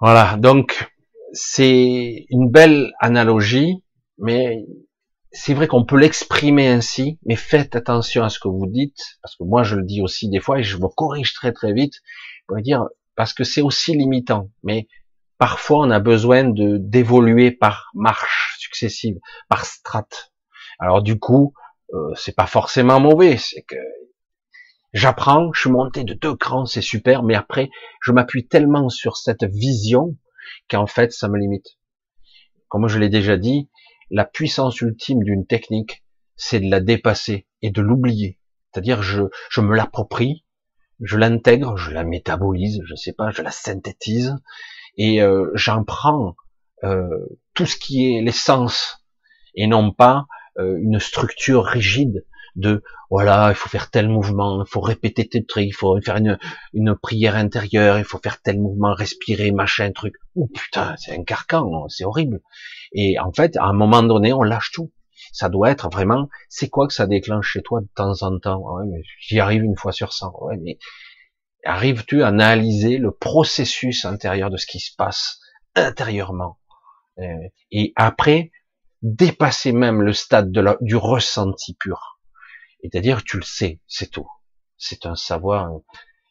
Voilà, 0.00 0.36
donc 0.36 0.90
c'est 1.32 2.26
une 2.30 2.50
belle 2.50 2.92
analogie, 2.98 3.82
mais 4.18 4.64
c'est 5.30 5.54
vrai 5.54 5.66
qu'on 5.66 5.84
peut 5.84 5.98
l'exprimer 5.98 6.68
ainsi, 6.68 7.18
mais 7.24 7.36
faites 7.36 7.76
attention 7.76 8.24
à 8.24 8.28
ce 8.28 8.38
que 8.38 8.48
vous 8.48 8.66
dites, 8.66 9.18
parce 9.22 9.36
que 9.36 9.44
moi 9.44 9.62
je 9.62 9.76
le 9.76 9.84
dis 9.84 10.00
aussi 10.00 10.28
des 10.28 10.40
fois 10.40 10.58
et 10.60 10.62
je 10.62 10.76
me 10.78 10.88
corrige 10.88 11.34
très 11.34 11.52
très 11.52 11.72
vite, 11.72 11.94
pour 12.46 12.56
dire 12.58 12.84
parce 13.16 13.32
que 13.34 13.44
c'est 13.44 13.62
aussi 13.62 13.96
limitant, 13.96 14.50
mais 14.62 14.88
parfois 15.38 15.86
on 15.86 15.90
a 15.90 16.00
besoin 16.00 16.44
de 16.44 16.78
d'évoluer 16.78 17.50
par 17.50 17.90
marche 17.94 18.56
successive, 18.58 19.16
par 19.48 19.64
strate. 19.64 20.32
Alors 20.78 21.02
du 21.02 21.18
coup, 21.18 21.54
euh, 21.92 22.14
c'est 22.16 22.34
pas 22.34 22.46
forcément 22.46 23.00
mauvais, 23.00 23.36
c'est 23.36 23.62
que 23.62 23.76
j'apprends, 24.92 25.52
je 25.52 25.60
suis 25.60 25.70
monté 25.70 26.04
de 26.04 26.14
deux 26.14 26.34
crans, 26.34 26.66
c'est 26.66 26.80
super, 26.80 27.22
mais 27.22 27.34
après, 27.34 27.70
je 28.02 28.12
m'appuie 28.12 28.46
tellement 28.46 28.88
sur 28.88 29.16
cette 29.16 29.44
vision 29.44 30.16
qu'en 30.70 30.86
fait, 30.86 31.12
ça 31.12 31.28
me 31.28 31.38
limite. 31.38 31.78
Comme 32.68 32.88
je 32.88 32.98
l'ai 32.98 33.08
déjà 33.08 33.36
dit, 33.36 33.70
la 34.10 34.24
puissance 34.24 34.80
ultime 34.80 35.22
d'une 35.22 35.46
technique, 35.46 36.04
c'est 36.36 36.60
de 36.60 36.70
la 36.70 36.80
dépasser 36.80 37.46
et 37.62 37.70
de 37.70 37.80
l'oublier. 37.80 38.38
C'est-à-dire, 38.72 39.02
je, 39.02 39.22
je 39.50 39.60
me 39.60 39.76
l'approprie, 39.76 40.43
je 41.00 41.16
l'intègre, 41.16 41.76
je 41.76 41.90
la 41.90 42.04
métabolise, 42.04 42.80
je 42.84 42.94
sais 42.94 43.12
pas, 43.12 43.30
je 43.30 43.42
la 43.42 43.50
synthétise, 43.50 44.36
et 44.96 45.22
euh, 45.22 45.50
j'en 45.54 45.84
prends 45.84 46.36
euh, 46.84 47.08
tout 47.54 47.66
ce 47.66 47.76
qui 47.76 48.14
est 48.14 48.22
l'essence, 48.22 49.04
et 49.54 49.66
non 49.66 49.92
pas 49.92 50.26
euh, 50.58 50.78
une 50.80 51.00
structure 51.00 51.64
rigide 51.64 52.24
de 52.56 52.82
voilà, 53.10 53.50
il 53.50 53.54
faut 53.54 53.68
faire 53.68 53.90
tel 53.90 54.08
mouvement, 54.08 54.64
il 54.64 54.68
faut 54.68 54.80
répéter 54.80 55.28
tel 55.28 55.44
truc, 55.44 55.64
il 55.66 55.72
faut 55.72 56.00
faire 56.00 56.16
une, 56.16 56.38
une 56.72 56.94
prière 56.96 57.36
intérieure, 57.36 57.98
il 57.98 58.04
faut 58.04 58.18
faire 58.22 58.40
tel 58.40 58.60
mouvement, 58.60 58.94
respirer, 58.94 59.50
machin, 59.50 59.90
truc. 59.92 60.14
Oh 60.36 60.48
putain, 60.52 60.94
c'est 60.98 61.18
un 61.18 61.24
carcan, 61.24 61.88
c'est 61.88 62.04
horrible. 62.04 62.40
Et 62.92 63.18
en 63.18 63.32
fait, 63.32 63.56
à 63.56 63.64
un 63.64 63.72
moment 63.72 64.02
donné, 64.02 64.32
on 64.32 64.42
lâche 64.42 64.70
tout. 64.72 64.92
Ça 65.32 65.48
doit 65.48 65.70
être 65.70 65.88
vraiment, 65.90 66.28
c'est 66.48 66.68
quoi 66.68 66.86
que 66.86 66.94
ça 66.94 67.06
déclenche 67.06 67.48
chez 67.52 67.62
toi 67.62 67.80
de 67.80 67.88
temps 67.94 68.22
en 68.22 68.38
temps? 68.38 68.58
Ouais, 68.60 68.84
mais 68.86 69.02
J'y 69.20 69.40
arrive 69.40 69.62
une 69.64 69.76
fois 69.76 69.92
sur 69.92 70.12
cent. 70.12 70.32
Ouais, 70.40 70.56
mais 70.62 70.78
arrives-tu 71.64 72.22
à 72.22 72.28
analyser 72.28 72.98
le 72.98 73.10
processus 73.12 74.04
intérieur 74.04 74.50
de 74.50 74.56
ce 74.56 74.66
qui 74.66 74.80
se 74.80 74.94
passe 74.96 75.40
intérieurement? 75.74 76.58
Euh, 77.18 77.24
Et 77.70 77.92
après, 77.96 78.50
dépasser 79.02 79.72
même 79.72 80.02
le 80.02 80.12
stade 80.12 80.50
du 80.80 80.96
ressenti 80.96 81.74
pur. 81.74 82.20
C'est-à-dire, 82.82 83.22
tu 83.24 83.36
le 83.38 83.42
sais, 83.42 83.80
c'est 83.86 84.10
tout. 84.10 84.28
C'est 84.76 85.06
un 85.06 85.14
savoir, 85.14 85.70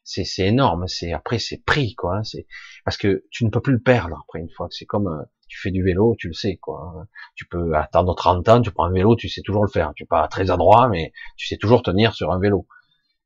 c'est 0.03 0.25
énorme. 0.39 0.87
C'est 0.87 1.13
après, 1.13 1.39
c'est 1.39 1.63
pris, 1.63 1.95
quoi. 1.95 2.17
Hein, 2.17 2.23
c'est 2.23 2.47
parce 2.85 2.97
que 2.97 3.23
tu 3.31 3.45
ne 3.45 3.49
peux 3.49 3.61
plus 3.61 3.73
le 3.73 3.81
perdre 3.81 4.19
après 4.23 4.39
une 4.39 4.49
fois. 4.49 4.67
C'est 4.69 4.85
comme 4.85 5.25
tu 5.53 5.59
fais 5.61 5.69
du 5.69 5.83
vélo, 5.83 6.15
tu 6.17 6.27
le 6.29 6.33
sais, 6.33 6.57
quoi. 6.57 7.05
Tu 7.35 7.45
peux 7.45 7.75
attendre 7.75 8.15
30 8.15 8.49
ans, 8.49 8.61
tu 8.61 8.71
prends 8.71 8.85
un 8.85 8.91
vélo, 8.91 9.15
tu 9.15 9.29
sais 9.29 9.41
toujours 9.41 9.63
le 9.63 9.69
faire. 9.69 9.93
Tu 9.95 10.03
es 10.03 10.05
pas 10.07 10.27
très 10.27 10.49
adroit, 10.49 10.87
mais 10.89 11.13
tu 11.37 11.45
sais 11.45 11.57
toujours 11.57 11.83
tenir 11.83 12.15
sur 12.15 12.31
un 12.31 12.39
vélo. 12.39 12.67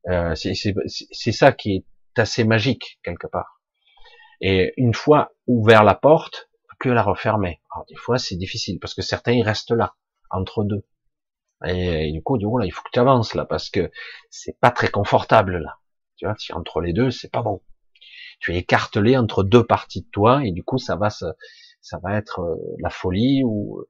Euh, 0.08 0.34
c'est 0.34 1.32
ça 1.32 1.52
qui 1.52 1.76
est 1.76 2.20
assez 2.20 2.44
magique 2.44 3.00
quelque 3.02 3.26
part. 3.26 3.62
Et 4.42 4.74
une 4.76 4.92
fois 4.92 5.32
ouvert 5.46 5.84
la 5.84 5.94
porte, 5.94 6.50
que 6.78 6.90
la 6.90 7.02
refermer. 7.02 7.60
Alors 7.72 7.86
des 7.86 7.96
fois 7.96 8.18
c'est 8.18 8.36
difficile 8.36 8.78
parce 8.78 8.94
que 8.94 9.02
certains 9.02 9.32
ils 9.32 9.42
restent 9.42 9.72
là 9.72 9.94
entre 10.30 10.64
deux. 10.64 10.84
Et, 11.66 12.12
du 12.12 12.22
coup, 12.22 12.38
du 12.38 12.46
coup 12.46 12.58
là, 12.58 12.66
il 12.66 12.70
faut 12.70 12.82
que 12.82 12.90
tu 12.92 13.00
avances 13.00 13.34
là 13.34 13.44
parce 13.46 13.70
que 13.70 13.90
c'est 14.30 14.60
pas 14.60 14.70
très 14.70 14.90
confortable 14.90 15.58
là. 15.58 15.78
Tu 16.16 16.26
vois, 16.26 16.34
si 16.38 16.52
entre 16.52 16.82
les 16.82 16.92
deux, 16.92 17.10
c'est 17.10 17.32
pas 17.32 17.42
bon. 17.42 17.62
Tu 18.38 18.54
es 18.54 18.58
écartelé 18.58 19.16
entre 19.16 19.42
deux 19.42 19.64
parties 19.64 20.02
de 20.02 20.10
toi 20.12 20.44
et 20.44 20.52
du 20.52 20.62
coup 20.62 20.78
ça 20.78 20.94
va 20.94 21.08
ça 21.88 21.98
va 22.02 22.16
être 22.16 22.40
euh, 22.40 22.56
la 22.80 22.90
folie 22.90 23.42
ou 23.44 23.84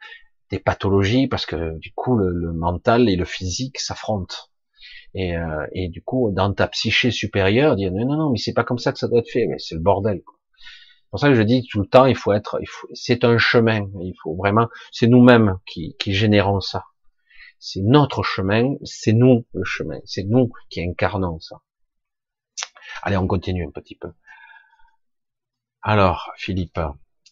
des 0.50 0.58
pathologies 0.58 1.26
parce 1.26 1.46
que 1.46 1.76
du 1.78 1.92
coup 1.92 2.16
le, 2.16 2.52
mental 2.52 3.08
et 3.08 3.16
le 3.16 3.24
physique 3.24 3.78
s'affrontent. 3.78 4.36
Et, 5.14 5.36
euh, 5.36 5.66
et, 5.72 5.88
du 5.88 6.02
coup, 6.02 6.30
dans 6.32 6.52
ta 6.52 6.68
psyché 6.68 7.10
supérieure, 7.10 7.76
dire 7.76 7.90
non, 7.92 8.06
non, 8.06 8.16
non, 8.16 8.30
mais 8.30 8.38
c'est 8.38 8.52
pas 8.52 8.62
comme 8.64 8.78
ça 8.78 8.92
que 8.92 8.98
ça 8.98 9.08
doit 9.08 9.20
être 9.20 9.30
fait, 9.30 9.46
mais 9.46 9.58
c'est 9.58 9.74
le 9.74 9.80
bordel. 9.80 10.20
C'est 10.24 11.10
pour 11.10 11.20
ça 11.20 11.28
que 11.28 11.34
je 11.34 11.42
dis 11.42 11.66
tout 11.66 11.80
le 11.80 11.86
temps, 11.86 12.04
il 12.04 12.14
faut 12.14 12.32
être, 12.32 12.60
c'est 12.92 13.24
un 13.24 13.38
chemin. 13.38 13.88
Il 14.02 14.14
faut 14.22 14.36
vraiment, 14.36 14.68
c'est 14.92 15.06
nous-mêmes 15.06 15.58
qui, 15.66 15.96
qui 15.98 16.12
générons 16.12 16.60
ça. 16.60 16.84
C'est 17.58 17.80
notre 17.80 18.22
chemin, 18.22 18.74
c'est 18.84 19.14
nous 19.14 19.46
le 19.54 19.64
chemin, 19.64 19.98
c'est 20.04 20.24
nous 20.24 20.52
qui 20.68 20.82
incarnons 20.82 21.40
ça. 21.40 21.62
Allez, 23.02 23.16
on 23.16 23.26
continue 23.26 23.66
un 23.66 23.70
petit 23.70 23.96
peu. 23.96 24.12
Alors, 25.82 26.30
Philippe, 26.36 26.78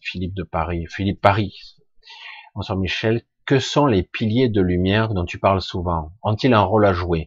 Philippe 0.06 0.34
de 0.34 0.44
Paris, 0.44 0.86
Philippe 0.88 1.20
Paris, 1.20 1.76
bonsoir 2.54 2.78
Michel, 2.78 3.22
que 3.44 3.58
sont 3.58 3.86
les 3.86 4.04
piliers 4.04 4.48
de 4.48 4.60
lumière 4.60 5.12
dont 5.12 5.24
tu 5.24 5.40
parles 5.40 5.60
souvent? 5.60 6.12
Ont-ils 6.22 6.54
un 6.54 6.60
rôle 6.60 6.86
à 6.86 6.92
jouer? 6.92 7.26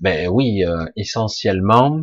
Ben 0.00 0.26
oui, 0.28 0.64
euh, 0.64 0.86
essentiellement, 0.96 2.00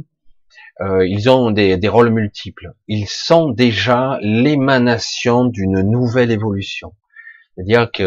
euh, 0.81 1.07
ils 1.07 1.31
ont 1.31 1.49
des, 1.49 1.77
des, 1.77 1.87
rôles 1.87 2.11
multiples. 2.11 2.73
Ils 2.87 3.07
sont 3.07 3.49
déjà 3.49 4.19
l'émanation 4.21 5.45
d'une 5.45 5.81
nouvelle 5.81 6.29
évolution. 6.29 6.93
C'est-à-dire 7.55 7.91
que 7.91 8.03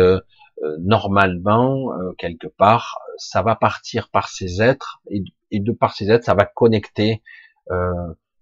euh, 0.62 0.76
normalement, 0.78 1.90
quelque 2.18 2.46
part, 2.46 3.00
ça 3.18 3.42
va 3.42 3.56
partir 3.56 4.10
par 4.10 4.28
ces 4.28 4.62
êtres, 4.62 5.02
et, 5.10 5.24
et, 5.50 5.58
de 5.58 5.72
par 5.72 5.92
ces 5.92 6.08
êtres, 6.12 6.24
ça 6.24 6.34
va 6.34 6.44
connecter 6.46 7.20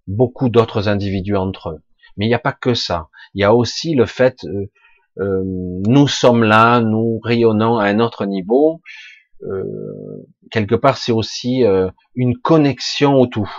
beaucoup 0.06 0.50
d'autres 0.50 0.88
individus 0.88 1.36
entre 1.36 1.70
eux. 1.70 1.82
Mais 2.16 2.26
il 2.26 2.28
n'y 2.28 2.34
a 2.34 2.38
pas 2.38 2.52
que 2.52 2.74
ça. 2.74 3.08
Il 3.34 3.40
y 3.40 3.44
a 3.44 3.54
aussi 3.54 3.94
le 3.94 4.06
fait, 4.06 4.38
nous 5.16 6.08
sommes 6.08 6.44
là, 6.44 6.80
nous 6.80 7.18
rayonnons 7.22 7.78
à 7.78 7.86
un 7.86 8.00
autre 8.00 8.26
niveau. 8.26 8.80
quelque 10.50 10.74
part, 10.74 10.96
c'est 10.96 11.12
aussi 11.12 11.64
une 12.14 12.36
connexion 12.38 13.14
au 13.14 13.26
tout. 13.26 13.50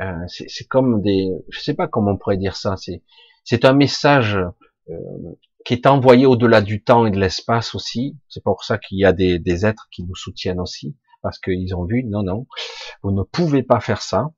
Euh, 0.00 0.26
c'est 0.26 0.66
comme 0.66 1.02
des, 1.02 1.30
je 1.48 1.60
sais 1.60 1.74
pas 1.74 1.86
comment 1.86 2.12
on 2.12 2.16
pourrait 2.16 2.36
dire 2.36 2.56
ça. 2.56 2.76
C'est 2.76 3.02
c'est 3.44 3.64
un 3.64 3.74
message 3.74 4.38
euh, 4.88 4.94
qui 5.64 5.74
est 5.74 5.86
envoyé 5.86 6.26
au-delà 6.26 6.62
du 6.62 6.82
temps 6.82 7.06
et 7.06 7.10
de 7.10 7.20
l'espace 7.20 7.74
aussi. 7.74 8.16
C'est 8.28 8.42
pour 8.42 8.64
ça 8.64 8.78
qu'il 8.78 8.98
y 8.98 9.04
a 9.04 9.12
des, 9.12 9.38
des, 9.38 9.66
êtres 9.66 9.88
qui 9.92 10.02
nous 10.02 10.16
soutiennent 10.16 10.60
aussi, 10.60 10.96
parce 11.22 11.38
qu'ils 11.38 11.74
ont 11.76 11.84
vu, 11.84 12.04
non, 12.04 12.22
non, 12.22 12.46
vous 13.02 13.12
ne 13.12 13.22
pouvez 13.22 13.62
pas 13.62 13.80
faire 13.80 14.02
ça, 14.02 14.30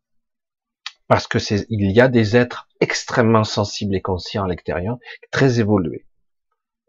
parce 1.08 1.26
que 1.26 1.38
c'est, 1.38 1.66
il 1.70 1.90
y 1.92 2.00
a 2.00 2.08
des 2.08 2.36
êtres 2.36 2.68
extrêmement 2.80 3.44
sensibles 3.44 3.94
et 3.94 4.02
conscients 4.02 4.44
à 4.44 4.48
l'extérieur, 4.48 4.98
très 5.30 5.60
évolués. 5.60 6.06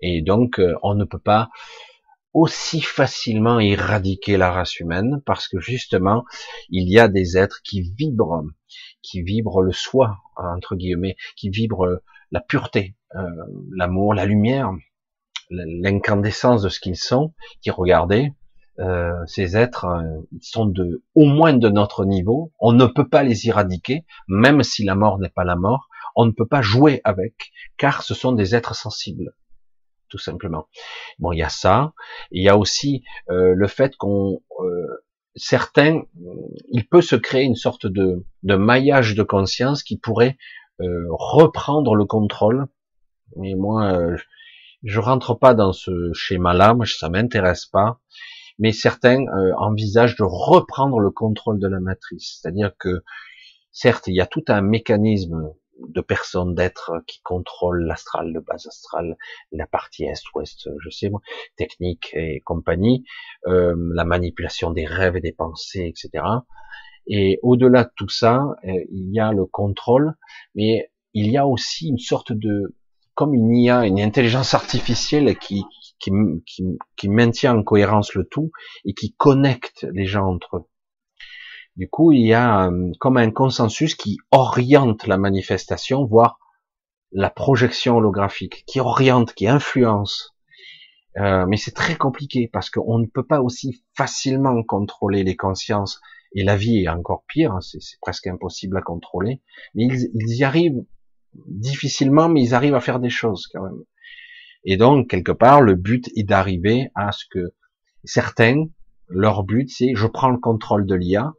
Et 0.02 0.22
donc, 0.22 0.60
euh, 0.60 0.76
on 0.84 0.95
ne 0.95 1.06
peut 1.06 1.19
pas 1.19 1.49
aussi 2.34 2.81
facilement 2.81 3.60
éradiquer 3.60 4.38
la 4.38 4.52
race 4.52 4.80
humaine 4.80 5.22
parce 5.26 5.48
que 5.48 5.60
justement, 5.60 6.23
il 6.69 6.89
y 6.89 6.99
a 6.99 7.07
des 7.07 7.38
êtres 7.38 7.61
qui 7.64 7.81
vibrent, 7.81 8.44
qui 9.02 9.23
vibrent 9.23 9.61
le 9.61 9.72
soi, 9.72 10.18
entre 10.35 10.76
guillemets, 10.76 11.15
qui 11.35 11.49
vibrent 11.49 12.02
la 12.31 12.41
pureté, 12.41 12.95
euh, 13.15 13.22
l'amour, 13.76 14.14
la 14.14 14.26
lumière, 14.26 14.72
l'incandescence 15.49 16.61
de 16.61 16.69
ce 16.69 16.80
qu'ils 16.80 16.98
sont, 16.98 17.34
qui 17.61 17.72
regardez, 17.72 18.34
euh, 18.80 19.14
ces 19.26 19.58
êtres 19.58 19.86
euh, 19.86 20.22
sont 20.41 20.66
de 20.66 21.04
au 21.16 21.26
moins 21.26 21.54
de 21.54 21.70
notre 21.70 22.06
niveau, 22.06 22.52
on 22.60 22.74
ne 22.74 22.86
peut 22.86 23.08
pas 23.08 23.24
les 23.24 23.48
éradiquer, 23.48 24.06
même 24.28 24.64
si 24.64 24.84
la 24.84 24.95
mort 24.95 25.20
n'est 25.20 25.30
pas 25.30 25.44
la 25.44 25.56
mort, 25.56 25.88
on 26.16 26.26
ne 26.26 26.32
peut 26.32 26.48
pas 26.48 26.62
jouer 26.62 27.02
avec, 27.04 27.52
car 27.78 28.04
ce 28.04 28.14
sont 28.14 28.32
des 28.32 28.56
êtres 28.56 28.76
sensibles 28.76 29.34
tout 30.10 30.18
simplement. 30.18 30.68
Bon, 31.20 31.32
il 31.32 31.40
y 31.40 31.44
a 31.44 31.49
ça. 31.49 31.94
Il 32.32 32.44
y 32.44 32.49
a 32.49 32.58
aussi 32.58 33.04
euh, 33.30 33.54
le 33.56 33.68
fait 33.68 33.95
qu'on 33.98 34.41
euh, 34.62 35.04
certains, 35.36 36.04
il 36.72 36.88
peut 36.88 37.02
se 37.02 37.16
créer 37.16 37.44
une 37.44 37.56
sorte 37.56 37.86
de, 37.86 38.26
de 38.44 38.56
maillage 38.56 39.16
de 39.16 39.24
conscience 39.24 39.84
qui 39.84 39.98
pourrait 39.98 40.38
euh, 40.82 41.06
reprendre 41.10 41.95
le 41.95 42.06
contrôle. 42.06 42.68
Mais 43.36 43.56
moi, 43.56 43.99
je 44.84 44.99
rentre 44.99 45.34
pas 45.34 45.54
dans 45.54 45.74
ce 45.74 46.14
schéma-là. 46.14 46.74
Moi, 46.74 46.86
ça 46.86 47.10
m'intéresse 47.10 47.66
pas. 47.66 47.99
Mais 48.60 48.72
certains 48.72 49.22
euh, 49.22 49.54
envisagent 49.58 50.16
de 50.16 50.24
reprendre 50.24 51.00
le 51.00 51.12
contrôle 51.12 51.60
de 51.60 51.68
la 51.68 51.80
matrice. 51.80 52.40
C'est-à-dire 52.42 52.72
que, 52.78 53.04
certes, 53.72 54.08
il 54.08 54.16
y 54.16 54.22
a 54.22 54.26
tout 54.26 54.44
un 54.48 54.62
mécanisme 54.62 55.54
de 55.90 56.02
personnes, 56.02 56.56
d'êtres 56.56 57.04
qui 57.06 57.22
contrôlent 57.22 57.86
l'astral, 57.86 58.32
le 58.32 58.42
bas 58.42 58.56
astral, 58.56 59.16
la 59.52 59.68
partie 59.68 60.06
est, 60.06 60.24
ouest, 60.34 60.70
je 60.80 60.90
sais 60.90 61.10
moi, 61.10 61.22
technique 61.56 62.10
et 62.14 62.42
compagnie, 62.42 63.04
euh, 63.46 63.76
la 63.94 64.04
manipulation 64.04 64.72
des 64.72 64.86
rêves 64.86 65.16
et 65.16 65.22
des 65.22 65.34
pensées, 65.34 65.86
etc. 65.86 66.24
Et 67.08 67.40
au-delà 67.42 67.86
de 67.86 67.92
tout 67.96 68.10
ça, 68.10 68.44
euh, 68.66 68.72
il 68.92 69.14
y 69.14 69.20
a 69.20 69.32
le 69.32 69.46
contrôle, 69.46 70.14
mais 70.56 70.92
il 71.14 71.32
y 71.32 71.38
a 71.38 71.48
aussi 71.48 71.90
une 71.90 72.00
sorte 72.00 72.34
de, 72.34 72.76
comme 73.14 73.34
une 73.34 73.56
IA, 73.56 73.86
une 73.86 74.00
intelligence 74.00 74.54
artificielle 74.54 75.38
qui, 75.38 75.64
qui, 75.99 76.11
qui, 76.45 76.64
qui 76.95 77.10
maintient 77.10 77.57
en 77.57 77.64
cohérence 77.64 78.14
le 78.14 78.26
tout 78.26 78.52
et 78.86 78.94
qui 78.94 79.14
connecte 79.14 79.88
les 79.91 80.06
gens 80.06 80.28
entre 80.28 80.57
eux. 80.57 80.65
Du 81.76 81.88
coup, 81.88 82.11
il 82.11 82.26
y 82.26 82.34
a 82.34 82.68
euh, 82.68 82.91
comme 82.99 83.18
un 83.18 83.30
consensus 83.30 83.94
qui 83.94 84.18
oriente 84.32 85.06
la 85.06 85.18
manifestation, 85.18 86.06
voire 86.06 86.40
la 87.11 87.30
projection 87.30 87.98
holographique, 87.98 88.64
qui 88.65 88.80
oriente, 88.80 89.34
qui 89.34 89.48
influence. 89.48 90.36
Euh, 91.18 91.45
mais 91.48 91.57
c'est 91.57 91.74
très 91.74 91.95
compliqué 91.95 92.49
parce 92.52 92.69
qu'on 92.69 92.98
ne 92.98 93.06
peut 93.06 93.26
pas 93.26 93.41
aussi 93.41 93.84
facilement 93.95 94.64
contrôler 94.64 95.24
les 95.24 95.36
consciences. 95.36 96.02
Et 96.34 96.44
la 96.44 96.57
vie 96.57 96.84
est 96.84 96.90
encore 96.90 97.24
pire, 97.28 97.53
hein, 97.53 97.61
c'est 97.61 97.80
presque 98.02 98.28
impossible 98.28 98.78
à 98.78 98.82
contrôler. 98.82 99.41
Mais 99.76 99.86
ils, 99.86 100.10
ils 100.15 100.36
y 100.36 100.44
arrivent 100.44 100.84
difficilement, 101.48 102.28
mais 102.28 102.41
ils 102.41 102.53
arrivent 102.56 102.76
à 102.76 102.82
faire 102.82 102.99
des 102.99 103.10
choses 103.10 103.48
quand 103.53 103.64
même. 103.64 103.84
Et 104.69 104.76
donc, 104.76 105.10
quelque 105.10 105.31
part, 105.31 105.61
le 105.61 105.76
but 105.76 106.10
est 106.18 106.23
d'arriver 106.23 106.91
à 106.94 107.14
ce 107.14 107.23
que 107.31 107.53
certains, 108.03 108.65
leur 109.07 109.44
but, 109.44 109.69
c'est 109.69 109.95
je 109.95 110.06
prends 110.07 110.30
le 110.30 110.38
contrôle 110.38 110.85
de 110.85 110.94
l'IA, 110.94 111.34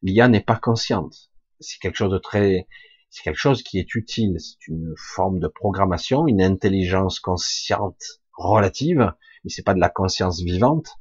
l'IA 0.00 0.26
n'est 0.26 0.40
pas 0.40 0.56
consciente. 0.56 1.30
C'est 1.60 1.78
quelque 1.78 1.96
chose 1.96 2.10
de 2.10 2.16
très, 2.16 2.66
c'est 3.10 3.24
quelque 3.24 3.38
chose 3.38 3.62
qui 3.62 3.78
est 3.78 3.94
utile. 3.94 4.38
C'est 4.40 4.68
une 4.68 4.94
forme 4.96 5.38
de 5.38 5.48
programmation, 5.48 6.26
une 6.26 6.40
intelligence 6.40 7.20
consciente 7.20 8.00
relative, 8.38 9.12
mais 9.44 9.50
c'est 9.50 9.64
pas 9.66 9.74
de 9.74 9.80
la 9.80 9.90
conscience 9.90 10.40
vivante, 10.40 10.96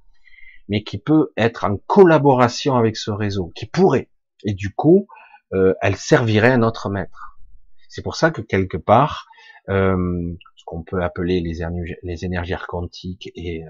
mais 0.67 0.83
qui 0.83 0.97
peut 0.97 1.31
être 1.37 1.63
en 1.63 1.77
collaboration 1.87 2.75
avec 2.75 2.97
ce 2.97 3.11
réseau, 3.11 3.49
qui 3.55 3.65
pourrait. 3.65 4.09
Et 4.43 4.53
du 4.53 4.73
coup, 4.73 5.07
euh, 5.53 5.73
elle 5.81 5.95
servirait 5.95 6.51
à 6.51 6.57
notre 6.57 6.89
maître. 6.89 7.39
C'est 7.87 8.01
pour 8.01 8.17
ça 8.17 8.29
que 8.29 8.41
quelque 8.41 8.77
part, 8.77 9.27
euh, 9.69 10.33
qu'on 10.71 10.83
peut 10.83 11.03
appeler 11.03 11.41
les, 11.41 11.61
énergies, 11.61 11.95
les 12.01 12.23
énergies 12.23 12.55
quantiques 12.65 13.29
et, 13.35 13.63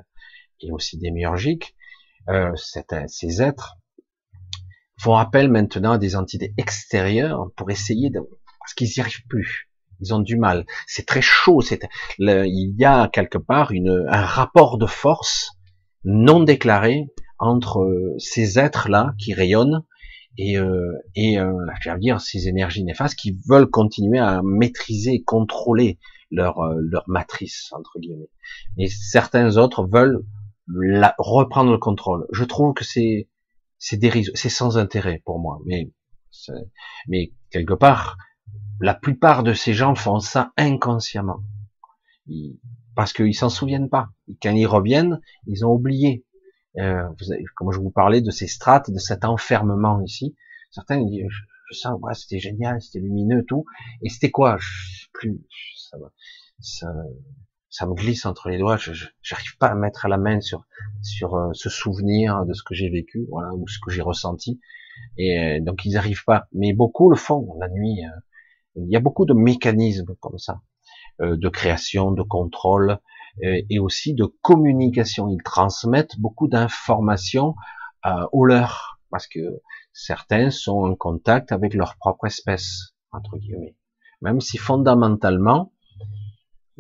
et 0.59 0.71
aussi 0.71 0.99
démiurgiques, 0.99 1.75
euh, 2.29 2.51
ces 2.55 3.41
êtres 3.41 3.77
font 4.99 5.15
appel 5.15 5.49
maintenant 5.49 5.93
à 5.93 5.97
des 5.97 6.15
entités 6.15 6.53
extérieures 6.57 7.49
pour 7.55 7.71
essayer 7.71 8.11
de, 8.11 8.19
parce 8.59 8.75
qu'ils 8.75 8.89
n'y 8.95 9.01
arrivent 9.01 9.25
plus. 9.27 9.71
Ils 9.99 10.13
ont 10.13 10.19
du 10.19 10.37
mal. 10.37 10.67
C'est 10.85 11.07
très 11.07 11.21
chaud. 11.21 11.61
Il 12.19 12.75
y 12.77 12.85
a 12.85 13.09
quelque 13.11 13.39
part 13.39 13.71
une, 13.71 14.05
un 14.07 14.25
rapport 14.25 14.77
de 14.77 14.85
force 14.85 15.53
non 16.03 16.43
déclaré 16.43 17.07
entre 17.39 17.79
euh, 17.79 18.15
ces 18.19 18.59
êtres-là 18.59 19.13
qui 19.17 19.33
rayonnent 19.33 19.83
et, 20.37 20.57
euh, 20.57 20.93
et 21.15 21.39
euh, 21.39 21.51
veux 21.85 21.99
dire 21.99 22.21
ces 22.21 22.47
énergies 22.47 22.83
néfastes 22.83 23.15
qui 23.15 23.39
veulent 23.47 23.69
continuer 23.69 24.19
à 24.19 24.41
maîtriser, 24.43 25.23
contrôler 25.23 25.97
leur 26.31 26.59
euh, 26.59 26.79
leur 26.81 27.03
matrice 27.07 27.71
entre 27.73 27.99
guillemets. 27.99 28.29
Et 28.77 28.87
certains 28.87 29.57
autres 29.57 29.85
veulent 29.85 30.23
la, 30.67 31.15
reprendre 31.17 31.71
le 31.71 31.77
contrôle. 31.77 32.27
Je 32.31 32.43
trouve 32.43 32.73
que 32.73 32.83
c'est 32.83 33.29
c'est 33.77 33.99
c'est 34.35 34.49
sans 34.49 34.77
intérêt 34.77 35.21
pour 35.25 35.39
moi. 35.39 35.59
Mais, 35.65 35.91
mais 37.07 37.33
quelque 37.49 37.73
part, 37.73 38.17
la 38.79 38.93
plupart 38.93 39.43
de 39.43 39.53
ces 39.53 39.73
gens 39.73 39.95
font 39.95 40.19
ça 40.19 40.53
inconsciemment, 40.57 41.43
parce 42.95 43.13
qu'ils 43.13 43.35
s'en 43.35 43.49
souviennent 43.49 43.89
pas. 43.89 44.09
Quand 44.41 44.53
ils 44.53 44.65
reviennent, 44.65 45.19
ils 45.47 45.65
ont 45.65 45.71
oublié. 45.71 46.25
Euh, 46.77 47.03
vous 47.19 47.31
avez, 47.33 47.43
comme 47.55 47.71
je 47.71 47.79
vous 47.79 47.91
parlais 47.91 48.21
de 48.21 48.31
ces 48.31 48.47
strates, 48.47 48.91
de 48.91 48.97
cet 48.97 49.25
enfermement 49.25 50.01
ici, 50.01 50.35
certains 50.69 51.03
disent, 51.03 51.25
je, 51.27 51.41
je 51.69 51.77
sens, 51.77 51.99
ouais, 52.01 52.13
c'était 52.13 52.39
génial, 52.39 52.81
c'était 52.81 52.99
lumineux, 52.99 53.43
tout, 53.45 53.65
et 54.01 54.09
c'était 54.09 54.31
quoi? 54.31 54.57
Plus, 55.13 55.41
ça, 55.91 55.97
ça, 56.59 56.93
ça 57.71 57.87
me 57.87 57.93
glisse 57.93 58.25
entre 58.25 58.49
les 58.49 58.59
doigts, 58.59 58.75
je 58.75 58.91
n'arrive 59.31 59.57
pas 59.57 59.67
à 59.67 59.75
mettre 59.75 60.07
la 60.09 60.17
main 60.17 60.41
sur 60.41 60.65
sur 61.01 61.35
euh, 61.35 61.49
ce 61.53 61.69
souvenir 61.69 62.45
de 62.45 62.53
ce 62.53 62.63
que 62.63 62.75
j'ai 62.75 62.89
vécu, 62.89 63.25
voilà, 63.29 63.53
ou 63.53 63.65
ce 63.67 63.79
que 63.79 63.91
j'ai 63.91 64.01
ressenti. 64.01 64.59
Et 65.17 65.39
euh, 65.39 65.59
donc 65.61 65.85
ils 65.85 65.93
n'arrivent 65.93 66.25
pas, 66.25 66.47
mais 66.51 66.73
beaucoup 66.73 67.09
le 67.09 67.15
font 67.15 67.55
la 67.59 67.69
nuit. 67.69 68.03
Euh. 68.03 68.19
il 68.75 68.91
y 68.91 68.97
a 68.97 68.99
beaucoup 68.99 69.25
de 69.25 69.33
mécanismes 69.33 70.15
comme 70.19 70.37
ça, 70.37 70.61
de 71.19 71.49
création, 71.49 72.11
de 72.11 72.23
contrôle 72.23 72.99
et 73.43 73.79
aussi 73.79 74.13
de 74.13 74.25
communication. 74.41 75.29
Ils 75.29 75.43
transmettent 75.43 76.19
beaucoup 76.19 76.47
d'informations 76.47 77.55
aux 78.31 78.45
leurs, 78.45 78.99
parce 79.09 79.27
que 79.27 79.61
certains 79.93 80.49
sont 80.51 80.83
en 80.83 80.95
contact 80.95 81.51
avec 81.51 81.73
leur 81.73 81.95
propre 81.97 82.25
espèce 82.25 82.93
entre 83.11 83.37
guillemets, 83.37 83.75
même 84.21 84.41
si 84.41 84.57
fondamentalement 84.57 85.73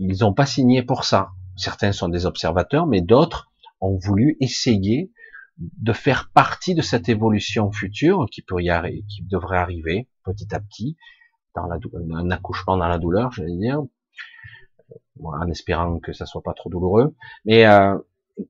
ils 0.01 0.21
n'ont 0.21 0.33
pas 0.33 0.47
signé 0.47 0.81
pour 0.81 1.03
ça. 1.05 1.29
Certains 1.55 1.91
sont 1.91 2.09
des 2.09 2.25
observateurs, 2.25 2.87
mais 2.87 3.01
d'autres 3.01 3.51
ont 3.81 3.97
voulu 3.97 4.35
essayer 4.39 5.11
de 5.57 5.93
faire 5.93 6.31
partie 6.33 6.73
de 6.73 6.81
cette 6.81 7.07
évolution 7.07 7.71
future 7.71 8.25
qui 8.31 8.43
y 8.59 8.69
arriver, 8.69 9.05
qui 9.07 9.21
devrait 9.23 9.59
arriver 9.59 10.07
petit 10.23 10.55
à 10.55 10.59
petit 10.59 10.97
dans 11.55 11.67
la, 11.67 11.77
un 12.15 12.31
accouchement 12.31 12.77
dans 12.77 12.87
la 12.87 12.97
douleur, 12.97 13.31
j'allais 13.31 13.55
dire, 13.57 13.81
en 15.21 15.47
espérant 15.49 15.99
que 15.99 16.13
ça 16.13 16.25
soit 16.25 16.41
pas 16.41 16.53
trop 16.53 16.69
douloureux, 16.69 17.15
mais 17.45 17.67
euh, 17.67 17.95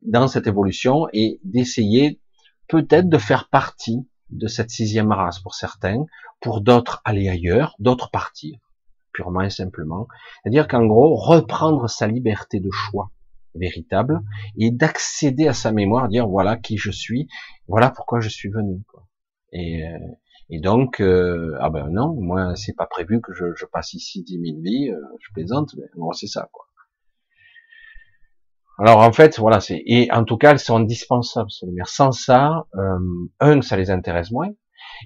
dans 0.03 0.29
cette 0.29 0.47
évolution 0.47 1.07
et 1.11 1.41
d'essayer 1.43 2.21
peut-être 2.69 3.09
de 3.09 3.17
faire 3.17 3.49
partie 3.49 4.07
de 4.29 4.47
cette 4.47 4.69
sixième 4.69 5.11
race 5.11 5.39
pour 5.39 5.55
certains, 5.55 6.05
pour 6.39 6.61
d'autres 6.61 7.01
aller 7.03 7.27
ailleurs, 7.27 7.75
d'autres 7.79 8.09
partir 8.09 8.57
simplement. 9.49 10.07
C'est-à-dire 10.43 10.67
qu'en 10.67 10.85
gros, 10.85 11.15
reprendre 11.15 11.89
sa 11.89 12.07
liberté 12.07 12.59
de 12.59 12.69
choix 12.71 13.11
véritable 13.55 14.21
et 14.57 14.71
d'accéder 14.71 15.47
à 15.47 15.53
sa 15.53 15.71
mémoire, 15.71 16.07
dire 16.07 16.27
voilà 16.27 16.57
qui 16.57 16.77
je 16.77 16.91
suis, 16.91 17.27
voilà 17.67 17.89
pourquoi 17.89 18.19
je 18.19 18.29
suis 18.29 18.49
venu. 18.49 18.81
Euh, 19.53 19.97
et 20.49 20.59
donc, 20.59 20.99
euh, 20.99 21.57
ah 21.59 21.69
ben 21.69 21.89
non, 21.89 22.13
moi 22.19 22.55
c'est 22.55 22.75
pas 22.75 22.85
prévu 22.85 23.21
que 23.21 23.33
je, 23.33 23.65
passe 23.65 23.93
ici 23.93 24.23
dix 24.23 24.39
mille 24.39 24.61
vies, 24.61 24.89
euh, 24.89 24.99
je 25.19 25.31
plaisante, 25.33 25.73
mais 25.77 25.85
moi 25.95 26.13
c'est 26.13 26.27
ça 26.27 26.49
quoi. 26.51 26.65
Alors 28.79 28.99
en 28.99 29.11
fait, 29.11 29.37
voilà, 29.37 29.59
c'est 29.59 29.81
et 29.85 30.11
en 30.11 30.23
tout 30.23 30.37
cas 30.37 30.51
elles 30.51 30.59
sont 30.59 30.77
indispensables 30.77 31.51
ces 31.51 31.67
lumières. 31.67 31.87
Sans 31.87 32.11
ça, 32.11 32.65
euh, 32.75 32.99
un, 33.39 33.61
ça 33.61 33.77
les 33.77 33.91
intéresse 33.91 34.31
moins, 34.31 34.49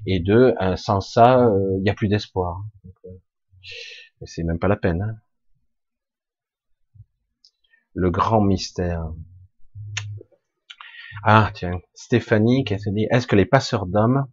et 0.06 0.20
deux, 0.20 0.54
sans 0.78 1.02
ça, 1.02 1.48
il 1.78 1.84
n'y 1.84 1.90
a 1.90 1.94
plus 1.94 2.08
d'espoir. 2.08 2.64
C'est 4.24 4.44
même 4.44 4.60
pas 4.60 4.68
la 4.68 4.78
peine. 4.78 5.02
Hein. 5.02 5.18
Le 7.94 8.10
grand 8.10 8.42
mystère. 8.42 9.12
Ah, 11.24 11.52
tiens, 11.54 11.80
Stéphanie 11.94 12.64
qui 12.64 12.80
se 12.80 12.90
dit, 12.90 13.08
est-ce 13.10 13.28
que 13.28 13.36
les 13.36 13.46
passeurs 13.46 13.86
d'hommes, 13.86 14.28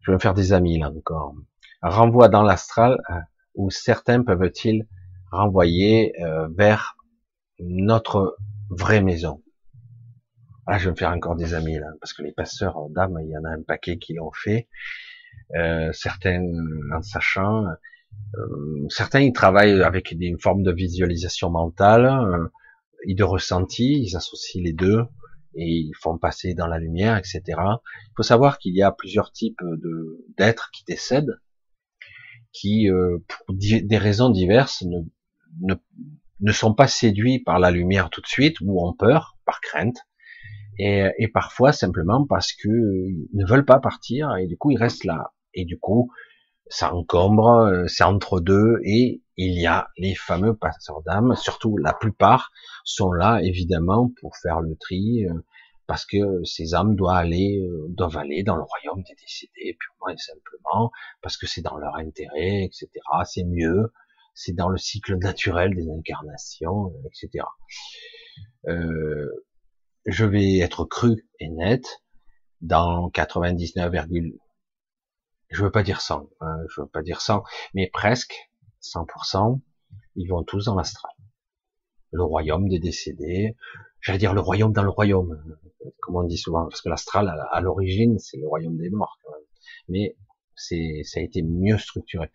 je 0.00 0.10
vais 0.10 0.14
me 0.14 0.20
faire 0.20 0.34
des 0.34 0.52
amis 0.52 0.78
là 0.78 0.90
encore, 0.90 1.34
renvoient 1.82 2.28
dans 2.28 2.42
l'astral 2.42 3.00
euh, 3.10 3.14
ou 3.54 3.70
certains 3.70 4.22
peuvent-ils 4.22 4.86
renvoyer 5.30 6.12
euh, 6.22 6.48
vers 6.48 6.96
notre 7.58 8.36
vraie 8.70 9.02
maison? 9.02 9.42
Ah, 10.66 10.78
je 10.78 10.84
vais 10.84 10.90
me 10.92 10.96
faire 10.96 11.10
encore 11.10 11.36
des 11.36 11.54
amis 11.54 11.78
là, 11.78 11.88
parce 12.00 12.12
que 12.12 12.22
les 12.22 12.32
passeurs 12.32 12.88
d'âme, 12.90 13.18
il 13.20 13.28
y 13.28 13.36
en 13.36 13.44
a 13.44 13.50
un 13.50 13.62
paquet 13.62 13.98
qui 13.98 14.14
l'ont 14.14 14.32
fait. 14.32 14.68
Euh, 15.56 15.92
certains 15.92 16.42
en 16.94 17.02
sachant, 17.02 17.64
euh, 18.36 18.86
certains 18.88 19.20
ils 19.20 19.32
travaillent 19.32 19.82
avec 19.82 20.16
des 20.16 20.34
formes 20.40 20.62
de 20.62 20.72
visualisation 20.72 21.50
mentale 21.50 22.06
euh, 22.06 22.48
et 23.06 23.14
de 23.14 23.24
ressenti, 23.24 24.02
ils 24.02 24.16
associent 24.16 24.62
les 24.62 24.72
deux 24.72 25.02
et 25.54 25.66
ils 25.66 25.92
font 26.00 26.16
passer 26.16 26.54
dans 26.54 26.66
la 26.66 26.78
lumière, 26.78 27.16
etc. 27.16 27.42
Il 27.48 28.12
faut 28.16 28.22
savoir 28.22 28.58
qu'il 28.58 28.74
y 28.74 28.82
a 28.82 28.90
plusieurs 28.90 29.32
types 29.32 29.60
d'êtres 30.38 30.70
qui 30.72 30.84
décèdent, 30.84 31.40
qui 32.52 32.88
euh, 32.88 33.18
pour 33.28 33.54
des 33.54 33.98
raisons 33.98 34.30
diverses 34.30 34.82
ne, 34.82 35.00
ne, 35.60 35.74
ne 36.40 36.52
sont 36.52 36.74
pas 36.74 36.86
séduits 36.86 37.40
par 37.40 37.58
la 37.58 37.70
lumière 37.70 38.08
tout 38.08 38.22
de 38.22 38.26
suite 38.26 38.60
ou 38.60 38.82
ont 38.82 38.94
peur, 38.94 39.36
par 39.44 39.60
crainte, 39.60 39.98
et, 40.78 41.06
et 41.18 41.28
parfois 41.28 41.72
simplement 41.72 42.26
parce 42.26 42.52
que 42.54 42.68
ils 42.68 43.28
ne 43.34 43.46
veulent 43.46 43.66
pas 43.66 43.78
partir 43.78 44.34
et 44.36 44.46
du 44.46 44.56
coup 44.56 44.70
ils 44.70 44.78
restent 44.78 45.04
là. 45.04 45.32
Et 45.54 45.66
du 45.66 45.78
coup, 45.78 46.10
ça 46.72 46.94
encombre, 46.94 47.48
euh, 47.48 47.86
c'est 47.86 48.02
entre 48.02 48.40
deux, 48.40 48.80
et 48.82 49.22
il 49.36 49.60
y 49.60 49.66
a 49.66 49.88
les 49.98 50.14
fameux 50.14 50.56
passeurs 50.56 51.02
d'âmes, 51.02 51.34
surtout 51.36 51.76
la 51.76 51.92
plupart 51.92 52.50
sont 52.84 53.12
là 53.12 53.40
évidemment 53.42 54.10
pour 54.20 54.36
faire 54.38 54.60
le 54.60 54.74
tri, 54.76 55.26
euh, 55.26 55.34
parce 55.86 56.06
que 56.06 56.42
ces 56.44 56.74
âmes 56.74 56.96
doivent 56.96 57.16
aller, 57.16 57.60
euh, 57.60 57.86
doivent 57.90 58.16
aller 58.16 58.42
dans 58.42 58.56
le 58.56 58.62
royaume 58.62 59.02
des 59.02 59.14
décédés, 59.20 59.76
purement 59.78 60.14
et 60.14 60.16
simplement, 60.16 60.90
parce 61.20 61.36
que 61.36 61.46
c'est 61.46 61.60
dans 61.60 61.76
leur 61.76 61.94
intérêt, 61.96 62.64
etc. 62.64 62.88
C'est 63.26 63.44
mieux, 63.44 63.92
c'est 64.34 64.54
dans 64.54 64.70
le 64.70 64.78
cycle 64.78 65.18
naturel 65.18 65.74
des 65.74 65.90
incarnations, 65.90 66.90
etc. 67.04 67.44
Je 70.06 70.24
vais 70.24 70.58
être 70.58 70.86
cru 70.86 71.28
et 71.38 71.50
net 71.50 71.84
dans 72.62 73.10
99, 73.10 73.92
je 75.52 75.62
veux 75.62 75.70
pas 75.70 75.82
dire 75.82 76.00
100, 76.00 76.28
hein, 76.40 76.56
je 76.68 76.80
veux 76.80 76.86
pas 76.86 77.02
dire 77.02 77.20
100, 77.20 77.44
mais 77.74 77.88
presque 77.92 78.50
100%, 78.82 79.60
ils 80.16 80.28
vont 80.28 80.42
tous 80.42 80.64
dans 80.64 80.74
l'astral. 80.74 81.12
Le 82.10 82.24
royaume 82.24 82.68
des 82.68 82.78
décédés, 82.78 83.56
j'allais 84.00 84.18
dire 84.18 84.34
le 84.34 84.40
royaume 84.40 84.72
dans 84.72 84.82
le 84.82 84.90
royaume, 84.90 85.42
comme 86.00 86.16
on 86.16 86.24
dit 86.24 86.38
souvent, 86.38 86.66
parce 86.68 86.80
que 86.80 86.88
l'astral, 86.88 87.32
à, 87.50 87.60
l'origine, 87.60 88.18
c'est 88.18 88.38
le 88.38 88.48
royaume 88.48 88.76
des 88.76 88.90
morts, 88.90 89.18
quand 89.22 89.32
même. 89.32 89.46
mais 89.88 90.16
c'est, 90.54 91.02
ça 91.04 91.20
a 91.20 91.22
été 91.22 91.42
mieux 91.42 91.78
structuré. 91.78 92.30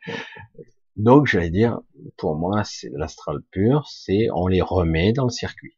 Donc, 0.95 1.27
j'allais 1.27 1.51
dire, 1.51 1.79
pour 2.17 2.35
moi, 2.35 2.63
c'est 2.63 2.89
l'astral 2.93 3.41
pur, 3.51 3.87
c'est 3.87 4.27
on 4.33 4.47
les 4.47 4.61
remet 4.61 5.13
dans 5.13 5.25
le 5.25 5.29
circuit. 5.29 5.77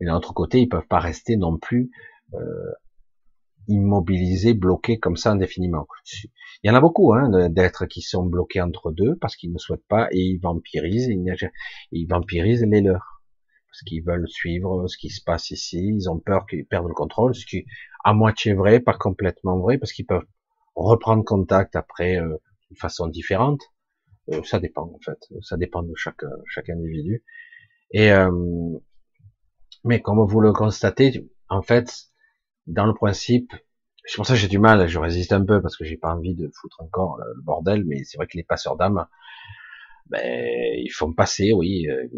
Mais 0.00 0.06
d'un 0.06 0.16
autre 0.16 0.32
côté, 0.32 0.60
ils 0.60 0.68
peuvent 0.68 0.86
pas 0.86 0.98
rester 0.98 1.36
non 1.36 1.58
plus 1.58 1.90
euh, 2.32 2.72
immobilisés, 3.68 4.54
bloqués 4.54 4.98
comme 4.98 5.16
ça 5.16 5.32
indéfiniment. 5.32 5.86
Il 6.62 6.68
y 6.68 6.70
en 6.70 6.74
a 6.74 6.80
beaucoup 6.80 7.12
hein, 7.14 7.48
d'êtres 7.48 7.86
qui 7.86 8.02
sont 8.02 8.24
bloqués 8.24 8.60
entre 8.60 8.90
deux 8.90 9.16
parce 9.16 9.36
qu'ils 9.36 9.52
ne 9.52 9.58
souhaitent 9.58 9.86
pas 9.88 10.08
et 10.10 10.18
ils 10.18 10.38
vampirisent, 10.38 11.08
ils 11.92 12.06
vampirisent 12.06 12.64
les 12.64 12.80
leurs 12.80 13.22
parce 13.72 13.82
qu'ils 13.84 14.04
veulent 14.04 14.28
suivre 14.28 14.86
ce 14.86 14.98
qui 14.98 15.08
se 15.08 15.22
passe 15.24 15.50
ici, 15.50 15.78
ils 15.78 16.10
ont 16.10 16.18
peur 16.18 16.46
qu'ils 16.46 16.66
perdent 16.66 16.88
le 16.88 16.94
contrôle, 16.94 17.34
ce 17.34 17.46
qui 17.46 17.58
est 17.58 17.66
à 18.04 18.12
moitié 18.12 18.52
vrai, 18.52 18.80
pas 18.80 18.92
complètement 18.92 19.58
vrai, 19.58 19.78
parce 19.78 19.92
qu'ils 19.92 20.04
peuvent 20.04 20.26
reprendre 20.74 21.24
contact 21.24 21.74
après 21.74 22.20
euh, 22.20 22.36
d'une 22.68 22.76
façon 22.76 23.06
différente. 23.06 23.62
Euh, 24.30 24.42
ça 24.44 24.60
dépend 24.60 24.82
en 24.82 24.98
fait, 25.02 25.18
ça 25.40 25.56
dépend 25.56 25.82
de 25.82 25.94
chaque 25.96 26.22
chaque 26.46 26.68
individu. 26.68 27.24
Et 27.92 28.12
euh, 28.12 28.30
mais 29.84 30.02
comme 30.02 30.22
vous 30.22 30.40
le 30.40 30.52
constatez, 30.52 31.26
en 31.48 31.62
fait, 31.62 32.11
dans 32.66 32.86
le 32.86 32.94
principe, 32.94 33.52
c'est 34.04 34.16
pour 34.16 34.26
ça 34.26 34.34
que 34.34 34.40
j'ai 34.40 34.48
du 34.48 34.58
mal, 34.58 34.88
je 34.88 34.98
résiste 34.98 35.32
un 35.32 35.44
peu 35.44 35.62
parce 35.62 35.76
que 35.76 35.84
j'ai 35.84 35.96
pas 35.96 36.14
envie 36.14 36.34
de 36.34 36.50
foutre 36.54 36.80
encore 36.80 37.18
le 37.18 37.42
bordel, 37.42 37.84
mais 37.84 38.02
c'est 38.04 38.16
vrai 38.16 38.26
que 38.26 38.36
les 38.36 38.42
passeurs 38.42 38.76
d'âmes, 38.76 39.06
ben, 40.06 40.20
ils 40.76 40.90
font 40.90 41.12
passer, 41.12 41.52
oui, 41.52 41.86
euh, 41.88 42.08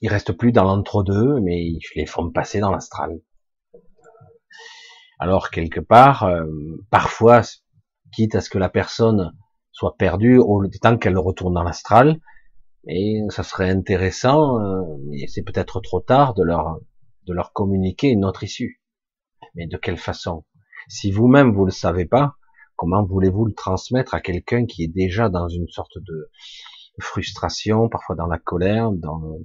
ils 0.00 0.08
restent 0.08 0.32
plus 0.32 0.52
dans 0.52 0.64
l'entre-deux, 0.64 1.40
mais 1.40 1.64
ils 1.64 1.80
les 1.96 2.06
font 2.06 2.30
passer 2.30 2.60
dans 2.60 2.70
l'astral. 2.70 3.20
Alors 5.18 5.50
quelque 5.50 5.80
part, 5.80 6.24
euh, 6.24 6.46
parfois, 6.90 7.42
quitte 8.12 8.34
à 8.34 8.40
ce 8.40 8.50
que 8.50 8.58
la 8.58 8.68
personne 8.68 9.32
soit 9.72 9.96
perdue 9.96 10.38
au 10.38 10.66
temps 10.80 10.96
qu'elle 10.96 11.18
retourne 11.18 11.54
dans 11.54 11.62
l'astral, 11.62 12.20
et 12.88 13.20
ça 13.28 13.42
serait 13.42 13.70
intéressant, 13.70 14.60
euh, 14.60 14.82
mais 15.06 15.26
c'est 15.26 15.42
peut-être 15.42 15.80
trop 15.80 16.00
tard 16.00 16.34
de 16.34 16.42
leur 16.42 16.78
de 17.26 17.34
leur 17.34 17.52
communiquer 17.52 18.08
une 18.08 18.24
autre 18.24 18.42
issue. 18.44 18.79
Mais 19.54 19.66
de 19.66 19.76
quelle 19.76 19.98
façon? 19.98 20.44
Si 20.88 21.12
vous-même 21.12 21.52
vous 21.52 21.64
le 21.64 21.70
savez 21.70 22.06
pas, 22.06 22.36
comment 22.76 23.04
voulez-vous 23.04 23.44
le 23.44 23.52
transmettre 23.52 24.14
à 24.14 24.20
quelqu'un 24.20 24.66
qui 24.66 24.84
est 24.84 24.88
déjà 24.88 25.28
dans 25.28 25.48
une 25.48 25.68
sorte 25.68 25.98
de 25.98 26.30
frustration, 27.00 27.88
parfois 27.88 28.16
dans 28.16 28.26
la 28.26 28.38
colère, 28.38 28.90
dans, 28.92 29.38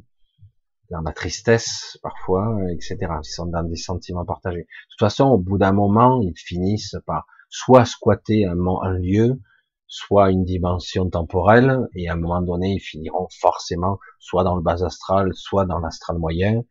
la 0.89 1.11
tristesse, 1.11 1.97
parfois, 2.01 2.57
etc. 2.71 2.97
Ils 3.01 3.29
sont 3.29 3.47
dans 3.47 3.63
des 3.63 3.75
sentiments 3.75 4.25
partagés. 4.25 4.61
De 4.61 4.89
toute 4.91 4.99
façon, 4.99 5.25
au 5.25 5.37
bout 5.37 5.57
d'un 5.57 5.71
moment, 5.71 6.21
ils 6.21 6.37
finissent 6.37 6.95
par 7.05 7.25
soit 7.49 7.85
squatter 7.85 8.45
un, 8.45 8.93
lieu, 8.99 9.41
soit 9.87 10.31
une 10.31 10.45
dimension 10.45 11.09
temporelle, 11.09 11.87
et 11.95 12.07
à 12.09 12.13
un 12.13 12.17
moment 12.17 12.41
donné, 12.41 12.75
ils 12.75 12.79
finiront 12.79 13.27
forcément 13.39 13.99
soit 14.19 14.43
dans 14.43 14.55
le 14.55 14.61
bas 14.61 14.83
astral, 14.83 15.31
soit 15.33 15.65
dans 15.65 15.79
l'astral 15.79 16.17
moyen, 16.17 16.63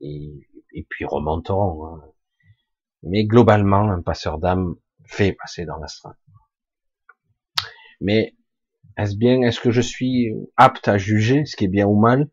et, 0.00 0.32
et 0.72 0.86
puis 0.88 1.04
remonteront. 1.04 1.86
Hein. 1.86 2.02
Mais 3.02 3.24
globalement, 3.24 3.90
un 3.90 4.02
passeur 4.02 4.38
d'âme 4.38 4.74
fait 5.04 5.32
passer 5.32 5.64
dans 5.64 5.78
l'astral. 5.78 6.14
Mais 8.00 8.34
est-ce 8.96 9.16
bien, 9.16 9.42
est-ce 9.42 9.60
que 9.60 9.70
je 9.70 9.80
suis 9.80 10.32
apte 10.56 10.88
à 10.88 10.98
juger 10.98 11.44
ce 11.44 11.56
qui 11.56 11.64
est 11.64 11.68
bien 11.68 11.86
ou 11.86 11.98
mal? 11.98 12.28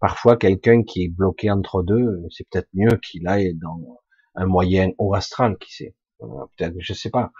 Parfois, 0.00 0.36
quelqu'un 0.36 0.82
qui 0.82 1.04
est 1.04 1.08
bloqué 1.08 1.50
entre 1.50 1.82
deux, 1.82 2.22
c'est 2.30 2.48
peut-être 2.48 2.68
mieux 2.74 2.98
qu'il 2.98 3.26
aille 3.28 3.54
dans 3.54 4.00
un 4.34 4.46
moyen 4.46 4.90
haut 4.98 5.14
astral, 5.14 5.56
qui 5.58 5.72
sait. 5.74 5.94
Euh, 6.22 6.26
peut-être, 6.56 6.74
je 6.78 6.92
sais 6.92 7.10
pas. 7.10 7.32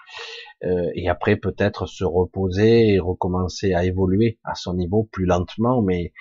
Euh, 0.64 0.90
et 0.94 1.08
après, 1.08 1.36
peut-être 1.36 1.86
se 1.86 2.04
reposer 2.04 2.94
et 2.94 2.98
recommencer 2.98 3.74
à 3.74 3.84
évoluer 3.84 4.38
à 4.44 4.54
son 4.54 4.74
niveau 4.74 5.04
plus 5.12 5.26
lentement, 5.26 5.82
mais 5.82 6.12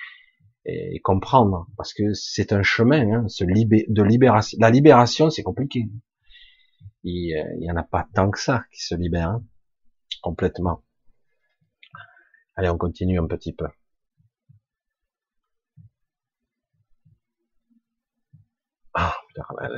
et 0.66 1.00
comprendre, 1.00 1.66
parce 1.78 1.94
que 1.94 2.12
c'est 2.12 2.52
un 2.52 2.62
chemin, 2.62 3.10
hein, 3.10 3.28
ce 3.28 3.44
de 3.44 4.02
libération. 4.02 4.58
La 4.60 4.70
libération, 4.70 5.30
c'est 5.30 5.42
compliqué. 5.42 5.88
Il, 7.02 7.56
n'y 7.58 7.70
en 7.70 7.76
a 7.76 7.82
pas 7.82 8.08
tant 8.14 8.30
que 8.30 8.38
ça 8.38 8.64
qui 8.72 8.82
se 8.82 8.94
libère 8.94 9.30
hein, 9.30 9.44
complètement. 10.22 10.84
Allez, 12.56 12.68
on 12.68 12.78
continue 12.78 13.18
un 13.18 13.26
petit 13.26 13.52
peu. 13.52 13.68
Ah, 18.94 19.16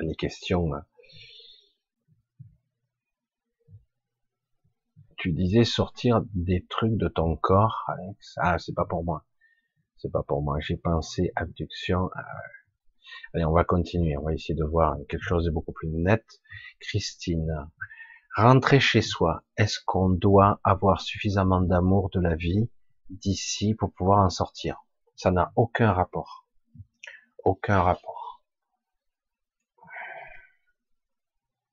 les 0.02 0.14
questions. 0.16 0.70
Tu 5.16 5.32
disais 5.32 5.64
sortir 5.64 6.22
des 6.34 6.66
trucs 6.68 6.96
de 6.96 7.08
ton 7.08 7.36
corps, 7.36 7.84
Alex. 7.88 8.34
Ah, 8.38 8.58
c'est 8.58 8.74
pas 8.74 8.84
pour 8.86 9.04
moi 9.04 9.24
c'est 10.02 10.10
pas 10.10 10.22
pour 10.22 10.42
moi. 10.42 10.58
J'ai 10.60 10.76
pensé 10.76 11.32
abduction. 11.36 12.10
Allez, 13.34 13.44
on 13.44 13.52
va 13.52 13.64
continuer. 13.64 14.16
On 14.16 14.22
va 14.22 14.34
essayer 14.34 14.54
de 14.54 14.64
voir 14.64 14.96
quelque 15.08 15.22
chose 15.22 15.44
de 15.44 15.50
beaucoup 15.50 15.72
plus 15.72 15.88
net. 15.88 16.24
Christine, 16.80 17.68
rentrer 18.36 18.80
chez 18.80 19.02
soi. 19.02 19.42
Est-ce 19.56 19.78
qu'on 19.84 20.10
doit 20.10 20.60
avoir 20.64 21.00
suffisamment 21.00 21.60
d'amour 21.60 22.10
de 22.10 22.20
la 22.20 22.34
vie 22.34 22.70
d'ici 23.10 23.74
pour 23.74 23.92
pouvoir 23.92 24.20
en 24.20 24.30
sortir? 24.30 24.84
Ça 25.16 25.30
n'a 25.30 25.52
aucun 25.56 25.92
rapport. 25.92 26.46
Aucun 27.44 27.82
rapport. 27.82 28.42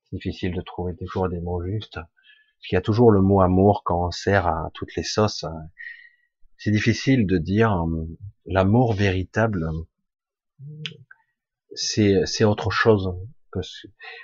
C'est 0.06 0.16
difficile 0.16 0.56
de 0.56 0.62
trouver 0.62 0.96
toujours 0.96 1.30
des 1.30 1.40
mots 1.40 1.64
justes. 1.64 1.96
Parce 1.96 2.68
qu'il 2.68 2.76
y 2.76 2.80
a 2.80 2.82
toujours 2.82 3.12
le 3.12 3.22
mot 3.22 3.42
amour 3.42 3.84
quand 3.86 4.08
on 4.08 4.12
sert 4.12 4.48
à 4.48 4.70
toutes 4.74 4.96
les 4.96 5.04
sauces 5.04 5.46
c'est 6.60 6.72
difficile 6.72 7.26
de 7.26 7.38
dire 7.38 7.72
euh, 7.72 8.06
l'amour 8.46 8.94
véritable, 8.94 9.66
c'est 11.74 12.44
autre 12.44 12.72
chose. 12.72 13.16
Que 13.52 13.60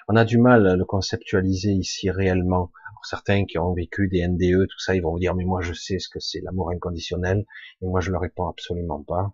on 0.07 0.15
a 0.15 0.23
du 0.25 0.37
mal 0.37 0.67
à 0.67 0.75
le 0.75 0.85
conceptualiser 0.85 1.71
ici 1.71 2.11
réellement. 2.11 2.71
certains 3.03 3.45
qui 3.45 3.57
ont 3.59 3.73
vécu 3.73 4.07
des 4.07 4.27
NDE, 4.27 4.67
tout 4.67 4.79
ça, 4.79 4.95
ils 4.95 5.01
vont 5.01 5.11
vous 5.11 5.19
dire 5.19 5.35
mais 5.35 5.45
moi 5.45 5.61
je 5.61 5.73
sais 5.73 5.99
ce 5.99 6.09
que 6.09 6.19
c'est 6.19 6.41
l'amour 6.41 6.71
inconditionnel 6.71 7.45
et 7.81 7.85
moi 7.85 8.01
je 8.01 8.11
le 8.11 8.17
réponds 8.17 8.47
absolument 8.47 9.03
pas. 9.03 9.33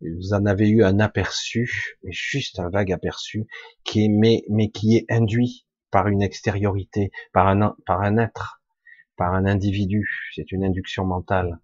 Vous 0.00 0.34
en 0.34 0.46
avez 0.46 0.68
eu 0.68 0.82
un 0.82 0.98
aperçu, 0.98 1.96
mais 2.02 2.12
juste 2.12 2.58
un 2.58 2.70
vague 2.70 2.92
aperçu, 2.92 3.46
qui 3.84 4.04
est 4.04 4.08
mais, 4.08 4.42
mais 4.48 4.70
qui 4.70 4.96
est 4.96 5.06
induit 5.08 5.66
par 5.92 6.08
une 6.08 6.22
extériorité, 6.22 7.12
par 7.32 7.46
un 7.46 7.76
par 7.86 8.02
un 8.02 8.18
être, 8.18 8.62
par 9.16 9.34
un 9.34 9.46
individu. 9.46 10.08
C'est 10.34 10.50
une 10.50 10.64
induction 10.64 11.04
mentale. 11.04 11.60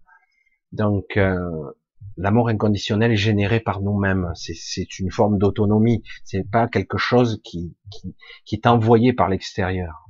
Donc, 0.71 1.17
euh, 1.17 1.71
l'amour 2.19 2.49
inconditionnel 2.49 3.13
est 3.13 3.15
généré 3.15 3.61
par 3.61 3.81
nous-mêmes. 3.81 4.31
C'est 4.35 4.99
une 4.99 5.09
forme 5.09 5.37
d'autonomie. 5.37 6.03
C'est 6.25 6.43
pas 6.43 6.67
quelque 6.67 6.97
chose 6.97 7.39
qui, 7.43 7.75
qui, 7.89 8.15
qui 8.45 8.55
est 8.55 8.67
envoyé 8.67 9.13
par 9.13 9.29
l'extérieur. 9.29 10.09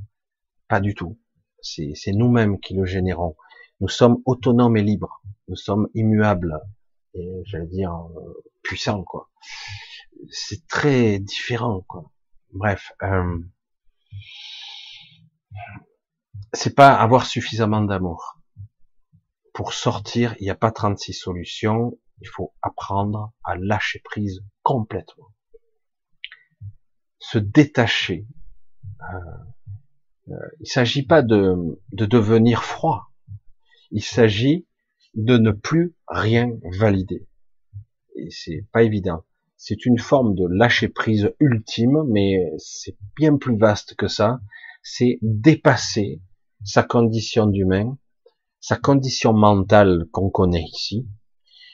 Pas 0.68 0.82
du 0.82 0.96
tout. 0.96 1.20
C'est 1.62 2.12
nous-mêmes 2.14 2.60
qui 2.60 2.74
le 2.74 2.86
générons. 2.86 3.36
Nous 3.80 3.90
sommes 3.90 4.22
autonomes 4.26 4.76
et 4.76 4.82
libres. 4.82 5.22
Nous 5.48 5.56
sommes 5.56 5.88
immuables 5.94 6.60
et 7.14 7.42
j'allais 7.46 7.68
dire 7.68 7.94
euh, 7.94 8.44
puissants 8.64 9.04
quoi. 9.04 9.30
C'est 10.30 10.68
très 10.68 11.20
différent 11.20 11.82
quoi. 11.88 12.12
Bref, 12.54 12.92
euh, 13.04 13.38
c'est 16.54 16.76
pas 16.76 16.94
avoir 16.94 17.26
suffisamment 17.26 17.82
d'amour 17.82 18.39
pour 19.54 19.74
sortir, 19.74 20.36
il 20.40 20.44
n'y 20.44 20.50
a 20.50 20.56
pas 20.56 20.72
36 20.72 21.14
solutions, 21.14 21.98
il 22.22 22.28
faut 22.28 22.54
apprendre 22.62 23.34
à 23.44 23.56
lâcher 23.56 24.00
prise 24.04 24.44
complètement. 24.64 25.28
Se 27.20 27.38
détacher. 27.38 28.28
Euh, 29.02 30.32
euh, 30.32 30.36
il 30.60 30.64
ne 30.64 30.68
s'agit 30.68 31.06
pas 31.06 31.22
de, 31.22 31.56
de 31.92 32.06
devenir 32.06 32.64
froid, 32.64 33.12
il 33.92 34.04
s'agit 34.04 34.68
de 35.16 35.38
ne 35.38 35.52
plus 35.52 35.96
rien 36.08 36.52
valider. 36.78 37.28
Et 38.16 38.30
c'est 38.30 38.66
pas 38.72 38.84
évident. 38.84 39.24
c'est 39.58 39.86
une 39.86 39.98
forme 40.00 40.36
de 40.36 40.46
lâcher 40.48 40.88
prise 40.88 41.34
ultime, 41.40 42.04
mais 42.08 42.52
c'est 42.58 42.98
bien 43.16 43.38
plus 43.38 43.58
vaste 43.58 43.96
que 43.96 44.08
ça. 44.08 44.40
C'est 44.84 45.20
dépasser 45.22 46.22
sa 46.64 46.84
condition 46.84 47.48
d'humain, 47.48 47.98
sa 48.60 48.78
condition 48.78 49.34
mentale 49.34 50.06
qu'on 50.12 50.30
connaît 50.30 50.66
ici, 50.74 51.08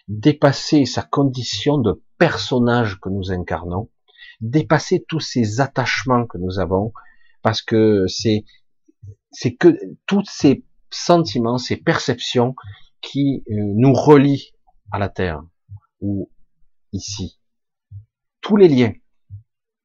dépasser 0.07 0.85
sa 0.85 1.01
condition 1.01 1.77
de 1.77 2.03
personnage 2.17 2.99
que 2.99 3.09
nous 3.09 3.31
incarnons, 3.31 3.89
dépasser 4.41 5.03
tous 5.07 5.19
ces 5.19 5.61
attachements 5.61 6.25
que 6.25 6.37
nous 6.37 6.59
avons, 6.59 6.93
parce 7.41 7.61
que 7.61 8.05
c'est 8.07 8.45
c'est 9.31 9.55
que 9.55 9.77
tous 10.05 10.23
ces 10.25 10.63
sentiments, 10.89 11.57
ces 11.57 11.77
perceptions 11.77 12.55
qui 13.01 13.43
euh, 13.49 13.53
nous 13.75 13.93
relient 13.93 14.53
à 14.91 14.99
la 14.99 15.09
terre 15.09 15.43
ou 15.99 16.31
ici 16.93 17.39
tous 18.45 18.57
les 18.57 18.67
liens 18.67 18.93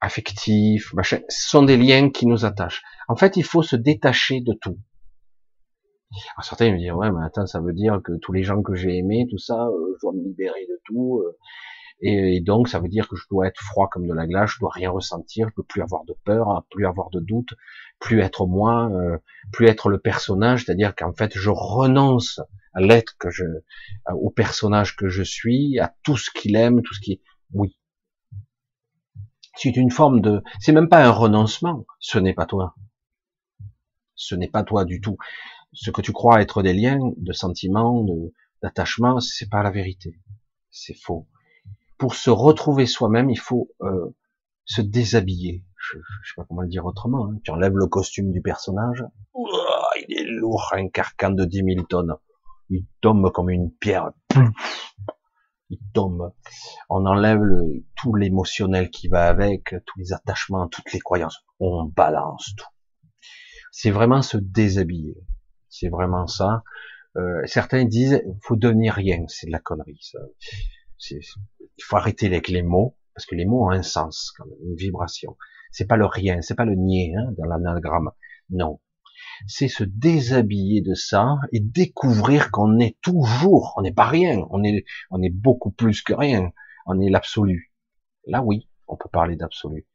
affectifs, 0.03 0.93
machin, 0.93 1.21
sont 1.31 1.63
des 1.63 1.79
liens 1.79 2.11
qui 2.11 2.27
nous 2.27 2.45
attachent. 2.45 2.83
En 3.09 3.17
fait, 3.17 3.39
il 3.39 3.45
faut 3.45 3.63
se 3.63 3.75
détacher 3.75 4.43
de 4.43 4.53
tout. 4.53 4.79
Alors 6.13 6.45
certains 6.45 6.73
me 6.73 6.79
disent 6.79 6.93
ouais 6.93 7.11
mais 7.11 7.25
attends 7.25 7.47
ça 7.47 7.61
veut 7.61 7.73
dire 7.73 8.01
que 8.03 8.13
tous 8.13 8.33
les 8.33 8.43
gens 8.43 8.63
que 8.63 8.75
j'ai 8.75 8.97
aimés 8.99 9.27
tout 9.31 9.39
ça 9.39 9.67
euh, 9.67 9.95
je 9.95 10.01
dois 10.01 10.13
me 10.13 10.23
libérer 10.23 10.67
de 10.69 10.81
tout 10.85 11.23
euh, 11.25 11.37
et, 12.03 12.41
donc 12.41 12.69
ça 12.69 12.81
veut 12.81 12.89
dire 12.89 13.09
que 13.09 13.17
je 13.17 13.25
dois 13.31 13.47
être 13.47 13.61
froid 13.61 13.89
comme 13.89 14.07
de 14.07 14.15
la 14.15 14.27
glace 14.27 14.51
je 14.55 14.59
dois 14.59 14.73
rien 14.73 14.91
ressentir 14.91 15.49
je 15.49 15.55
peux 15.55 15.63
plus 15.63 15.83
avoir 15.83 16.05
de 16.05 16.15
peur 16.25 16.65
plus 16.71 16.87
avoir 16.87 17.11
de 17.11 17.21
doute 17.21 17.51
plus 18.01 18.21
être 18.21 18.47
moi 18.47 18.91
euh, 18.93 19.19
plus 19.53 19.67
être 19.67 19.89
le 19.89 19.99
personnage 19.99 20.65
c'est-à-dire 20.65 20.97
qu'en 20.97 21.13
fait 21.13 21.33
je 21.37 21.51
renonce 21.51 22.41
à 22.75 22.81
l'être 22.81 23.17
que 23.19 23.31
je 23.31 23.45
au 24.13 24.31
personnage 24.31 24.97
que 24.97 25.09
je 25.09 25.23
suis 25.23 25.79
à 25.79 25.95
tout 26.03 26.17
ce 26.17 26.31
qu'il 26.31 26.57
aime 26.57 26.83
tout 26.83 26.95
ce 26.95 27.01
qui 27.01 27.21
oui 27.53 27.77
c'est 29.57 29.77
une 29.77 29.91
forme 29.91 30.21
de, 30.21 30.43
c'est 30.59 30.73
même 30.73 30.89
pas 30.89 31.05
un 31.05 31.11
renoncement. 31.11 31.85
Ce 31.99 32.19
n'est 32.19 32.33
pas 32.33 32.47
toi. 32.47 32.75
Ce 34.15 34.35
n'est 34.35 34.49
pas 34.49 34.63
toi 34.63 34.85
du 34.85 35.01
tout. 35.01 35.19
Ce 35.73 35.91
que 35.91 36.01
tu 36.01 36.13
crois 36.13 36.41
être 36.41 36.63
des 36.63 36.73
liens 36.73 36.99
de 37.17 37.33
sentiments, 37.33 38.03
de, 38.03 38.33
d'attachement, 38.63 39.21
c'est 39.21 39.49
pas 39.49 39.63
la 39.63 39.71
vérité. 39.71 40.19
C'est 40.71 40.95
faux. 40.95 41.27
Pour 41.99 42.15
se 42.15 42.31
retrouver 42.31 42.87
soi-même, 42.87 43.31
il 43.31 43.39
faut 43.39 43.71
euh, 43.83 44.15
se 44.65 44.81
déshabiller. 44.81 45.65
Je, 45.77 45.99
je, 45.99 46.29
sais 46.29 46.35
pas 46.37 46.45
comment 46.45 46.63
le 46.63 46.69
dire 46.69 46.87
autrement. 46.87 47.27
Hein. 47.27 47.39
Tu 47.45 47.51
enlèves 47.51 47.77
le 47.77 47.87
costume 47.87 48.33
du 48.33 48.43
personnage. 48.43 49.05
il 50.09 50.19
est 50.19 50.25
lourd, 50.25 50.73
un 50.73 50.89
carcan 50.89 51.31
de 51.31 51.45
10 51.45 51.63
000 51.75 51.87
tonnes. 51.87 52.15
Il 52.69 52.87
tombe 53.01 53.31
comme 53.33 53.51
une 53.51 53.71
pierre 53.73 54.13
il 55.71 55.79
tombe. 55.95 56.33
On 56.89 57.07
enlève 57.07 57.41
le, 57.41 57.85
tout 57.97 58.15
l'émotionnel 58.15 58.91
qui 58.91 59.09
va 59.09 59.29
avec, 59.29 59.75
tous 59.87 59.99
les 59.99 60.13
attachements, 60.13 60.69
toutes 60.69 60.93
les 60.93 60.99
croyances. 60.99 61.39
On 61.61 61.85
balance 61.85 62.55
tout. 62.57 62.67
C'est 63.73 63.91
vraiment 63.91 64.23
se 64.23 64.37
déshabiller. 64.37 65.17
C'est 65.71 65.89
vraiment 65.89 66.27
ça. 66.27 66.63
Euh, 67.17 67.43
certains 67.47 67.85
disent, 67.85 68.23
faut 68.43 68.57
devenir 68.57 68.95
rien. 68.95 69.25
C'est 69.29 69.47
de 69.47 69.53
la 69.53 69.59
connerie. 69.59 69.99
Ça. 70.01 70.19
il 71.11 71.23
faut 71.83 71.97
arrêter 71.97 72.27
avec 72.27 72.49
les 72.49 72.63
mots 72.63 72.97
parce 73.15 73.27
que 73.27 73.35
les 73.35 73.45
mots 73.45 73.67
ont 73.67 73.71
un 73.71 73.83
sens, 73.83 74.33
une 74.65 74.77
vibration. 74.77 75.37
C'est 75.73 75.87
pas 75.87 75.97
le 75.97 76.07
rien, 76.07 76.43
c'est 76.43 76.55
pas 76.55 76.65
le 76.65 76.75
nier 76.75 77.15
hein, 77.17 77.33
dans 77.37 77.45
l'anagramme. 77.45 78.11
Non, 78.51 78.81
c'est 79.47 79.69
se 79.69 79.85
déshabiller 79.85 80.81
de 80.81 80.95
ça 80.95 81.37
et 81.53 81.61
découvrir 81.61 82.51
qu'on 82.51 82.79
est 82.79 82.97
toujours, 83.03 83.75
on 83.77 83.83
n'est 83.83 83.93
pas 83.93 84.07
rien, 84.07 84.47
on 84.51 84.63
est, 84.65 84.85
on 85.11 85.23
est 85.23 85.31
beaucoup 85.31 85.71
plus 85.71 86.03
que 86.03 86.13
rien, 86.13 86.51
on 86.87 87.01
est 87.01 87.11
l'absolu. 87.11 87.73
Là 88.27 88.43
oui, 88.43 88.69
on 88.87 88.97
peut 88.97 89.09
parler 89.11 89.37
d'absolu. 89.37 89.87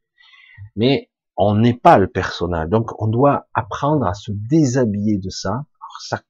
Mais 0.74 1.10
on 1.36 1.54
n'est 1.54 1.74
pas 1.74 1.98
le 1.98 2.08
personnage, 2.08 2.68
donc 2.68 3.00
on 3.00 3.06
doit 3.06 3.48
apprendre 3.54 4.06
à 4.06 4.14
se 4.14 4.32
déshabiller 4.32 5.18
de 5.18 5.30
ça. 5.30 5.50
Alors 5.50 6.00
ça, 6.00 6.22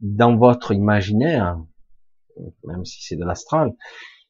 dans 0.00 0.36
votre 0.36 0.72
imaginaire, 0.72 1.58
même 2.64 2.84
si 2.84 3.02
c'est 3.02 3.16
de 3.16 3.24
l'astral, 3.24 3.74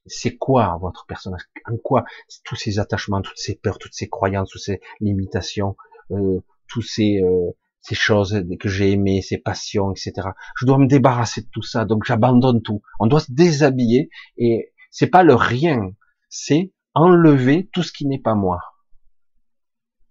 c'est 0.06 0.36
quoi 0.36 0.78
votre 0.80 1.06
personnage? 1.06 1.42
En 1.66 1.76
quoi 1.76 2.04
tous 2.44 2.56
ces 2.56 2.78
attachements, 2.78 3.20
toutes 3.20 3.38
ces 3.38 3.54
peurs, 3.54 3.78
toutes 3.78 3.94
ces 3.94 4.08
croyances, 4.08 4.50
toutes 4.50 4.62
ces 4.62 4.80
limitations, 5.00 5.76
euh, 6.10 6.40
tous 6.66 6.82
ces 6.82 7.20
euh, 7.22 7.50
ces 7.80 7.94
choses 7.94 8.44
que 8.60 8.68
j'ai 8.68 8.92
aimées, 8.92 9.22
ces 9.22 9.38
passions, 9.38 9.92
etc. 9.92 10.28
Je 10.56 10.66
dois 10.66 10.78
me 10.78 10.86
débarrasser 10.86 11.42
de 11.42 11.48
tout 11.48 11.62
ça, 11.62 11.84
donc 11.84 12.04
j'abandonne 12.04 12.60
tout. 12.60 12.82
On 12.98 13.06
doit 13.06 13.20
se 13.20 13.32
déshabiller 13.32 14.10
et 14.36 14.72
c'est 14.90 15.06
pas 15.06 15.22
le 15.22 15.34
rien, 15.34 15.92
c'est 16.28 16.72
enlever 16.94 17.68
tout 17.72 17.82
ce 17.82 17.92
qui 17.92 18.06
n'est 18.06 18.18
pas 18.18 18.34
moi. 18.34 18.60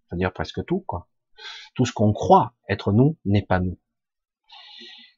C'est-à-dire 0.10 0.34
presque 0.34 0.64
tout, 0.66 0.84
quoi. 0.88 1.10
Tout 1.76 1.86
ce 1.86 1.94
qu'on 1.94 2.14
croit 2.14 2.54
être 2.70 2.92
nous 2.92 3.18
n'est 3.26 3.46
pas 3.46 3.60
nous. 3.60 3.80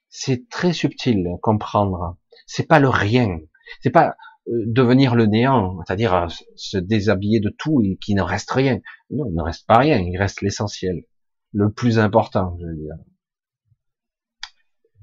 C'est 0.09 0.49
très 0.49 0.73
subtil 0.73 1.27
à 1.27 1.37
comprendre. 1.41 2.17
C'est 2.45 2.67
pas 2.67 2.79
le 2.79 2.89
rien. 2.89 3.39
C'est 3.81 3.91
pas 3.91 4.15
euh, 4.47 4.63
devenir 4.67 5.15
le 5.15 5.25
néant, 5.27 5.79
c'est-à-dire 5.85 6.13
euh, 6.13 6.27
se 6.55 6.77
déshabiller 6.77 7.39
de 7.39 7.53
tout 7.57 7.81
et 7.81 7.97
qu'il 7.97 8.15
ne 8.15 8.21
reste 8.21 8.51
rien. 8.51 8.79
Non, 9.11 9.25
il 9.27 9.35
ne 9.35 9.43
reste 9.43 9.67
pas 9.67 9.77
rien, 9.77 9.99
il 9.99 10.17
reste 10.17 10.41
l'essentiel 10.41 11.03
le 11.53 11.71
plus 11.71 11.99
important, 11.99 12.57
je 12.59 12.65
veux 12.65 12.75
dire. 12.75 12.95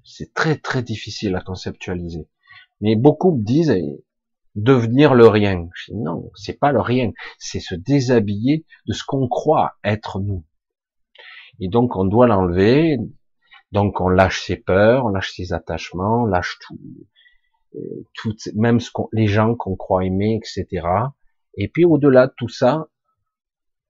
C'est 0.04 0.32
très 0.34 0.56
très 0.56 0.82
difficile 0.82 1.34
à 1.34 1.40
conceptualiser. 1.40 2.28
Mais 2.80 2.94
beaucoup 2.96 3.36
me 3.36 3.42
disent 3.42 3.74
devenir 4.56 5.14
le 5.14 5.28
rien. 5.28 5.68
Je 5.74 5.92
non, 5.92 6.30
c'est 6.34 6.58
pas 6.58 6.72
le 6.72 6.80
rien, 6.80 7.12
c'est 7.38 7.60
se 7.60 7.74
déshabiller 7.74 8.64
de 8.86 8.92
ce 8.92 9.04
qu'on 9.04 9.28
croit 9.28 9.74
être 9.84 10.18
nous. 10.18 10.44
Et 11.60 11.68
donc 11.68 11.94
on 11.96 12.04
doit 12.04 12.26
l'enlever. 12.26 12.98
Donc 13.72 14.00
on 14.00 14.08
lâche 14.08 14.42
ses 14.42 14.56
peurs, 14.56 15.04
on 15.04 15.08
lâche 15.08 15.34
ses 15.34 15.52
attachements, 15.52 16.22
on 16.22 16.26
lâche 16.26 16.58
tout, 16.60 16.78
euh, 17.74 18.06
tout 18.14 18.34
même 18.54 18.80
ce 18.80 18.90
qu'on, 18.90 19.08
les 19.12 19.26
gens 19.26 19.54
qu'on 19.54 19.76
croit 19.76 20.04
aimer, 20.04 20.40
etc. 20.40 20.86
Et 21.56 21.68
puis 21.68 21.84
au-delà 21.84 22.28
de 22.28 22.32
tout 22.36 22.48
ça, 22.48 22.86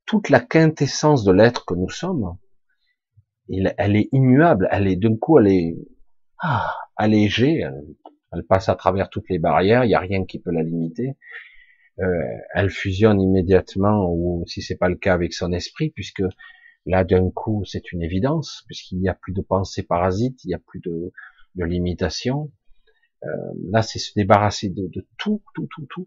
toute 0.06 0.28
la 0.30 0.40
quintessence 0.40 1.24
de 1.24 1.32
l'être 1.32 1.64
que 1.66 1.74
nous 1.74 1.90
sommes, 1.90 2.36
elle 3.48 3.96
est 3.96 4.08
immuable, 4.12 4.68
elle 4.70 4.88
est 4.88 4.96
d'un 4.96 5.16
coup, 5.16 5.38
elle 5.38 5.48
est 5.48 5.76
ah, 6.40 6.74
allégée, 6.96 7.64
passe 8.48 8.68
à 8.68 8.74
travers 8.74 9.08
toutes 9.08 9.28
les 9.30 9.38
barrières, 9.38 9.84
il 9.84 9.88
n'y 9.88 9.94
a 9.94 10.00
rien 10.00 10.24
qui 10.24 10.38
peut 10.38 10.50
la 10.50 10.62
limiter. 10.62 11.16
Euh, 11.98 12.36
elle 12.54 12.70
fusionne 12.70 13.20
immédiatement, 13.20 14.12
ou 14.12 14.44
si 14.46 14.60
c'est 14.60 14.76
pas 14.76 14.88
le 14.88 14.96
cas 14.96 15.14
avec 15.14 15.32
son 15.32 15.52
esprit, 15.52 15.90
puisque 15.90 16.22
là 16.84 17.04
d'un 17.04 17.30
coup 17.30 17.64
c'est 17.64 17.92
une 17.92 18.02
évidence, 18.02 18.64
puisqu'il 18.66 18.98
n'y 18.98 19.08
a 19.08 19.14
plus 19.14 19.32
de 19.32 19.40
pensée 19.40 19.82
parasite, 19.82 20.44
il 20.44 20.48
n'y 20.48 20.54
a 20.54 20.58
plus 20.58 20.80
de, 20.80 21.12
de 21.54 21.64
limitation. 21.64 22.52
Euh, 23.24 23.28
là 23.70 23.80
c'est 23.82 23.98
se 23.98 24.12
débarrasser 24.14 24.68
de, 24.68 24.88
de 24.88 25.06
tout, 25.16 25.42
tout, 25.54 25.68
tout, 25.74 25.86
tout. 25.88 26.06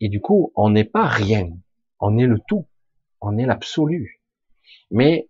Et 0.00 0.08
du 0.08 0.20
coup 0.20 0.52
on 0.56 0.70
n'est 0.70 0.84
pas 0.84 1.06
rien, 1.06 1.50
on 2.00 2.16
est 2.16 2.26
le 2.26 2.38
tout, 2.48 2.66
on 3.20 3.36
est 3.36 3.46
l'absolu. 3.46 4.22
Mais 4.90 5.28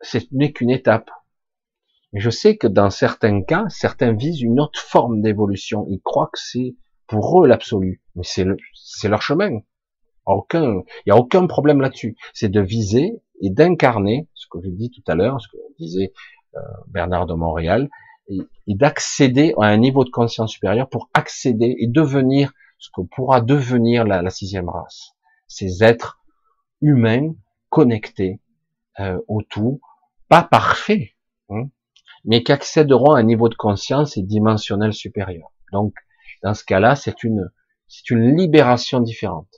ce 0.00 0.18
n'est 0.32 0.52
qu'une 0.52 0.70
étape. 0.70 1.10
Je 2.18 2.30
sais 2.30 2.56
que 2.56 2.66
dans 2.66 2.88
certains 2.88 3.42
cas, 3.42 3.66
certains 3.68 4.12
visent 4.12 4.40
une 4.40 4.58
autre 4.58 4.80
forme 4.80 5.20
d'évolution. 5.20 5.86
Ils 5.90 6.00
croient 6.00 6.30
que 6.32 6.38
c'est 6.40 6.74
pour 7.06 7.42
eux 7.42 7.46
l'absolu. 7.46 8.02
Mais 8.14 8.22
c'est 8.24 8.44
le, 8.44 8.56
leur 9.04 9.20
chemin. 9.20 9.60
Aucun, 10.24 10.82
il 11.04 11.08
n'y 11.08 11.12
a 11.12 11.16
aucun 11.16 11.46
problème 11.46 11.80
là-dessus. 11.80 12.16
C'est 12.32 12.48
de 12.48 12.60
viser 12.60 13.12
et 13.42 13.50
d'incarner, 13.50 14.28
ce 14.34 14.46
que 14.50 14.58
j'ai 14.62 14.70
dit 14.70 14.90
tout 14.90 15.02
à 15.06 15.14
l'heure, 15.14 15.40
ce 15.40 15.48
que 15.48 15.58
disait 15.78 16.12
euh, 16.56 16.60
Bernard 16.88 17.26
de 17.26 17.34
Montréal, 17.34 17.90
et, 18.28 18.38
et 18.66 18.74
d'accéder 18.74 19.52
à 19.60 19.66
un 19.66 19.76
niveau 19.76 20.02
de 20.02 20.10
conscience 20.10 20.52
supérieur 20.52 20.88
pour 20.88 21.10
accéder 21.12 21.76
et 21.78 21.86
devenir 21.86 22.52
ce 22.78 22.88
que 22.94 23.02
pourra 23.02 23.40
devenir 23.40 24.04
la, 24.04 24.22
la 24.22 24.30
sixième 24.30 24.68
race. 24.68 25.12
Ces 25.48 25.84
êtres 25.84 26.18
humains 26.80 27.34
connectés 27.68 28.40
euh, 29.00 29.18
au 29.28 29.42
tout, 29.42 29.80
pas 30.28 30.42
parfait, 30.42 31.12
hein, 31.50 31.68
mais 32.26 32.42
qui 32.42 32.52
accéderont 32.52 33.12
à 33.12 33.20
un 33.20 33.22
niveau 33.22 33.48
de 33.48 33.54
conscience 33.54 34.16
et 34.16 34.22
dimensionnel 34.22 34.92
supérieur. 34.92 35.52
Donc, 35.72 35.94
dans 36.42 36.54
ce 36.54 36.64
cas-là, 36.64 36.96
c'est 36.96 37.24
une, 37.24 37.50
c'est 37.86 38.10
une 38.10 38.36
libération 38.36 39.00
différente. 39.00 39.48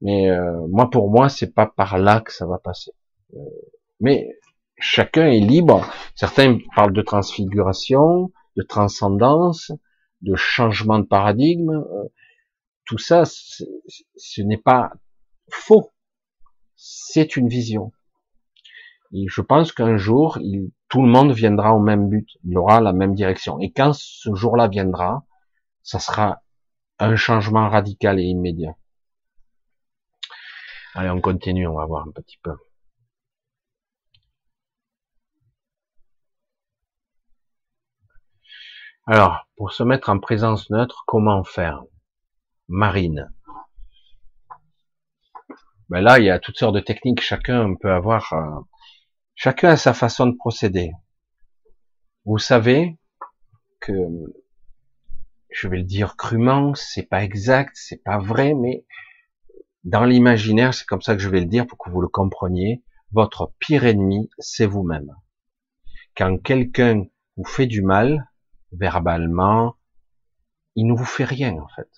Mais 0.00 0.30
euh, 0.30 0.66
moi, 0.68 0.88
pour 0.90 1.10
moi, 1.10 1.28
c'est 1.28 1.54
pas 1.54 1.66
par 1.66 1.98
là 1.98 2.20
que 2.20 2.32
ça 2.32 2.46
va 2.46 2.58
passer. 2.58 2.92
Euh, 3.34 3.38
mais 4.00 4.28
chacun 4.78 5.26
est 5.26 5.40
libre. 5.40 5.86
Certains 6.14 6.58
parlent 6.74 6.94
de 6.94 7.02
transfiguration, 7.02 8.32
de 8.56 8.62
transcendance, 8.62 9.70
de 10.22 10.34
changement 10.34 10.98
de 10.98 11.04
paradigme. 11.04 11.70
Euh, 11.70 12.08
tout 12.86 12.98
ça, 12.98 13.24
ce 13.26 14.42
n'est 14.42 14.56
pas 14.56 14.90
faux. 15.50 15.90
C'est 16.76 17.36
une 17.36 17.48
vision. 17.48 17.92
Et 19.12 19.26
je 19.28 19.42
pense 19.42 19.72
qu'un 19.72 19.98
jour, 19.98 20.38
il, 20.40 20.70
tout 20.90 21.02
le 21.02 21.08
monde 21.08 21.32
viendra 21.32 21.72
au 21.72 21.80
même 21.80 22.08
but, 22.08 22.28
il 22.44 22.58
aura 22.58 22.80
la 22.80 22.92
même 22.92 23.14
direction. 23.14 23.60
Et 23.60 23.72
quand 23.72 23.92
ce 23.94 24.34
jour-là 24.34 24.68
viendra, 24.68 25.24
ça 25.82 25.98
sera 26.00 26.42
un 26.98 27.16
changement 27.16 27.68
radical 27.68 28.18
et 28.20 28.24
immédiat. 28.24 28.74
Allez, 30.94 31.10
on 31.10 31.20
continue, 31.20 31.66
on 31.68 31.76
va 31.76 31.86
voir 31.86 32.06
un 32.06 32.10
petit 32.10 32.38
peu. 32.42 32.56
Alors, 39.06 39.46
pour 39.56 39.72
se 39.72 39.82
mettre 39.84 40.08
en 40.10 40.18
présence 40.18 40.70
neutre, 40.70 41.04
comment 41.06 41.44
faire? 41.44 41.84
Marine. 42.68 43.32
Ben 45.88 46.00
là, 46.00 46.18
il 46.18 46.26
y 46.26 46.30
a 46.30 46.38
toutes 46.38 46.56
sortes 46.56 46.74
de 46.74 46.80
techniques. 46.80 47.20
Chacun 47.20 47.74
peut 47.74 47.92
avoir, 47.92 48.32
euh, 48.32 48.60
chacun 49.42 49.70
a 49.70 49.76
sa 49.78 49.94
façon 49.94 50.26
de 50.26 50.36
procéder. 50.36 50.92
Vous 52.26 52.36
savez 52.36 52.98
que, 53.80 53.94
je 55.50 55.66
vais 55.66 55.78
le 55.78 55.82
dire 55.82 56.16
crûment, 56.16 56.74
c'est 56.74 57.06
pas 57.06 57.24
exact, 57.24 57.70
c'est 57.74 58.02
pas 58.04 58.18
vrai, 58.18 58.52
mais 58.52 58.84
dans 59.82 60.04
l'imaginaire, 60.04 60.74
c'est 60.74 60.84
comme 60.84 61.00
ça 61.00 61.16
que 61.16 61.22
je 61.22 61.30
vais 61.30 61.40
le 61.40 61.46
dire 61.46 61.66
pour 61.66 61.78
que 61.78 61.88
vous 61.88 62.02
le 62.02 62.08
compreniez. 62.08 62.84
Votre 63.12 63.54
pire 63.58 63.86
ennemi, 63.86 64.28
c'est 64.38 64.66
vous-même. 64.66 65.16
Quand 66.14 66.36
quelqu'un 66.36 67.06
vous 67.38 67.44
fait 67.44 67.66
du 67.66 67.80
mal, 67.80 68.30
verbalement, 68.72 69.76
il 70.74 70.86
ne 70.86 70.92
vous 70.92 71.06
fait 71.06 71.24
rien 71.24 71.54
en 71.54 71.68
fait. 71.68 71.88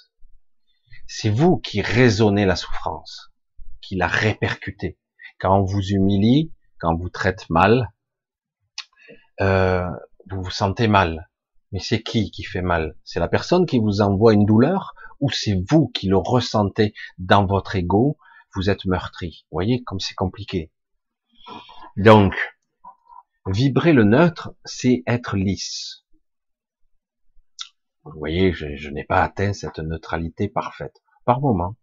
C'est 1.08 1.30
vous 1.30 1.56
qui 1.56 1.82
raisonnez 1.82 2.46
la 2.46 2.54
souffrance, 2.54 3.32
qui 3.80 3.96
la 3.96 4.06
répercutez. 4.06 4.96
Quand 5.40 5.58
on 5.58 5.64
vous 5.64 5.82
humilie, 5.88 6.52
quand 6.82 6.96
vous 6.96 7.10
traite 7.10 7.48
mal, 7.48 7.92
euh, 9.40 9.88
vous 10.28 10.42
vous 10.42 10.50
sentez 10.50 10.88
mal. 10.88 11.30
Mais 11.70 11.78
c'est 11.78 12.02
qui 12.02 12.32
qui 12.32 12.42
fait 12.42 12.60
mal? 12.60 12.96
C'est 13.04 13.20
la 13.20 13.28
personne 13.28 13.66
qui 13.66 13.78
vous 13.78 14.00
envoie 14.00 14.34
une 14.34 14.44
douleur 14.44 14.94
ou 15.20 15.30
c'est 15.30 15.62
vous 15.70 15.88
qui 15.94 16.08
le 16.08 16.16
ressentez 16.16 16.92
dans 17.18 17.46
votre 17.46 17.76
ego? 17.76 18.18
Vous 18.56 18.68
êtes 18.68 18.84
meurtri. 18.84 19.46
Vous 19.50 19.56
voyez 19.56 19.84
comme 19.84 20.00
c'est 20.00 20.16
compliqué. 20.16 20.72
Donc, 21.96 22.34
vibrer 23.46 23.92
le 23.92 24.04
neutre, 24.04 24.54
c'est 24.64 25.04
être 25.06 25.36
lisse. 25.36 26.04
Vous 28.04 28.18
voyez, 28.18 28.52
je, 28.52 28.90
n'ai 28.90 29.04
pas 29.04 29.22
atteint 29.22 29.52
cette 29.52 29.78
neutralité 29.78 30.48
parfaite. 30.48 31.00
Par 31.24 31.40
moment, 31.40 31.76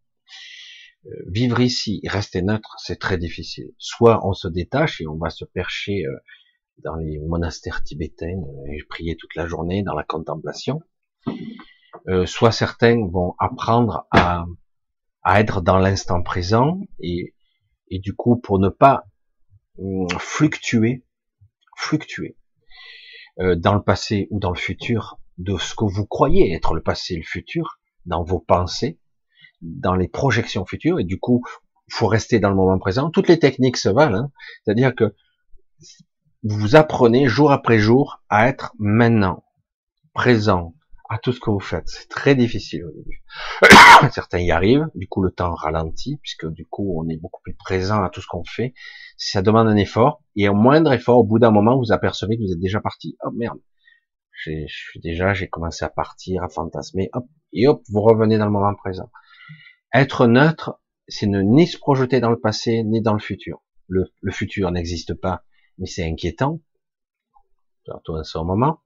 vivre 1.28 1.60
ici 1.62 2.02
rester 2.06 2.42
neutre, 2.42 2.76
c'est 2.78 3.00
très 3.00 3.18
difficile. 3.18 3.74
Soit 3.78 4.26
on 4.26 4.34
se 4.34 4.48
détache 4.48 5.02
et 5.02 5.08
on 5.08 5.18
va 5.18 5.30
se 5.30 5.46
percher 5.46 6.06
euh, 6.06 6.16
dans 6.84 6.96
les 6.96 7.20
monastères 7.20 7.84
tibétains 7.84 8.42
euh, 8.42 8.72
et 8.72 8.84
prier 8.88 9.16
toute 9.16 9.36
la 9.36 9.48
journée 9.48 9.84
dans 9.84 9.96
la 9.96 10.04
contemplation. 10.04 10.82
soit 12.26 12.52
certains 12.52 13.06
vont 13.08 13.36
apprendre 13.40 14.08
à, 14.12 14.46
à 15.24 15.40
être 15.40 15.62
dans 15.62 15.78
l'instant 15.78 16.22
présent 16.24 16.80
et, 17.00 17.36
et 17.90 18.00
du 18.00 18.14
coup 18.14 18.38
pour 18.38 18.60
ne 18.60 18.70
pas 18.70 19.06
hum, 19.78 20.08
fluctuer, 20.18 21.06
fluctuer 21.78 22.36
dans 23.38 23.74
le 23.74 23.82
passé 23.82 24.28
ou 24.32 24.40
dans 24.40 24.52
le 24.52 24.58
futur, 24.58 25.18
de 25.38 25.58
ce 25.58 25.74
que 25.74 25.86
vous 25.86 26.06
croyez 26.06 26.54
être 26.54 26.74
le 26.74 26.84
passé 26.84 27.14
et 27.14 27.18
le 27.18 27.24
futur, 27.24 27.80
dans 28.06 28.22
vos 28.22 28.40
pensées, 28.42 29.00
dans 29.62 29.96
les 29.96 30.08
projections 30.08 30.66
futures, 30.66 31.00
et 31.00 31.04
du 31.04 31.20
coup, 31.20 31.44
il 31.88 31.94
faut 31.94 32.08
rester 32.08 32.40
dans 32.40 32.50
le 32.50 32.56
moment 32.56 32.78
présent. 32.78 33.10
Toutes 33.10 33.28
les 33.28 33.40
techniques 33.40 33.78
se 33.78 33.90
valent, 33.90 34.18
hein. 34.18 34.32
c'est-à-dire 34.64 34.96
que 34.96 35.16
vous 36.44 36.76
apprenez 36.76 37.28
jour 37.28 37.52
après 37.52 37.80
jour 37.80 38.22
à 38.30 38.48
être 38.48 38.74
maintenant, 38.80 39.44
présent, 40.14 40.76
à 41.10 41.18
tout 41.18 41.34
ce 41.34 41.40
que 41.40 41.50
vous 41.50 41.60
faites. 41.60 41.88
C'est 41.88 42.08
très 42.08 42.36
difficile 42.36 42.86
au 42.86 42.92
début. 42.92 43.24
Certains 44.12 44.40
y 44.40 44.52
arrivent, 44.52 44.88
du 44.94 45.08
coup 45.08 45.24
le 45.24 45.32
temps 45.32 45.54
ralentit, 45.56 46.20
puisque 46.22 46.48
du 46.48 46.68
coup 46.68 47.02
on 47.02 47.10
est 47.10 47.18
beaucoup 47.18 47.42
plus 47.42 47.56
présent 47.56 48.04
à 48.04 48.10
tout 48.10 48.22
ce 48.22 48.28
qu'on 48.28 48.44
fait. 48.44 48.74
Ça 49.18 49.42
demande 49.42 49.68
un 49.68 49.76
effort, 49.76 50.22
et 50.36 50.48
au 50.48 50.54
moindre 50.54 50.94
effort, 50.94 51.18
au 51.18 51.24
bout 51.24 51.40
d'un 51.40 51.52
moment, 51.52 51.78
vous 51.78 51.92
apercevez 51.92 52.38
que 52.38 52.44
vous 52.44 52.54
êtes 52.54 52.60
déjà 52.60 52.80
parti. 52.80 53.18
Oh 53.26 53.32
merde, 53.32 53.60
je 54.32 54.52
suis 54.68 55.00
déjà, 55.02 55.34
j'ai 55.34 55.50
commencé 55.50 55.84
à 55.84 55.90
partir, 55.90 56.44
à 56.44 56.48
fantasmer, 56.50 57.10
hop, 57.14 57.26
et 57.52 57.68
hop, 57.68 57.82
vous 57.90 58.02
revenez 58.02 58.38
dans 58.38 58.46
le 58.46 58.52
moment 58.52 58.74
présent. 58.76 59.10
Être 59.94 60.28
neutre, 60.28 60.80
c'est 61.08 61.28
ne 61.28 61.42
ni 61.42 61.68
se 61.68 61.78
projeter 61.78 62.20
dans 62.20 62.30
le 62.30 62.40
passé, 62.40 62.84
ni 62.84 63.02
dans 63.02 63.14
le 63.14 63.20
futur. 63.20 63.64
Le, 63.88 64.06
futur 64.32 64.70
n'existe 64.72 65.16
pas, 65.16 65.44
mais 65.80 65.88
c'est 65.88 66.04
inquiétant, 66.04 66.62
surtout 67.84 68.16
à 68.16 68.24
ce 68.24 68.38
moment. 68.38 68.82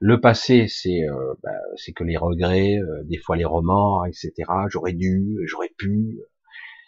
Le 0.00 0.20
passé, 0.20 0.66
c'est 0.66 1.08
euh, 1.08 1.34
bah, 1.42 1.52
que 1.94 2.02
les 2.02 2.16
regrets, 2.16 2.76
euh, 2.78 3.04
des 3.04 3.18
fois 3.18 3.36
les 3.36 3.44
remords, 3.44 4.06
etc. 4.06 4.32
J'aurais 4.68 4.92
dû, 4.92 5.38
j'aurais 5.46 5.72
pu, 5.78 6.18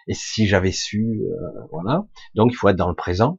et 0.08 0.14
si 0.14 0.46
j'avais 0.46 0.72
su, 0.72 1.22
euh, 1.22 1.66
voilà. 1.70 2.06
Donc 2.34 2.52
il 2.52 2.56
faut 2.56 2.68
être 2.68 2.76
dans 2.76 2.88
le 2.88 2.96
présent, 2.96 3.38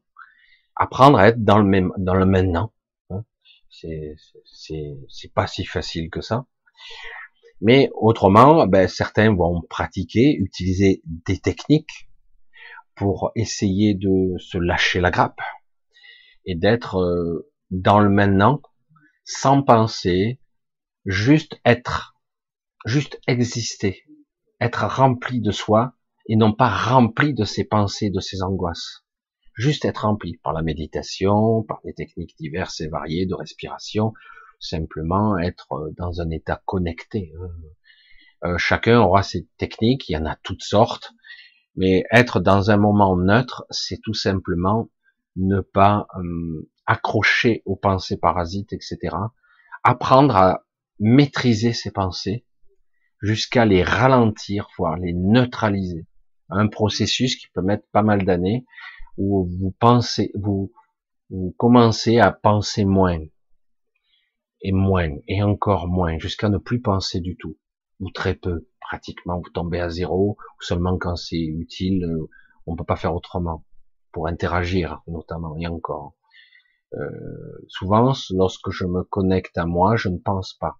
apprendre 0.75 1.17
à 1.17 1.27
être 1.27 1.43
dans 1.43 1.57
le 1.57 1.65
même, 1.65 1.91
dans 1.97 2.13
le 2.13 2.25
maintenant. 2.25 2.73
C'est 3.69 4.15
c'est 4.47 5.33
pas 5.33 5.47
si 5.47 5.65
facile 5.65 6.09
que 6.09 6.21
ça. 6.21 6.45
Mais 7.61 7.89
autrement, 7.93 8.67
ben, 8.67 8.87
certains 8.87 9.33
vont 9.33 9.61
pratiquer, 9.69 10.35
utiliser 10.39 11.01
des 11.05 11.39
techniques 11.39 12.09
pour 12.95 13.31
essayer 13.35 13.93
de 13.93 14.37
se 14.37 14.57
lâcher 14.57 14.99
la 14.99 15.11
grappe 15.11 15.39
et 16.45 16.55
d'être 16.55 16.97
euh, 16.97 17.51
dans 17.71 17.99
le 17.99 18.09
maintenant, 18.09 18.61
sans 19.23 19.61
penser, 19.61 20.39
juste 21.05 21.59
être, 21.65 22.15
juste 22.85 23.19
exister, 23.27 24.05
être 24.59 24.85
rempli 24.85 25.41
de 25.41 25.51
soi 25.51 25.93
et 26.27 26.35
non 26.35 26.53
pas 26.53 26.69
rempli 26.69 27.33
de 27.33 27.43
ses 27.43 27.63
pensées, 27.63 28.09
de 28.09 28.19
ses 28.19 28.41
angoisses. 28.41 29.03
Juste 29.55 29.85
être 29.85 30.05
rempli 30.05 30.37
par 30.43 30.53
la 30.53 30.61
méditation, 30.61 31.63
par 31.63 31.81
des 31.83 31.93
techniques 31.93 32.35
diverses 32.39 32.79
et 32.81 32.87
variées 32.87 33.25
de 33.25 33.33
respiration, 33.33 34.13
simplement 34.59 35.37
être 35.37 35.71
euh, 35.73 35.91
dans 35.97 36.21
un 36.21 36.29
état 36.29 36.61
connecté. 36.65 37.33
Hein. 37.39 37.49
Euh, 38.45 38.57
chacun 38.57 38.99
aura 38.99 39.23
ses 39.23 39.47
techniques, 39.57 40.09
il 40.09 40.13
y 40.13 40.17
en 40.17 40.25
a 40.25 40.35
toutes 40.43 40.63
sortes, 40.63 41.13
mais 41.75 42.05
être 42.11 42.39
dans 42.39 42.71
un 42.71 42.77
moment 42.77 43.17
neutre, 43.17 43.65
c'est 43.69 43.99
tout 44.01 44.13
simplement 44.13 44.89
ne 45.35 45.61
pas 45.61 46.07
euh, 46.17 46.69
accrocher 46.85 47.61
aux 47.65 47.75
pensées 47.75 48.17
parasites, 48.17 48.73
etc. 48.73 49.15
Apprendre 49.83 50.35
à 50.35 50.63
maîtriser 50.99 51.73
ses 51.73 51.91
pensées 51.91 52.45
jusqu'à 53.21 53.65
les 53.65 53.83
ralentir, 53.83 54.67
voire 54.77 54.97
les 54.97 55.13
neutraliser. 55.13 56.07
Un 56.49 56.67
processus 56.67 57.35
qui 57.35 57.47
peut 57.53 57.61
mettre 57.61 57.85
pas 57.91 58.03
mal 58.03 58.23
d'années, 58.23 58.65
où 59.17 59.47
vous 59.59 59.71
pensez, 59.79 60.31
vous 60.35 60.71
commencez 61.57 62.19
à 62.19 62.31
penser 62.31 62.85
moins, 62.85 63.19
et 64.61 64.71
moins, 64.71 65.09
et 65.27 65.43
encore 65.43 65.87
moins, 65.87 66.17
jusqu'à 66.17 66.49
ne 66.49 66.57
plus 66.57 66.81
penser 66.81 67.19
du 67.19 67.35
tout, 67.37 67.57
ou 67.99 68.11
très 68.11 68.35
peu, 68.35 68.67
pratiquement, 68.79 69.39
vous 69.39 69.49
tombez 69.49 69.79
à 69.79 69.89
zéro, 69.89 70.37
ou 70.39 70.63
seulement 70.63 70.97
quand 70.97 71.15
c'est 71.15 71.43
utile, 71.43 72.03
euh, 72.05 72.29
on 72.65 72.75
peut 72.75 72.83
pas 72.83 72.95
faire 72.95 73.15
autrement, 73.15 73.65
pour 74.11 74.27
interagir, 74.27 75.01
notamment, 75.07 75.55
et 75.57 75.67
encore. 75.67 76.15
Euh, 76.93 77.65
souvent, 77.67 78.13
lorsque 78.31 78.71
je 78.71 78.85
me 78.85 79.03
connecte 79.03 79.57
à 79.57 79.65
moi, 79.65 79.95
je 79.95 80.09
ne 80.09 80.17
pense 80.17 80.53
pas. 80.53 80.79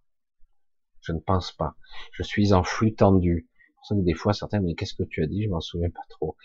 Je 1.02 1.12
ne 1.12 1.20
pense 1.20 1.52
pas. 1.52 1.76
Je 2.12 2.24
suis 2.24 2.54
en 2.54 2.64
flux 2.64 2.96
tendu. 2.96 3.50
Que 3.90 3.96
des 4.04 4.16
fois, 4.16 4.34
certains 4.34 4.60
disent, 4.60 4.76
qu'est-ce 4.76 4.96
que 4.96 5.04
tu 5.04 5.24
as 5.24 5.28
dit? 5.28 5.46
Je 5.46 5.50
m'en 5.50 5.62
souviens 5.62 5.90
pas 5.90 6.04
trop 6.10 6.36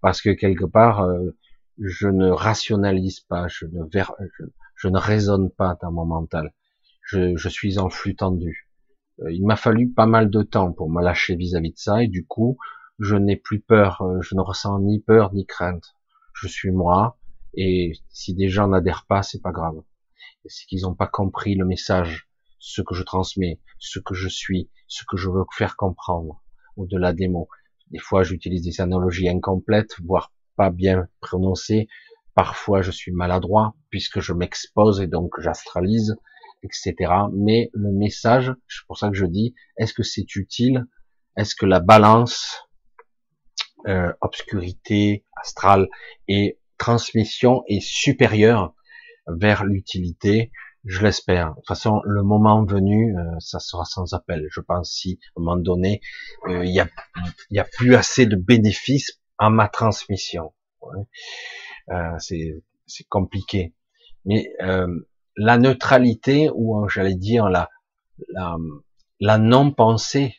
parce 0.00 0.20
que 0.20 0.30
quelque 0.30 0.64
part, 0.64 1.02
euh, 1.02 1.30
je 1.78 2.08
ne 2.08 2.30
rationalise 2.30 3.20
pas, 3.20 3.48
je 3.48 3.66
ne, 3.66 3.82
je, 4.76 4.88
ne 4.88 4.98
raisonne 4.98 5.50
pas 5.50 5.76
dans 5.80 5.92
mon 5.92 6.04
mental. 6.04 6.54
Je, 7.06 7.36
je 7.36 7.48
suis 7.48 7.78
en 7.78 7.88
flux 7.88 8.16
tendu. 8.16 8.68
Euh, 9.20 9.32
il 9.32 9.44
m'a 9.46 9.56
fallu 9.56 9.90
pas 9.90 10.06
mal 10.06 10.28
de 10.28 10.42
temps 10.42 10.72
pour 10.72 10.90
me 10.90 11.02
lâcher 11.02 11.36
vis-à-vis 11.36 11.72
de 11.72 11.78
ça, 11.78 12.02
et 12.02 12.08
du 12.08 12.26
coup, 12.26 12.58
je 12.98 13.16
n'ai 13.16 13.36
plus 13.36 13.60
peur, 13.60 14.02
euh, 14.02 14.20
je 14.22 14.34
ne 14.34 14.40
ressens 14.40 14.80
ni 14.80 15.00
peur 15.00 15.32
ni 15.32 15.46
crainte. 15.46 15.94
Je 16.34 16.48
suis 16.48 16.70
moi, 16.70 17.18
et 17.54 17.92
si 18.10 18.34
des 18.34 18.48
gens 18.48 18.68
n'adhèrent 18.68 19.06
pas, 19.08 19.22
c'est 19.22 19.40
pas 19.40 19.52
grave. 19.52 19.82
C'est 20.46 20.66
qu'ils 20.66 20.82
n'ont 20.82 20.94
pas 20.94 21.06
compris 21.06 21.54
le 21.54 21.64
message, 21.64 22.28
ce 22.58 22.82
que 22.82 22.94
je 22.94 23.02
transmets, 23.02 23.60
ce 23.78 23.98
que 23.98 24.14
je 24.14 24.28
suis, 24.28 24.70
ce 24.88 25.04
que 25.08 25.16
je 25.16 25.30
veux 25.30 25.44
faire 25.52 25.76
comprendre, 25.76 26.42
au-delà 26.76 27.12
des 27.12 27.28
mots. 27.28 27.48
Des 27.90 27.98
fois, 27.98 28.22
j'utilise 28.24 28.62
des 28.62 28.80
analogies 28.80 29.28
incomplètes, 29.28 29.94
voire 30.04 30.32
pas 30.56 30.70
bien 30.70 31.08
prononcées. 31.20 31.88
Parfois, 32.34 32.82
je 32.82 32.90
suis 32.90 33.12
maladroit 33.12 33.74
puisque 33.90 34.20
je 34.20 34.32
m'expose 34.32 35.00
et 35.00 35.06
donc 35.06 35.40
j'astralise, 35.40 36.16
etc. 36.66 37.12
Mais 37.32 37.70
le 37.72 37.90
message, 37.92 38.52
c'est 38.68 38.86
pour 38.86 38.98
ça 38.98 39.08
que 39.08 39.16
je 39.16 39.26
dis, 39.26 39.54
est-ce 39.78 39.94
que 39.94 40.02
c'est 40.02 40.36
utile? 40.36 40.86
Est-ce 41.36 41.54
que 41.54 41.66
la 41.66 41.80
balance 41.80 42.68
euh, 43.86 44.12
obscurité 44.20 45.24
astrale 45.40 45.88
et 46.28 46.58
transmission 46.78 47.62
est 47.68 47.80
supérieure 47.80 48.74
vers 49.26 49.64
l'utilité? 49.64 50.50
Je 50.84 51.02
l'espère. 51.02 51.50
De 51.50 51.54
toute 51.56 51.66
façon, 51.66 52.00
le 52.04 52.22
moment 52.22 52.64
venu, 52.64 53.16
euh, 53.18 53.22
ça 53.40 53.58
sera 53.58 53.84
sans 53.84 54.14
appel. 54.14 54.46
Je 54.50 54.60
pense 54.60 54.92
si, 54.92 55.18
à 55.34 55.40
un 55.40 55.42
moment 55.42 55.56
donné, 55.56 56.00
euh, 56.48 56.64
il 56.64 56.78
a, 56.78 56.86
y 57.50 57.58
a 57.58 57.64
plus 57.64 57.94
assez 57.96 58.24
de 58.26 58.36
bénéfices 58.36 59.20
en 59.38 59.50
ma 59.50 59.68
transmission. 59.68 60.52
C'est 62.18 63.08
compliqué. 63.08 63.74
Mais 64.24 64.52
la 65.36 65.58
neutralité, 65.58 66.50
ou 66.54 66.88
j'allais 66.88 67.14
dire 67.14 67.48
la, 67.48 67.70
la, 68.28 68.56
la 69.20 69.38
non-pensée, 69.38 70.36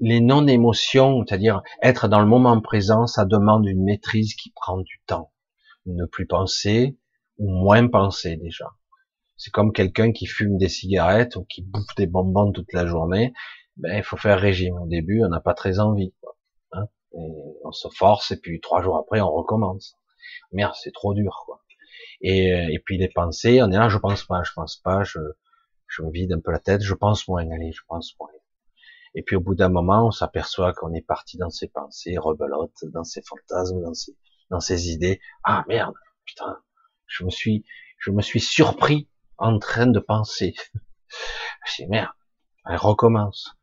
les 0.00 0.20
non-émotions, 0.20 1.24
c'est-à-dire 1.26 1.62
être 1.82 2.08
dans 2.08 2.20
le 2.20 2.26
moment 2.26 2.60
présent, 2.60 3.06
ça 3.06 3.24
demande 3.24 3.66
une 3.66 3.82
maîtrise 3.82 4.34
qui 4.34 4.50
prend 4.50 4.78
du 4.78 5.00
temps. 5.06 5.32
Ne 5.86 6.04
plus 6.06 6.26
penser 6.26 6.98
ou 7.38 7.50
moins 7.50 7.88
penser 7.88 8.36
déjà. 8.36 8.66
C'est 9.36 9.50
comme 9.50 9.72
quelqu'un 9.72 10.12
qui 10.12 10.26
fume 10.26 10.58
des 10.58 10.68
cigarettes 10.68 11.36
ou 11.36 11.44
qui 11.44 11.62
bouffe 11.62 11.94
des 11.96 12.06
bonbons 12.06 12.52
toute 12.52 12.72
la 12.72 12.86
journée. 12.86 13.32
Ben, 13.76 13.96
il 13.96 14.04
faut 14.04 14.18
faire 14.18 14.38
régime. 14.38 14.76
Au 14.78 14.86
début, 14.86 15.24
on 15.24 15.28
n'a 15.28 15.40
pas 15.40 15.54
très 15.54 15.80
envie. 15.80 16.14
Hein 16.72 16.86
on 17.12 17.72
se 17.72 17.88
force 17.96 18.30
et 18.30 18.38
puis 18.38 18.60
trois 18.60 18.82
jours 18.82 18.98
après, 18.98 19.20
on 19.20 19.30
recommence. 19.30 19.96
Merde, 20.52 20.74
c'est 20.80 20.92
trop 20.92 21.14
dur. 21.14 21.42
Quoi. 21.46 21.61
Et, 22.22 22.48
et 22.48 22.78
puis 22.78 22.98
les 22.98 23.08
pensées, 23.08 23.62
on 23.62 23.70
est 23.70 23.76
là, 23.76 23.88
je 23.88 23.98
pense 23.98 24.24
pas, 24.24 24.42
je 24.44 24.52
pense 24.54 24.76
pas, 24.76 25.02
je, 25.02 25.18
je 25.88 26.02
me 26.02 26.10
vide 26.10 26.32
un 26.32 26.40
peu 26.40 26.52
la 26.52 26.58
tête, 26.58 26.82
je 26.82 26.94
pense 26.94 27.26
moins, 27.28 27.48
allez, 27.50 27.72
je 27.72 27.82
pense 27.86 28.16
moins. 28.18 28.30
Et 29.14 29.22
puis 29.22 29.36
au 29.36 29.40
bout 29.40 29.54
d'un 29.54 29.68
moment, 29.68 30.06
on 30.06 30.10
s'aperçoit 30.10 30.72
qu'on 30.72 30.94
est 30.94 31.06
parti 31.06 31.36
dans 31.36 31.50
ses 31.50 31.68
pensées, 31.68 32.16
rebelote, 32.16 32.84
dans 32.92 33.04
ses 33.04 33.22
fantasmes, 33.22 33.82
dans 33.82 33.92
ses, 33.92 34.16
dans 34.50 34.60
ses 34.60 34.90
idées. 34.90 35.20
Ah 35.44 35.64
merde, 35.68 35.94
putain, 36.24 36.58
je 37.06 37.24
me 37.24 37.30
suis, 37.30 37.64
je 37.98 38.10
me 38.10 38.22
suis 38.22 38.40
surpris 38.40 39.08
en 39.36 39.58
train 39.58 39.86
de 39.86 39.98
penser. 39.98 40.54
Dis 41.76 41.86
merde, 41.86 42.12
elle 42.66 42.76
recommence. 42.76 43.54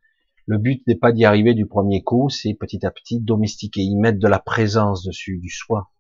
Le 0.46 0.58
but 0.58 0.86
n'est 0.88 0.96
pas 0.96 1.12
d'y 1.12 1.26
arriver 1.26 1.54
du 1.54 1.68
premier 1.68 2.04
coup, 2.04 2.30
c'est 2.30 2.54
petit 2.54 2.86
à 2.86 2.92
petit 2.92 3.20
domestiquer, 3.20 3.82
y 3.82 3.96
mettre 3.96 4.20
de 4.20 4.28
la 4.28 4.40
présence 4.40 5.04
dessus, 5.04 5.38
du 5.38 5.50
soi. 5.50 5.92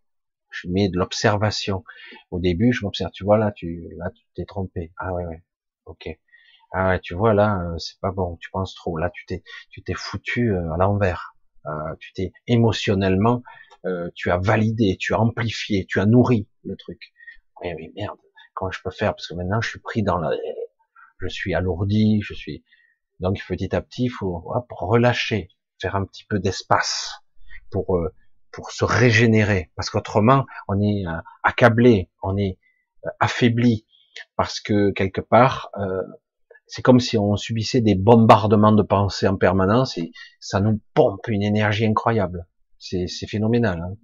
Je 0.51 0.67
mets 0.67 0.89
de 0.89 0.97
l'observation. 0.97 1.84
Au 2.31 2.39
début, 2.39 2.73
je 2.73 2.84
m'observe. 2.84 3.11
Tu 3.11 3.23
vois 3.23 3.38
là, 3.38 3.51
tu 3.51 3.88
là, 3.97 4.09
tu 4.11 4.23
t'es 4.35 4.45
trompé. 4.45 4.93
Ah 4.97 5.13
ouais, 5.13 5.26
ouais. 5.26 5.43
Ok. 5.85 6.09
Ah 6.71 6.89
ouais, 6.89 6.99
tu 6.99 7.15
vois 7.15 7.34
là, 7.34 7.59
euh, 7.61 7.77
c'est 7.80 7.99
pas 7.99 8.11
bon. 8.11 8.38
Tu 8.38 8.49
penses 8.51 8.76
trop. 8.76 8.97
Là, 8.97 9.09
tu 9.09 9.26
t'es, 9.26 9.43
tu 9.71 9.81
t'es 9.81 9.93
foutu 9.93 10.53
euh, 10.53 10.71
à 10.73 10.77
l'envers. 10.77 11.35
Euh, 11.65 11.95
tu 11.99 12.13
t'es 12.13 12.31
émotionnellement, 12.47 13.43
tu 14.13 14.30
as 14.31 14.38
validé, 14.38 14.97
tu 14.99 15.13
as 15.13 15.19
amplifié, 15.19 15.85
tu 15.85 15.99
as 15.99 16.05
nourri 16.05 16.47
le 16.63 16.76
truc. 16.76 17.13
Oui, 17.61 17.73
mais 17.77 17.91
merde. 17.95 18.17
Comment 18.53 18.71
je 18.71 18.81
peux 18.84 18.91
faire? 18.91 19.13
Parce 19.15 19.27
que 19.27 19.34
maintenant, 19.35 19.61
je 19.61 19.69
suis 19.69 19.80
pris 19.80 20.03
dans 20.03 20.17
la, 20.17 20.31
je 21.19 21.27
suis 21.27 21.53
alourdi, 21.53 22.21
je 22.21 22.34
suis. 22.34 22.63
Donc 23.19 23.41
petit 23.47 23.76
à 23.76 23.81
petit, 23.81 24.05
il 24.05 24.09
faut 24.09 24.43
hop, 24.45 24.65
relâcher, 24.71 25.49
faire 25.81 25.95
un 25.95 26.05
petit 26.05 26.26
peu 26.26 26.39
d'espace 26.39 27.21
pour 27.71 27.97
pour 28.51 28.71
se 28.71 28.84
régénérer, 28.85 29.71
parce 29.76 29.89
qu'autrement, 29.89 30.45
on 30.67 30.81
est 30.81 31.03
accablé, 31.43 32.09
on 32.23 32.38
est 32.38 32.57
affaibli, 33.19 33.85
parce 34.35 34.59
que 34.59 34.91
quelque 34.91 35.21
part, 35.21 35.69
euh, 35.77 36.01
c'est 36.67 36.81
comme 36.81 36.99
si 36.99 37.17
on 37.17 37.35
subissait 37.35 37.81
des 37.81 37.95
bombardements 37.95 38.71
de 38.71 38.84
pensées 38.84 39.27
en 39.27 39.35
permanence 39.35 39.97
et 39.97 40.11
ça 40.39 40.59
nous 40.59 40.80
pompe 40.93 41.27
une 41.27 41.43
énergie 41.43 41.85
incroyable. 41.85 42.45
C'est 42.77 43.07
phénoménal. 43.27 43.80
Hein. 43.81 43.95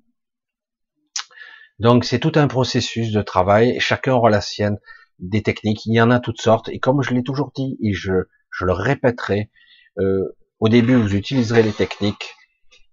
Donc 1.79 2.05
c'est 2.05 2.19
tout 2.19 2.31
un 2.35 2.47
processus 2.47 3.11
de 3.11 3.21
travail 3.21 3.79
chacun 3.79 4.13
aura 4.13 4.29
la 4.29 4.41
sienne, 4.41 4.79
des 5.19 5.43
techniques. 5.43 5.85
Il 5.85 5.93
y 5.93 6.01
en 6.01 6.11
a 6.11 6.19
toutes 6.19 6.41
sortes 6.41 6.69
et 6.69 6.79
comme 6.79 7.01
je 7.03 7.13
l'ai 7.13 7.23
toujours 7.23 7.51
dit 7.55 7.77
et 7.81 7.93
je, 7.93 8.13
je 8.49 8.65
le 8.65 8.73
répéterai, 8.73 9.51
euh, 9.99 10.35
au 10.59 10.67
début 10.67 10.95
vous 10.95 11.13
utiliserez 11.13 11.63
les 11.63 11.71
techniques 11.71 12.33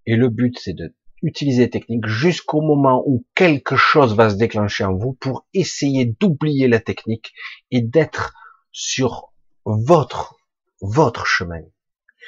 et 0.06 0.16
le 0.16 0.28
but 0.28 0.58
c'est 0.58 0.74
de 0.74 0.94
utiliser 1.22 1.64
les 1.64 1.70
techniques 1.70 2.06
jusqu'au 2.06 2.60
moment 2.60 3.02
où 3.06 3.24
quelque 3.34 3.76
chose 3.76 4.14
va 4.14 4.30
se 4.30 4.36
déclencher 4.36 4.84
en 4.84 4.94
vous 4.94 5.14
pour 5.14 5.46
essayer 5.54 6.04
d'oublier 6.04 6.68
la 6.68 6.80
technique 6.80 7.32
et 7.70 7.80
d'être 7.80 8.34
sur 8.72 9.32
votre, 9.64 10.36
votre 10.80 11.26
chemin. 11.26 11.62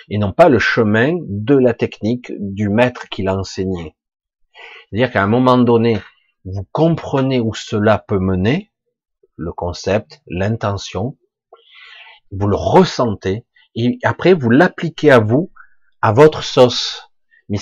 Et 0.08 0.18
non 0.18 0.32
pas 0.32 0.48
le 0.48 0.58
chemin 0.58 1.16
de 1.20 1.56
la 1.56 1.74
technique 1.74 2.32
du 2.38 2.68
maître 2.68 3.08
qui 3.08 3.22
l'a 3.22 3.36
enseigné. 3.36 3.96
C'est-à-dire 4.90 5.12
qu'à 5.12 5.22
un 5.22 5.28
moment 5.28 5.58
donné, 5.58 6.00
vous 6.44 6.66
comprenez 6.72 7.40
où 7.40 7.54
cela 7.54 7.98
peut 7.98 8.18
mener, 8.18 8.70
le 9.36 9.52
concept, 9.52 10.22
l'intention, 10.26 11.16
vous 12.30 12.46
le 12.46 12.56
ressentez, 12.56 13.44
et 13.74 13.98
après 14.02 14.34
vous 14.34 14.50
l'appliquez 14.50 15.10
à 15.10 15.18
vous, 15.18 15.52
à 16.02 16.12
votre 16.12 16.44
sauce, 16.44 17.10
mais 17.48 17.58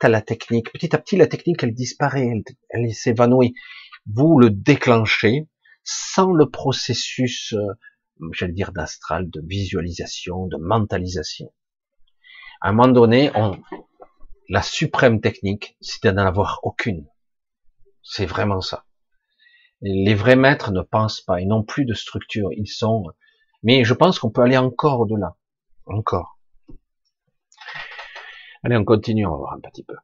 à 0.00 0.08
la 0.08 0.22
technique. 0.22 0.72
Petit 0.72 0.94
à 0.94 0.98
petit, 0.98 1.16
la 1.16 1.26
technique, 1.26 1.62
elle 1.62 1.74
disparaît, 1.74 2.26
elle, 2.26 2.42
elle 2.70 2.94
s'évanouit. 2.94 3.54
Vous 4.06 4.38
le 4.38 4.50
déclenchez 4.50 5.48
sans 5.84 6.32
le 6.32 6.50
processus 6.50 7.52
euh, 7.52 7.74
j'allais 8.32 8.52
dire 8.52 8.72
d'astral, 8.72 9.28
de 9.30 9.42
visualisation, 9.44 10.46
de 10.46 10.56
mentalisation. 10.56 11.52
À 12.60 12.70
un 12.70 12.72
moment 12.72 12.92
donné, 12.92 13.30
on, 13.34 13.60
la 14.48 14.62
suprême 14.62 15.20
technique, 15.20 15.76
c'est 15.80 16.04
d'en 16.04 16.26
avoir 16.26 16.60
aucune. 16.62 17.06
C'est 18.02 18.26
vraiment 18.26 18.60
ça. 18.60 18.84
Les 19.82 20.14
vrais 20.14 20.36
maîtres 20.36 20.72
ne 20.72 20.80
pensent 20.80 21.20
pas, 21.20 21.40
ils 21.40 21.48
n'ont 21.48 21.62
plus 21.62 21.84
de 21.84 21.94
structure, 21.94 22.48
ils 22.52 22.68
sont, 22.68 23.04
mais 23.62 23.84
je 23.84 23.92
pense 23.92 24.18
qu'on 24.18 24.30
peut 24.30 24.42
aller 24.42 24.56
encore 24.56 25.00
au-delà. 25.00 25.36
Encore. 25.84 26.35
Allez, 28.66 28.76
on 28.76 28.84
continue, 28.84 29.24
on 29.24 29.30
va 29.30 29.36
voir 29.36 29.52
un 29.52 29.60
petit 29.60 29.84
peu. 29.84 29.94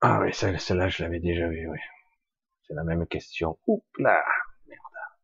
Ah 0.00 0.20
oui, 0.20 0.32
celle-là, 0.32 0.86
je 0.86 1.02
l'avais 1.02 1.18
déjà 1.18 1.48
vue, 1.48 1.68
oui. 1.68 1.78
C'est 2.62 2.74
la 2.74 2.84
même 2.84 3.08
question. 3.08 3.58
Oups 3.66 3.84
là, 3.98 4.22
merde, 4.68 4.80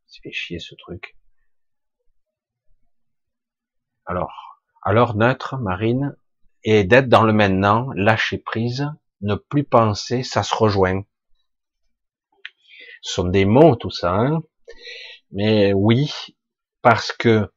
ça 0.09 0.19
fait 0.25 0.33
chier 0.33 0.59
ce 0.59 0.75
truc. 0.75 1.17
Alors, 4.07 4.61
alors 4.83 5.15
neutre, 5.15 5.57
Marine, 5.57 6.17
et 6.65 6.83
d'être 6.83 7.09
dans 7.09 7.23
le 7.23 7.33
maintenant, 7.33 7.93
lâcher 7.95 8.39
prise, 8.39 8.91
ne 9.21 9.37
plus 9.37 9.63
penser, 9.63 10.25
ça 10.25 10.43
se 10.43 10.57
rejoint. 10.57 11.05
Ce 13.03 13.13
sont 13.13 13.29
des 13.29 13.45
mots 13.45 13.77
tout 13.77 13.93
ça, 13.93 14.17
hein 14.17 14.43
mais 15.33 15.73
oui, 15.73 16.13
parce 16.83 17.13
que 17.13 17.51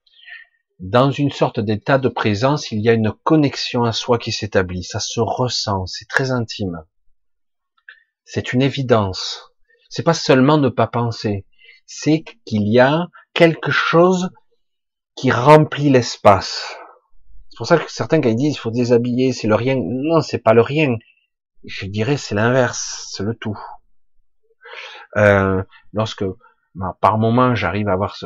dans 0.79 1.11
une 1.11 1.31
sorte 1.31 1.59
d'état 1.59 1.97
de 1.97 2.09
présence, 2.09 2.71
il 2.71 2.81
y 2.81 2.89
a 2.89 2.93
une 2.93 3.13
connexion 3.23 3.83
à 3.83 3.93
soi 3.93 4.17
qui 4.17 4.31
s'établit, 4.31 4.83
ça 4.83 4.99
se 4.99 5.19
ressent, 5.19 5.85
c'est 5.85 6.07
très 6.07 6.31
intime. 6.31 6.83
C'est 8.25 8.53
une 8.53 8.61
évidence 8.61 9.53
c'est 9.93 10.01
pas 10.01 10.15
seulement 10.15 10.57
ne 10.57 10.69
pas 10.69 10.87
penser, 10.87 11.45
c'est 11.85 12.23
qu'il 12.45 12.67
y 12.67 12.79
a 12.79 13.09
quelque 13.35 13.69
chose 13.69 14.31
qui 15.15 15.29
remplit 15.29 15.91
l'espace. 15.91 16.75
C'est 17.49 17.57
pour 17.57 17.67
ça 17.67 17.77
que 17.77 17.91
certains 17.91 18.19
ils 18.19 18.35
disent 18.35 18.55
il 18.55 18.57
faut 18.57 18.71
déshabiller, 18.71 19.33
c'est 19.33 19.47
le 19.47 19.53
rien. 19.53 19.75
Non, 19.77 20.21
c'est 20.21 20.39
pas 20.39 20.55
le 20.55 20.61
rien. 20.61 20.97
Je 21.63 21.85
dirais 21.85 22.17
c'est 22.17 22.33
l'inverse, 22.33 23.07
c'est 23.11 23.21
le 23.21 23.35
tout. 23.35 23.59
Euh, 25.15 25.61
lorsque 25.91 26.25
bah, 26.73 26.97
par 26.99 27.19
moment 27.19 27.53
j'arrive 27.53 27.87
à 27.87 27.93
avoir 27.93 28.15
ce, 28.15 28.25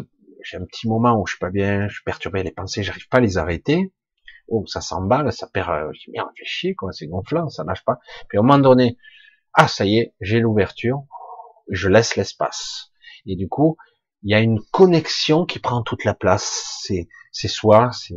j'ai 0.50 0.58
un 0.58 0.66
petit 0.66 0.88
moment 0.88 1.20
où 1.20 1.26
je 1.26 1.34
suis 1.34 1.40
pas 1.40 1.50
bien, 1.50 1.88
je 1.88 1.96
suis 1.96 2.04
perturbé 2.04 2.42
les 2.42 2.52
pensées, 2.52 2.84
j'arrive 2.84 3.08
pas 3.10 3.18
à 3.18 3.22
les 3.22 3.38
arrêter. 3.38 3.94
Oh, 4.48 4.66
ça 4.66 4.80
s'emballe, 4.80 5.32
ça 5.34 5.48
perd, 5.48 5.70
euh, 5.70 5.92
je 5.94 6.06
dis 6.06 6.12
merde, 6.12 6.30
fait 6.38 6.46
chier 6.46 6.74
quoi, 6.74 6.94
c'est 6.94 7.08
gonflant, 7.08 7.50
ça 7.50 7.66
nage 7.66 7.84
pas. 7.84 8.00
Puis 8.30 8.38
au 8.38 8.44
moment 8.44 8.60
donné, 8.60 8.98
ah 9.54 9.68
ça 9.68 9.86
y 9.86 10.00
est, 10.00 10.14
j'ai 10.22 10.40
l'ouverture, 10.40 11.04
je 11.70 11.90
laisse 11.90 12.16
l'espace. 12.16 12.92
Et 13.26 13.36
du 13.36 13.50
coup, 13.50 13.76
il 14.24 14.32
y 14.32 14.36
a 14.36 14.40
une 14.40 14.62
connexion 14.72 15.46
qui 15.46 15.60
prend 15.60 15.84
toute 15.84 16.06
la 16.06 16.14
place. 16.14 16.80
C'est, 16.82 17.10
c'est 17.32 17.50
soi, 17.50 17.92
c'est, 17.92 18.16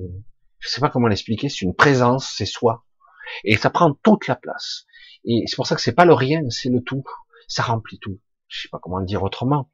je 0.61 0.69
sais 0.69 0.81
pas 0.81 0.89
comment 0.89 1.09
l'expliquer, 1.09 1.49
c'est 1.49 1.65
une 1.65 1.75
présence, 1.75 2.33
c'est 2.37 2.47
soi. 2.47 2.85
Et 3.43 3.57
ça 3.57 3.71
prend 3.71 3.93
toute 3.93 4.29
la 4.29 4.37
place. 4.37 4.87
Et 5.25 5.45
c'est 5.47 5.57
pour 5.57 5.67
ça 5.67 5.75
que 5.75 5.81
c'est 5.81 5.95
pas 5.95 6.05
le 6.05 6.15
rien, 6.15 6.43
c'est 6.49 6.71
le 6.71 6.81
tout. 6.81 7.03
Ça 7.49 7.65
remplit 7.65 7.99
tout. 7.99 8.21
Je 8.47 8.63
sais 8.63 8.69
pas 8.69 8.79
comment 8.81 8.99
le 8.99 9.07
dire 9.07 9.23
autrement. 9.23 9.71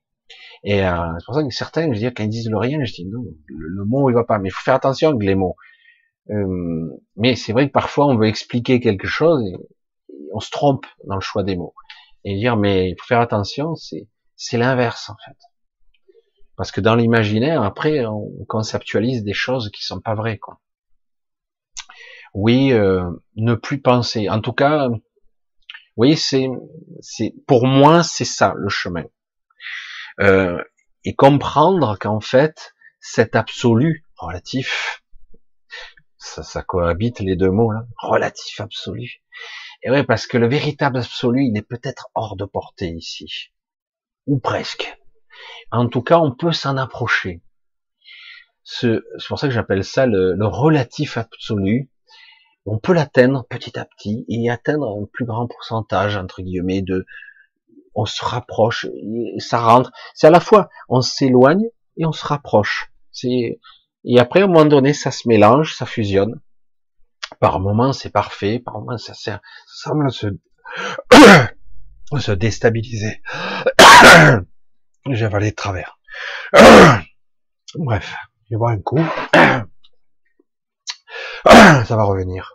Et 0.65 0.85
euh, 0.85 1.13
c'est 1.19 1.25
pour 1.25 1.35
ça 1.35 1.43
que 1.43 1.51
certains, 1.51 1.93
je 1.93 1.99
dis, 1.99 2.13
quand 2.13 2.25
ils 2.25 2.29
disent 2.29 2.51
le 2.51 2.59
rien, 2.59 2.85
je 2.85 2.93
dis 2.93 3.07
non, 3.07 3.25
le, 3.47 3.85
mot 3.85 4.11
il 4.11 4.15
va 4.15 4.25
pas. 4.25 4.39
Mais 4.39 4.49
il 4.49 4.53
faut 4.53 4.63
faire 4.63 4.75
attention 4.75 5.11
avec 5.11 5.23
les 5.23 5.35
mots. 5.35 5.57
Euh, 6.31 6.89
mais 7.17 7.37
c'est 7.37 7.53
vrai 7.53 7.69
que 7.69 7.73
parfois 7.73 8.07
on 8.07 8.17
veut 8.17 8.27
expliquer 8.27 8.81
quelque 8.81 9.07
chose 9.07 9.43
et 9.47 9.55
on 10.33 10.41
se 10.41 10.51
trompe 10.51 10.87
dans 11.05 11.15
le 11.15 11.21
choix 11.21 11.45
des 11.45 11.57
mots 11.57 11.75
et 12.25 12.37
dire 12.37 12.57
mais 12.57 12.91
il 12.91 12.97
faut 12.99 13.07
faire 13.07 13.21
attention, 13.21 13.77
c'est 13.77 14.09
c'est 14.35 14.59
l'inverse 14.59 15.09
en 15.09 15.15
fait. 15.25 15.37
Parce 16.57 16.73
que 16.73 16.81
dans 16.81 16.95
l'imaginaire, 16.95 17.63
après, 17.63 18.07
on 18.07 18.31
conceptualise 18.49 19.23
des 19.23 19.35
choses 19.35 19.71
qui 19.71 19.85
sont 19.85 20.01
pas 20.01 20.15
vraies, 20.15 20.39
quoi. 20.39 20.61
Oui, 22.33 22.73
euh, 22.73 23.11
ne 23.37 23.55
plus 23.55 23.81
penser. 23.81 24.29
En 24.31 24.41
tout 24.41 24.53
cas, 24.53 24.89
oui, 25.97 26.17
c'est, 26.17 26.49
c'est, 27.01 27.35
pour 27.47 27.67
moi, 27.67 28.03
c'est 28.03 28.25
ça 28.25 28.55
le 28.57 28.69
chemin. 28.69 29.05
Euh, 30.21 30.63
et 31.05 31.15
comprendre 31.15 31.97
qu'en 31.99 32.21
fait, 32.21 32.75
cet 33.01 33.37
absolu 33.37 34.05
relatif, 34.17 35.03
ça, 36.19 36.43
ça 36.43 36.63
cohabite 36.63 37.21
les 37.21 37.37
deux 37.37 37.51
mots 37.51 37.71
là, 37.71 37.87
relatif 37.99 38.61
absolu. 38.61 39.23
Et 39.83 39.91
oui, 39.91 40.03
parce 40.05 40.27
que 40.27 40.39
le 40.39 40.49
véritable 40.49 40.99
absolu, 40.99 41.45
il 41.45 41.57
est 41.57 41.63
peut-être 41.63 42.09
hors 42.15 42.37
de 42.37 42.45
portée 42.45 42.89
ici, 42.89 43.53
ou 44.27 44.39
presque. 44.39 44.99
En 45.71 45.89
tout 45.89 46.03
cas, 46.03 46.19
on 46.19 46.33
peut 46.33 46.53
s'en 46.53 46.77
approcher. 46.77 47.43
C'est 48.65 48.99
pour 49.29 49.39
ça 49.39 49.47
que 49.47 49.55
j'appelle 49.55 49.85
ça 49.85 50.07
le, 50.07 50.35
le, 50.35 50.47
relatif 50.47 51.19
absolu. 51.19 51.89
On 52.65 52.79
peut 52.79 52.95
l'atteindre 52.95 53.47
petit 53.49 53.79
à 53.79 53.85
petit 53.85 54.25
et 54.29 54.51
atteindre 54.51 54.99
un 55.01 55.07
plus 55.13 55.25
grand 55.25 55.47
pourcentage 55.47 56.17
entre 56.17 56.43
guillemets 56.43 56.83
de. 56.83 57.07
On 57.99 58.05
se 58.05 58.23
rapproche, 58.23 58.87
ça 59.39 59.59
rentre. 59.59 59.91
C'est 60.15 60.27
à 60.27 60.31
la 60.31 60.41
fois 60.41 60.69
on 60.89 61.01
s'éloigne 61.01 61.65
et 61.97 62.05
on 62.05 62.13
se 62.13 62.27
rapproche. 62.27 62.93
Et 63.25 63.59
après, 64.19 64.43
à 64.43 64.45
un 64.45 64.49
moment 64.49 64.67
donné, 64.67 64.93
ça 64.93 65.11
se 65.11 65.27
mélange, 65.27 65.75
ça 65.75 65.87
fusionne. 65.87 66.41
Par 67.41 67.59
moments, 67.59 67.93
c'est 67.93 68.11
parfait. 68.11 68.59
Par 68.59 68.75
moments, 68.75 68.99
ça, 68.99 69.15
sert, 69.15 69.41
ça 69.67 69.91
semble 69.91 70.13
se, 70.13 70.27
se 72.19 72.33
déstabiliser. 72.33 73.23
J'ai 75.11 75.25
avalé 75.25 75.51
de 75.51 75.57
travers. 75.57 75.99
Bref, 77.75 78.15
je 78.51 78.57
vais 78.57 78.67
un 78.67 78.81
coup. 78.81 79.01
Ça 81.45 81.97
va 81.97 82.03
revenir. 82.05 82.53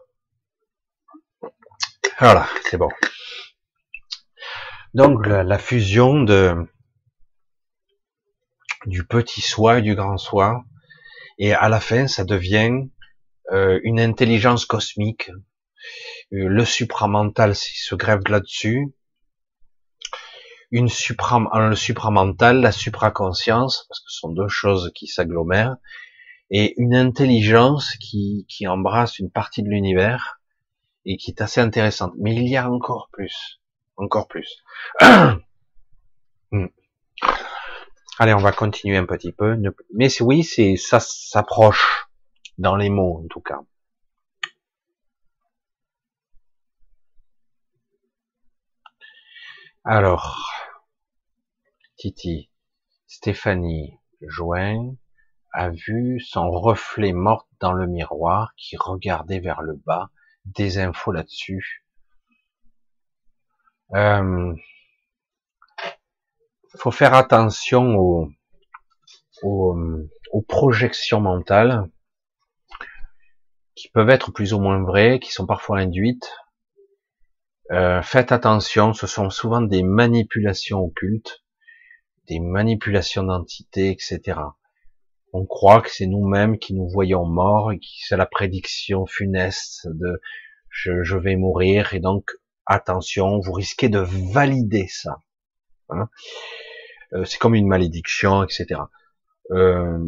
Voilà, 2.19 2.47
c'est 2.69 2.77
bon. 2.77 2.89
Donc 4.93 5.25
la, 5.25 5.57
fusion 5.57 6.21
de 6.21 6.53
du 8.85 9.05
petit 9.05 9.39
soi 9.39 9.79
et 9.79 9.81
du 9.81 9.95
grand 9.95 10.17
soi, 10.17 10.65
et 11.37 11.53
à 11.53 11.69
la 11.69 11.79
fin, 11.79 12.07
ça 12.07 12.25
devient 12.25 12.89
euh, 13.51 13.79
une 13.83 14.01
intelligence 14.01 14.65
cosmique. 14.65 15.29
Euh, 16.33 16.47
le 16.49 16.65
supramental 16.65 17.55
se 17.55 17.95
grève 17.95 18.23
là-dessus. 18.27 18.93
Une 20.71 20.89
supra, 20.89 21.39
le 21.69 21.75
supramental, 21.75 22.59
la 22.59 22.73
supraconscience, 22.73 23.85
parce 23.87 24.01
que 24.01 24.09
ce 24.09 24.19
sont 24.19 24.33
deux 24.33 24.49
choses 24.49 24.91
qui 24.93 25.07
s'agglomèrent, 25.07 25.77
et 26.49 26.73
une 26.81 26.95
intelligence 26.95 27.95
qui 27.97 28.45
embrasse 28.67 29.19
une 29.19 29.31
partie 29.31 29.63
de 29.63 29.69
l'univers 29.69 30.41
et 31.05 31.15
qui 31.15 31.31
est 31.31 31.41
assez 31.41 31.61
intéressante. 31.61 32.13
Mais 32.17 32.35
il 32.35 32.47
y 32.47 32.57
a 32.57 32.69
encore 32.69 33.09
plus, 33.13 33.60
encore 34.01 34.27
plus. 34.27 34.63
Hmm. 36.53 36.67
Allez, 38.19 38.33
on 38.33 38.39
va 38.39 38.51
continuer 38.51 38.97
un 38.97 39.05
petit 39.05 39.31
peu. 39.31 39.55
Mais 39.93 40.09
oui, 40.21 40.43
c'est 40.43 40.75
ça 40.75 40.99
s'approche 40.99 42.09
dans 42.57 42.75
les 42.75 42.89
mots 42.89 43.21
en 43.23 43.27
tout 43.29 43.39
cas. 43.39 43.61
Alors, 49.85 50.51
Titi, 51.95 52.49
Stéphanie 53.07 53.97
Join 54.21 54.97
a 55.53 55.69
vu 55.69 56.19
son 56.19 56.51
reflet 56.51 57.13
mort 57.13 57.47
dans 57.59 57.71
le 57.71 57.87
miroir 57.87 58.53
qui 58.57 58.75
regardait 58.77 59.39
vers 59.39 59.61
le 59.61 59.75
bas. 59.75 60.09
Des 60.45 60.79
infos 60.79 61.11
là-dessus. 61.11 61.85
Euh, 63.93 64.55
faut 66.77 66.91
faire 66.91 67.13
attention 67.13 67.95
aux, 67.97 68.29
aux, 69.43 70.41
projections 70.47 71.19
mentales 71.19 71.89
qui 73.75 73.89
peuvent 73.89 74.09
être 74.09 74.31
plus 74.31 74.53
ou 74.53 74.59
moins 74.59 74.81
vraies, 74.81 75.19
qui 75.19 75.31
sont 75.31 75.45
parfois 75.45 75.79
induites. 75.79 76.31
Euh, 77.71 78.01
faites 78.01 78.31
attention, 78.31 78.93
ce 78.93 79.07
sont 79.07 79.29
souvent 79.29 79.61
des 79.61 79.83
manipulations 79.83 80.79
occultes, 80.79 81.43
des 82.27 82.39
manipulations 82.39 83.23
d'entités, 83.23 83.91
etc. 83.91 84.39
On 85.33 85.45
croit 85.45 85.81
que 85.81 85.89
c'est 85.89 86.07
nous-mêmes 86.07 86.57
qui 86.59 86.73
nous 86.73 86.89
voyons 86.89 87.25
morts 87.25 87.71
et 87.71 87.79
que 87.79 87.85
c'est 87.99 88.17
la 88.17 88.25
prédiction 88.25 89.05
funeste 89.05 89.87
de 89.87 90.21
je, 90.69 91.03
je, 91.03 91.17
vais 91.17 91.35
mourir 91.35 91.93
et 91.93 91.99
donc 91.99 92.31
attention, 92.71 93.39
vous 93.39 93.51
risquez 93.51 93.89
de 93.89 93.99
valider 93.99 94.87
ça. 94.87 95.19
Hein. 95.89 96.09
Euh, 97.13 97.25
c'est 97.25 97.37
comme 97.37 97.55
une 97.55 97.67
malédiction, 97.67 98.43
etc. 98.43 98.81
Euh, 99.51 99.99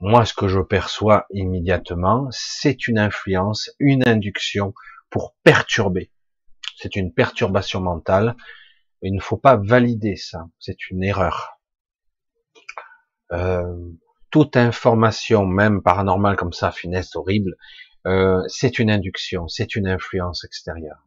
moi, 0.00 0.24
ce 0.24 0.34
que 0.34 0.48
je 0.48 0.60
perçois 0.60 1.26
immédiatement, 1.30 2.28
c'est 2.30 2.86
une 2.86 2.98
influence, 2.98 3.70
une 3.78 4.06
induction 4.06 4.74
pour 5.10 5.34
perturber. 5.42 6.12
C'est 6.76 6.96
une 6.96 7.12
perturbation 7.12 7.80
mentale. 7.80 8.36
Il 9.02 9.14
ne 9.14 9.20
faut 9.20 9.36
pas 9.36 9.56
valider 9.56 10.16
ça. 10.16 10.46
C'est 10.58 10.90
une 10.90 11.02
erreur. 11.02 11.58
Euh, 13.32 13.74
toute 14.30 14.56
information, 14.56 15.46
même 15.46 15.82
paranormale 15.82 16.36
comme 16.36 16.52
ça, 16.52 16.70
funeste, 16.72 17.16
horrible, 17.16 17.56
c'est 18.48 18.78
une 18.78 18.90
induction, 18.90 19.48
c'est 19.48 19.76
une 19.76 19.88
influence 19.88 20.44
extérieure. 20.44 21.06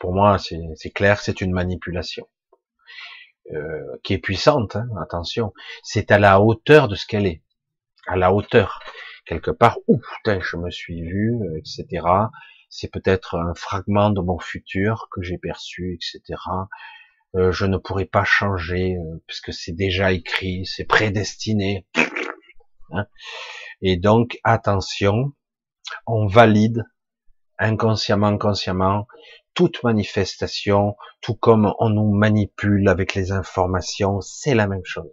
Pour 0.00 0.12
moi, 0.12 0.38
c'est 0.38 0.90
clair, 0.90 1.20
c'est 1.20 1.40
une 1.40 1.52
manipulation. 1.52 2.26
Euh, 3.54 3.96
qui 4.02 4.12
est 4.12 4.18
puissante, 4.18 4.74
hein, 4.74 4.88
attention, 5.00 5.52
c'est 5.84 6.10
à 6.10 6.18
la 6.18 6.40
hauteur 6.40 6.88
de 6.88 6.96
ce 6.96 7.06
qu'elle 7.06 7.26
est, 7.26 7.44
à 8.08 8.16
la 8.16 8.32
hauteur. 8.32 8.80
Quelque 9.24 9.52
part, 9.52 9.78
ouh, 9.86 10.00
putain, 10.16 10.40
je 10.40 10.56
me 10.56 10.68
suis 10.68 11.02
vu, 11.02 11.32
euh, 11.32 11.58
etc. 11.58 12.04
C'est 12.70 12.90
peut-être 12.90 13.36
un 13.36 13.54
fragment 13.54 14.10
de 14.10 14.20
mon 14.20 14.40
futur 14.40 15.08
que 15.12 15.22
j'ai 15.22 15.38
perçu, 15.38 15.94
etc. 15.94 16.40
Euh, 17.36 17.52
je 17.52 17.66
ne 17.66 17.76
pourrai 17.76 18.04
pas 18.04 18.24
changer 18.24 18.96
puisque 19.28 19.52
c'est 19.52 19.76
déjà 19.76 20.10
écrit, 20.10 20.66
c'est 20.66 20.84
prédestiné. 20.84 21.86
Hein. 22.90 23.06
Et 23.80 23.96
donc, 23.96 24.40
attention, 24.42 25.32
on 26.08 26.26
valide 26.26 26.82
inconsciemment, 27.58 28.36
consciemment, 28.38 29.06
toute 29.56 29.82
manifestation, 29.82 30.96
tout 31.22 31.34
comme 31.34 31.72
on 31.80 31.88
nous 31.88 32.12
manipule 32.12 32.88
avec 32.88 33.14
les 33.14 33.32
informations, 33.32 34.20
c'est 34.20 34.54
la 34.54 34.68
même 34.68 34.84
chose. 34.84 35.10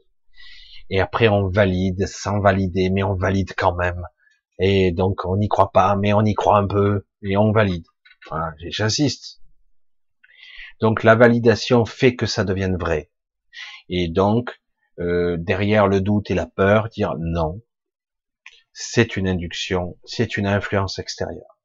Et 0.90 1.00
après 1.00 1.30
on 1.30 1.48
valide 1.48 2.06
sans 2.06 2.40
valider, 2.42 2.90
mais 2.92 3.04
on 3.04 3.16
valide 3.16 3.54
quand 3.58 3.74
même. 3.74 4.04
Et 4.60 4.92
donc 4.92 5.26
on 5.26 5.38
n'y 5.38 5.48
croit 5.48 5.72
pas, 5.72 5.96
mais 5.96 6.14
on 6.14 6.24
y 6.24 6.36
croit 6.36 6.58
un 6.58 6.68
peu, 6.68 7.08
et 7.24 7.38
on 7.38 7.54
valide. 7.54 7.86
Voilà, 8.30 8.54
j'insiste. 8.68 9.42
Donc 10.82 11.04
la 11.04 11.16
validation 11.16 11.86
fait 11.86 12.16
que 12.16 12.26
ça 12.26 12.44
devienne 12.44 12.78
vrai. 12.78 13.12
Et 13.88 14.10
donc 14.10 14.62
euh, 15.00 15.38
derrière 15.40 15.88
le 15.88 16.02
doute 16.02 16.30
et 16.30 16.36
la 16.36 16.48
peur, 16.48 16.90
dire 16.90 17.16
non, 17.18 17.62
c'est 18.74 19.16
une 19.16 19.30
induction, 19.30 19.98
c'est 20.04 20.36
une 20.36 20.48
influence 20.48 21.00
extérieure. 21.00 21.60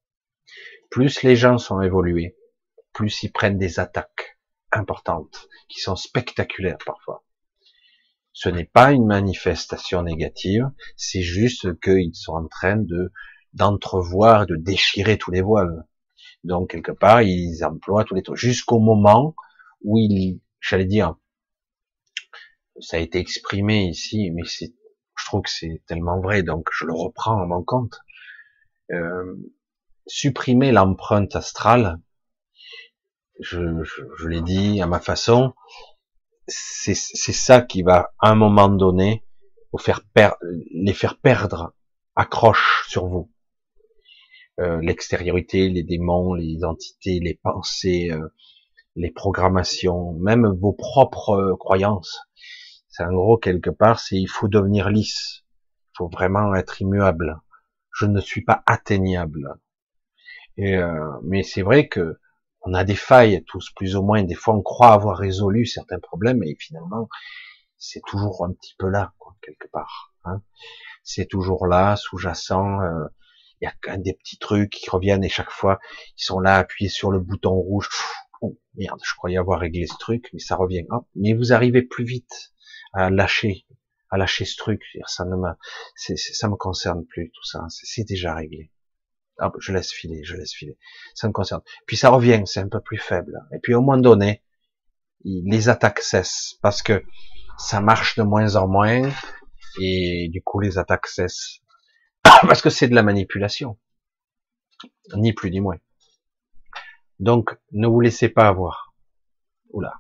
Plus 0.90 1.22
les 1.24 1.34
gens 1.34 1.58
sont 1.58 1.80
évolués, 1.80 2.36
plus 2.92 3.22
ils 3.22 3.32
prennent 3.32 3.58
des 3.58 3.80
attaques 3.80 4.38
importantes, 4.72 5.48
qui 5.68 5.80
sont 5.80 5.96
spectaculaires 5.96 6.78
parfois. 6.84 7.24
Ce 8.32 8.48
n'est 8.48 8.64
pas 8.64 8.92
une 8.92 9.06
manifestation 9.06 10.02
négative, 10.02 10.70
c'est 10.96 11.22
juste 11.22 11.80
qu'ils 11.80 12.14
sont 12.14 12.34
en 12.34 12.46
train 12.48 12.76
de 12.76 13.12
d'entrevoir, 13.54 14.46
de 14.46 14.56
déchirer 14.56 15.18
tous 15.18 15.30
les 15.30 15.40
voiles. 15.40 15.84
Donc 16.44 16.70
quelque 16.70 16.92
part, 16.92 17.22
ils 17.22 17.64
emploient 17.64 18.04
tous 18.04 18.14
les 18.14 18.22
trucs 18.22 18.38
jusqu'au 18.38 18.78
moment 18.78 19.34
où 19.82 19.98
ils, 19.98 20.40
j'allais 20.60 20.84
dire, 20.84 21.16
ça 22.80 22.96
a 22.96 23.00
été 23.00 23.18
exprimé 23.18 23.86
ici, 23.86 24.30
mais 24.30 24.42
c'est, 24.44 24.74
je 25.16 25.26
trouve 25.26 25.42
que 25.42 25.50
c'est 25.50 25.82
tellement 25.86 26.20
vrai, 26.20 26.42
donc 26.42 26.68
je 26.72 26.84
le 26.84 26.92
reprends 26.92 27.42
à 27.42 27.46
mon 27.46 27.62
compte. 27.62 28.00
Euh, 28.92 29.34
supprimer 30.06 30.72
l'empreinte 30.72 31.36
astrale, 31.36 31.98
je, 33.40 33.84
je, 34.18 34.26
l'ai 34.28 34.40
dit 34.40 34.80
à 34.80 34.86
ma 34.86 35.00
façon, 35.00 35.54
c'est 36.46 36.94
ça 36.94 37.60
qui 37.60 37.82
va, 37.82 38.12
à 38.18 38.30
un 38.30 38.34
moment 38.34 38.68
donné, 38.68 39.24
vous 39.72 39.78
faire 39.78 40.00
les 40.72 40.94
faire 40.94 41.18
perdre 41.18 41.74
accroche 42.16 42.84
sur 42.88 43.06
vous. 43.06 43.30
Euh, 44.60 44.80
L'extériorité, 44.80 45.68
les 45.68 45.84
démons, 45.84 46.34
les 46.34 46.64
entités, 46.64 47.20
les 47.20 47.34
pensées, 47.34 48.10
euh, 48.10 48.28
les 48.96 49.10
programmations, 49.10 50.14
même 50.14 50.46
vos 50.60 50.72
propres 50.72 51.30
euh, 51.30 51.56
croyances. 51.56 52.20
C'est 52.88 53.04
en 53.04 53.12
gros 53.12 53.38
quelque 53.38 53.70
part, 53.70 54.00
c'est 54.00 54.16
il 54.16 54.26
faut 54.26 54.48
devenir 54.48 54.90
lisse. 54.90 55.44
Il 55.94 55.98
faut 55.98 56.08
vraiment 56.08 56.54
être 56.54 56.82
immuable. 56.82 57.40
Je 57.92 58.06
ne 58.06 58.20
suis 58.20 58.42
pas 58.42 58.62
atteignable. 58.66 59.60
Et, 60.56 60.76
euh, 60.76 61.10
mais 61.22 61.44
c'est 61.44 61.62
vrai 61.62 61.86
que 61.86 62.18
on 62.68 62.74
a 62.74 62.84
des 62.84 62.94
failles 62.94 63.42
tous 63.46 63.70
plus 63.74 63.96
ou 63.96 64.02
moins. 64.02 64.22
Des 64.22 64.34
fois, 64.34 64.54
on 64.54 64.62
croit 64.62 64.92
avoir 64.92 65.16
résolu 65.16 65.64
certains 65.64 65.98
problèmes 65.98 66.42
et 66.42 66.54
finalement, 66.58 67.08
c'est 67.78 68.02
toujours 68.06 68.44
un 68.44 68.52
petit 68.52 68.74
peu 68.78 68.88
là, 68.88 69.14
quoi, 69.18 69.34
quelque 69.40 69.68
part. 69.72 70.12
Hein. 70.24 70.42
C'est 71.02 71.26
toujours 71.26 71.66
là, 71.66 71.96
sous-jacent. 71.96 72.80
Euh, 72.80 73.06
il 73.60 73.68
y 73.68 73.90
a 73.90 73.96
des 73.96 74.12
petits 74.12 74.38
trucs 74.38 74.70
qui 74.70 74.90
reviennent 74.90 75.24
et 75.24 75.30
chaque 75.30 75.50
fois, 75.50 75.80
ils 76.18 76.22
sont 76.22 76.40
là 76.40 76.56
appuyés 76.56 76.90
sur 76.90 77.10
le 77.10 77.20
bouton 77.20 77.54
rouge. 77.54 77.88
Oh, 78.42 78.56
merde, 78.74 79.00
je 79.02 79.14
croyais 79.16 79.38
avoir 79.38 79.60
réglé 79.60 79.86
ce 79.86 79.96
truc, 79.98 80.28
mais 80.32 80.38
ça 80.38 80.54
revient. 80.54 80.84
mais 81.16 81.32
vous 81.32 81.52
arrivez 81.52 81.82
plus 81.82 82.04
vite 82.04 82.52
à 82.92 83.10
lâcher, 83.10 83.66
à 84.10 84.18
lâcher 84.18 84.44
ce 84.44 84.56
truc. 84.56 84.82
Ça 85.06 85.24
ne 85.24 85.36
me, 85.36 85.48
ça 85.96 86.48
me 86.48 86.54
concerne 86.56 87.04
plus 87.06 87.30
tout 87.30 87.44
ça. 87.44 87.66
C'est 87.68 88.04
déjà 88.04 88.34
réglé. 88.34 88.70
Hop, 89.38 89.56
je 89.60 89.72
laisse 89.72 89.92
filer, 89.92 90.24
je 90.24 90.36
laisse 90.36 90.52
filer. 90.52 90.76
Ça 91.14 91.28
me 91.28 91.32
concerne. 91.32 91.62
Puis 91.86 91.96
ça 91.96 92.10
revient, 92.10 92.42
c'est 92.44 92.60
un 92.60 92.68
peu 92.68 92.80
plus 92.80 92.98
faible. 92.98 93.38
Et 93.52 93.58
puis 93.60 93.74
au 93.74 93.80
moment 93.80 93.96
donné, 93.96 94.42
les 95.24 95.68
attaques 95.68 96.00
cessent 96.00 96.58
parce 96.62 96.82
que 96.82 97.04
ça 97.56 97.80
marche 97.80 98.16
de 98.16 98.22
moins 98.22 98.56
en 98.56 98.68
moins 98.68 99.10
et 99.80 100.28
du 100.30 100.42
coup 100.42 100.60
les 100.60 100.78
attaques 100.78 101.06
cessent 101.06 101.60
parce 102.24 102.62
que 102.62 102.70
c'est 102.70 102.88
de 102.88 102.94
la 102.94 103.02
manipulation, 103.02 103.78
ni 105.14 105.32
plus 105.32 105.50
ni 105.50 105.60
moins. 105.60 105.78
Donc 107.20 107.56
ne 107.72 107.86
vous 107.86 108.00
laissez 108.00 108.28
pas 108.28 108.48
avoir. 108.48 108.94
Oula. 109.70 109.94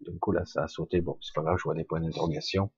Du 0.00 0.18
coup 0.18 0.32
là 0.32 0.44
ça 0.46 0.64
a 0.64 0.68
sauté. 0.68 1.00
Bon, 1.00 1.18
c'est 1.20 1.34
pas 1.34 1.42
grave, 1.42 1.56
je 1.58 1.64
vois 1.64 1.74
des 1.74 1.84
points 1.84 2.00
d'interrogation. 2.00 2.70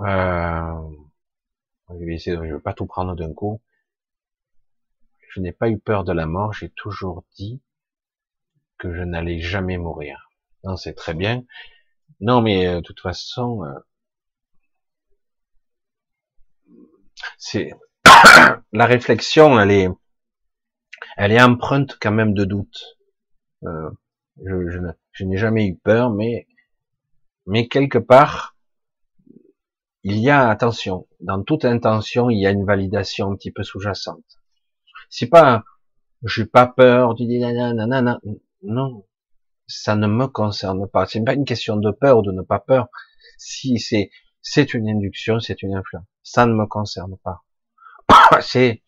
Euh, 0.00 0.90
je 1.90 2.04
vais 2.04 2.14
essayer, 2.14 2.36
je 2.36 2.54
vais 2.54 2.60
pas 2.60 2.74
tout 2.74 2.86
prendre 2.86 3.14
d'un 3.14 3.32
coup. 3.32 3.60
Je 5.30 5.40
n'ai 5.40 5.52
pas 5.52 5.68
eu 5.68 5.78
peur 5.78 6.04
de 6.04 6.12
la 6.12 6.26
mort, 6.26 6.52
j'ai 6.52 6.70
toujours 6.70 7.24
dit 7.36 7.62
que 8.78 8.94
je 8.94 9.02
n'allais 9.02 9.40
jamais 9.40 9.78
mourir. 9.78 10.30
Non, 10.64 10.76
c'est 10.76 10.94
très 10.94 11.14
bien. 11.14 11.44
Non, 12.20 12.40
mais 12.42 12.66
euh, 12.66 12.76
de 12.76 12.80
toute 12.80 13.00
façon, 13.00 13.64
euh, 13.64 13.78
c'est 17.38 17.70
la 18.72 18.86
réflexion, 18.86 19.58
elle 19.60 19.70
est, 19.70 19.88
elle 21.16 21.32
est 21.32 21.42
empreinte 21.42 21.98
quand 22.00 22.12
même 22.12 22.34
de 22.34 22.44
doute. 22.44 22.98
Euh, 23.64 23.90
je, 24.44 24.68
je 25.12 25.24
n'ai 25.24 25.36
jamais 25.36 25.66
eu 25.66 25.76
peur, 25.76 26.10
mais, 26.10 26.46
mais 27.46 27.68
quelque 27.68 27.98
part, 27.98 28.55
il 30.08 30.18
y 30.20 30.30
a 30.30 30.48
attention. 30.48 31.08
Dans 31.18 31.42
toute 31.42 31.64
intention, 31.64 32.30
il 32.30 32.38
y 32.38 32.46
a 32.46 32.50
une 32.50 32.64
validation 32.64 33.32
un 33.32 33.34
petit 33.34 33.50
peu 33.50 33.64
sous-jacente. 33.64 34.38
C'est 35.10 35.26
pas, 35.26 35.64
j'ai 36.22 36.46
pas 36.46 36.68
peur, 36.68 37.16
dis 37.16 37.40
nanana, 37.40 38.20
non, 38.62 39.04
ça 39.66 39.96
ne 39.96 40.06
me 40.06 40.28
concerne 40.28 40.88
pas. 40.88 41.06
C'est 41.06 41.24
pas 41.24 41.34
une 41.34 41.44
question 41.44 41.76
de 41.76 41.90
peur 41.90 42.18
ou 42.18 42.22
de 42.22 42.30
ne 42.30 42.42
pas 42.42 42.60
peur. 42.60 42.86
Si 43.36 43.80
c'est, 43.80 44.10
c'est 44.42 44.74
une 44.74 44.88
induction, 44.88 45.40
c'est 45.40 45.60
une 45.62 45.74
influence. 45.74 46.06
Ça 46.22 46.46
ne 46.46 46.54
me 46.54 46.66
concerne 46.66 47.16
pas. 47.24 47.42
c'est, 48.42 48.84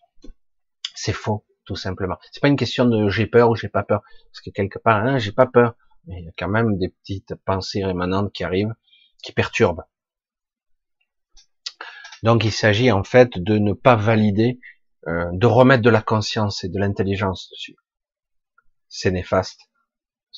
c'est 0.94 1.12
faux, 1.12 1.44
tout 1.64 1.74
simplement. 1.74 2.18
C'est 2.30 2.40
pas 2.40 2.46
une 2.46 2.56
question 2.56 2.84
de 2.84 3.08
j'ai 3.08 3.26
peur 3.26 3.50
ou 3.50 3.56
j'ai 3.56 3.68
pas 3.68 3.82
peur. 3.82 4.02
Parce 4.30 4.40
que 4.40 4.50
quelque 4.50 4.78
part, 4.78 5.04
hein, 5.04 5.18
j'ai 5.18 5.32
pas 5.32 5.46
peur. 5.46 5.74
Mais 6.06 6.20
il 6.20 6.26
y 6.26 6.28
a 6.28 6.32
quand 6.38 6.48
même 6.48 6.78
des 6.78 6.90
petites 6.90 7.34
pensées 7.44 7.84
rémanentes 7.84 8.32
qui 8.32 8.44
arrivent, 8.44 8.74
qui 9.20 9.32
perturbent. 9.32 9.82
Donc 12.22 12.44
il 12.44 12.52
s'agit 12.52 12.90
en 12.90 13.04
fait 13.04 13.38
de 13.38 13.58
ne 13.58 13.72
pas 13.72 13.96
valider, 13.96 14.60
euh, 15.06 15.26
de 15.32 15.46
remettre 15.46 15.82
de 15.82 15.90
la 15.90 16.02
conscience 16.02 16.64
et 16.64 16.68
de 16.68 16.78
l'intelligence 16.78 17.48
dessus. 17.50 17.76
C'est 18.88 19.10
néfaste 19.10 19.68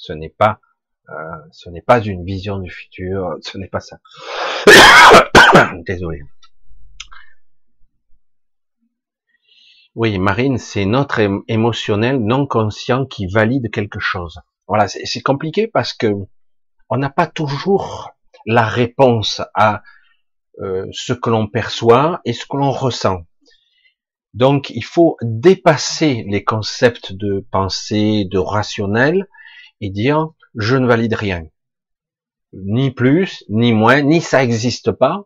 ce 0.00 0.12
n'est 0.12 0.30
pas, 0.30 0.60
euh, 1.10 1.14
ce 1.52 1.68
n'est 1.70 1.82
pas 1.82 2.00
une 2.00 2.24
vision 2.24 2.58
du 2.58 2.70
futur, 2.70 3.36
ce 3.42 3.58
n'est 3.58 3.68
pas 3.68 3.80
ça. 3.80 3.98
Désolé. 5.86 6.22
Oui, 9.94 10.18
Marine, 10.18 10.58
c'est 10.58 10.84
notre 10.84 11.20
émotionnel 11.48 12.18
non 12.18 12.46
conscient 12.46 13.04
qui 13.06 13.26
valide 13.26 13.70
quelque 13.70 13.98
chose. 13.98 14.40
Voilà, 14.68 14.86
c'est 14.88 15.20
compliqué 15.20 15.66
parce 15.66 15.92
que 15.92 16.12
on 16.88 16.96
n'a 16.96 17.10
pas 17.10 17.26
toujours 17.26 18.10
la 18.46 18.64
réponse 18.64 19.42
à 19.54 19.82
euh, 20.60 20.86
ce 20.92 21.12
que 21.12 21.30
l'on 21.30 21.46
perçoit 21.46 22.20
et 22.24 22.32
ce 22.32 22.44
que 22.46 22.56
l'on 22.56 22.70
ressent. 22.70 23.22
Donc, 24.34 24.70
il 24.70 24.84
faut 24.84 25.16
dépasser 25.22 26.24
les 26.28 26.44
concepts 26.44 27.12
de 27.12 27.44
pensée, 27.50 28.24
de 28.30 28.38
rationnel, 28.38 29.26
et 29.80 29.90
dire 29.90 30.30
je 30.54 30.76
ne 30.76 30.86
valide 30.86 31.14
rien, 31.14 31.44
ni 32.52 32.90
plus, 32.90 33.44
ni 33.48 33.72
moins, 33.72 34.02
ni 34.02 34.20
ça 34.20 34.38
n'existe 34.38 34.92
pas, 34.92 35.24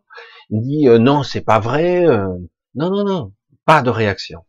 ni 0.49 0.87
euh, 0.87 0.99
non 0.99 1.23
c'est 1.23 1.41
pas 1.41 1.59
vrai, 1.59 2.05
euh, 2.05 2.27
non 2.75 2.89
non 2.89 3.03
non, 3.03 3.33
pas 3.65 3.81
de 3.81 3.89
réaction, 3.89 4.45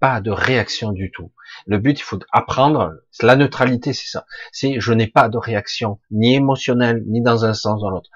pas 0.00 0.20
de 0.20 0.30
réaction 0.30 0.92
du 0.92 1.10
tout. 1.10 1.32
Le 1.66 1.78
but 1.78 1.98
il 1.98 2.02
faut 2.02 2.18
apprendre, 2.32 2.94
la 3.22 3.36
neutralité 3.36 3.92
c'est 3.92 4.08
ça, 4.08 4.24
c'est 4.52 4.80
je 4.80 4.92
n'ai 4.92 5.06
pas 5.06 5.28
de 5.28 5.38
réaction 5.38 6.00
ni 6.10 6.34
émotionnelle 6.34 7.04
ni 7.06 7.20
dans 7.20 7.44
un 7.44 7.54
sens 7.54 7.80
ou 7.80 7.84
dans 7.84 7.90
l'autre. 7.90 8.10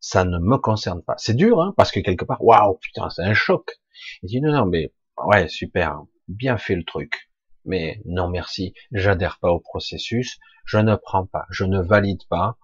Ça 0.00 0.24
ne 0.24 0.38
me 0.38 0.56
concerne 0.56 1.02
pas. 1.02 1.14
C'est 1.18 1.34
dur 1.34 1.60
hein, 1.60 1.74
parce 1.76 1.92
que 1.92 2.00
quelque 2.00 2.24
part, 2.24 2.42
waouh 2.42 2.78
putain 2.78 3.10
c'est 3.10 3.22
un 3.22 3.34
choc. 3.34 3.80
Il 4.22 4.28
dit 4.28 4.40
non 4.40 4.52
non 4.52 4.66
mais 4.66 4.92
ouais 5.26 5.48
super, 5.48 6.02
bien 6.28 6.56
fait 6.56 6.74
le 6.74 6.84
truc 6.84 7.30
mais 7.64 8.00
non 8.04 8.28
merci, 8.28 8.74
j'adhère 8.92 9.38
pas 9.40 9.50
au 9.50 9.60
processus, 9.60 10.38
je 10.64 10.78
ne 10.78 10.96
prends 10.96 11.26
pas, 11.26 11.46
je 11.50 11.64
ne 11.64 11.80
valide 11.80 12.22
pas, 12.28 12.56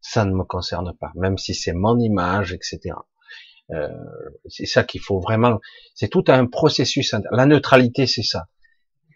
ça 0.00 0.24
ne 0.24 0.32
me 0.32 0.44
concerne 0.44 0.94
pas, 0.96 1.12
même 1.14 1.38
si 1.38 1.54
c'est 1.54 1.72
mon 1.72 1.98
image, 1.98 2.52
etc. 2.52 2.94
Euh, 3.70 3.88
c'est 4.46 4.66
ça 4.66 4.84
qu'il 4.84 5.00
faut 5.00 5.20
vraiment, 5.20 5.60
c'est 5.94 6.08
tout 6.08 6.24
un 6.28 6.46
processus. 6.46 7.14
La 7.30 7.46
neutralité, 7.46 8.06
c'est 8.06 8.22
ça. 8.22 8.44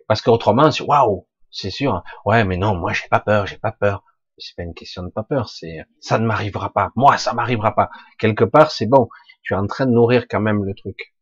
Parce 0.06 0.22
qu'autrement, 0.22 0.70
c'est 0.70 0.84
waouh, 0.84 1.26
c'est 1.50 1.70
sûr. 1.70 2.02
Ouais, 2.24 2.44
mais 2.44 2.56
non, 2.56 2.74
moi 2.74 2.92
j'ai 2.92 3.08
pas 3.08 3.20
peur, 3.20 3.46
j'ai 3.46 3.58
pas 3.58 3.72
peur. 3.72 4.02
C'est 4.38 4.56
pas 4.56 4.62
une 4.62 4.74
question 4.74 5.02
de 5.02 5.10
pas 5.10 5.24
peur, 5.24 5.48
c'est 5.48 5.84
ça 6.00 6.18
ne 6.18 6.26
m'arrivera 6.26 6.72
pas. 6.72 6.90
Moi, 6.96 7.18
ça 7.18 7.32
m'arrivera 7.34 7.74
pas. 7.74 7.90
Quelque 8.18 8.44
part, 8.44 8.70
c'est 8.70 8.86
bon. 8.86 9.08
Tu 9.42 9.54
es 9.54 9.56
en 9.56 9.66
train 9.66 9.86
de 9.86 9.92
nourrir 9.92 10.26
quand 10.28 10.40
même 10.40 10.64
le 10.64 10.74
truc 10.74 11.14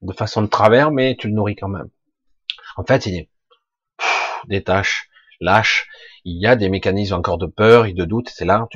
de 0.00 0.12
façon 0.12 0.42
de 0.42 0.46
travers, 0.48 0.90
mais 0.90 1.16
tu 1.18 1.28
le 1.28 1.34
nourris 1.34 1.56
quand 1.56 1.68
même. 1.68 1.88
En 2.76 2.84
fait, 2.84 3.06
il 3.06 3.16
est 3.16 3.30
détache, 4.48 5.08
lâche. 5.40 5.88
Il 6.24 6.40
y 6.40 6.46
a 6.46 6.56
des 6.56 6.68
mécanismes 6.68 7.14
encore 7.14 7.38
de 7.38 7.46
peur 7.46 7.86
et 7.86 7.92
de 7.92 8.04
doute. 8.04 8.28
C'est 8.28 8.44
là, 8.44 8.66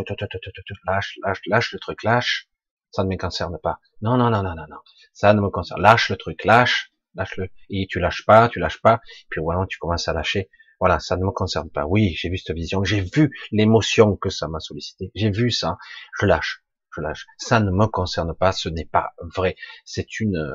lâche, 0.86 1.18
lâche, 1.22 1.40
lâche 1.46 1.72
le 1.72 1.78
truc, 1.78 2.02
lâche. 2.02 2.48
Ça 2.90 3.04
ne 3.04 3.08
me 3.08 3.16
concerne 3.16 3.58
pas. 3.62 3.78
Non, 4.00 4.16
non, 4.16 4.30
non, 4.30 4.42
non, 4.42 4.54
non, 4.54 4.66
non. 4.68 4.78
Ça 5.12 5.32
ne 5.34 5.40
me 5.40 5.50
concerne. 5.50 5.80
Lâche 5.80 6.08
le 6.10 6.16
truc, 6.16 6.44
lâche, 6.44 6.92
lâche-le. 7.14 7.48
Et 7.70 7.86
tu 7.88 8.00
lâches 8.00 8.24
pas, 8.24 8.48
tu 8.48 8.58
lâches 8.58 8.80
pas. 8.80 9.00
Puis 9.28 9.40
vraiment, 9.42 9.66
tu 9.66 9.78
commences 9.78 10.08
à 10.08 10.12
lâcher. 10.12 10.48
Voilà, 10.78 10.98
ça 11.00 11.16
ne 11.16 11.24
me 11.24 11.30
concerne 11.30 11.70
pas. 11.70 11.86
Oui, 11.86 12.14
j'ai 12.16 12.28
vu 12.28 12.38
cette 12.38 12.54
vision, 12.54 12.84
j'ai 12.84 13.00
vu 13.00 13.30
l'émotion 13.50 14.16
que 14.16 14.28
ça 14.28 14.48
m'a 14.48 14.60
sollicité. 14.60 15.10
J'ai 15.14 15.30
vu 15.30 15.50
ça. 15.50 15.78
Je 16.20 16.26
lâche, 16.26 16.64
je 16.94 17.00
lâche. 17.00 17.26
Ça 17.38 17.60
ne 17.60 17.70
me 17.70 17.86
concerne 17.86 18.34
pas. 18.34 18.52
Ce 18.52 18.68
n'est 18.68 18.84
pas 18.84 19.14
vrai. 19.34 19.56
C'est 19.84 20.20
une, 20.20 20.54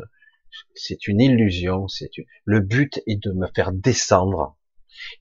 c'est 0.75 1.07
une 1.07 1.21
illusion. 1.21 1.87
C'est 1.87 2.09
le 2.45 2.59
but 2.59 3.01
est 3.07 3.21
de 3.21 3.31
me 3.31 3.47
faire 3.55 3.71
descendre 3.71 4.57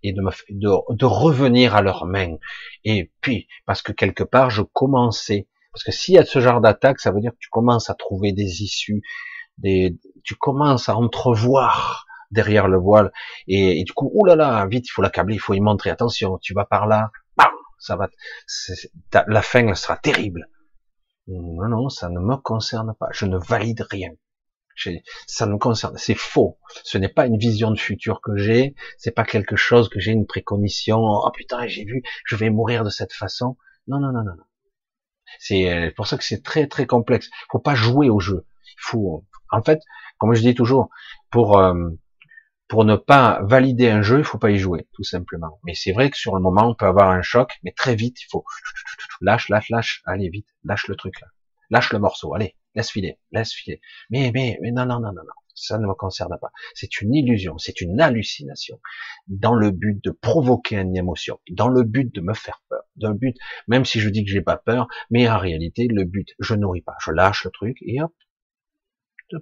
et 0.02 0.12
de, 0.12 0.20
me, 0.20 0.30
de, 0.50 0.94
de 0.94 1.04
revenir 1.06 1.74
à 1.74 1.82
leurs 1.82 2.04
mains. 2.04 2.36
Et 2.84 3.10
puis, 3.20 3.48
parce 3.66 3.82
que 3.82 3.92
quelque 3.92 4.24
part, 4.24 4.50
je 4.50 4.62
commençais, 4.62 5.48
parce 5.72 5.84
que 5.84 5.92
s'il 5.92 6.14
y 6.14 6.18
a 6.18 6.24
ce 6.24 6.40
genre 6.40 6.60
d'attaque, 6.60 7.00
ça 7.00 7.10
veut 7.10 7.20
dire 7.20 7.32
que 7.32 7.38
tu 7.40 7.48
commences 7.48 7.88
à 7.88 7.94
trouver 7.94 8.32
des 8.32 8.62
issues, 8.62 9.02
des, 9.58 9.96
tu 10.24 10.34
commences 10.34 10.88
à 10.88 10.96
entrevoir 10.96 12.06
derrière 12.30 12.68
le 12.68 12.78
voile, 12.78 13.12
et, 13.46 13.82
du 13.84 13.92
coup, 13.92 14.10
oulala, 14.14 14.66
vite, 14.66 14.86
il 14.88 14.90
faut 14.90 15.02
l'accabler, 15.02 15.34
il 15.34 15.40
faut 15.40 15.54
y 15.54 15.60
montrer, 15.60 15.90
attention, 15.90 16.38
tu 16.38 16.54
vas 16.54 16.64
par 16.64 16.86
là, 16.86 17.10
bam, 17.36 17.50
ça 17.78 17.96
va, 17.96 18.08
la 19.26 19.42
fin 19.42 19.66
elle 19.66 19.76
sera 19.76 19.96
terrible. 19.96 20.48
Non, 21.28 21.68
non, 21.68 21.88
ça 21.88 22.08
ne 22.08 22.18
me 22.20 22.36
concerne 22.36 22.94
pas, 22.98 23.08
je 23.12 23.26
ne 23.26 23.38
valide 23.38 23.86
rien 23.90 24.10
ça 25.26 25.46
me 25.46 25.58
concerne, 25.58 25.96
c'est 25.96 26.14
faux. 26.14 26.58
Ce 26.84 26.98
n'est 26.98 27.08
pas 27.08 27.26
une 27.26 27.38
vision 27.38 27.70
de 27.70 27.78
futur 27.78 28.20
que 28.20 28.36
j'ai, 28.36 28.74
c'est 28.98 29.10
pas 29.10 29.24
quelque 29.24 29.56
chose 29.56 29.88
que 29.88 30.00
j'ai 30.00 30.12
une 30.12 30.26
préconition. 30.26 30.98
Oh 31.02 31.30
putain, 31.32 31.66
j'ai 31.66 31.84
vu, 31.84 32.02
je 32.24 32.36
vais 32.36 32.50
mourir 32.50 32.84
de 32.84 32.90
cette 32.90 33.12
façon. 33.12 33.56
Non, 33.86 34.00
non, 34.00 34.12
non, 34.12 34.24
non. 34.24 34.32
C'est 35.38 35.72
euh, 35.72 35.90
pour 35.96 36.06
ça 36.06 36.16
que 36.18 36.24
c'est 36.24 36.42
très 36.42 36.66
très 36.66 36.86
complexe. 36.86 37.30
Faut 37.50 37.58
pas 37.58 37.74
jouer 37.74 38.10
au 38.10 38.20
jeu. 38.20 38.46
Faut, 38.78 39.24
en 39.50 39.62
fait, 39.62 39.80
comme 40.18 40.34
je 40.34 40.40
dis 40.40 40.54
toujours, 40.54 40.88
pour 41.30 41.58
euh, 41.58 41.90
pour 42.70 42.84
ne 42.84 42.94
pas 42.94 43.40
valider 43.42 43.90
un 43.90 44.00
jeu, 44.00 44.18
il 44.18 44.24
faut 44.24 44.38
pas 44.38 44.52
y 44.52 44.58
jouer, 44.58 44.86
tout 44.92 45.02
simplement. 45.02 45.58
Mais 45.64 45.74
c'est 45.74 45.90
vrai 45.90 46.08
que 46.08 46.16
sur 46.16 46.36
le 46.36 46.40
moment, 46.40 46.68
on 46.70 46.74
peut 46.76 46.86
avoir 46.86 47.10
un 47.10 47.20
choc, 47.20 47.58
mais 47.64 47.72
très 47.72 47.96
vite, 47.96 48.22
il 48.22 48.26
faut 48.30 48.44
lâche, 49.20 49.48
lâche, 49.48 49.70
lâche, 49.70 50.02
allez 50.06 50.30
vite, 50.30 50.46
lâche 50.62 50.86
le 50.86 50.94
truc 50.94 51.20
là, 51.20 51.26
lâche 51.70 51.92
le 51.92 51.98
morceau, 51.98 52.32
allez, 52.32 52.56
laisse 52.76 52.90
filer, 52.90 53.18
laisse 53.32 53.52
filer. 53.52 53.80
Mais, 54.08 54.30
mais, 54.32 54.56
mais 54.62 54.70
non, 54.70 54.86
non, 54.86 55.00
non, 55.00 55.08
non, 55.08 55.22
non. 55.22 55.32
ça 55.56 55.78
ne 55.78 55.86
me 55.88 55.94
concerne 55.94 56.38
pas. 56.40 56.52
C'est 56.74 57.00
une 57.00 57.12
illusion, 57.12 57.58
c'est 57.58 57.80
une 57.80 58.00
hallucination, 58.00 58.80
dans 59.26 59.56
le 59.56 59.72
but 59.72 60.02
de 60.04 60.12
provoquer 60.12 60.76
une 60.76 60.96
émotion, 60.96 61.40
dans 61.50 61.68
le 61.68 61.82
but 61.82 62.14
de 62.14 62.20
me 62.20 62.34
faire 62.34 62.62
peur, 62.68 62.84
dans 62.94 63.08
le 63.08 63.16
but, 63.18 63.36
même 63.66 63.84
si 63.84 63.98
je 63.98 64.08
dis 64.08 64.24
que 64.24 64.30
j'ai 64.30 64.42
pas 64.42 64.58
peur, 64.58 64.86
mais 65.10 65.28
en 65.28 65.38
réalité, 65.38 65.88
le 65.88 66.04
but, 66.04 66.28
je 66.38 66.54
nourris 66.54 66.82
pas, 66.82 66.94
je 67.04 67.10
lâche 67.10 67.44
le 67.44 67.50
truc, 67.50 67.78
et 67.82 68.00
hop, 68.00 68.12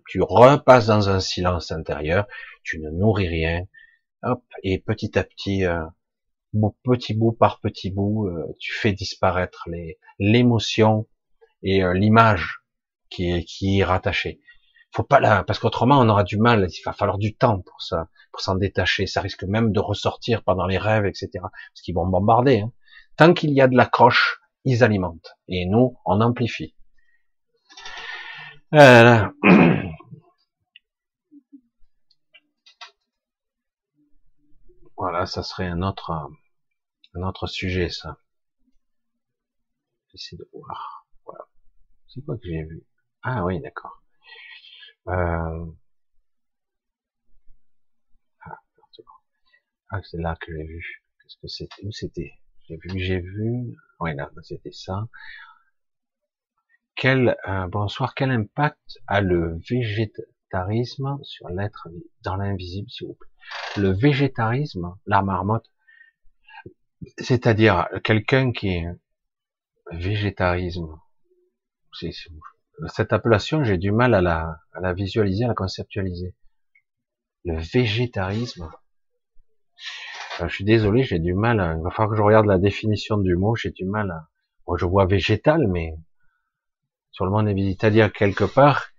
tu 0.08 0.20
repasses 0.22 0.86
dans 0.86 1.08
un 1.08 1.20
silence 1.20 1.72
intérieur, 1.72 2.26
tu 2.62 2.80
ne 2.80 2.90
nourris 2.90 3.28
rien, 3.28 3.64
hop, 4.22 4.42
et 4.62 4.78
petit 4.78 5.18
à 5.18 5.24
petit, 5.24 5.64
euh, 5.64 5.84
petit 6.84 7.14
bout 7.14 7.32
par 7.32 7.60
petit 7.60 7.90
bout, 7.90 8.26
euh, 8.26 8.54
tu 8.58 8.72
fais 8.72 8.92
disparaître 8.92 9.68
l'émotion 10.18 11.06
et 11.62 11.82
euh, 11.82 11.94
l'image 11.94 12.60
qui 13.10 13.30
est 13.30 13.44
qui 13.44 13.80
est 13.80 13.84
rattachée. 13.84 14.40
Faut 14.92 15.02
pas 15.02 15.20
là, 15.20 15.44
parce 15.44 15.58
qu'autrement 15.58 16.00
on 16.00 16.08
aura 16.08 16.24
du 16.24 16.38
mal. 16.38 16.66
Il 16.70 16.82
va 16.84 16.92
falloir 16.92 17.18
du 17.18 17.36
temps 17.36 17.60
pour 17.60 17.82
ça, 17.82 18.08
pour 18.32 18.40
s'en 18.40 18.54
détacher. 18.56 19.06
Ça 19.06 19.20
risque 19.20 19.44
même 19.44 19.72
de 19.72 19.80
ressortir 19.80 20.42
pendant 20.44 20.66
les 20.66 20.78
rêves, 20.78 21.06
etc. 21.06 21.28
Parce 21.42 21.82
qu'ils 21.82 21.94
vont 21.94 22.06
bombarder. 22.06 22.60
Hein. 22.60 22.72
Tant 23.16 23.34
qu'il 23.34 23.50
y 23.50 23.60
a 23.60 23.68
de 23.68 23.76
l'accroche, 23.76 24.40
ils 24.64 24.82
alimentent. 24.84 25.36
Et 25.48 25.66
nous, 25.66 25.96
on 26.06 26.20
amplifie. 26.20 26.74
Voilà. 28.72 29.32
Voilà, 34.98 35.26
ça 35.26 35.42
serait 35.42 35.66
un 35.66 35.80
autre, 35.82 36.10
un 37.14 37.22
autre 37.22 37.46
sujet, 37.46 37.88
ça. 37.88 38.18
J'essaie 40.12 40.36
de 40.36 40.48
voir. 40.52 41.06
C'est 42.08 42.24
quoi 42.24 42.36
que 42.36 42.46
j'ai 42.46 42.62
vu? 42.64 42.82
Ah 43.22 43.44
oui, 43.44 43.60
d'accord. 43.60 44.02
Euh... 45.08 45.66
Ah, 48.44 48.58
ah 49.90 50.00
c'est 50.02 50.18
là 50.18 50.36
que 50.40 50.52
j'ai 50.56 50.64
vu. 50.64 51.02
Qu'est-ce 51.22 51.36
que 51.40 51.48
c'était? 51.48 51.84
Où 51.86 51.92
c'était? 51.92 52.32
J'ai 52.68 52.76
vu, 52.76 52.98
j'ai 52.98 53.20
vu. 53.20 53.76
Oui, 54.00 54.14
là, 54.14 54.30
c'était 54.42 54.72
ça. 54.72 55.08
Quel 56.98 57.36
euh, 57.46 57.68
bonsoir. 57.68 58.12
Quel 58.16 58.32
impact 58.32 58.98
a 59.06 59.20
le 59.20 59.60
végétarisme 59.70 61.16
sur 61.22 61.48
l'être 61.48 61.86
dans 62.24 62.34
l'invisible, 62.34 62.90
s'il 62.90 63.06
vous 63.06 63.14
plaît? 63.14 63.30
Le 63.76 63.90
végétarisme, 63.90 64.96
la 65.06 65.22
marmotte, 65.22 65.70
c'est-à-dire 67.18 67.88
quelqu'un 68.02 68.50
qui 68.50 68.70
est 68.70 68.86
végétarisme. 69.92 70.98
Cette 72.88 73.12
appellation, 73.12 73.62
j'ai 73.62 73.78
du 73.78 73.92
mal 73.92 74.12
à 74.12 74.20
la, 74.20 74.58
à 74.72 74.80
la 74.80 74.92
visualiser, 74.92 75.44
à 75.44 75.48
la 75.48 75.54
conceptualiser. 75.54 76.34
Le 77.44 77.60
végétarisme. 77.60 78.68
Euh, 80.40 80.48
je 80.48 80.52
suis 80.52 80.64
désolé, 80.64 81.04
j'ai 81.04 81.20
du 81.20 81.34
mal. 81.34 81.60
À, 81.60 81.74
il 81.74 81.82
va 81.82 81.90
falloir 81.90 82.10
que 82.10 82.16
je 82.16 82.22
regarde 82.22 82.46
la 82.46 82.58
définition 82.58 83.18
du 83.18 83.36
mot. 83.36 83.54
J'ai 83.54 83.70
du 83.70 83.84
mal. 83.84 84.10
À, 84.10 84.28
moi, 84.66 84.76
je 84.76 84.84
vois 84.84 85.06
végétal, 85.06 85.68
mais 85.68 85.94
sur 87.18 87.24
le 87.24 87.32
monde 87.32 87.48
invisible, 87.48 87.76
c'est-à-dire 87.80 88.12
quelque 88.12 88.44
part 88.44 88.90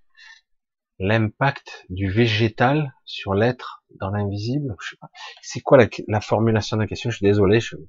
l'impact 1.00 1.86
du 1.88 2.12
végétal 2.12 2.94
sur 3.06 3.34
l'être 3.34 3.86
dans 4.02 4.10
l'invisible. 4.10 4.76
Je 4.82 4.90
sais 4.90 4.98
pas. 4.98 5.10
C'est 5.42 5.62
quoi 5.62 5.78
la, 5.78 5.88
la, 6.10 6.20
formulation 6.20 6.76
de 6.76 6.82
la 6.82 6.88
question? 6.88 7.10
Je 7.12 7.16
suis 7.16 7.26
désolé, 7.26 7.62
je 7.62 7.78
ne 7.78 7.82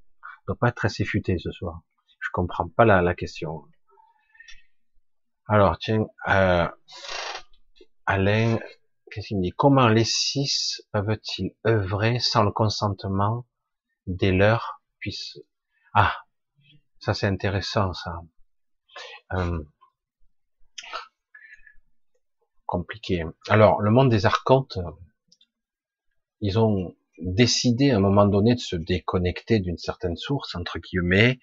dois 0.46 0.54
pas 0.54 0.68
être 0.68 0.84
assez 0.84 1.04
futé 1.04 1.36
ce 1.38 1.50
soir. 1.50 1.80
Je 2.20 2.28
comprends 2.32 2.68
pas 2.68 2.84
la, 2.84 3.02
la 3.02 3.16
question. 3.16 3.64
Alors, 5.48 5.78
tiens, 5.78 6.06
euh, 6.28 6.68
Alain, 8.06 8.60
qu'est-ce 9.10 9.26
qu'il 9.26 9.38
me 9.38 9.42
dit? 9.42 9.50
Comment 9.56 9.88
les 9.88 10.04
six 10.04 10.80
peuvent-ils 10.92 11.56
œuvrer 11.66 12.20
sans 12.20 12.44
le 12.44 12.52
consentement 12.52 13.48
des 14.06 14.30
leurs 14.30 14.80
puissent 15.00 15.40
Ah, 15.92 16.14
ça 17.00 17.14
c'est 17.14 17.26
intéressant, 17.26 17.92
ça. 17.94 18.20
Euh, 19.32 19.64
compliqué. 22.70 23.24
Alors, 23.48 23.82
le 23.82 23.90
monde 23.90 24.10
des 24.10 24.26
archontes, 24.26 24.78
ils 26.40 26.58
ont 26.58 26.94
décidé 27.18 27.90
à 27.90 27.96
un 27.96 28.00
moment 28.00 28.26
donné 28.26 28.54
de 28.54 28.60
se 28.60 28.76
déconnecter 28.76 29.58
d'une 29.58 29.76
certaine 29.76 30.16
source, 30.16 30.54
entre 30.54 30.78
guillemets, 30.78 31.40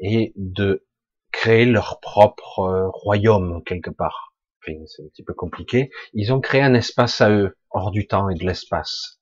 et 0.00 0.32
de 0.36 0.84
créer 1.30 1.64
leur 1.64 2.00
propre 2.00 2.58
euh, 2.60 2.88
royaume 2.88 3.62
quelque 3.64 3.90
part. 3.90 4.34
c'est 4.64 4.74
un 4.74 5.08
petit 5.08 5.22
peu 5.22 5.32
compliqué. 5.32 5.90
Ils 6.12 6.32
ont 6.32 6.40
créé 6.40 6.60
un 6.60 6.74
espace 6.74 7.20
à 7.20 7.30
eux, 7.30 7.56
hors 7.70 7.92
du 7.92 8.08
temps 8.08 8.28
et 8.28 8.34
de 8.34 8.44
l'espace. 8.44 9.20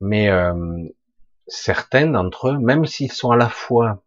Mais 0.00 0.30
euh, 0.30 0.54
certains 1.48 2.06
d'entre 2.06 2.50
eux, 2.50 2.58
même 2.58 2.86
s'ils 2.86 3.12
sont 3.12 3.32
à 3.32 3.36
la 3.36 3.48
fois 3.48 4.04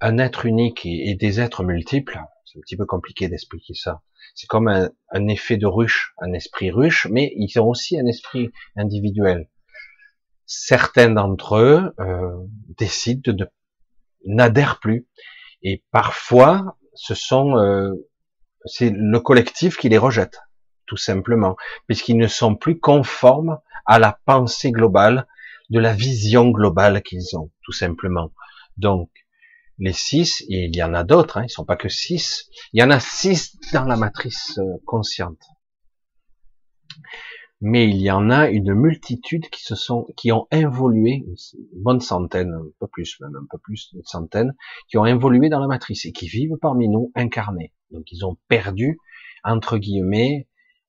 un 0.00 0.18
être 0.18 0.46
unique 0.46 0.86
et, 0.86 1.16
des 1.16 1.40
êtres 1.40 1.64
multiples, 1.64 2.20
c'est 2.44 2.58
un 2.58 2.62
petit 2.62 2.76
peu 2.76 2.86
compliqué 2.86 3.28
d'expliquer 3.28 3.74
ça. 3.74 4.02
C'est 4.38 4.46
comme 4.46 4.68
un, 4.68 4.88
un, 5.10 5.26
effet 5.26 5.56
de 5.56 5.66
ruche, 5.66 6.14
un 6.18 6.32
esprit 6.32 6.70
ruche, 6.70 7.08
mais 7.10 7.32
ils 7.34 7.58
ont 7.58 7.66
aussi 7.66 7.98
un 7.98 8.06
esprit 8.06 8.52
individuel. 8.76 9.48
Certains 10.46 11.10
d'entre 11.10 11.56
eux 11.56 11.92
euh, 11.98 12.36
décident 12.78 13.32
de 13.32 13.48
n'adhèrent 14.24 14.78
plus 14.78 15.08
et 15.62 15.82
parfois, 15.90 16.78
ce 16.94 17.16
sont, 17.16 17.58
euh, 17.58 17.94
c'est 18.64 18.90
le 18.90 19.18
collectif 19.18 19.76
qui 19.76 19.88
les 19.88 19.98
rejette, 19.98 20.38
tout 20.86 20.96
simplement, 20.96 21.56
puisqu'ils 21.88 22.16
ne 22.16 22.28
sont 22.28 22.54
plus 22.54 22.78
conformes 22.78 23.58
à 23.86 23.98
la 23.98 24.20
pensée 24.24 24.70
globale, 24.70 25.26
de 25.70 25.80
la 25.80 25.94
vision 25.94 26.48
globale 26.50 27.02
qu'ils 27.02 27.36
ont, 27.36 27.50
tout 27.62 27.72
simplement. 27.72 28.30
Donc, 28.76 29.10
les 29.78 29.92
six, 29.92 30.42
et 30.48 30.66
il 30.66 30.76
y 30.76 30.82
en 30.82 30.94
a 30.94 31.04
d'autres, 31.04 31.38
hein, 31.38 31.44
ils 31.44 31.50
sont 31.50 31.64
pas 31.64 31.76
que 31.76 31.88
six, 31.88 32.48
il 32.72 32.80
y 32.80 32.82
en 32.82 32.90
a 32.90 33.00
six 33.00 33.56
dans 33.72 33.84
la 33.84 33.96
matrice 33.96 34.58
euh, 34.58 34.78
consciente 34.86 35.42
mais 37.60 37.88
il 37.88 37.96
y 37.96 38.10
en 38.10 38.30
a 38.30 38.48
une 38.48 38.74
multitude 38.74 39.48
qui 39.50 39.62
se 39.62 39.74
sont, 39.74 40.06
qui 40.16 40.30
ont 40.30 40.46
évolué, 40.52 41.24
une 41.26 41.82
bonne 41.82 42.00
centaine, 42.00 42.52
un 42.52 42.66
peu 42.78 42.86
plus 42.86 43.18
même, 43.20 43.34
un 43.34 43.46
peu 43.50 43.58
plus 43.58 43.90
d'une 43.92 44.04
centaine, 44.04 44.54
qui 44.88 44.96
ont 44.96 45.06
évolué 45.06 45.48
dans 45.48 45.58
la 45.58 45.66
matrice 45.66 46.06
et 46.06 46.12
qui 46.12 46.28
vivent 46.28 46.56
parmi 46.60 46.88
nous 46.88 47.10
incarnés. 47.16 47.72
Donc 47.90 48.12
ils 48.12 48.24
ont 48.24 48.36
perdu, 48.48 48.98
entre 49.42 49.78
guillemets, 49.78 50.48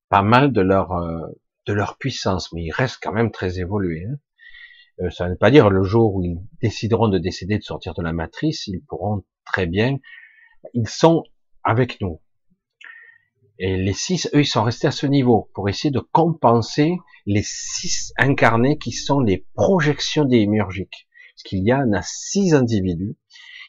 pas 0.09 0.21
mal 0.21 0.51
de 0.51 0.61
leur 0.61 0.91
euh, 0.91 1.27
de 1.65 1.73
leur 1.73 1.97
puissance, 1.97 2.51
mais 2.53 2.63
ils 2.63 2.71
restent 2.71 2.99
quand 3.01 3.13
même 3.13 3.31
très 3.31 3.59
évolués. 3.59 4.05
Hein. 4.05 4.17
Euh, 5.01 5.09
ça 5.09 5.25
ne 5.25 5.31
veut 5.31 5.37
pas 5.37 5.51
dire 5.51 5.69
le 5.69 5.83
jour 5.83 6.15
où 6.15 6.23
ils 6.23 6.39
décideront 6.61 7.07
de 7.07 7.17
décider 7.17 7.57
de 7.57 7.63
sortir 7.63 7.93
de 7.93 8.01
la 8.01 8.13
matrice, 8.13 8.67
ils 8.67 8.81
pourront 8.81 9.23
très 9.45 9.65
bien, 9.65 9.97
ils 10.73 10.89
sont 10.89 11.23
avec 11.63 12.01
nous. 12.01 12.21
Et 13.59 13.75
les 13.75 13.93
six, 13.93 14.29
eux, 14.33 14.41
ils 14.41 14.47
sont 14.47 14.63
restés 14.63 14.87
à 14.87 14.91
ce 14.91 15.05
niveau 15.05 15.49
pour 15.53 15.67
essayer 15.67 15.91
de 15.91 15.99
compenser 15.99 16.97
les 17.25 17.43
six 17.43 18.13
incarnés 18.17 18.77
qui 18.77 18.93
sont 18.93 19.19
les 19.19 19.45
projections 19.53 20.23
démiurgiques. 20.23 21.07
Parce 21.35 21.43
qu'il 21.43 21.67
y 21.67 21.73
en 21.73 21.91
a 21.91 22.01
six 22.01 22.53
individus 22.53 23.17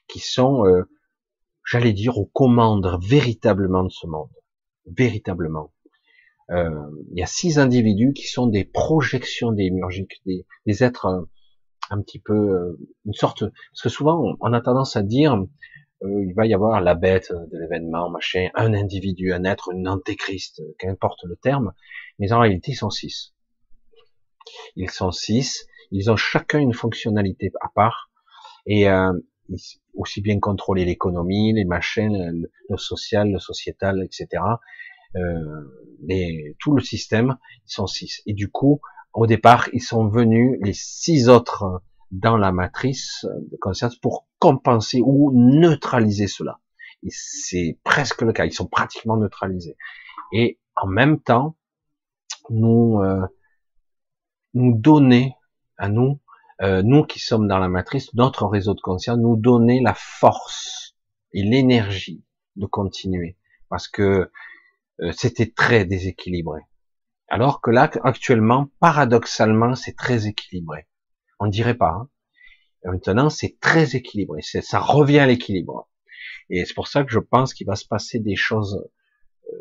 qui 0.07 0.21
sont, 0.21 0.65
euh, 0.65 0.89
j'allais 1.65 1.93
dire, 1.93 2.19
aux 2.19 2.27
commandes 2.27 2.99
véritablement 3.03 3.83
de 3.83 3.91
ce 3.91 4.07
monde. 4.07 4.31
Véritablement. 4.87 5.73
Euh, 6.51 6.71
il 7.13 7.19
y 7.19 7.23
a 7.23 7.27
six 7.27 7.59
individus 7.59 8.13
qui 8.13 8.27
sont 8.27 8.47
des 8.47 8.65
projections 8.65 9.53
démiurgiques, 9.53 10.21
des, 10.27 10.47
des 10.67 10.83
êtres 10.83 11.07
un, 11.07 11.27
un, 11.91 12.03
petit 12.03 12.19
peu, 12.19 12.35
euh, 12.35 12.79
une 13.07 13.15
sorte, 13.15 13.41
parce 13.41 13.83
que 13.83 13.89
souvent 13.89 14.37
on 14.41 14.53
a 14.53 14.61
tendance 14.61 14.97
à 14.97 15.03
dire, 15.03 15.35
euh, 16.03 16.25
il 16.25 16.35
va 16.35 16.47
y 16.47 16.55
avoir 16.55 16.81
la 16.81 16.95
bête 16.95 17.31
de 17.31 17.59
l'événement, 17.59 18.11
machin, 18.11 18.49
un 18.55 18.75
individu, 18.75 19.33
un 19.33 19.45
être, 19.45 19.73
un 19.73 19.87
antéchrist, 19.87 20.63
qu'importe 20.79 21.21
le 21.25 21.37
terme, 21.37 21.73
mais 22.19 22.33
en 22.33 22.41
réalité 22.41 22.73
ils 22.73 22.77
sont 22.77 22.91
six. 22.91 23.33
Ils 24.75 24.91
sont 24.91 25.13
six, 25.13 25.67
ils 25.93 26.11
ont 26.11 26.17
chacun 26.17 26.59
une 26.59 26.75
fonctionnalité 26.75 27.53
à 27.61 27.69
part, 27.75 28.11
et 28.67 28.89
euh, 28.89 29.13
aussi 29.95 30.21
bien 30.21 30.39
contrôler 30.39 30.85
l'économie, 30.85 31.53
les 31.53 31.65
machines, 31.65 32.47
le, 32.69 32.77
social, 32.77 33.31
le 33.31 33.39
sociétal, 33.39 34.03
etc. 34.05 34.43
Euh, 35.17 35.89
les, 36.03 36.57
tout 36.59 36.75
le 36.75 36.83
système, 36.83 37.37
ils 37.67 37.73
sont 37.73 37.87
six. 37.87 38.23
Et 38.27 38.33
du 38.33 38.51
coup, 38.51 38.81
au 39.13 39.27
départ, 39.27 39.69
ils 39.73 39.83
sont 39.83 40.09
venus 40.09 40.59
les 40.63 40.73
six 40.73 41.29
autres 41.29 41.83
dans 42.11 42.37
la 42.37 42.53
matrice 42.53 43.27
de 43.51 43.57
conscience 43.57 43.97
pour 43.97 44.27
compenser 44.39 45.01
ou 45.05 45.31
neutraliser 45.35 46.27
cela. 46.27 46.61
C'est 47.09 47.79
presque 47.85 48.23
le 48.23 48.33
cas. 48.33 48.47
Ils 48.47 48.53
sont 48.53 48.67
pratiquement 48.67 49.17
neutralisés. 49.17 49.77
Et 50.33 50.59
en 50.77 50.87
même 50.87 51.21
temps, 51.21 51.57
nous 52.51 53.01
euh, 53.01 53.27
nous 54.55 54.77
donner 54.77 55.35
à 55.77 55.89
nous, 55.89 56.21
euh, 56.63 56.83
nous 56.83 57.05
qui 57.05 57.19
sommes 57.19 57.49
dans 57.49 57.59
la 57.59 57.69
matrice, 57.69 58.13
notre 58.15 58.47
réseau 58.47 58.75
de 58.75 58.81
conscience, 58.81 59.19
nous 59.19 59.37
donner 59.37 59.81
la 59.81 59.95
force 59.95 60.95
et 61.33 61.43
l'énergie 61.43 62.25
de 62.57 62.67
continuer, 62.67 63.37
parce 63.69 63.89
que 63.89 64.03
euh, 64.03 64.31
c'était 65.13 65.51
très 65.51 65.85
déséquilibré. 65.85 66.61
Alors 67.29 67.61
que 67.61 67.71
là, 67.71 67.91
actuellement, 68.03 68.71
paradoxalement, 68.81 69.75
c'est 69.75 69.97
très 69.97 70.27
équilibré. 70.27 70.87
On 71.39 71.47
dirait 71.47 71.77
pas. 71.77 71.91
Hein. 71.91 72.09
Maintenant, 72.85 73.31
c'est 73.31 73.59
très 73.61 73.95
équilibré. 73.95 74.41
Ça 74.43 74.81
revient 74.81 75.21
à 75.21 75.27
l'équilibre. 75.27 75.89
Et 76.49 76.65
c'est 76.65 76.75
pour 76.75 76.89
ça 76.89 77.05
que 77.05 77.13
je 77.13 77.19
pense 77.19 77.55
qu'il 77.55 77.67
va 77.67 77.77
se 77.77 77.87
passer 77.87 78.19
des 78.19 78.37
choses 78.37 78.85
euh, 79.47 79.57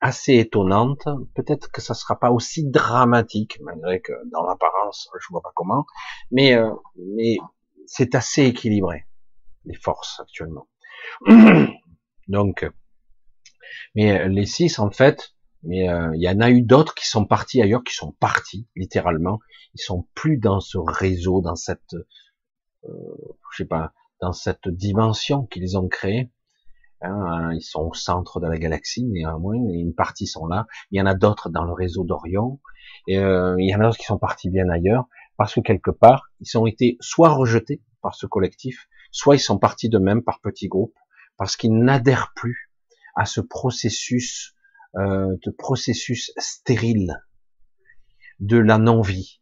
assez 0.00 0.36
étonnantes. 0.36 1.06
Peut-être 1.34 1.70
que 1.70 1.80
ça 1.80 1.94
sera 1.94 2.18
pas 2.18 2.30
aussi 2.30 2.64
dramatique, 2.68 3.58
malgré 3.60 4.00
que 4.00 4.12
dans 4.32 4.44
l'apparence, 4.46 5.10
je 5.20 5.26
vois 5.30 5.42
pas 5.42 5.52
comment. 5.54 5.84
Mais, 6.30 6.54
euh, 6.54 6.70
mais 6.96 7.36
c'est 7.86 8.14
assez 8.14 8.44
équilibré 8.44 9.04
les 9.64 9.74
forces 9.74 10.20
actuellement. 10.20 10.68
Donc, 12.28 12.66
mais 13.94 14.28
les 14.28 14.46
six 14.46 14.78
en 14.78 14.90
fait, 14.90 15.36
mais 15.66 15.88
euh, 15.88 16.14
il 16.14 16.22
y 16.22 16.28
en 16.28 16.40
a 16.40 16.50
eu 16.50 16.62
d'autres 16.62 16.94
qui 16.94 17.06
sont 17.06 17.26
partis 17.26 17.60
ailleurs, 17.60 17.82
qui 17.82 17.94
sont 17.94 18.12
partis 18.12 18.68
littéralement. 18.76 19.40
Ils 19.74 19.82
sont 19.82 20.06
plus 20.14 20.38
dans 20.38 20.60
ce 20.60 20.78
réseau, 20.78 21.40
dans 21.40 21.56
cette, 21.56 21.94
euh, 22.84 22.88
je 23.52 23.56
sais 23.56 23.68
pas, 23.68 23.92
dans 24.20 24.32
cette 24.32 24.68
dimension 24.68 25.44
qu'ils 25.46 25.76
ont 25.76 25.88
créée. 25.88 26.30
Hein, 27.02 27.52
ils 27.52 27.62
sont 27.62 27.82
au 27.82 27.94
centre 27.94 28.40
de 28.40 28.46
la 28.46 28.56
galaxie, 28.56 29.04
néanmoins, 29.04 29.56
et 29.70 29.74
une 29.74 29.94
partie 29.94 30.26
sont 30.26 30.46
là. 30.46 30.66
Il 30.90 30.98
y 30.98 31.02
en 31.02 31.06
a 31.06 31.14
d'autres 31.14 31.50
dans 31.50 31.64
le 31.64 31.72
réseau 31.72 32.04
d'Orion, 32.04 32.60
et 33.06 33.18
euh, 33.18 33.56
il 33.58 33.68
y 33.68 33.74
en 33.74 33.80
a 33.80 33.84
d'autres 33.84 33.98
qui 33.98 34.06
sont 34.06 34.18
partis 34.18 34.48
bien 34.48 34.68
ailleurs, 34.70 35.06
parce 35.36 35.54
que 35.54 35.60
quelque 35.60 35.90
part, 35.90 36.30
ils 36.40 36.56
ont 36.56 36.66
été 36.66 36.96
soit 37.00 37.28
rejetés 37.28 37.82
par 38.00 38.14
ce 38.14 38.26
collectif, 38.26 38.88
soit 39.10 39.34
ils 39.34 39.40
sont 39.40 39.58
partis 39.58 39.90
de 39.90 39.98
même 39.98 40.22
par 40.22 40.40
petits 40.40 40.68
groupes, 40.68 40.96
parce 41.36 41.56
qu'ils 41.56 41.76
n'adhèrent 41.76 42.32
plus 42.34 42.65
à 43.16 43.24
ce 43.24 43.40
processus 43.40 44.54
euh, 44.96 45.36
de 45.44 45.50
processus 45.50 46.32
stérile 46.38 47.22
de 48.40 48.56
la 48.56 48.78
non-vie. 48.78 49.40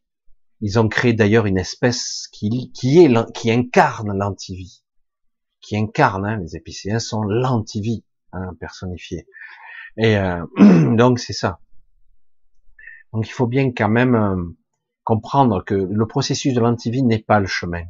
Ils 0.60 0.78
ont 0.78 0.88
créé 0.88 1.12
d'ailleurs 1.12 1.46
une 1.46 1.58
espèce 1.58 2.28
qui, 2.32 2.72
qui 2.72 3.04
est 3.04 3.32
qui 3.34 3.50
incarne 3.50 4.16
l'antivie, 4.16 4.84
qui 5.60 5.76
incarne. 5.76 6.24
Hein, 6.24 6.38
les 6.38 6.56
épicéens 6.56 6.98
sont 6.98 7.22
l'antivie 7.22 8.04
hein, 8.32 8.54
personnifiée. 8.58 9.26
Et 9.96 10.16
euh, 10.16 10.44
donc 10.96 11.18
c'est 11.18 11.32
ça. 11.32 11.60
Donc 13.12 13.28
il 13.28 13.32
faut 13.32 13.46
bien 13.46 13.72
quand 13.72 13.88
même 13.88 14.14
euh, 14.14 14.56
comprendre 15.04 15.62
que 15.64 15.74
le 15.74 16.06
processus 16.06 16.54
de 16.54 16.60
l'antivie 16.60 17.02
n'est 17.02 17.22
pas 17.22 17.38
le 17.38 17.46
chemin. 17.46 17.84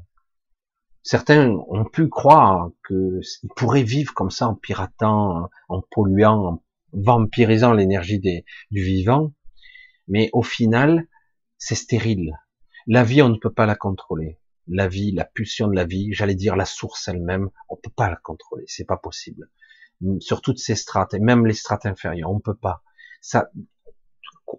Certains 1.05 1.51
ont 1.69 1.85
pu 1.85 2.09
croire 2.09 2.71
qu'ils 2.89 3.51
pourraient 3.57 3.83
vivre 3.83 4.15
comme 4.15 4.31
ça 4.31 4.49
en 4.49 4.55
piratant, 4.55 5.51
en 5.69 5.83
polluant, 5.91 6.47
en 6.47 6.63
vampirisant 6.95 7.75
l'énergie 7.75 8.21
du 8.21 8.83
vivant, 8.83 9.35
mais 10.09 10.31
au 10.33 10.43
final, 10.43 11.07
c'est 11.59 11.75
stérile. 11.75 12.33
La 12.87 13.05
vie, 13.05 13.21
on 13.21 13.29
ne 13.29 13.37
peut 13.37 13.53
pas 13.53 13.67
la 13.67 13.75
contrôler. 13.75 14.41
La 14.67 14.89
vie, 14.89 15.13
la 15.13 15.27
pulsion 15.27 15.69
de 15.69 15.75
la 15.75 15.85
vie, 15.85 16.15
j'allais 16.15 16.35
dire 16.35 16.57
la 16.57 16.65
source 16.65 17.07
elle-même, 17.07 17.51
on 17.69 17.75
ne 17.75 17.81
peut 17.83 17.93
pas 17.95 18.09
la 18.09 18.17
contrôler, 18.17 18.65
c'est 18.67 18.87
pas 18.87 18.97
possible. 18.97 19.51
Sur 20.21 20.41
toutes 20.41 20.59
ces 20.59 20.75
strates, 20.75 21.13
et 21.13 21.19
même 21.19 21.47
les 21.47 21.53
strates 21.53 21.85
inférieures, 21.85 22.31
on 22.31 22.37
ne 22.37 22.41
peut 22.41 22.57
pas. 22.57 22.83
Ça, 23.21 23.51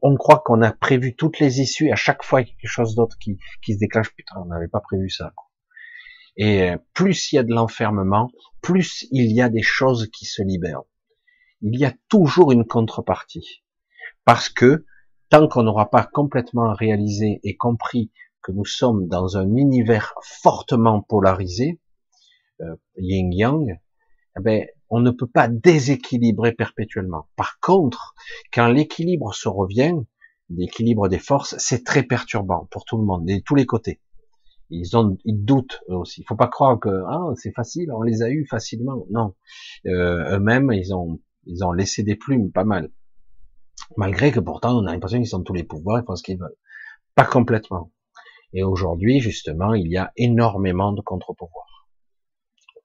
on 0.03 0.15
croit 0.15 0.43
qu'on 0.45 0.61
a 0.61 0.71
prévu 0.71 1.15
toutes 1.15 1.39
les 1.39 1.59
issues, 1.59 1.91
à 1.91 1.95
chaque 1.95 2.23
fois 2.23 2.41
il 2.41 2.49
y 2.49 2.51
a 2.51 2.55
quelque 2.55 2.69
chose 2.69 2.93
d'autre 2.93 3.17
qui, 3.17 3.39
qui 3.63 3.73
se 3.73 3.79
déclenche, 3.79 4.13
putain, 4.13 4.35
on 4.37 4.45
n'avait 4.45 4.67
pas 4.67 4.81
prévu 4.81 5.09
ça. 5.09 5.33
Et 6.37 6.71
plus 6.93 7.31
il 7.31 7.35
y 7.35 7.39
a 7.39 7.43
de 7.43 7.53
l'enfermement, 7.53 8.29
plus 8.61 9.07
il 9.11 9.31
y 9.31 9.41
a 9.41 9.49
des 9.49 9.61
choses 9.61 10.09
qui 10.11 10.25
se 10.25 10.41
libèrent. 10.41 10.83
Il 11.61 11.79
y 11.79 11.85
a 11.85 11.93
toujours 12.09 12.51
une 12.51 12.65
contrepartie. 12.65 13.63
Parce 14.25 14.49
que 14.49 14.85
tant 15.29 15.47
qu'on 15.47 15.63
n'aura 15.63 15.89
pas 15.89 16.03
complètement 16.03 16.73
réalisé 16.73 17.39
et 17.43 17.55
compris 17.55 18.11
que 18.41 18.51
nous 18.51 18.65
sommes 18.65 19.07
dans 19.07 19.37
un 19.37 19.55
univers 19.55 20.13
fortement 20.21 21.01
polarisé, 21.01 21.79
euh, 22.61 22.75
yin-yang, 22.97 23.79
eh 24.37 24.41
ben, 24.41 24.65
on 24.89 24.99
ne 24.99 25.11
peut 25.11 25.27
pas 25.27 25.47
déséquilibrer 25.47 26.51
perpétuellement. 26.51 27.27
Par 27.35 27.59
contre, 27.59 28.13
quand 28.53 28.67
l'équilibre 28.67 29.33
se 29.33 29.47
revient, 29.47 29.95
l'équilibre 30.49 31.07
des 31.07 31.19
forces, 31.19 31.55
c'est 31.57 31.83
très 31.83 32.03
perturbant 32.03 32.67
pour 32.69 32.85
tout 32.85 32.97
le 32.97 33.03
monde, 33.03 33.25
de 33.25 33.39
tous 33.39 33.55
les 33.55 33.65
côtés. 33.65 33.99
Ils 34.69 34.97
ont, 34.97 35.17
ils 35.25 35.45
doutent 35.45 35.81
eux 35.89 35.95
aussi. 35.95 36.21
Il 36.21 36.25
faut 36.25 36.35
pas 36.35 36.47
croire 36.47 36.79
que 36.79 37.03
ah 37.07 37.31
c'est 37.35 37.51
facile, 37.51 37.91
on 37.91 38.01
les 38.01 38.23
a 38.23 38.29
eus 38.29 38.47
facilement. 38.47 39.05
Non, 39.11 39.35
euh, 39.85 40.37
eux-mêmes 40.37 40.71
ils 40.71 40.93
ont, 40.93 41.21
ils 41.45 41.63
ont 41.63 41.71
laissé 41.71 42.03
des 42.03 42.15
plumes 42.15 42.51
pas 42.51 42.63
mal. 42.63 42.91
Malgré 43.95 44.31
que 44.31 44.39
pourtant 44.39 44.75
on 44.77 44.87
a 44.87 44.91
l'impression 44.91 45.21
qu'ils 45.21 45.35
ont 45.35 45.43
tous 45.43 45.53
les 45.53 45.63
pouvoirs, 45.63 46.01
ils 46.01 46.05
font 46.05 46.15
ce 46.15 46.23
qu'ils 46.23 46.39
veulent. 46.39 46.57
Pas 47.13 47.25
complètement. 47.25 47.91
Et 48.53 48.63
aujourd'hui 48.63 49.19
justement 49.19 49.73
il 49.75 49.87
y 49.87 49.97
a 49.97 50.11
énormément 50.15 50.93
de 50.93 51.01
contre-pouvoirs, 51.01 51.87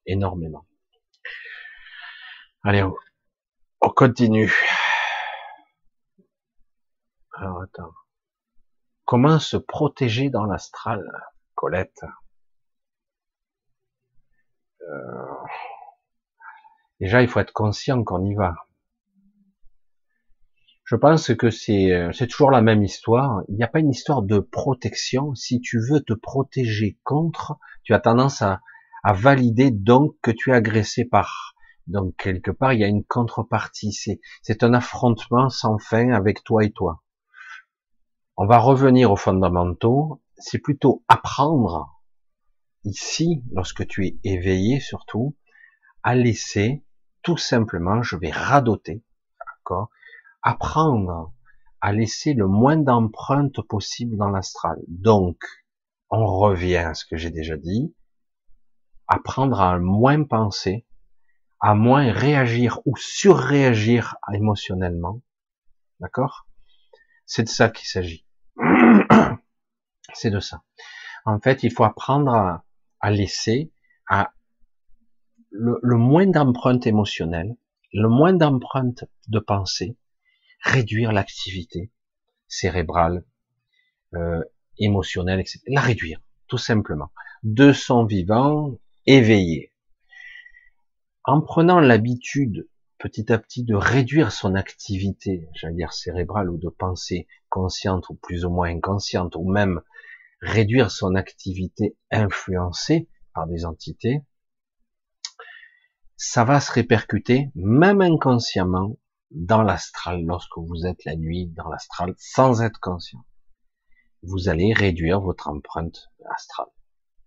énormément. 0.05 0.67
Allez, 2.63 2.83
on, 2.83 2.95
on 3.81 3.89
continue. 3.89 4.53
Alors 7.33 7.63
attends. 7.63 7.95
Comment 9.07 9.39
se 9.39 9.57
protéger 9.57 10.29
dans 10.29 10.45
l'astral? 10.45 11.03
Euh, 14.83 15.35
déjà, 17.01 17.23
il 17.23 17.29
faut 17.29 17.41
être 17.41 17.53
conscient 17.53 18.03
qu'on 18.05 18.25
y 18.25 18.35
va. 18.35 18.55
Je 20.91 20.97
pense 20.97 21.33
que 21.35 21.51
c'est 21.51 21.93
euh, 21.93 22.11
c'est 22.13 22.27
toujours 22.27 22.51
la 22.51 22.63
même 22.63 22.83
histoire. 22.83 23.43
Il 23.49 23.55
n'y 23.55 23.63
a 23.63 23.69
pas 23.69 23.79
une 23.79 23.91
histoire 23.91 24.23
de 24.23 24.41
protection. 24.41 25.37
Si 25.37 25.61
tu 25.61 25.79
veux 25.89 26.01
te 26.01 26.15
protéger 26.15 26.99
contre, 27.05 27.59
tu 27.85 27.95
as 27.95 28.01
tendance 28.01 28.43
à, 28.43 28.61
valider 29.05 29.71
donc 29.71 30.17
que 30.21 30.33
tu 30.33 30.51
es 30.51 30.55
agressé 30.55 31.05
par. 31.05 31.55
Donc 31.87 32.17
quelque 32.17 32.51
part, 32.51 32.73
il 32.73 32.81
y 32.81 32.85
a 32.85 32.89
une 32.89 33.05
contrepartie. 33.05 33.93
C'est 34.43 34.63
un 34.65 34.75
affrontement 34.75 35.49
sans 35.49 35.79
fin 35.79 36.11
avec 36.11 36.43
toi 36.43 36.65
et 36.65 36.73
toi. 36.73 37.05
On 38.37 38.47
va 38.47 38.59
revenir 38.59 39.13
aux 39.13 39.17
fondamentaux 39.17 40.21
c'est 40.41 40.59
plutôt 40.59 41.05
apprendre 41.09 42.01
ici, 42.85 43.43
lorsque 43.53 43.87
tu 43.87 44.07
es 44.07 44.19
éveillé 44.25 44.81
surtout, 44.81 45.37
à 46.03 46.15
laisser 46.15 46.85
tout 47.23 47.37
simplement, 47.37 48.03
je 48.03 48.17
vais 48.17 48.31
radoter, 48.31 49.03
d'accord, 49.39 49.91
apprendre 50.43 51.33
à 51.81 51.93
laisser 51.93 52.35
le 52.35 52.47
moins 52.47 52.77
d'empreintes 52.77 53.61
possible 53.63 54.17
dans 54.17 54.31
l'astral. 54.31 54.79
Donc, 54.89 55.43
on 56.11 56.27
revient 56.27 56.77
à 56.77 56.95
ce 56.95 57.05
que 57.05 57.17
j'ai 57.17 57.31
déjà 57.31 57.57
dit, 57.57 57.95
apprendre 59.07 59.61
à 59.61 59.79
moins 59.79 60.25
penser, 60.25 60.87
à 61.61 61.75
moins 61.75 62.11
réagir 62.13 62.81
ou 62.87 62.97
surréagir 62.97 64.17
émotionnellement, 64.33 65.21
d'accord 66.01 66.47
C'est 67.27 67.45
de 67.45 67.49
ça 67.49 67.69
qu'il 67.69 67.87
s'agit. 67.87 68.27
C'est 70.15 70.31
de 70.31 70.41
ça. 70.41 70.63
En 71.25 71.41
fait, 71.41 71.63
il 71.63 71.73
faut 71.73 71.85
apprendre 71.85 72.63
à, 73.01 73.11
laisser 73.11 73.73
à 74.09 74.33
le, 75.51 75.97
moins 75.97 76.27
d'empreintes 76.27 76.87
émotionnelles, 76.87 77.57
le 77.93 78.09
moins 78.09 78.33
d'empreintes 78.33 79.05
de 79.29 79.39
pensée, 79.39 79.97
réduire 80.63 81.13
l'activité 81.13 81.93
cérébrale, 82.49 83.25
euh, 84.15 84.43
émotionnelle, 84.79 85.41
etc. 85.41 85.61
La 85.69 85.81
réduire, 85.81 86.21
tout 86.47 86.59
simplement. 86.59 87.11
De 87.43 87.73
son 87.73 88.05
vivant, 88.05 88.79
éveillé. 89.07 89.73
En 91.25 91.41
prenant 91.41 91.81
l'habitude 91.81 92.69
petit 92.99 93.33
à 93.33 93.39
petit 93.39 93.65
de 93.65 93.75
réduire 93.75 94.31
son 94.31 94.55
activité, 94.55 95.49
j'allais 95.55 95.75
dire 95.75 95.93
cérébrale 95.93 96.51
ou 96.51 96.59
de 96.59 96.69
pensée 96.69 97.27
consciente 97.49 98.09
ou 98.11 98.15
plus 98.15 98.45
ou 98.45 98.51
moins 98.51 98.69
inconsciente, 98.69 99.37
ou 99.37 99.51
même 99.51 99.81
réduire 100.41 100.91
son 100.91 101.15
activité 101.15 101.97
influencée 102.11 103.09
par 103.35 103.47
des 103.47 103.65
entités, 103.65 104.23
ça 106.17 106.45
va 106.45 106.61
se 106.61 106.73
répercuter, 106.73 107.51
même 107.55 108.01
inconsciemment, 108.01 108.99
dans 109.31 109.63
l'astral, 109.63 110.25
lorsque 110.25 110.59
vous 110.59 110.87
êtes 110.87 111.05
la 111.05 111.17
nuit 111.17 111.47
dans 111.47 111.69
l'astral, 111.69 112.15
sans 112.19 112.63
être 112.63 112.81
conscient. 112.81 113.25
Vous 114.23 114.49
allez 114.49 114.73
réduire 114.73 115.21
votre 115.21 115.49
empreinte 115.49 116.11
astrale. 116.35 116.67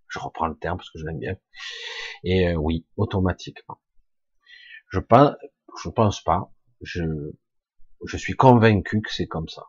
Je 0.08 0.18
reprends 0.18 0.46
le 0.46 0.56
terme 0.56 0.76
parce 0.76 0.90
que 0.90 0.98
je 0.98 1.06
l'aime 1.06 1.18
bien. 1.18 1.36
Et 2.22 2.48
euh, 2.48 2.54
oui, 2.54 2.86
automatiquement. 2.96 3.80
Je 4.90 5.00
pense, 5.00 5.34
je 5.82 5.88
pense 5.88 6.22
pas. 6.22 6.52
Je, 6.82 7.02
je 8.04 8.16
suis 8.16 8.34
convaincu 8.34 9.00
que 9.00 9.12
c'est 9.12 9.26
comme 9.26 9.48
ça. 9.48 9.64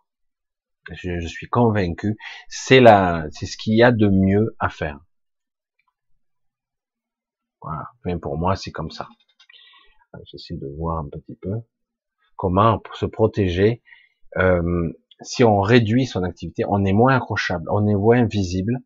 Je, 0.91 1.27
suis 1.27 1.47
convaincu, 1.47 2.17
c'est 2.47 2.79
la, 2.79 3.25
c'est 3.31 3.45
ce 3.45 3.57
qu'il 3.57 3.75
y 3.75 3.83
a 3.83 3.91
de 3.91 4.07
mieux 4.07 4.55
à 4.59 4.69
faire. 4.69 4.99
Voilà. 7.61 7.89
Pour 8.21 8.37
moi, 8.37 8.55
c'est 8.55 8.71
comme 8.71 8.91
ça. 8.91 9.07
J'essaie 10.25 10.55
de 10.55 10.67
voir 10.77 10.99
un 10.99 11.09
petit 11.09 11.35
peu 11.35 11.61
comment 12.35 12.81
se 12.93 13.05
protéger. 13.05 13.81
Euh, 14.37 14.91
si 15.21 15.43
on 15.43 15.61
réduit 15.61 16.05
son 16.05 16.23
activité, 16.23 16.63
on 16.67 16.85
est 16.85 16.93
moins 16.93 17.15
accrochable, 17.15 17.65
on 17.71 17.87
est 17.87 17.95
moins 17.95 18.25
visible, 18.25 18.79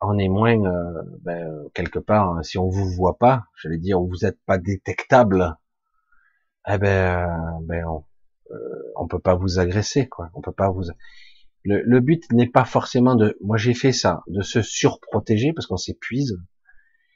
on 0.00 0.18
est 0.18 0.28
moins 0.28 0.58
euh, 0.64 1.02
ben, 1.22 1.68
quelque 1.74 1.98
part. 1.98 2.30
Hein, 2.30 2.42
si 2.42 2.58
on 2.58 2.68
vous 2.68 2.88
voit 2.90 3.18
pas, 3.18 3.44
j'allais 3.62 3.78
dire, 3.78 4.00
vous 4.00 4.18
n'êtes 4.22 4.38
pas 4.46 4.58
détectable, 4.58 5.56
eh 6.68 6.78
ben, 6.78 7.60
ben 7.62 7.84
on, 7.86 8.04
euh, 8.52 8.92
on 8.96 9.06
peut 9.06 9.18
pas 9.18 9.34
vous 9.34 9.58
agresser, 9.58 10.08
quoi. 10.08 10.30
On 10.34 10.40
peut 10.40 10.52
pas 10.52 10.70
vous. 10.70 10.84
Le, 11.64 11.82
le 11.82 12.00
but 12.00 12.30
n'est 12.32 12.48
pas 12.48 12.64
forcément 12.64 13.14
de. 13.14 13.36
Moi, 13.42 13.56
j'ai 13.56 13.74
fait 13.74 13.92
ça, 13.92 14.22
de 14.28 14.42
se 14.42 14.62
surprotéger 14.62 15.52
parce 15.52 15.66
qu'on 15.66 15.76
s'épuise. 15.76 16.40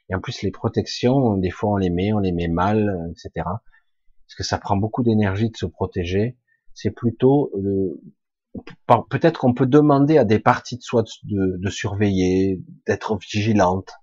Et 0.09 0.15
en 0.15 0.19
plus, 0.19 0.41
les 0.43 0.51
protections, 0.51 1.37
des 1.37 1.49
fois, 1.49 1.71
on 1.71 1.77
les 1.77 1.89
met, 1.89 2.13
on 2.13 2.19
les 2.19 2.31
met 2.31 2.47
mal, 2.47 3.11
etc. 3.11 3.31
Parce 3.35 4.35
que 4.37 4.43
ça 4.43 4.57
prend 4.57 4.77
beaucoup 4.77 5.03
d'énergie 5.03 5.49
de 5.49 5.57
se 5.57 5.65
protéger. 5.65 6.37
C'est 6.73 6.91
plutôt 6.91 7.51
euh, 7.57 7.99
peut-être 9.09 9.39
qu'on 9.39 9.53
peut 9.53 9.65
demander 9.65 10.17
à 10.17 10.25
des 10.25 10.39
parties 10.39 10.77
de 10.77 10.81
soi 10.81 11.03
de, 11.23 11.57
de 11.57 11.69
surveiller, 11.69 12.61
d'être 12.87 13.17
vigilante 13.17 13.93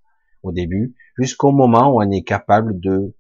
au 0.43 0.53
début, 0.53 0.95
jusqu'au 1.19 1.53
moment 1.53 1.93
où 1.93 2.03
on 2.03 2.11
est 2.11 2.25
capable 2.25 2.81
de, 2.81 3.15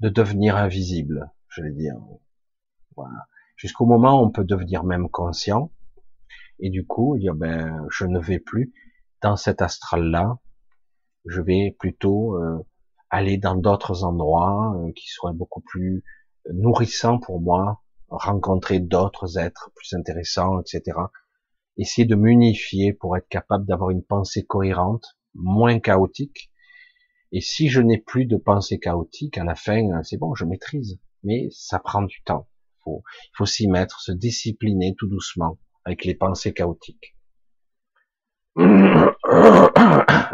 de 0.00 0.08
devenir 0.08 0.56
invisible, 0.56 1.30
je 1.48 1.62
vais 1.62 1.72
dire. 1.72 1.94
Voilà. 2.96 3.26
Jusqu'au 3.56 3.86
moment 3.86 4.20
où 4.20 4.26
on 4.26 4.30
peut 4.30 4.44
devenir 4.44 4.84
même 4.84 5.08
conscient, 5.08 5.70
et 6.58 6.70
du 6.70 6.86
coup, 6.86 7.18
dire, 7.18 7.34
ben, 7.34 7.86
je 7.90 8.04
ne 8.04 8.18
vais 8.18 8.38
plus 8.38 8.72
dans 9.22 9.36
cet 9.36 9.62
astral-là, 9.62 10.38
je 11.26 11.40
vais 11.40 11.76
plutôt 11.78 12.36
euh, 12.36 12.58
aller 13.10 13.36
dans 13.36 13.56
d'autres 13.56 14.04
endroits 14.04 14.74
euh, 14.76 14.92
qui 14.92 15.08
seraient 15.08 15.34
beaucoup 15.34 15.60
plus 15.60 16.04
nourrissants 16.52 17.18
pour 17.18 17.40
moi, 17.40 17.82
rencontrer 18.08 18.78
d'autres 18.78 19.38
êtres 19.38 19.70
plus 19.74 19.94
intéressants, 19.94 20.60
etc. 20.60 20.98
Essayer 21.76 22.06
de 22.06 22.14
m'unifier 22.14 22.92
pour 22.92 23.16
être 23.16 23.28
capable 23.28 23.66
d'avoir 23.66 23.90
une 23.90 24.04
pensée 24.04 24.44
cohérente, 24.44 25.18
moins 25.34 25.78
chaotique. 25.80 26.50
Et 27.32 27.40
si 27.40 27.68
je 27.68 27.80
n'ai 27.80 27.98
plus 27.98 28.24
de 28.24 28.36
pensée 28.36 28.78
chaotique, 28.78 29.36
à 29.36 29.44
la 29.44 29.56
fin, 29.56 30.02
c'est 30.04 30.16
bon, 30.16 30.34
je 30.34 30.44
maîtrise. 30.44 30.98
Mais 31.22 31.48
ça 31.50 31.80
prend 31.80 32.02
du 32.02 32.22
temps. 32.22 32.48
Faut, 32.84 33.02
il 33.24 33.36
faut 33.36 33.46
s'y 33.46 33.68
mettre, 33.68 34.00
se 34.00 34.12
discipliner 34.12 34.94
tout 34.96 35.08
doucement 35.08 35.58
avec 35.86 36.04
les 36.04 36.14
pensées 36.14 36.52
chaotiques. 36.52 37.16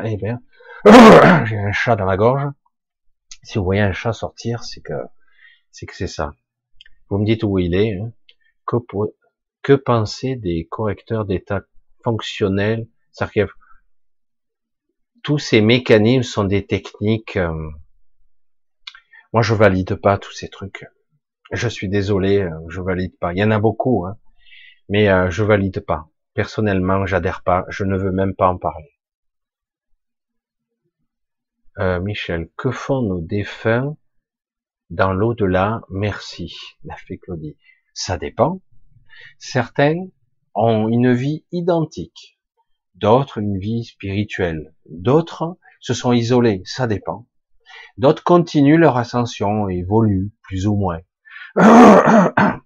Eh 0.04 0.16
bien, 0.16 0.40
j'ai 1.44 1.58
un 1.58 1.72
chat 1.72 1.94
dans 1.94 2.06
la 2.06 2.16
gorge. 2.16 2.44
Si 3.42 3.58
vous 3.58 3.64
voyez 3.64 3.82
un 3.82 3.92
chat 3.92 4.12
sortir, 4.12 4.64
c'est 4.64 4.80
que 4.80 4.94
c'est 5.70 5.86
que 5.86 5.94
c'est 5.94 6.08
ça. 6.08 6.32
Vous 7.08 7.18
me 7.18 7.24
dites 7.24 7.44
où 7.44 7.58
il 7.58 7.74
est. 7.74 7.98
Hein. 7.98 8.12
Que, 8.66 8.76
que 9.62 9.74
penser 9.74 10.34
des 10.34 10.66
correcteurs 10.68 11.24
d'état 11.24 11.60
fonctionnels 12.02 12.86
tous 15.22 15.38
ces 15.38 15.60
mécanismes 15.60 16.22
sont 16.22 16.44
des 16.44 16.66
techniques. 16.66 17.36
Euh, 17.36 17.70
moi, 19.32 19.42
je 19.42 19.54
valide 19.54 19.94
pas 19.94 20.18
tous 20.18 20.32
ces 20.32 20.48
trucs. 20.48 20.86
Je 21.52 21.68
suis 21.68 21.88
désolé, 21.88 22.40
euh, 22.40 22.50
je 22.68 22.80
valide 22.80 23.16
pas. 23.18 23.32
Il 23.32 23.38
y 23.38 23.44
en 23.44 23.50
a 23.50 23.58
beaucoup, 23.58 24.06
hein, 24.06 24.16
mais 24.88 25.08
euh, 25.08 25.30
je 25.30 25.44
valide 25.44 25.80
pas. 25.80 26.08
Personnellement, 26.34 27.06
j'adhère 27.06 27.42
pas. 27.42 27.64
Je 27.68 27.84
ne 27.84 27.96
veux 27.96 28.12
même 28.12 28.34
pas 28.34 28.48
en 28.48 28.58
parler. 28.58 28.88
Michel, 31.78 32.50
que 32.58 32.70
font 32.70 33.00
nos 33.00 33.22
défunts 33.22 33.96
dans 34.92 35.14
l'au-delà, 35.14 35.80
merci, 35.88 36.54
la 36.84 36.94
fait 36.96 37.16
Claudie. 37.16 37.56
Ça 37.94 38.18
dépend. 38.18 38.60
Certains 39.38 40.06
ont 40.54 40.88
une 40.88 41.14
vie 41.14 41.46
identique, 41.50 42.38
d'autres 42.94 43.38
une 43.38 43.58
vie 43.58 43.84
spirituelle, 43.84 44.74
d'autres 44.86 45.56
se 45.80 45.94
sont 45.94 46.12
isolés, 46.12 46.62
ça 46.66 46.86
dépend. 46.86 47.26
D'autres 47.96 48.22
continuent 48.22 48.78
leur 48.78 48.98
ascension, 48.98 49.68
évoluent 49.68 50.30
plus 50.42 50.66
ou 50.66 50.76
moins. 50.76 51.00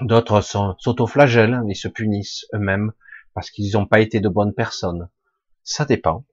D'autres 0.00 0.40
s'autoflagellent 0.40 1.62
et 1.68 1.74
se 1.74 1.88
punissent 1.88 2.46
eux-mêmes 2.52 2.92
parce 3.32 3.50
qu'ils 3.50 3.72
n'ont 3.74 3.86
pas 3.86 4.00
été 4.00 4.20
de 4.20 4.28
bonnes 4.28 4.54
personnes. 4.54 5.08
Ça 5.62 5.84
dépend. 5.84 6.24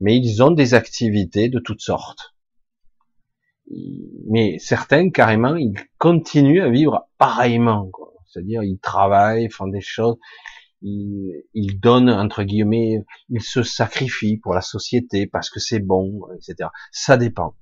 Mais 0.00 0.16
ils 0.16 0.42
ont 0.42 0.50
des 0.50 0.74
activités 0.74 1.48
de 1.48 1.60
toutes 1.60 1.80
sortes. 1.80 2.34
Mais 4.28 4.58
certains 4.58 5.10
carrément 5.10 5.56
ils 5.56 5.74
continuent 5.96 6.62
à 6.62 6.68
vivre 6.68 7.08
pareillement 7.16 7.90
c'est-à-dire 8.26 8.62
ils 8.62 8.78
travaillent 8.78 9.48
font 9.48 9.68
des 9.68 9.80
choses 9.80 10.18
ils, 10.82 11.44
ils, 11.54 11.80
donnent 11.80 12.10
entre 12.10 12.42
guillemets 12.42 13.06
ils 13.30 13.40
se 13.40 13.62
sacrifient 13.62 14.36
pour 14.36 14.52
la 14.52 14.60
société 14.60 15.26
parce 15.26 15.48
que 15.48 15.60
c'est 15.60 15.78
bon 15.78 16.20
etc 16.36 16.68
ça 16.92 17.16
dépend. 17.16 17.54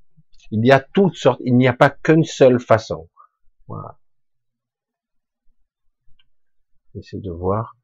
Il 0.51 0.67
y 0.67 0.73
a 0.73 0.81
toutes 0.81 1.15
sortes 1.15 1.41
il 1.45 1.57
n'y 1.57 1.69
a 1.69 1.73
pas 1.73 1.91
qu'une 1.91 2.25
seule 2.25 2.59
façon 2.59 3.09
Essayez 6.95 7.23
de 7.23 7.31
voir. 7.31 7.77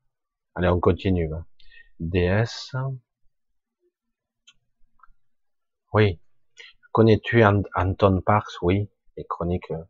Allez 0.55 0.69
on 0.69 0.81
continue 0.81 1.31
DS 2.01 2.75
oui. 5.95 6.21
Connais-tu 6.93 7.43
Anton 7.45 8.21
Parks? 8.21 8.61
Oui, 8.63 8.91
les 9.17 9.25
chroniques 9.25 9.71
euh, 9.71 9.85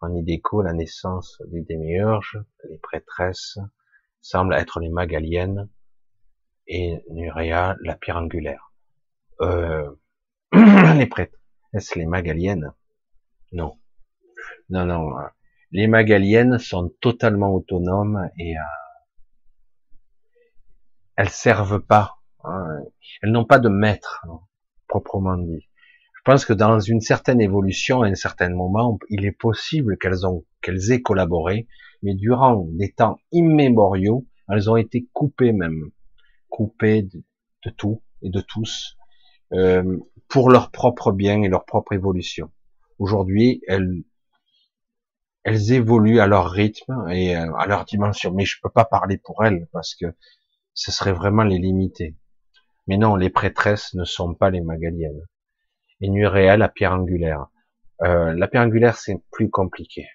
en 0.00 0.14
Idéco, 0.14 0.62
la 0.62 0.72
naissance 0.72 1.40
des 1.46 1.62
démiurges, 1.62 2.38
les 2.68 2.78
prêtresses 2.78 3.58
semblent 4.20 4.54
être 4.54 4.78
les 4.80 4.90
magaliennes 4.90 5.68
et 6.66 7.02
Nurea 7.10 7.76
la 7.80 7.96
pierre 7.96 8.18
angulaire. 8.18 8.72
Euh, 9.40 9.90
les 10.52 11.06
prêtresses, 11.06 11.94
les 11.96 12.06
magaliennes? 12.06 12.72
Non. 13.52 13.78
Non, 14.68 14.84
non. 14.84 15.10
Les 15.74 15.88
magaliennes 15.88 16.58
sont 16.60 16.94
totalement 17.00 17.52
autonomes 17.52 18.30
et 18.38 18.56
euh, 18.56 18.60
elles 21.16 21.30
servent 21.30 21.80
pas. 21.80 22.18
Hein. 22.44 22.84
Elles 23.20 23.32
n'ont 23.32 23.44
pas 23.44 23.58
de 23.58 23.68
maître, 23.68 24.24
hein, 24.30 24.38
proprement 24.86 25.36
dit. 25.36 25.68
Je 26.14 26.20
pense 26.24 26.44
que 26.44 26.52
dans 26.52 26.78
une 26.78 27.00
certaine 27.00 27.40
évolution, 27.40 28.02
à 28.02 28.06
un 28.06 28.14
certain 28.14 28.50
moment, 28.50 29.00
il 29.10 29.24
est 29.24 29.32
possible 29.32 29.98
qu'elles 29.98 30.92
aient 30.92 31.02
collaboré, 31.02 31.66
mais 32.04 32.14
durant 32.14 32.68
des 32.70 32.92
temps 32.92 33.18
immémoriaux, 33.32 34.28
elles 34.48 34.70
ont 34.70 34.76
été 34.76 35.08
coupées 35.12 35.52
même, 35.52 35.90
coupées 36.50 37.02
de, 37.02 37.70
tout 37.70 38.00
et 38.22 38.30
de 38.30 38.40
tous, 38.40 38.96
euh, 39.52 39.98
pour 40.28 40.50
leur 40.50 40.70
propre 40.70 41.10
bien 41.10 41.42
et 41.42 41.48
leur 41.48 41.64
propre 41.64 41.94
évolution. 41.94 42.52
Aujourd'hui, 43.00 43.60
elles, 43.66 44.04
elles 45.44 45.72
évoluent 45.72 46.20
à 46.20 46.26
leur 46.26 46.50
rythme 46.50 47.06
et 47.10 47.36
euh, 47.36 47.54
à 47.56 47.66
leur 47.66 47.84
dimension. 47.84 48.32
Mais 48.32 48.44
je 48.44 48.58
peux 48.62 48.70
pas 48.70 48.86
parler 48.86 49.18
pour 49.18 49.44
elles 49.44 49.68
parce 49.72 49.94
que 49.94 50.06
ce 50.72 50.90
serait 50.90 51.12
vraiment 51.12 51.44
les 51.44 51.58
limiter. 51.58 52.16
Mais 52.86 52.96
non, 52.96 53.14
les 53.16 53.30
prêtresses 53.30 53.94
ne 53.94 54.04
sont 54.04 54.34
pas 54.34 54.50
les 54.50 54.60
magaliennes 54.60 55.22
et 56.00 56.08
nuit 56.08 56.26
réelle 56.26 56.62
à 56.62 56.68
pierre 56.68 56.92
angulaire. 56.92 57.46
Euh, 58.02 58.34
la 58.34 58.48
pierre 58.48 58.62
angulaire, 58.62 58.96
c'est 58.96 59.16
plus 59.30 59.50
compliqué. 59.50 60.08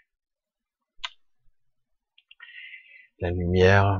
La 3.19 3.31
lumière, 3.31 3.99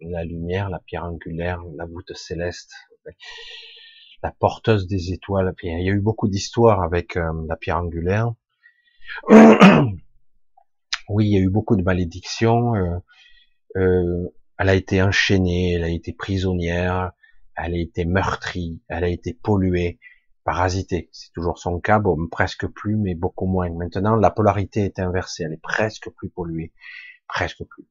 la 0.00 0.24
lumière, 0.24 0.70
la 0.70 0.80
pierre 0.80 1.04
angulaire, 1.04 1.62
la 1.76 1.86
voûte 1.86 2.12
céleste, 2.14 2.72
la 4.22 4.32
porteuse 4.32 4.86
des 4.86 5.12
étoiles. 5.12 5.52
Il 5.62 5.84
y 5.84 5.90
a 5.90 5.92
eu 5.92 6.00
beaucoup 6.00 6.28
d'histoires 6.28 6.82
avec 6.82 7.16
euh, 7.16 7.32
la 7.48 7.56
pierre 7.56 7.78
angulaire. 7.78 8.32
oui, 11.10 11.26
il 11.26 11.32
y 11.32 11.36
a 11.36 11.40
eu 11.40 11.50
beaucoup 11.50 11.76
de 11.76 11.82
malédictions. 11.82 12.74
Euh, 13.76 14.28
elle 14.58 14.68
a 14.68 14.74
été 14.74 15.02
enchaînée, 15.02 15.74
elle 15.74 15.84
a 15.84 15.88
été 15.88 16.12
prisonnière, 16.12 17.12
elle 17.56 17.74
a 17.74 17.78
été 17.78 18.04
meurtrie, 18.04 18.80
elle 18.88 19.04
a 19.04 19.08
été 19.08 19.34
polluée, 19.34 19.98
parasité. 20.44 21.08
C'est 21.12 21.32
toujours 21.32 21.58
son 21.58 21.80
cas, 21.80 21.98
bon, 21.98 22.28
presque 22.28 22.66
plus, 22.68 22.96
mais 22.96 23.14
beaucoup 23.14 23.46
moins. 23.46 23.70
Maintenant, 23.70 24.16
la 24.16 24.30
polarité 24.30 24.84
est 24.84 25.00
inversée, 25.00 25.44
elle 25.44 25.54
est 25.54 25.62
presque 25.62 26.10
plus 26.10 26.30
polluée, 26.30 26.72
presque 27.26 27.64
plus. 27.64 27.86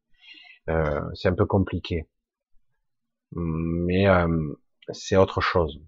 Euh, 0.70 1.02
c'est 1.16 1.28
un 1.28 1.34
peu 1.36 1.46
compliqué, 1.46 2.08
mais 3.34 4.08
euh, 4.08 4.54
c'est 4.91 5.18
autre 5.18 5.41
chose. 5.41 5.82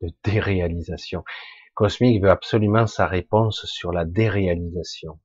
De 0.00 0.10
déréalisation. 0.24 1.24
Cosmique 1.76 2.22
veut 2.22 2.30
absolument 2.30 2.88
sa 2.88 3.06
réponse 3.06 3.66
sur 3.66 3.92
la 3.92 4.04
déréalisation. 4.04 5.20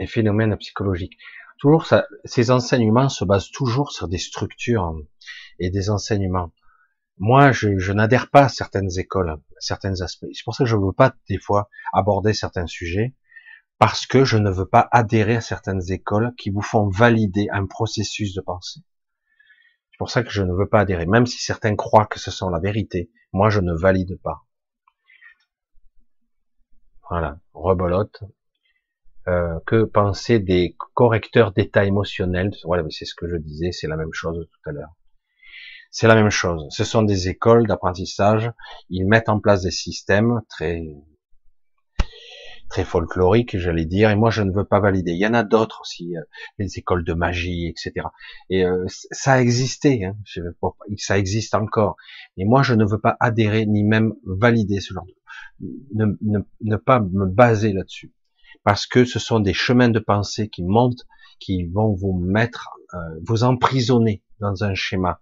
Les 0.00 0.06
phénomènes 0.06 0.56
psychologiques 0.56 1.18
toujours 1.58 1.86
ça, 1.86 2.06
ces 2.24 2.50
enseignements 2.50 3.08
se 3.08 3.24
basent 3.24 3.50
toujours 3.50 3.92
sur 3.92 4.08
des 4.08 4.18
structures 4.18 4.96
et 5.58 5.70
des 5.70 5.90
enseignements. 5.90 6.52
Moi, 7.18 7.52
je, 7.52 7.78
je 7.78 7.92
n'adhère 7.92 8.30
pas 8.30 8.44
à 8.44 8.48
certaines 8.48 8.96
écoles, 8.98 9.30
à 9.30 9.40
certains 9.58 10.00
aspects. 10.00 10.26
C'est 10.32 10.44
pour 10.44 10.54
ça 10.54 10.64
que 10.64 10.70
je 10.70 10.76
ne 10.76 10.86
veux 10.86 10.92
pas 10.92 11.14
des 11.28 11.38
fois 11.38 11.68
aborder 11.92 12.32
certains 12.32 12.66
sujets 12.66 13.14
parce 13.78 14.06
que 14.06 14.24
je 14.24 14.38
ne 14.38 14.50
veux 14.50 14.66
pas 14.66 14.88
adhérer 14.92 15.36
à 15.36 15.40
certaines 15.40 15.92
écoles 15.92 16.32
qui 16.38 16.50
vous 16.50 16.62
font 16.62 16.88
valider 16.88 17.48
un 17.52 17.66
processus 17.66 18.34
de 18.34 18.40
pensée. 18.40 18.80
C'est 19.98 20.04
pour 20.04 20.10
ça 20.10 20.22
que 20.22 20.30
je 20.30 20.44
ne 20.44 20.52
veux 20.52 20.68
pas 20.68 20.82
adhérer, 20.82 21.06
même 21.06 21.26
si 21.26 21.38
certains 21.38 21.74
croient 21.74 22.06
que 22.06 22.20
ce 22.20 22.30
sont 22.30 22.50
la 22.50 22.60
vérité. 22.60 23.10
Moi, 23.32 23.50
je 23.50 23.58
ne 23.58 23.74
valide 23.74 24.16
pas. 24.22 24.44
Voilà, 27.10 27.40
rebolote. 27.52 28.22
Euh, 29.26 29.58
que 29.66 29.82
penser 29.82 30.38
des 30.38 30.76
correcteurs 30.94 31.50
d'état 31.50 31.84
émotionnel? 31.84 32.52
Voilà, 32.62 32.84
c'est 32.90 33.06
ce 33.06 33.16
que 33.16 33.28
je 33.28 33.34
disais, 33.34 33.72
c'est 33.72 33.88
la 33.88 33.96
même 33.96 34.12
chose 34.12 34.48
tout 34.48 34.70
à 34.70 34.72
l'heure. 34.72 34.94
C'est 35.90 36.06
la 36.06 36.14
même 36.14 36.30
chose. 36.30 36.68
Ce 36.70 36.84
sont 36.84 37.02
des 37.02 37.28
écoles 37.28 37.66
d'apprentissage. 37.66 38.52
Ils 38.90 39.04
mettent 39.04 39.28
en 39.28 39.40
place 39.40 39.62
des 39.62 39.72
systèmes 39.72 40.42
très 40.48 40.80
très 42.68 42.84
folkloriques, 42.84 43.58
j'allais 43.58 43.84
dire. 43.84 44.10
Et 44.10 44.16
moi, 44.16 44.30
je 44.30 44.42
ne 44.42 44.52
veux 44.52 44.64
pas 44.64 44.80
valider. 44.80 45.12
Il 45.12 45.18
y 45.18 45.26
en 45.26 45.34
a 45.34 45.42
d'autres 45.42 45.80
aussi, 45.82 46.16
euh, 46.16 46.22
les 46.58 46.78
écoles 46.78 47.04
de 47.04 47.12
magie, 47.14 47.66
etc. 47.66 48.06
Et 48.50 48.64
euh, 48.64 48.84
ça 48.88 49.34
a 49.34 49.40
existé. 49.40 50.04
Hein. 50.04 50.16
Ça 50.96 51.18
existe 51.18 51.54
encore. 51.54 51.96
Et 52.36 52.44
moi, 52.44 52.62
je 52.62 52.74
ne 52.74 52.84
veux 52.84 53.00
pas 53.00 53.16
adhérer 53.20 53.66
ni 53.66 53.84
même 53.84 54.14
valider 54.24 54.80
ce 54.80 54.94
genre. 54.94 55.06
De... 55.06 55.14
Ne, 55.94 56.16
ne, 56.22 56.38
ne 56.62 56.76
pas 56.76 57.00
me 57.00 57.26
baser 57.26 57.72
là-dessus, 57.72 58.12
parce 58.64 58.86
que 58.86 59.04
ce 59.04 59.18
sont 59.18 59.40
des 59.40 59.54
chemins 59.54 59.88
de 59.88 59.98
pensée 59.98 60.48
qui 60.48 60.62
montent, 60.62 61.06
qui 61.40 61.66
vont 61.66 61.94
vous 61.94 62.12
mettre, 62.12 62.68
euh, 62.94 62.98
vous 63.26 63.44
emprisonner 63.44 64.22
dans 64.40 64.64
un 64.64 64.74
schéma 64.74 65.20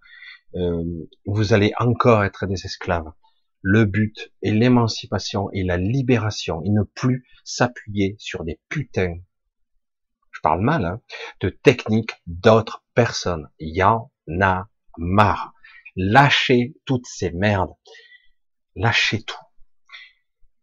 euh, 0.55 0.83
vous 1.25 1.53
allez 1.53 1.73
encore 1.79 2.23
être 2.23 2.45
des 2.47 2.65
esclaves. 2.65 3.11
Le 3.69 3.83
but 3.83 4.31
est 4.43 4.51
l'émancipation 4.51 5.51
et 5.51 5.61
la 5.61 5.75
libération 5.75 6.61
et 6.63 6.69
ne 6.69 6.83
plus 6.83 7.27
s'appuyer 7.43 8.15
sur 8.17 8.45
des 8.45 8.61
putains, 8.69 9.17
je 10.31 10.39
parle 10.41 10.61
mal, 10.61 10.85
hein, 10.85 11.01
de 11.41 11.49
techniques 11.49 12.13
d'autres 12.27 12.85
personnes. 12.93 13.49
Il 13.59 13.75
y 13.75 13.83
en 13.83 14.09
a 14.41 14.69
marre. 14.97 15.53
Lâchez 15.97 16.77
toutes 16.85 17.07
ces 17.07 17.31
merdes. 17.31 17.73
Lâchez 18.77 19.23
tout. 19.23 19.35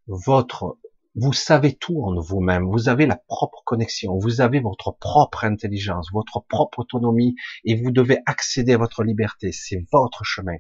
Votre 0.07 0.79
vous 1.15 1.35
savez 1.35 1.75
tout 1.75 2.03
en 2.05 2.19
vous-même, 2.19 2.71
vous 2.71 2.89
avez 2.89 3.05
la 3.05 3.17
propre 3.29 3.63
connexion, 3.67 4.19
vous 4.19 4.41
avez 4.41 4.61
votre 4.61 4.93
propre 4.99 5.45
intelligence, 5.45 6.09
votre 6.11 6.41
propre 6.49 6.79
autonomie, 6.79 7.37
et 7.67 7.77
vous 7.77 7.91
devez 7.91 8.19
accéder 8.25 8.73
à 8.73 8.79
votre 8.79 9.05
liberté, 9.05 9.53
c'est 9.53 9.85
votre 9.93 10.25
chemin. 10.25 10.57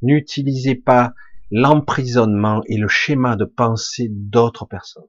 N'utilisez 0.00 0.76
pas 0.76 1.12
l'emprisonnement 1.50 2.62
et 2.66 2.76
le 2.76 2.88
schéma 2.88 3.36
de 3.36 3.44
pensée 3.44 4.08
d'autres 4.10 4.66
personnes. 4.66 5.08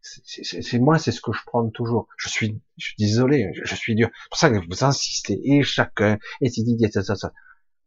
C'est 0.00 0.78
moi, 0.78 0.98
c'est 0.98 1.12
ce 1.12 1.22
que 1.22 1.32
je 1.32 1.40
prends 1.46 1.68
toujours. 1.70 2.08
Je 2.18 2.28
suis, 2.28 2.60
je 2.76 2.88
suis 2.88 2.96
désolé, 2.98 3.50
je, 3.54 3.74
suis 3.74 3.94
dur. 3.94 4.10
C'est 4.12 4.28
pour 4.28 4.38
ça 4.38 4.50
que 4.50 4.66
vous 4.66 4.84
insistez, 4.84 5.40
et 5.42 5.62
chacun, 5.62 6.18
et 6.42 6.50
ça, 6.90 7.02
ça, 7.02 7.16
ça. 7.16 7.32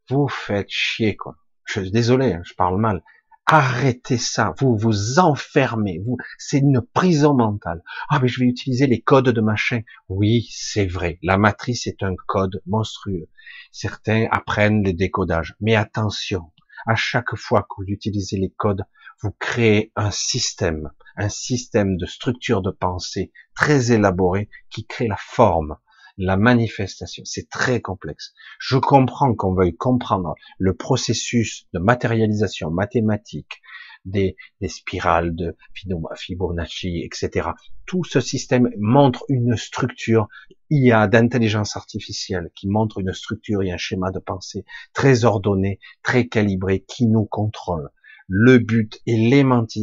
Vous 0.10 0.28
faites 0.28 0.70
chier, 0.70 1.16
quoi. 1.16 1.38
Je 1.66 1.82
suis 1.82 1.92
désolé, 1.92 2.34
hein, 2.34 2.42
je 2.44 2.56
parle 2.56 2.80
mal. 2.80 3.04
Arrêtez 3.46 4.18
ça, 4.18 4.54
vous 4.60 4.76
vous 4.76 5.20
enfermez, 5.20 6.00
vous, 6.06 6.18
c'est 6.38 6.58
une 6.58 6.82
prison 6.82 7.34
mentale. 7.34 7.82
Ah 8.10 8.20
mais 8.20 8.28
je 8.28 8.42
vais 8.42 8.46
utiliser 8.46 8.88
les 8.88 9.02
codes 9.02 9.30
de 9.30 9.40
machin. 9.42 9.82
Oui, 10.10 10.50
c'est 10.52 10.86
vrai, 10.86 11.18
la 11.24 11.38
matrice 11.38 11.88
est 11.88 12.04
un 12.04 12.16
code 12.28 12.62
monstrueux. 12.66 13.30
Certains 13.72 14.28
apprennent 14.32 14.84
le 14.84 14.92
décodage, 14.92 15.56
mais 15.62 15.76
attention, 15.76 16.52
à 16.88 16.96
chaque 16.96 17.36
fois 17.36 17.64
que 17.64 17.76
vous 17.78 17.88
utilisez 17.88 18.38
les 18.38 18.54
codes, 18.58 18.86
vous 19.22 19.32
créez 19.40 19.92
un 19.96 20.12
système, 20.12 20.92
un 21.16 21.30
système 21.30 21.98
de 21.98 22.06
structure 22.06 22.62
de 22.62 22.72
pensée 22.72 23.32
très 23.56 23.92
élaboré 23.92 24.50
qui 24.70 24.86
crée 24.86 25.08
la 25.08 25.18
forme, 25.18 25.78
la 26.18 26.38
manifestation. 26.38 27.24
C'est 27.26 27.50
très 27.50 27.82
complexe. 27.82 28.34
Je 28.60 28.78
comprends 28.78 29.36
qu'on 29.36 29.54
veuille 29.54 29.76
comprendre 29.76 30.36
le 30.58 30.76
processus 30.76 31.68
de 31.74 31.80
matérialisation 31.80 32.72
mathématique 32.72 33.62
des, 34.08 34.36
des 34.62 34.68
spirales 34.68 35.36
de 35.36 35.56
Fibonacci, 35.74 37.02
etc. 37.04 37.50
Tout 37.86 38.04
ce 38.04 38.20
système 38.20 38.70
montre 38.78 39.24
une 39.30 39.56
structure 39.56 40.28
IA 40.70 41.08
d'intelligence 41.08 41.78
artificielle 41.78 42.50
qui 42.56 42.68
montre 42.68 43.00
une 43.00 43.14
structure 43.14 43.62
et 43.64 43.72
un 43.72 43.78
schéma 43.78 44.12
de 44.12 44.20
pensée 44.20 44.66
très 44.94 45.26
ordonné, 45.26 45.80
très 46.04 46.28
calibré, 46.28 46.84
qui 46.88 47.06
nous 47.08 47.26
contrôle. 47.26 47.90
Le 48.28 48.58
but 48.58 49.00
est 49.08 49.16
l'immense. 49.16 49.78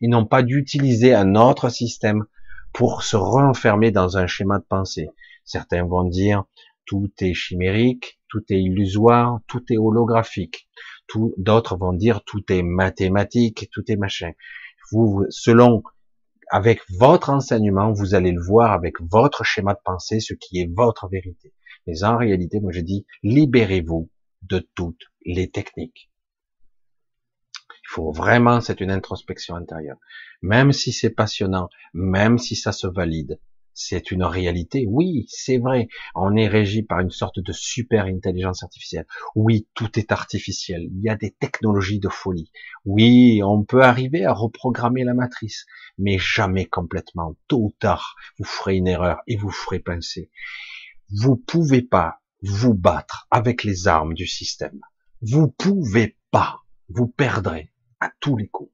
Ils 0.00 0.10
n'ont 0.10 0.26
pas 0.26 0.42
d'utiliser 0.42 1.14
un 1.14 1.36
autre 1.36 1.68
système 1.68 2.24
pour 2.72 3.02
se 3.02 3.16
renfermer 3.16 3.90
dans 3.90 4.18
un 4.18 4.26
schéma 4.26 4.58
de 4.58 4.64
pensée. 4.64 5.08
Certains 5.44 5.84
vont 5.84 6.04
dire 6.04 6.44
tout 6.86 7.10
est 7.20 7.34
chimérique, 7.34 8.18
tout 8.28 8.42
est 8.50 8.60
illusoire, 8.60 9.40
tout 9.46 9.62
est 9.70 9.78
holographique. 9.78 10.68
D'autres 11.36 11.76
vont 11.76 11.92
dire 11.92 12.22
tout 12.24 12.44
est 12.52 12.62
mathématique, 12.62 13.68
tout 13.72 13.84
est 13.90 13.96
machin. 13.96 14.32
Vous, 14.90 15.24
selon, 15.30 15.82
avec 16.50 16.80
votre 16.90 17.30
enseignement, 17.30 17.92
vous 17.92 18.14
allez 18.14 18.32
le 18.32 18.42
voir 18.42 18.72
avec 18.72 19.00
votre 19.00 19.44
schéma 19.44 19.74
de 19.74 19.80
pensée, 19.84 20.20
ce 20.20 20.34
qui 20.34 20.60
est 20.60 20.70
votre 20.74 21.08
vérité. 21.08 21.52
Mais 21.86 22.04
en 22.04 22.16
réalité, 22.16 22.60
moi 22.60 22.72
je 22.72 22.80
dis, 22.80 23.06
libérez-vous 23.22 24.10
de 24.42 24.66
toutes 24.74 25.06
les 25.24 25.50
techniques. 25.50 26.10
Il 27.70 27.88
faut 27.90 28.12
vraiment, 28.12 28.60
c'est 28.60 28.80
une 28.80 28.90
introspection 28.90 29.56
intérieure. 29.56 29.96
Même 30.42 30.72
si 30.72 30.92
c'est 30.92 31.10
passionnant, 31.10 31.70
même 31.94 32.36
si 32.36 32.54
ça 32.54 32.72
se 32.72 32.86
valide, 32.86 33.40
c'est 33.80 34.10
une 34.10 34.24
réalité. 34.24 34.86
Oui, 34.88 35.24
c'est 35.28 35.58
vrai. 35.58 35.86
On 36.16 36.34
est 36.34 36.48
régi 36.48 36.82
par 36.82 36.98
une 36.98 37.12
sorte 37.12 37.38
de 37.38 37.52
super 37.52 38.06
intelligence 38.06 38.64
artificielle. 38.64 39.06
Oui, 39.36 39.68
tout 39.74 40.00
est 40.00 40.10
artificiel. 40.10 40.88
Il 40.92 41.00
y 41.00 41.08
a 41.08 41.14
des 41.14 41.30
technologies 41.30 42.00
de 42.00 42.08
folie. 42.08 42.50
Oui, 42.84 43.40
on 43.44 43.62
peut 43.62 43.84
arriver 43.84 44.24
à 44.24 44.32
reprogrammer 44.32 45.04
la 45.04 45.14
matrice, 45.14 45.64
mais 45.96 46.18
jamais 46.18 46.66
complètement. 46.66 47.36
Tôt 47.46 47.66
ou 47.66 47.72
tard, 47.78 48.16
vous 48.38 48.44
ferez 48.44 48.74
une 48.74 48.88
erreur 48.88 49.20
et 49.28 49.36
vous 49.36 49.52
ferez 49.52 49.78
pincer. 49.78 50.28
Vous 51.10 51.36
pouvez 51.36 51.82
pas 51.82 52.20
vous 52.42 52.74
battre 52.74 53.28
avec 53.30 53.62
les 53.62 53.86
armes 53.86 54.14
du 54.14 54.26
système. 54.26 54.80
Vous 55.22 55.48
pouvez 55.48 56.16
pas. 56.32 56.62
Vous 56.88 57.06
perdrez 57.06 57.70
à 58.00 58.10
tous 58.18 58.36
les 58.36 58.48
coups. 58.48 58.72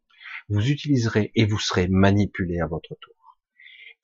Vous 0.48 0.66
utiliserez 0.70 1.30
et 1.34 1.44
vous 1.44 1.58
serez 1.58 1.88
manipulé 1.88 2.60
à 2.60 2.66
votre 2.66 2.96
tour 3.00 3.13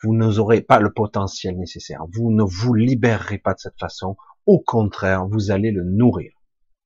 vous 0.02 0.14
n'aurez 0.14 0.62
pas 0.62 0.81
le 0.81 0.93
potentiel 0.93 1.59
nécessaire. 1.59 2.05
Vous 2.12 2.31
ne 2.31 2.43
vous 2.43 2.74
libérerez 2.74 3.39
pas 3.39 3.55
de 3.55 3.59
cette 3.59 3.78
façon. 3.78 4.16
Au 4.47 4.59
contraire, 4.59 5.27
vous 5.27 5.51
allez 5.51 5.70
le 5.70 5.85
nourrir 5.85 6.32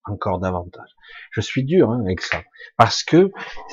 encore 0.05 0.39
davantage. 0.39 0.91
Je 1.31 1.41
suis 1.41 1.65
dur 1.65 1.91
hein, 1.91 2.01
avec 2.05 2.21
ça 2.21 2.43
parce 2.77 3.03
que 3.03 3.31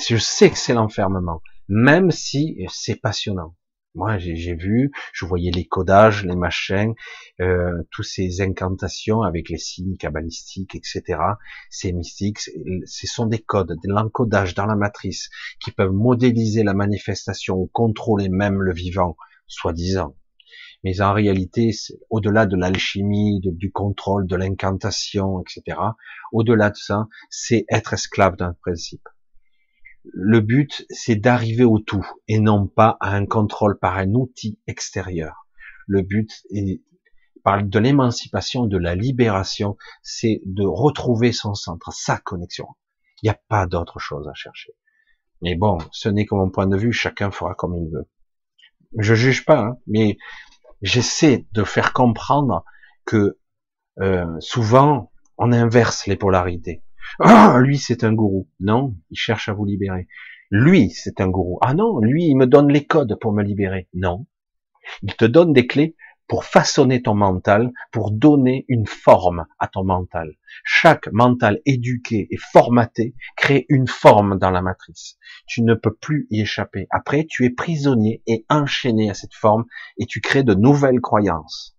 je 0.07 0.17
sais 0.17 0.49
que 0.49 0.57
c'est 0.57 0.73
l'enfermement, 0.73 1.41
même 1.67 2.11
si 2.11 2.65
c'est 2.69 2.95
passionnant. 2.95 3.55
Moi, 3.93 4.17
j'ai 4.19 4.55
vu, 4.55 4.89
je 5.11 5.25
voyais 5.25 5.51
les 5.51 5.65
codages, 5.65 6.23
les 6.23 6.37
machins, 6.37 6.93
euh, 7.41 7.83
tous 7.91 8.03
ces 8.03 8.39
incantations 8.39 9.21
avec 9.21 9.49
les 9.49 9.57
signes 9.57 9.97
cabalistiques, 9.97 10.75
etc. 10.75 11.19
Ces 11.69 11.91
mystiques, 11.91 12.39
ce 12.39 13.07
sont 13.07 13.25
des 13.25 13.39
codes, 13.39 13.75
de 13.83 13.89
l'encodage 13.89 14.55
dans 14.55 14.65
la 14.65 14.77
matrice 14.77 15.29
qui 15.59 15.71
peuvent 15.71 15.91
modéliser 15.91 16.63
la 16.63 16.73
manifestation 16.73 17.57
ou 17.57 17.69
contrôler 17.73 18.29
même 18.29 18.61
le 18.61 18.73
vivant 18.73 19.17
soi-disant. 19.51 20.15
Mais 20.83 21.01
en 21.01 21.13
réalité, 21.13 21.71
au-delà 22.09 22.45
de 22.45 22.55
l'alchimie, 22.55 23.39
du 23.43 23.71
contrôle, 23.71 24.25
de 24.25 24.35
l'incantation, 24.35 25.39
etc., 25.41 25.77
au-delà 26.31 26.71
de 26.71 26.77
ça, 26.77 27.07
c'est 27.29 27.65
être 27.69 27.93
esclave 27.93 28.35
d'un 28.35 28.53
principe. 28.53 29.07
Le 30.03 30.41
but, 30.41 30.85
c'est 30.89 31.15
d'arriver 31.15 31.63
au 31.63 31.77
tout 31.77 32.05
et 32.27 32.39
non 32.39 32.67
pas 32.67 32.97
à 32.99 33.15
un 33.15 33.27
contrôle 33.27 33.77
par 33.77 33.97
un 33.97 34.13
outil 34.13 34.59
extérieur. 34.65 35.45
Le 35.85 36.01
but 36.01 36.31
est 36.49 36.81
par 37.43 37.63
de 37.63 37.79
l'émancipation, 37.79 38.65
de 38.65 38.77
la 38.77 38.95
libération, 38.95 39.77
c'est 40.01 40.41
de 40.45 40.63
retrouver 40.63 41.31
son 41.31 41.53
centre, 41.53 41.91
sa 41.91 42.17
connexion. 42.17 42.67
Il 43.21 43.27
n'y 43.27 43.31
a 43.31 43.39
pas 43.47 43.67
d'autre 43.67 43.99
chose 43.99 44.27
à 44.27 44.33
chercher. 44.33 44.73
Mais 45.41 45.55
bon, 45.55 45.77
ce 45.91 46.09
n'est 46.09 46.25
que 46.25 46.35
mon 46.35 46.49
point 46.49 46.67
de 46.67 46.77
vue, 46.77 46.93
chacun 46.93 47.29
fera 47.31 47.53
comme 47.53 47.75
il 47.75 47.89
veut 47.91 48.07
je 48.97 49.13
juge 49.13 49.45
pas, 49.45 49.59
hein, 49.59 49.77
mais 49.87 50.17
j'essaie 50.81 51.45
de 51.53 51.63
faire 51.63 51.93
comprendre 51.93 52.63
que 53.05 53.37
euh, 53.99 54.25
souvent 54.39 55.11
on 55.37 55.51
inverse 55.51 56.07
les 56.07 56.15
polarités. 56.15 56.83
Ah, 57.19 57.59
lui 57.59 57.77
c'est 57.77 58.03
un 58.03 58.13
gourou. 58.13 58.49
Non, 58.59 58.95
il 59.09 59.17
cherche 59.17 59.49
à 59.49 59.53
vous 59.53 59.65
libérer. 59.65 60.07
Lui 60.49 60.89
c'est 60.91 61.21
un 61.21 61.27
gourou. 61.27 61.57
Ah 61.61 61.73
non, 61.73 61.99
lui 61.99 62.25
il 62.25 62.35
me 62.35 62.47
donne 62.47 62.71
les 62.71 62.85
codes 62.85 63.17
pour 63.19 63.33
me 63.33 63.43
libérer. 63.43 63.87
Non, 63.93 64.25
il 65.03 65.15
te 65.15 65.25
donne 65.25 65.53
des 65.53 65.67
clés 65.67 65.95
pour 66.31 66.45
façonner 66.45 67.01
ton 67.01 67.13
mental, 67.13 67.73
pour 67.91 68.09
donner 68.09 68.63
une 68.69 68.87
forme 68.87 69.47
à 69.59 69.67
ton 69.67 69.83
mental. 69.83 70.37
Chaque 70.63 71.11
mental 71.11 71.59
éduqué 71.65 72.29
et 72.31 72.37
formaté 72.37 73.15
crée 73.35 73.65
une 73.67 73.89
forme 73.89 74.39
dans 74.39 74.49
la 74.49 74.61
matrice. 74.61 75.17
Tu 75.45 75.61
ne 75.61 75.73
peux 75.73 75.93
plus 75.93 76.27
y 76.29 76.39
échapper. 76.39 76.87
Après, 76.89 77.25
tu 77.29 77.43
es 77.43 77.49
prisonnier 77.49 78.23
et 78.27 78.45
enchaîné 78.47 79.09
à 79.09 79.13
cette 79.13 79.33
forme 79.33 79.65
et 79.97 80.05
tu 80.05 80.21
crées 80.21 80.43
de 80.43 80.53
nouvelles 80.53 81.01
croyances. 81.01 81.75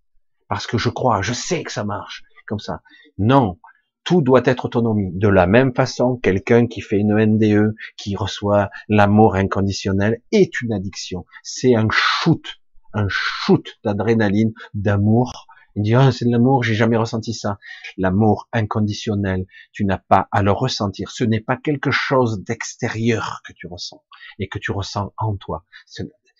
Parce 0.48 0.66
que 0.66 0.76
je 0.76 0.90
crois, 0.90 1.22
je 1.22 1.32
sais 1.32 1.62
que 1.62 1.72
ça 1.72 1.84
marche 1.84 2.22
comme 2.46 2.60
ça. 2.60 2.82
Non, 3.16 3.58
tout 4.04 4.20
doit 4.20 4.42
être 4.44 4.66
autonomie. 4.66 5.12
De 5.14 5.28
la 5.28 5.46
même 5.46 5.74
façon, 5.74 6.18
quelqu'un 6.18 6.66
qui 6.66 6.82
fait 6.82 6.98
une 6.98 7.16
NDE, 7.16 7.74
qui 7.96 8.16
reçoit 8.16 8.68
l'amour 8.90 9.34
inconditionnel, 9.34 10.20
est 10.30 10.60
une 10.60 10.74
addiction. 10.74 11.24
C'est 11.42 11.74
un 11.74 11.88
shoot 11.90 12.61
un 12.94 13.06
shoot 13.08 13.78
d'adrénaline, 13.84 14.52
d'amour. 14.74 15.46
Il 15.74 15.82
dit, 15.82 15.94
ah, 15.94 16.12
c'est 16.12 16.26
de 16.26 16.30
l'amour, 16.30 16.62
j'ai 16.62 16.74
jamais 16.74 16.98
ressenti 16.98 17.32
ça. 17.32 17.58
L'amour 17.96 18.48
inconditionnel, 18.52 19.46
tu 19.72 19.86
n'as 19.86 19.98
pas 19.98 20.28
à 20.30 20.42
le 20.42 20.52
ressentir. 20.52 21.10
Ce 21.10 21.24
n'est 21.24 21.40
pas 21.40 21.56
quelque 21.56 21.90
chose 21.90 22.42
d'extérieur 22.44 23.40
que 23.46 23.54
tu 23.54 23.66
ressens 23.66 24.02
et 24.38 24.48
que 24.48 24.58
tu 24.58 24.70
ressens 24.70 25.14
en 25.16 25.36
toi. 25.36 25.64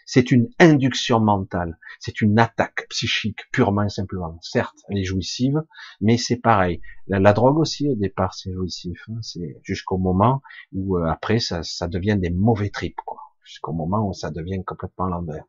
C'est 0.04 0.30
une 0.30 0.50
induction 0.58 1.20
mentale. 1.20 1.78
C'est 1.98 2.20
une 2.20 2.38
attaque 2.38 2.86
psychique 2.90 3.40
purement 3.50 3.84
et 3.84 3.88
simplement. 3.88 4.38
Certes, 4.42 4.76
elle 4.88 4.98
est 4.98 5.04
jouissive, 5.04 5.62
mais 6.02 6.18
c'est 6.18 6.36
pareil. 6.36 6.82
La, 7.06 7.32
drogue 7.32 7.58
aussi, 7.58 7.88
au 7.88 7.94
départ, 7.94 8.34
c'est 8.34 8.52
jouissif. 8.52 9.08
Hein. 9.08 9.20
C'est 9.22 9.60
jusqu'au 9.62 9.96
moment 9.96 10.42
où 10.72 10.98
euh, 10.98 11.06
après, 11.06 11.38
ça, 11.38 11.62
devient 11.88 12.18
des 12.20 12.30
mauvais 12.30 12.68
tripes, 12.68 13.00
quoi. 13.06 13.20
Jusqu'au 13.44 13.72
moment 13.72 14.06
où 14.06 14.12
ça 14.12 14.30
devient 14.30 14.62
complètement 14.64 15.06
l'envers. 15.06 15.44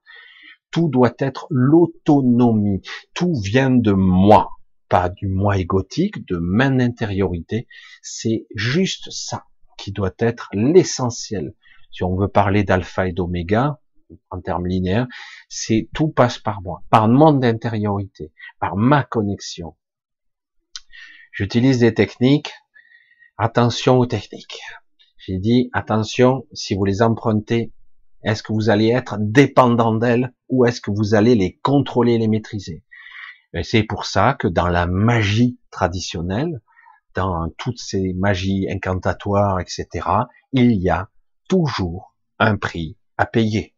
Tout 0.73 0.89
doit 0.89 1.13
être 1.19 1.47
l'autonomie. 1.49 2.81
Tout 3.13 3.35
vient 3.41 3.69
de 3.69 3.93
moi, 3.93 4.49
pas 4.89 5.07
du 5.07 5.27
moi 5.27 5.57
égotique, 5.57 6.27
de 6.27 6.37
mon 6.37 6.79
intériorité. 6.79 7.67
C'est 8.01 8.47
juste 8.55 9.09
ça 9.11 9.45
qui 9.77 9.91
doit 9.91 10.15
être 10.17 10.49
l'essentiel. 10.51 11.53
Si 11.91 12.03
on 12.03 12.15
veut 12.15 12.27
parler 12.27 12.63
d'alpha 12.63 13.07
et 13.07 13.13
d'oméga, 13.13 13.79
en 14.31 14.41
termes 14.41 14.67
linéaires, 14.67 15.07
c'est 15.47 15.89
tout 15.93 16.09
passe 16.09 16.39
par 16.39 16.61
moi, 16.61 16.83
par 16.89 17.07
mon 17.07 17.43
intériorité, 17.43 18.31
par 18.59 18.75
ma 18.75 19.03
connexion. 19.03 19.75
J'utilise 21.31 21.79
des 21.79 21.93
techniques. 21.93 22.51
Attention 23.37 23.97
aux 23.97 24.05
techniques. 24.05 24.61
J'ai 25.17 25.37
dit 25.37 25.69
attention, 25.73 26.45
si 26.53 26.75
vous 26.75 26.85
les 26.85 27.01
empruntez, 27.01 27.71
est-ce 28.23 28.43
que 28.43 28.53
vous 28.53 28.69
allez 28.69 28.89
être 28.89 29.17
dépendant 29.19 29.95
d'elles 29.95 30.33
ou 30.49 30.65
est-ce 30.65 30.81
que 30.81 30.91
vous 30.91 31.15
allez 31.15 31.35
les 31.35 31.57
contrôler, 31.61 32.17
les 32.17 32.27
maîtriser? 32.27 32.83
C'est 33.61 33.83
pour 33.83 34.05
ça 34.05 34.33
que 34.33 34.47
dans 34.47 34.67
la 34.67 34.87
magie 34.87 35.59
traditionnelle, 35.69 36.61
dans 37.13 37.49
toutes 37.57 37.79
ces 37.79 38.13
magies 38.13 38.67
incantatoires, 38.69 39.59
etc., 39.59 40.07
il 40.51 40.73
y 40.73 40.89
a 40.89 41.09
toujours 41.47 42.15
un 42.39 42.57
prix 42.57 42.97
à 43.17 43.25
payer. 43.25 43.75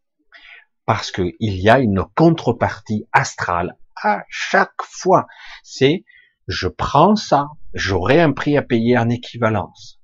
Parce 0.86 1.12
qu'il 1.12 1.34
y 1.40 1.70
a 1.70 1.80
une 1.80 2.06
contrepartie 2.16 3.06
astrale 3.12 3.78
à 4.02 4.24
chaque 4.30 4.82
fois. 4.82 5.28
C'est, 5.64 6.06
je 6.48 6.68
prends 6.68 7.16
ça, 7.16 7.50
j'aurai 7.74 8.22
un 8.22 8.32
prix 8.32 8.56
à 8.58 8.62
payer 8.62 8.98
en 8.98 9.10
équivalence. 9.10 10.00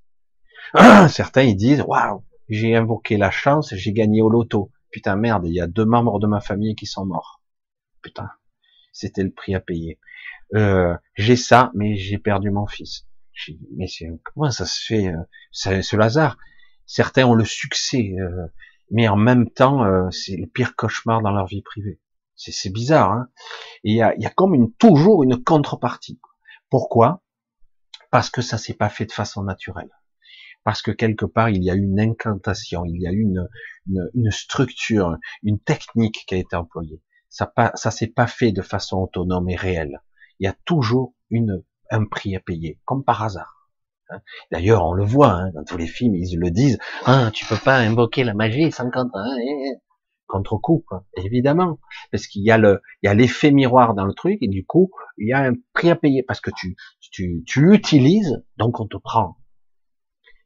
Certains 1.09 1.43
ils 1.43 1.55
disent, 1.55 1.83
waouh, 1.87 2.25
j'ai 2.51 2.75
invoqué 2.75 3.17
la 3.17 3.31
chance, 3.31 3.73
j'ai 3.73 3.93
gagné 3.93 4.21
au 4.21 4.29
loto. 4.29 4.71
Putain 4.91 5.15
merde, 5.15 5.47
il 5.47 5.53
y 5.53 5.61
a 5.61 5.67
deux 5.67 5.85
membres 5.85 6.19
de 6.19 6.27
ma 6.27 6.41
famille 6.41 6.75
qui 6.75 6.85
sont 6.85 7.05
morts. 7.05 7.41
Putain, 8.01 8.29
c'était 8.91 9.23
le 9.23 9.31
prix 9.31 9.55
à 9.55 9.61
payer. 9.61 9.99
Euh, 10.53 10.95
j'ai 11.15 11.37
ça, 11.37 11.71
mais 11.73 11.95
j'ai 11.95 12.17
perdu 12.17 12.51
mon 12.51 12.67
fils. 12.67 13.07
Mais 13.77 13.87
comment 14.23 14.51
ça 14.51 14.65
se 14.65 14.85
fait 14.85 15.07
euh, 15.07 15.23
C'est 15.53 15.93
le 15.93 16.03
hasard. 16.03 16.37
Certains 16.85 17.25
ont 17.25 17.35
le 17.35 17.45
succès, 17.45 18.15
euh, 18.19 18.47
mais 18.91 19.07
en 19.07 19.15
même 19.15 19.49
temps, 19.49 19.85
euh, 19.85 20.11
c'est 20.11 20.35
le 20.35 20.45
pire 20.45 20.75
cauchemar 20.75 21.21
dans 21.21 21.31
leur 21.31 21.45
vie 21.45 21.61
privée. 21.61 22.01
C'est 22.35 22.73
bizarre. 22.73 23.11
Hein 23.11 23.29
il 23.83 23.95
y 23.95 24.01
a, 24.01 24.13
y 24.17 24.25
a 24.25 24.29
comme 24.29 24.55
une, 24.55 24.73
toujours 24.73 25.23
une 25.23 25.41
contrepartie. 25.41 26.19
Pourquoi? 26.69 27.23
Parce 28.09 28.29
que 28.29 28.41
ça 28.41 28.57
s'est 28.57 28.73
pas 28.73 28.89
fait 28.89 29.05
de 29.05 29.13
façon 29.13 29.43
naturelle 29.43 29.91
parce 30.63 30.81
que 30.81 30.91
quelque 30.91 31.25
part 31.25 31.49
il 31.49 31.63
y 31.63 31.69
a 31.69 31.75
une 31.75 31.99
incantation, 31.99 32.85
il 32.85 33.01
y 33.01 33.07
a 33.07 33.11
une, 33.11 33.47
une, 34.13 34.31
structure, 34.31 35.17
une 35.43 35.59
technique 35.59 36.23
qui 36.27 36.35
a 36.35 36.37
été 36.37 36.55
employée. 36.55 37.01
Ça 37.29 37.47
pas, 37.47 37.71
ça 37.75 37.91
s'est 37.91 38.07
pas 38.07 38.27
fait 38.27 38.51
de 38.51 38.61
façon 38.61 38.97
autonome 38.97 39.49
et 39.49 39.55
réelle. 39.55 40.01
Il 40.39 40.45
y 40.45 40.47
a 40.47 40.55
toujours 40.65 41.13
une, 41.29 41.63
un 41.89 42.05
prix 42.05 42.35
à 42.35 42.39
payer, 42.39 42.79
comme 42.85 43.03
par 43.03 43.23
hasard. 43.23 43.69
Hein. 44.09 44.19
D'ailleurs, 44.51 44.85
on 44.85 44.93
le 44.93 45.05
voit 45.05 45.33
hein, 45.33 45.51
dans 45.53 45.63
tous 45.63 45.77
les 45.77 45.87
films, 45.87 46.15
ils 46.15 46.37
le 46.37 46.51
disent. 46.51 46.77
Ah, 47.05 47.31
tu 47.33 47.45
peux 47.45 47.57
pas 47.63 47.77
invoquer 47.77 48.23
la 48.23 48.33
magie 48.33 48.71
sans 48.71 48.89
contre 48.89 49.15
hein, 49.15 49.35
contre 50.31 50.57
coup, 50.57 50.83
quoi. 50.87 51.05
évidemment, 51.17 51.79
parce 52.11 52.25
qu'il 52.25 52.41
y 52.43 52.51
a 52.51 52.57
le, 52.57 52.81
il 53.03 53.07
y 53.07 53.09
a 53.09 53.13
l'effet 53.13 53.51
miroir 53.51 53.93
dans 53.93 54.05
le 54.05 54.13
truc 54.13 54.37
et 54.41 54.47
du 54.47 54.65
coup, 54.65 54.89
il 55.17 55.27
y 55.27 55.33
a 55.33 55.39
un 55.39 55.53
prix 55.73 55.91
à 55.91 55.95
payer 55.95 56.23
parce 56.23 56.39
que 56.39 56.51
tu, 56.55 56.75
tu, 57.01 57.43
tu 57.45 57.73
utilises, 57.73 58.41
donc 58.57 58.79
on 58.79 58.87
te 58.87 58.97
prend. 58.97 59.35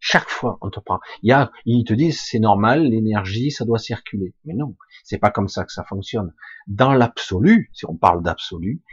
Chaque 0.07 0.29
fois, 0.29 0.59
on 0.61 0.69
te 0.69 0.79
prend. 0.79 0.99
Il 1.23 1.29
y 1.29 1.31
a, 1.31 1.51
ils 1.65 1.83
te 1.83 1.91
disent, 1.91 2.21
c'est 2.21 2.37
normal, 2.37 2.83
l'énergie, 2.83 3.49
ça 3.49 3.65
doit 3.65 3.79
circuler. 3.79 4.35
Mais 4.45 4.53
non, 4.53 4.75
c'est 5.03 5.17
pas 5.17 5.31
comme 5.31 5.47
ça 5.47 5.65
que 5.65 5.71
ça 5.71 5.83
fonctionne. 5.83 6.31
Dans 6.67 6.93
l'absolu, 6.93 7.71
si 7.73 7.87
on 7.87 7.95
parle 7.95 8.21
d'absolu, 8.21 8.83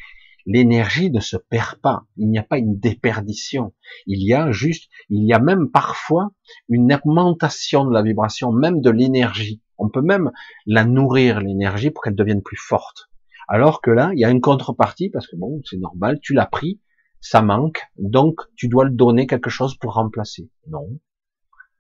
l'énergie 0.47 1.11
ne 1.11 1.21
se 1.21 1.37
perd 1.37 1.77
pas. 1.83 2.07
Il 2.17 2.31
n'y 2.31 2.39
a 2.39 2.43
pas 2.43 2.57
une 2.57 2.79
déperdition. 2.79 3.75
Il 4.07 4.27
y 4.27 4.33
a 4.33 4.53
juste, 4.53 4.91
il 5.11 5.27
y 5.27 5.35
a 5.35 5.39
même 5.39 5.71
parfois 5.71 6.31
une 6.71 6.91
augmentation 6.91 7.85
de 7.85 7.93
la 7.93 8.01
vibration, 8.01 8.51
même 8.51 8.81
de 8.81 8.89
l'énergie. 8.89 9.61
On 9.77 9.91
peut 9.91 10.01
même 10.01 10.31
la 10.65 10.87
nourrir, 10.87 11.41
l'énergie, 11.41 11.91
pour 11.91 12.03
qu'elle 12.03 12.17
devienne 12.17 12.43
plus 12.43 12.57
forte. 12.57 13.11
Alors 13.49 13.83
que 13.83 13.91
là, 13.91 14.13
il 14.15 14.19
y 14.19 14.25
a 14.25 14.31
une 14.31 14.41
contrepartie, 14.41 15.11
parce 15.11 15.27
que 15.27 15.37
bon, 15.37 15.61
c'est 15.67 15.77
normal, 15.77 16.21
tu 16.23 16.33
l'as 16.33 16.47
pris, 16.47 16.81
ça 17.23 17.41
manque, 17.41 17.81
donc 17.97 18.41
tu 18.57 18.69
dois 18.69 18.85
le 18.85 18.91
donner 18.91 19.29
quelque 19.29 19.49
chose 19.49 19.77
pour 19.77 19.95
remplacer. 19.95 20.51
Non. 20.67 20.99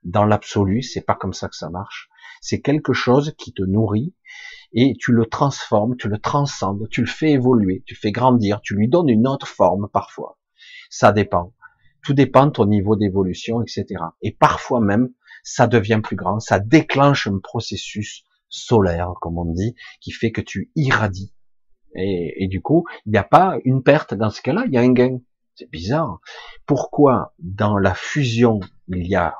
Dans 0.04 0.24
l'absolu, 0.24 0.82
c'est 0.82 1.04
pas 1.04 1.16
comme 1.16 1.32
ça 1.32 1.48
que 1.48 1.56
ça 1.56 1.68
marche. 1.68 2.08
C'est 2.40 2.60
quelque 2.60 2.92
chose 2.92 3.34
qui 3.36 3.52
te 3.52 3.62
nourrit 3.62 4.14
et 4.72 4.96
tu 4.98 5.12
le 5.12 5.26
transformes, 5.26 5.96
tu 5.96 6.08
le 6.08 6.18
transcendes, 6.18 6.88
tu 6.90 7.00
le 7.00 7.08
fais 7.08 7.32
évoluer, 7.32 7.82
tu 7.86 7.96
fais 7.96 8.12
grandir, 8.12 8.60
tu 8.62 8.76
lui 8.76 8.88
donnes 8.88 9.08
une 9.08 9.26
autre 9.26 9.48
forme 9.48 9.88
parfois. 9.92 10.38
Ça 10.90 11.10
dépend. 11.10 11.54
Tout 12.04 12.14
dépend 12.14 12.46
de 12.46 12.52
ton 12.52 12.66
niveau 12.66 12.94
d'évolution, 12.94 13.62
etc. 13.62 13.86
Et 14.22 14.30
parfois 14.30 14.80
même, 14.80 15.10
ça 15.42 15.66
devient 15.66 16.00
plus 16.02 16.16
grand, 16.16 16.38
ça 16.38 16.60
déclenche 16.60 17.26
un 17.26 17.40
processus 17.40 18.24
solaire, 18.48 19.14
comme 19.20 19.38
on 19.38 19.52
dit, 19.52 19.74
qui 20.00 20.12
fait 20.12 20.30
que 20.30 20.40
tu 20.40 20.70
irradies. 20.76 21.34
Et, 21.96 22.44
et 22.44 22.48
du 22.48 22.62
coup, 22.62 22.86
il 23.06 23.12
n'y 23.12 23.18
a 23.18 23.24
pas 23.24 23.58
une 23.64 23.82
perte 23.82 24.14
dans 24.14 24.30
ce 24.30 24.40
cas-là, 24.40 24.64
il 24.66 24.72
y 24.72 24.78
a 24.78 24.82
un 24.82 24.92
gain. 24.92 25.20
C'est 25.54 25.70
bizarre. 25.70 26.20
Pourquoi 26.64 27.34
dans 27.38 27.76
la 27.76 27.94
fusion, 27.94 28.60
il 28.88 29.06
y 29.06 29.16
a 29.16 29.36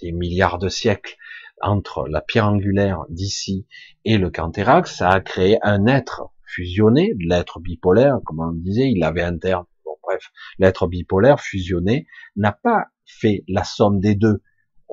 des 0.00 0.10
milliards 0.10 0.58
de 0.58 0.68
siècles 0.68 1.16
entre 1.60 2.08
la 2.08 2.22
pierre 2.22 2.48
angulaire 2.48 3.04
d'ici 3.10 3.66
et 4.06 4.16
le 4.16 4.30
Canthérax, 4.30 4.96
ça 4.96 5.10
a 5.10 5.20
créé 5.20 5.58
un 5.62 5.86
être 5.86 6.30
fusionné, 6.46 7.14
l'être 7.18 7.60
bipolaire, 7.60 8.20
comme 8.24 8.40
on 8.40 8.52
disait, 8.52 8.90
il 8.90 9.04
avait 9.04 9.22
un 9.22 9.36
terme. 9.36 9.66
Bon, 9.84 9.96
bref, 10.02 10.30
l'être 10.58 10.86
bipolaire 10.86 11.40
fusionné 11.40 12.06
n'a 12.36 12.52
pas 12.52 12.86
fait 13.04 13.44
la 13.46 13.64
somme 13.64 14.00
des 14.00 14.14
deux, 14.14 14.42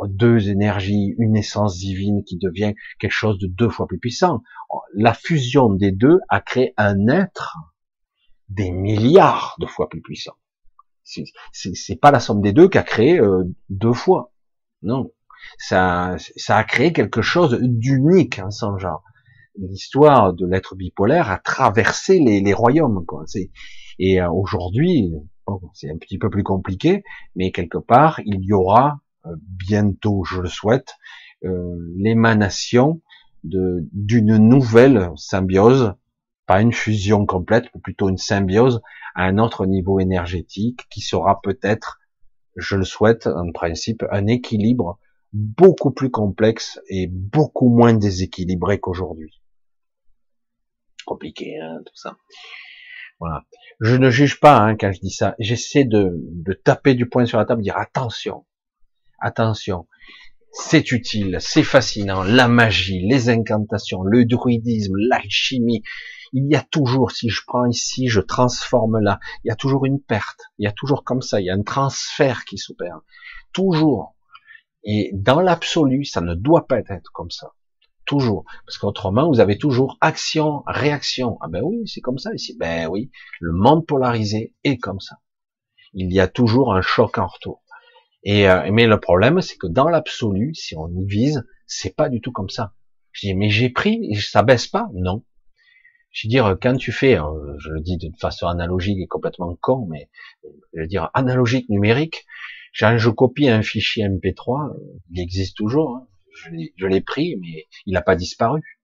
deux 0.03 0.49
énergies, 0.49 1.15
une 1.17 1.37
essence 1.37 1.77
divine 1.77 2.25
qui 2.25 2.37
devient 2.37 2.73
quelque 2.99 3.11
chose 3.11 3.39
de 3.39 3.47
deux 3.47 3.69
fois 3.69 3.87
plus 3.87 3.99
puissant. 3.99 4.43
La 4.93 5.13
fusion 5.13 5.69
des 5.69 5.93
deux 5.93 6.19
a 6.27 6.41
créé 6.41 6.73
un 6.75 7.07
être 7.07 7.55
des 8.49 8.71
milliards 8.71 9.55
de 9.59 9.65
fois 9.65 9.87
plus 9.87 10.01
puissant 10.01 10.35
c'est 11.51 11.99
pas 11.99 12.11
la 12.11 12.19
somme 12.19 12.41
des 12.41 12.53
deux 12.53 12.67
qui 12.69 12.77
a 12.77 12.83
créé 12.83 13.19
euh, 13.19 13.43
deux 13.69 13.93
fois. 13.93 14.31
Non, 14.83 15.11
ça, 15.57 16.15
ça 16.17 16.57
a 16.57 16.63
créé 16.63 16.93
quelque 16.93 17.21
chose 17.21 17.57
d'unique 17.61 18.39
en 18.39 18.51
son 18.51 18.77
genre. 18.77 19.03
L'histoire 19.55 20.33
de 20.33 20.45
l'être 20.45 20.75
bipolaire 20.75 21.31
a 21.31 21.39
traversé 21.39 22.19
les, 22.19 22.41
les 22.41 22.53
royaumes. 22.53 23.05
Quoi. 23.07 23.25
Et 23.97 24.21
euh, 24.21 24.29
aujourd'hui, 24.29 25.13
c'est 25.73 25.89
un 25.89 25.97
petit 25.97 26.19
peu 26.19 26.29
plus 26.29 26.43
compliqué, 26.43 27.03
mais 27.35 27.51
quelque 27.51 27.79
part, 27.79 28.19
il 28.25 28.43
y 28.43 28.53
aura 28.53 28.99
euh, 29.25 29.35
bientôt, 29.41 30.23
je 30.25 30.41
le 30.41 30.49
souhaite, 30.49 30.95
l'émanation 31.43 32.99
d'une 33.43 34.37
nouvelle 34.37 35.11
symbiose, 35.15 35.93
pas 36.47 36.61
une 36.61 36.73
fusion 36.73 37.25
complète, 37.25 37.65
mais 37.75 37.81
plutôt 37.81 38.09
une 38.09 38.17
symbiose 38.17 38.81
à 39.13 39.25
un 39.25 39.37
autre 39.37 39.65
niveau 39.65 39.99
énergétique 39.99 40.87
qui 40.89 41.01
sera 41.01 41.41
peut-être, 41.41 41.99
je 42.55 42.75
le 42.75 42.85
souhaite, 42.85 43.27
en 43.27 43.51
principe, 43.51 44.03
un 44.11 44.25
équilibre 44.25 44.97
beaucoup 45.33 45.91
plus 45.91 46.09
complexe 46.09 46.79
et 46.89 47.07
beaucoup 47.07 47.69
moins 47.69 47.93
déséquilibré 47.93 48.79
qu'aujourd'hui. 48.79 49.41
Compliqué, 51.05 51.59
hein, 51.59 51.79
tout 51.85 51.95
ça. 51.95 52.17
Voilà. 53.19 53.45
Je 53.79 53.95
ne 53.95 54.09
juge 54.09 54.39
pas 54.39 54.57
hein, 54.57 54.75
quand 54.75 54.91
je 54.91 54.99
dis 54.99 55.11
ça. 55.11 55.35
J'essaie 55.39 55.83
de, 55.83 56.13
de 56.15 56.53
taper 56.53 56.95
du 56.95 57.07
poing 57.07 57.25
sur 57.25 57.37
la 57.37 57.45
table, 57.45 57.61
dire 57.61 57.77
attention, 57.77 58.45
attention. 59.19 59.87
C'est 60.51 60.91
utile, 60.91 61.37
c'est 61.39 61.63
fascinant, 61.63 62.23
la 62.23 62.47
magie, 62.47 63.05
les 63.05 63.29
incantations, 63.29 64.01
le 64.01 64.25
druidisme, 64.25 64.93
l'alchimie. 64.97 65.83
Il 66.39 66.51
y 66.51 66.55
a 66.55 66.61
toujours, 66.61 67.09
si 67.09 67.29
je 67.29 67.41
prends 67.47 67.65
ici, 67.65 68.09
je 68.09 68.21
transforme 68.21 68.99
là, 68.99 69.19
il 69.43 69.47
y 69.47 69.51
a 69.51 69.55
toujours 69.55 69.85
une 69.85 69.99
perte, 69.99 70.39
il 70.59 70.65
y 70.65 70.67
a 70.67 70.71
toujours 70.71 71.03
comme 71.03 71.23
ça, 71.23 71.41
il 71.41 71.45
y 71.45 71.49
a 71.49 71.55
un 71.55 71.63
transfert 71.63 72.45
qui 72.45 72.59
s'opère. 72.59 72.99
Toujours. 73.53 74.15
Et 74.83 75.09
dans 75.15 75.41
l'absolu, 75.41 76.05
ça 76.05 76.21
ne 76.21 76.35
doit 76.35 76.67
pas 76.67 76.77
être 76.77 77.11
comme 77.11 77.31
ça. 77.31 77.53
Toujours. 78.05 78.45
Parce 78.67 78.77
qu'autrement, 78.77 79.27
vous 79.27 79.39
avez 79.39 79.57
toujours 79.57 79.97
action, 79.99 80.61
réaction. 80.67 81.39
Ah 81.41 81.47
ben 81.49 81.63
oui, 81.63 81.87
c'est 81.87 82.01
comme 82.01 82.19
ça 82.19 82.31
ici. 82.35 82.55
Ben 82.55 82.87
oui, 82.87 83.09
le 83.39 83.53
monde 83.53 83.87
polarisé 83.87 84.53
est 84.63 84.77
comme 84.77 84.99
ça. 84.99 85.15
Il 85.93 86.13
y 86.13 86.19
a 86.19 86.27
toujours 86.27 86.71
un 86.71 86.83
choc 86.83 87.17
en 87.17 87.25
retour. 87.25 87.63
Et 88.21 88.47
euh, 88.47 88.69
mais 88.71 88.85
le 88.85 88.99
problème, 88.99 89.41
c'est 89.41 89.57
que 89.57 89.65
dans 89.65 89.89
l'absolu, 89.89 90.53
si 90.53 90.75
on 90.77 90.87
y 90.87 91.03
vise, 91.03 91.43
c'est 91.65 91.95
pas 91.95 92.09
du 92.09 92.21
tout 92.21 92.31
comme 92.31 92.49
ça. 92.49 92.75
Je 93.11 93.25
dis, 93.25 93.33
mais 93.33 93.49
j'ai 93.49 93.69
pris, 93.69 94.13
ça 94.21 94.43
baisse 94.43 94.67
pas? 94.67 94.87
Non. 94.93 95.23
Je 96.11 96.27
veux 96.27 96.29
dire, 96.29 96.57
quand 96.61 96.75
tu 96.77 96.91
fais, 96.91 97.19
euh, 97.19 97.55
je 97.59 97.69
le 97.69 97.81
dis 97.81 97.97
de 97.97 98.09
façon 98.19 98.47
analogique 98.47 98.97
et 98.99 99.07
complètement 99.07 99.55
con, 99.61 99.87
mais 99.89 100.09
je 100.73 100.81
veux 100.81 100.87
dire 100.87 101.09
analogique 101.13 101.69
numérique, 101.69 102.25
quand 102.79 102.97
je 102.97 103.09
copie 103.09 103.49
un 103.49 103.61
fichier 103.61 104.05
MP3, 104.05 104.75
il 105.11 105.21
existe 105.21 105.57
toujours. 105.57 105.97
Hein 105.97 106.07
je 106.75 106.87
l'ai 106.87 107.01
pris, 107.01 107.35
mais 107.37 107.67
il 107.85 107.93
n'a 107.93 108.01
pas 108.01 108.15
disparu. 108.15 108.79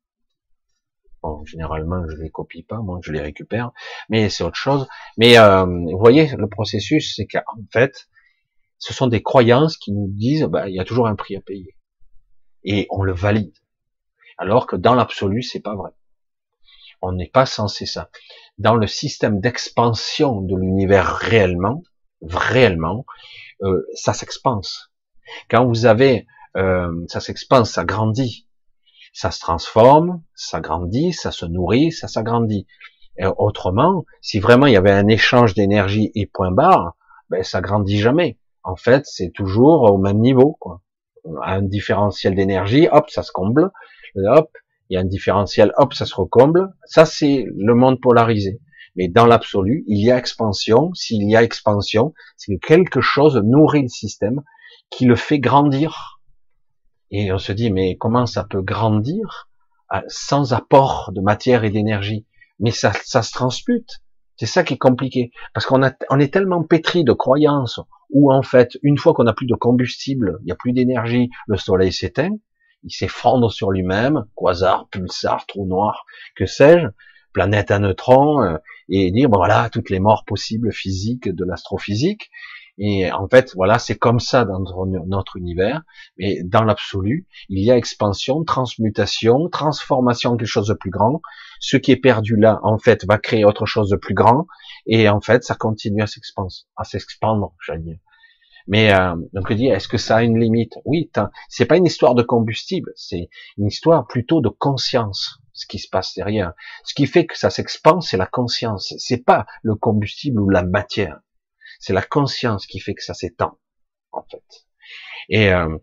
Bon, 1.21 1.45
généralement, 1.45 2.03
je 2.09 2.17
les 2.17 2.29
copie 2.29 2.63
pas, 2.63 2.79
moi, 2.79 2.99
je 3.01 3.11
les 3.11 3.21
récupère, 3.21 3.71
mais 4.09 4.29
c'est 4.29 4.43
autre 4.43 4.57
chose. 4.57 4.87
Mais 5.17 5.37
euh, 5.37 5.65
vous 5.65 5.97
voyez, 5.97 6.35
le 6.35 6.49
processus, 6.49 7.15
c'est 7.15 7.25
qu'en 7.25 7.63
fait, 7.71 8.09
ce 8.77 8.93
sont 8.93 9.07
des 9.07 9.23
croyances 9.23 9.77
qui 9.77 9.93
nous 9.93 10.07
disent, 10.09 10.43
bah, 10.43 10.67
il 10.67 10.75
y 10.75 10.79
a 10.79 10.83
toujours 10.83 11.07
un 11.07 11.15
prix 11.15 11.37
à 11.37 11.41
payer, 11.41 11.77
et 12.65 12.87
on 12.89 13.03
le 13.03 13.13
valide. 13.13 13.55
Alors 14.37 14.67
que 14.67 14.75
dans 14.75 14.95
l'absolu, 14.95 15.43
c'est 15.43 15.61
pas 15.61 15.75
vrai. 15.75 15.91
On 17.05 17.11
n'est 17.11 17.27
pas 17.27 17.45
censé 17.45 17.85
ça. 17.85 18.09
Dans 18.57 18.75
le 18.75 18.87
système 18.87 19.41
d'expansion 19.41 20.39
de 20.39 20.55
l'univers 20.55 21.15
réellement, 21.17 21.83
réellement, 22.21 23.05
euh, 23.61 23.85
ça 23.93 24.13
s'expanse. 24.13 24.89
Quand 25.49 25.65
vous 25.65 25.85
avez 25.85 26.25
euh, 26.55 27.05
ça 27.09 27.19
s'expanse, 27.19 27.71
ça 27.71 27.83
grandit, 27.83 28.47
ça 29.11 29.31
se 29.31 29.41
transforme, 29.41 30.23
ça 30.33 30.61
grandit, 30.61 31.11
ça 31.11 31.31
se 31.31 31.45
nourrit, 31.45 31.91
ça 31.91 32.07
s'agrandit. 32.07 32.67
Autrement, 33.37 34.05
si 34.21 34.39
vraiment 34.39 34.65
il 34.65 34.73
y 34.73 34.77
avait 34.77 34.91
un 34.91 35.07
échange 35.07 35.53
d'énergie 35.53 36.11
et 36.15 36.25
point 36.25 36.51
barre, 36.51 36.95
ben 37.29 37.43
ça 37.43 37.59
grandit 37.59 37.99
jamais. 37.99 38.39
En 38.63 38.77
fait, 38.77 39.05
c'est 39.05 39.31
toujours 39.31 39.83
au 39.91 39.97
même 39.97 40.19
niveau, 40.19 40.57
quoi. 40.59 40.81
Un 41.43 41.61
différentiel 41.61 42.33
d'énergie, 42.33 42.87
hop, 42.91 43.09
ça 43.09 43.23
se 43.23 43.31
comble, 43.31 43.71
hop, 44.15 44.49
il 44.89 44.95
y 44.95 44.97
a 44.97 45.01
un 45.01 45.05
différentiel, 45.05 45.71
hop, 45.77 45.93
ça 45.93 46.05
se 46.05 46.15
recomble. 46.15 46.69
Ça, 46.85 47.05
c'est 47.05 47.45
le 47.55 47.75
monde 47.75 47.99
polarisé. 48.01 48.59
Mais 48.95 49.07
dans 49.07 49.25
l'absolu, 49.25 49.83
il 49.87 50.05
y 50.05 50.11
a 50.11 50.17
expansion. 50.17 50.93
S'il 50.93 51.27
y 51.29 51.35
a 51.35 51.43
expansion, 51.43 52.13
c'est 52.37 52.55
que 52.55 52.67
quelque 52.67 53.01
chose 53.01 53.41
nourrit 53.43 53.83
le 53.83 53.87
système 53.87 54.41
qui 54.91 55.05
le 55.05 55.15
fait 55.15 55.39
grandir 55.39 56.13
et 57.13 57.31
on 57.31 57.37
se 57.37 57.51
dit, 57.51 57.69
mais 57.69 57.95
comment 57.95 58.25
ça 58.25 58.43
peut 58.43 58.63
grandir 58.63 59.47
sans 60.07 60.51
apport 60.53 61.11
de 61.13 61.21
matière 61.21 61.63
et 61.63 61.69
d'énergie? 61.69 62.25
Mais 62.59 62.71
ça, 62.71 62.91
ça 63.05 63.21
se 63.21 63.31
transmute. 63.31 64.01
C'est 64.35 64.47
ça 64.47 64.63
qui 64.63 64.73
est 64.73 64.79
compliqué. 64.79 65.31
Parce 65.53 65.67
qu'on 65.67 65.81
on 66.09 66.19
est 66.19 66.33
tellement 66.33 66.63
pétri 66.63 67.03
de 67.03 67.13
croyances 67.13 67.79
où 68.09 68.33
en 68.33 68.41
fait, 68.41 68.79
une 68.81 68.97
fois 68.97 69.13
qu'on 69.13 69.25
n'a 69.25 69.33
plus 69.33 69.45
de 69.45 69.53
combustible, 69.53 70.39
il 70.41 70.45
n'y 70.45 70.51
a 70.51 70.55
plus 70.55 70.73
d'énergie, 70.73 71.29
le 71.45 71.57
soleil 71.57 71.93
s'éteint, 71.93 72.35
il 72.83 72.91
s'effondre 72.91 73.51
sur 73.51 73.71
lui-même, 73.71 74.25
quasar, 74.35 74.87
pulsar, 74.89 75.45
trou 75.45 75.65
noir, 75.65 76.05
que 76.35 76.45
sais-je, 76.45 76.87
planète 77.33 77.71
à 77.71 77.79
neutrons, 77.79 78.41
euh, 78.41 78.57
et 78.89 79.11
dire, 79.11 79.29
voilà, 79.29 79.69
toutes 79.69 79.89
les 79.89 79.99
morts 79.99 80.23
possibles 80.25 80.71
physiques 80.71 81.29
de 81.29 81.45
l'astrophysique, 81.45 82.29
et 82.77 83.11
en 83.11 83.27
fait, 83.27 83.53
voilà, 83.55 83.77
c'est 83.77 83.95
comme 83.95 84.19
ça 84.19 84.45
dans 84.45 84.59
notre 85.05 85.37
univers. 85.37 85.83
Mais 86.17 86.41
dans 86.43 86.63
l'absolu, 86.63 87.27
il 87.49 87.63
y 87.63 87.71
a 87.71 87.77
expansion, 87.77 88.43
transmutation, 88.43 89.47
transformation 89.49 90.37
quelque 90.37 90.47
chose 90.47 90.67
de 90.67 90.73
plus 90.73 90.89
grand. 90.89 91.21
Ce 91.59 91.77
qui 91.77 91.91
est 91.91 91.97
perdu 91.97 92.35
là, 92.35 92.59
en 92.63 92.79
fait, 92.79 93.05
va 93.05 93.17
créer 93.19 93.45
autre 93.45 93.65
chose 93.65 93.89
de 93.89 93.95
plus 93.95 94.15
grand. 94.15 94.47
Et 94.87 95.07
en 95.07 95.21
fait, 95.21 95.43
ça 95.43 95.55
continue 95.55 96.01
à 96.01 96.07
s'expandre, 96.07 96.51
à 96.75 96.83
s'expandre. 96.83 97.53
Mais 98.67 98.93
euh, 98.93 99.15
donc 99.33 99.49
je 99.49 99.55
dis, 99.55 99.67
est-ce 99.67 99.87
que 99.87 99.97
ça 99.97 100.17
a 100.17 100.23
une 100.23 100.39
limite? 100.39 100.73
Oui, 100.85 101.11
c'est 101.49 101.65
pas 101.65 101.77
une 101.77 101.85
histoire 101.85 102.15
de 102.15 102.23
combustible, 102.23 102.91
c'est 102.95 103.29
une 103.57 103.67
histoire 103.67 104.07
plutôt 104.07 104.41
de 104.41 104.49
conscience. 104.49 105.39
Ce 105.55 105.67
qui 105.67 105.77
se 105.77 105.87
passe 105.87 106.15
derrière, 106.15 106.53
ce 106.83 106.95
qui 106.95 107.05
fait 107.05 107.27
que 107.27 107.37
ça 107.37 107.51
s'expande, 107.51 108.01
c'est 108.01 108.17
la 108.17 108.25
conscience. 108.25 108.91
C'est 108.97 109.23
pas 109.23 109.45
le 109.61 109.75
combustible 109.75 110.39
ou 110.39 110.49
la 110.49 110.63
matière. 110.63 111.19
C'est 111.79 111.93
la 111.93 112.01
conscience 112.01 112.65
qui 112.65 112.79
fait 112.79 112.95
que 112.95 113.03
ça 113.03 113.13
s'étend, 113.13 113.59
en 114.11 114.23
fait. 114.23 114.65
Et 115.29 115.53
euh, 115.53 115.77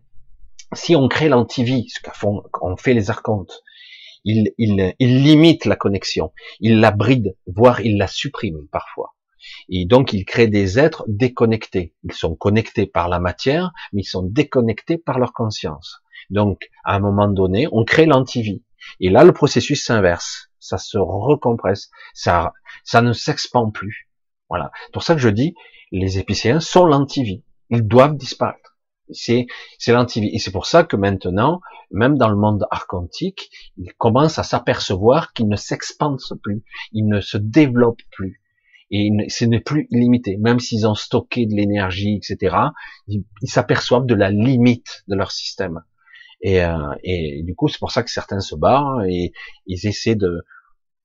si 0.73 0.95
on 0.95 1.07
crée 1.07 1.29
l'antivie, 1.29 1.87
ce 1.89 2.01
qu'on 2.51 2.75
fait 2.75 2.93
les 2.93 3.09
archontes, 3.09 3.63
il, 4.25 4.53
il, 4.57 4.93
il 4.99 5.23
limite 5.23 5.63
la 5.65 5.77
connexion, 5.77 6.33
il 6.59 6.79
la 6.81 6.91
bride, 6.91 7.37
voire 7.47 7.79
il 7.79 7.97
la 7.97 8.07
supprime 8.07 8.67
parfois. 8.71 9.15
Et 9.69 9.85
donc, 9.85 10.13
il 10.13 10.25
crée 10.25 10.47
des 10.47 10.79
êtres 10.79 11.03
déconnectés. 11.07 11.93
Ils 12.03 12.13
sont 12.13 12.35
connectés 12.35 12.85
par 12.85 13.09
la 13.09 13.19
matière, 13.19 13.71
mais 13.93 14.01
ils 14.01 14.05
sont 14.05 14.23
déconnectés 14.23 14.97
par 14.97 15.19
leur 15.19 15.33
conscience. 15.33 16.01
Donc, 16.29 16.69
à 16.83 16.95
un 16.95 16.99
moment 16.99 17.27
donné, 17.27 17.67
on 17.71 17.83
crée 17.83 18.05
l'antivie. 18.05 18.63
Et 18.99 19.09
là, 19.09 19.23
le 19.23 19.33
processus 19.33 19.83
s'inverse. 19.83 20.49
Ça 20.59 20.77
se 20.77 20.97
recompresse. 20.97 21.89
Ça, 22.13 22.53
ça 22.83 23.01
ne 23.01 23.13
s'expand 23.13 23.71
plus. 23.73 24.09
Voilà. 24.49 24.71
Pour 24.93 25.03
ça 25.03 25.15
que 25.15 25.21
je 25.21 25.29
dis, 25.29 25.55
les 25.91 26.19
épicéens 26.19 26.59
sont 26.59 26.85
l'antivie. 26.85 27.43
Ils 27.69 27.87
doivent 27.87 28.17
disparaître. 28.17 28.77
C'est, 29.11 29.47
c'est 29.77 29.93
l'antivie. 29.93 30.29
Et 30.33 30.39
c'est 30.39 30.51
pour 30.51 30.65
ça 30.65 30.83
que 30.83 30.95
maintenant, 30.95 31.59
même 31.91 32.17
dans 32.17 32.29
le 32.29 32.35
monde 32.35 32.65
archontique, 32.71 33.49
ils 33.77 33.93
commencent 33.93 34.39
à 34.39 34.43
s'apercevoir 34.43 35.33
qu'ils 35.33 35.49
ne 35.49 35.55
s'expandent 35.55 36.19
plus, 36.41 36.63
ils 36.93 37.07
ne 37.07 37.21
se 37.21 37.37
développent 37.37 38.01
plus. 38.11 38.40
Et 38.91 39.09
ce 39.29 39.45
n'est 39.45 39.61
plus 39.61 39.87
illimité. 39.89 40.37
Même 40.37 40.59
s'ils 40.59 40.85
ont 40.85 40.95
stocké 40.95 41.45
de 41.45 41.55
l'énergie, 41.55 42.15
etc., 42.17 42.57
ils 43.07 43.23
s'aperçoivent 43.43 44.05
de 44.05 44.15
la 44.15 44.29
limite 44.29 45.03
de 45.07 45.15
leur 45.15 45.31
système. 45.31 45.81
Et, 46.41 46.63
euh, 46.63 46.93
et 47.03 47.43
du 47.43 47.55
coup, 47.55 47.67
c'est 47.67 47.79
pour 47.79 47.91
ça 47.91 48.03
que 48.03 48.11
certains 48.11 48.39
se 48.39 48.55
barrent 48.55 49.03
et 49.03 49.31
ils 49.65 49.87
essaient 49.87 50.15
de, 50.15 50.43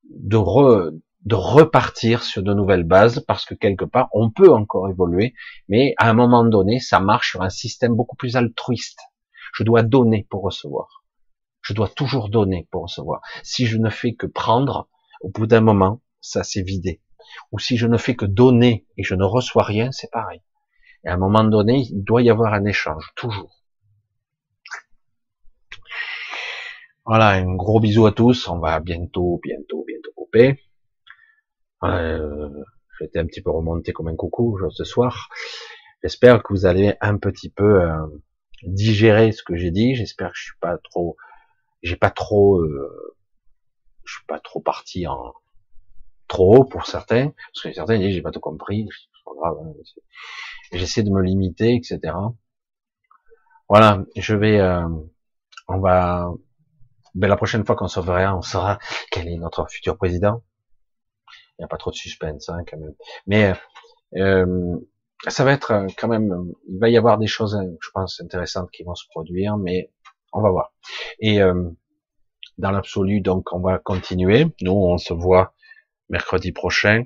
de, 0.09 0.37
re, 0.37 0.91
de 1.25 1.35
repartir 1.35 2.23
sur 2.23 2.43
de 2.43 2.53
nouvelles 2.53 2.83
bases 2.83 3.23
parce 3.27 3.45
que 3.45 3.53
quelque 3.53 3.85
part 3.85 4.09
on 4.13 4.31
peut 4.31 4.51
encore 4.51 4.89
évoluer, 4.89 5.33
mais 5.67 5.93
à 5.97 6.09
un 6.09 6.13
moment 6.13 6.43
donné 6.43 6.79
ça 6.79 6.99
marche 6.99 7.31
sur 7.31 7.41
un 7.41 7.49
système 7.49 7.95
beaucoup 7.95 8.15
plus 8.15 8.35
altruiste. 8.35 8.99
Je 9.53 9.63
dois 9.63 9.83
donner 9.83 10.25
pour 10.29 10.43
recevoir. 10.43 11.03
Je 11.61 11.73
dois 11.73 11.89
toujours 11.89 12.29
donner 12.29 12.67
pour 12.71 12.83
recevoir. 12.83 13.21
Si 13.43 13.65
je 13.65 13.77
ne 13.77 13.89
fais 13.89 14.13
que 14.13 14.25
prendre, 14.25 14.89
au 15.21 15.29
bout 15.29 15.47
d'un 15.47 15.61
moment, 15.61 16.01
ça 16.21 16.43
s'est 16.43 16.61
vidé. 16.61 17.01
Ou 17.51 17.59
si 17.59 17.77
je 17.77 17.87
ne 17.87 17.97
fais 17.97 18.15
que 18.15 18.25
donner 18.25 18.85
et 18.97 19.03
je 19.03 19.15
ne 19.15 19.23
reçois 19.23 19.63
rien, 19.63 19.91
c'est 19.91 20.11
pareil. 20.11 20.41
Et 21.03 21.09
à 21.09 21.13
un 21.13 21.17
moment 21.17 21.43
donné, 21.43 21.79
il 21.89 22.03
doit 22.03 22.21
y 22.21 22.29
avoir 22.29 22.53
un 22.53 22.65
échange, 22.65 23.11
toujours. 23.15 23.61
Voilà, 27.05 27.29
un 27.29 27.55
gros 27.55 27.79
bisou 27.79 28.05
à 28.05 28.11
tous. 28.11 28.47
On 28.49 28.59
va 28.59 28.79
bientôt, 28.79 29.39
bientôt, 29.41 29.85
bientôt 29.87 30.11
couper. 30.15 30.59
Euh, 31.83 32.49
J'étais 32.99 33.19
un 33.19 33.25
petit 33.25 33.41
peu 33.41 33.51
remonté 33.51 33.93
comme 33.93 34.07
un 34.07 34.15
coucou 34.15 34.59
ce 34.71 34.83
soir. 34.83 35.29
J'espère 36.01 36.41
que 36.41 36.53
vous 36.53 36.65
allez 36.65 36.95
un 36.99 37.17
petit 37.17 37.49
peu 37.49 37.81
euh, 37.83 38.07
digérer 38.63 39.31
ce 39.31 39.43
que 39.43 39.55
j'ai 39.55 39.71
dit. 39.71 39.95
J'espère 39.95 40.31
que 40.31 40.37
je 40.37 40.43
suis 40.45 40.59
pas 40.59 40.77
trop, 40.77 41.15
j'ai 41.83 41.95
pas 41.95 42.09
trop, 42.09 42.59
euh, 42.59 43.15
je 44.03 44.15
suis 44.15 44.25
pas 44.25 44.39
trop 44.39 44.61
parti 44.61 45.05
en 45.05 45.33
trop 46.27 46.57
haut 46.57 46.65
pour 46.65 46.85
certains, 46.85 47.31
parce 47.53 47.63
que 47.63 47.73
certains 47.73 47.97
disent 47.97 48.13
j'ai 48.13 48.21
pas 48.21 48.31
tout 48.31 48.39
compris. 48.39 48.87
Hein, 49.43 49.53
j'essaie 50.71 51.03
de 51.03 51.09
me 51.09 51.21
limiter, 51.21 51.75
etc. 51.75 52.13
Voilà, 53.69 54.03
je 54.15 54.35
vais, 54.35 54.59
euh, 54.59 54.87
on 55.67 55.79
va, 55.79 56.31
ben, 57.15 57.27
la 57.27 57.35
prochaine 57.35 57.65
fois 57.65 57.75
qu'on 57.75 57.87
se 57.87 57.99
verra, 57.99 58.35
on 58.35 58.41
saura 58.41 58.79
quel 59.11 59.27
est 59.27 59.37
notre 59.37 59.69
futur 59.69 59.97
président. 59.97 60.43
Il 61.57 61.61
n'y 61.61 61.65
a 61.65 61.67
pas 61.67 61.77
trop 61.77 61.91
de 61.91 61.95
suspense 61.95 62.49
hein, 62.49 62.63
quand 62.69 62.77
même. 62.77 62.93
Mais 63.25 63.53
euh, 64.15 64.77
ça 65.27 65.43
va 65.43 65.53
être 65.53 65.71
euh, 65.71 65.87
quand 65.97 66.07
même, 66.07 66.53
il 66.69 66.79
va 66.79 66.89
y 66.89 66.97
avoir 66.97 67.17
des 67.17 67.27
choses, 67.27 67.55
euh, 67.55 67.77
je 67.81 67.89
pense, 67.93 68.21
intéressantes 68.21 68.69
qui 68.71 68.83
vont 68.83 68.95
se 68.95 69.07
produire, 69.09 69.57
mais 69.57 69.91
on 70.33 70.41
va 70.41 70.49
voir. 70.49 70.73
Et 71.19 71.41
euh, 71.41 71.69
dans 72.57 72.71
l'absolu, 72.71 73.21
donc, 73.21 73.51
on 73.53 73.59
va 73.59 73.79
continuer. 73.79 74.45
Nous, 74.61 74.71
on 74.71 74.97
se 74.97 75.13
voit 75.13 75.53
mercredi 76.09 76.51
prochain. 76.51 77.05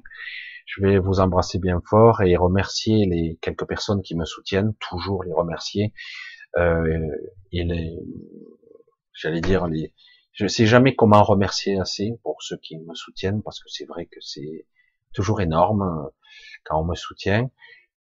Je 0.66 0.82
vais 0.82 1.00
vous 1.00 1.20
embrasser 1.20 1.60
bien 1.60 1.82
fort 1.90 2.22
et 2.22 2.36
remercier 2.38 3.06
les 3.06 3.38
quelques 3.42 3.68
personnes 3.68 4.02
qui 4.02 4.16
me 4.16 4.26
soutiennent, 4.26 4.74
toujours 4.80 5.24
les 5.24 5.34
remercier. 5.34 5.94
Euh, 6.58 7.10
et 7.52 7.64
les, 7.64 7.98
j'allais 9.14 9.42
dire 9.42 9.68
les, 9.68 9.94
je 10.34 10.48
sais 10.48 10.66
jamais 10.66 10.96
comment 10.96 11.24
remercier 11.24 11.80
assez 11.80 12.14
pour 12.24 12.42
ceux 12.42 12.58
qui 12.58 12.78
me 12.78 12.94
soutiennent 12.94 13.42
parce 13.44 13.60
que 13.60 13.70
c'est 13.70 13.86
vrai 13.86 14.06
que 14.06 14.20
c'est 14.22 14.66
toujours 15.14 15.42
énorme 15.42 15.82
euh, 15.82 16.10
quand 16.64 16.82
on 16.82 16.86
me 16.86 16.96
soutient. 16.96 17.50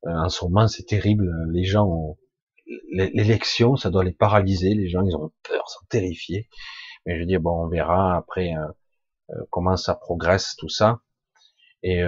Euh, 0.05 0.11
en 0.11 0.29
ce 0.29 0.45
moment, 0.45 0.67
c'est 0.67 0.85
terrible. 0.85 1.29
Les 1.51 1.63
gens 1.63 1.85
ont 1.87 2.17
l'élection, 2.91 3.75
ça 3.75 3.89
doit 3.89 4.03
les 4.03 4.13
paralyser. 4.13 4.73
Les 4.75 4.89
gens, 4.89 5.03
ils 5.03 5.15
ont 5.15 5.31
peur, 5.43 5.69
sont 5.69 5.85
terrifiés. 5.89 6.47
Mais 7.05 7.19
je 7.19 7.23
dis 7.23 7.37
bon, 7.37 7.65
on 7.65 7.67
verra 7.67 8.17
après 8.17 8.53
euh, 8.53 8.67
comment 9.49 9.77
ça 9.77 9.95
progresse 9.95 10.55
tout 10.57 10.69
ça, 10.69 11.01
et 11.83 12.03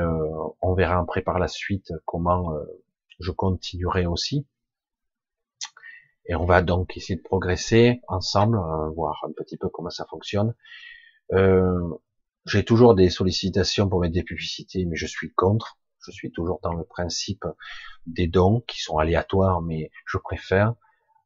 on 0.62 0.74
verra 0.74 1.00
après 1.00 1.22
par 1.22 1.40
la 1.40 1.48
suite 1.48 1.94
comment 2.06 2.54
je 3.20 3.32
continuerai 3.32 4.06
aussi. 4.06 4.46
Et 6.26 6.36
on 6.36 6.46
va 6.46 6.62
donc 6.62 6.96
essayer 6.98 7.16
de 7.16 7.24
progresser 7.24 8.02
ensemble, 8.08 8.58
voir 8.96 9.24
un 9.28 9.32
petit 9.32 9.58
peu 9.58 9.70
comment 9.70 9.90
ça 9.90 10.06
fonctionne. 10.10 10.54
Euh, 11.34 11.90
j'ai 12.46 12.64
toujours 12.64 12.96
des 12.96 13.10
sollicitations 13.10 13.88
pour 13.88 14.00
mettre 14.00 14.14
des 14.14 14.24
publicités, 14.24 14.86
mais 14.86 14.96
je 14.96 15.08
suis 15.08 15.34
contre. 15.34 15.78
Je 16.06 16.12
suis 16.12 16.32
toujours 16.32 16.60
dans 16.64 16.74
le 16.74 16.84
principe 16.84 17.46
des 18.08 18.28
dons 18.28 18.62
qui 18.62 18.82
sont 18.82 18.98
aléatoires, 18.98 19.62
mais 19.62 19.92
je 20.06 20.18
préfère. 20.18 20.74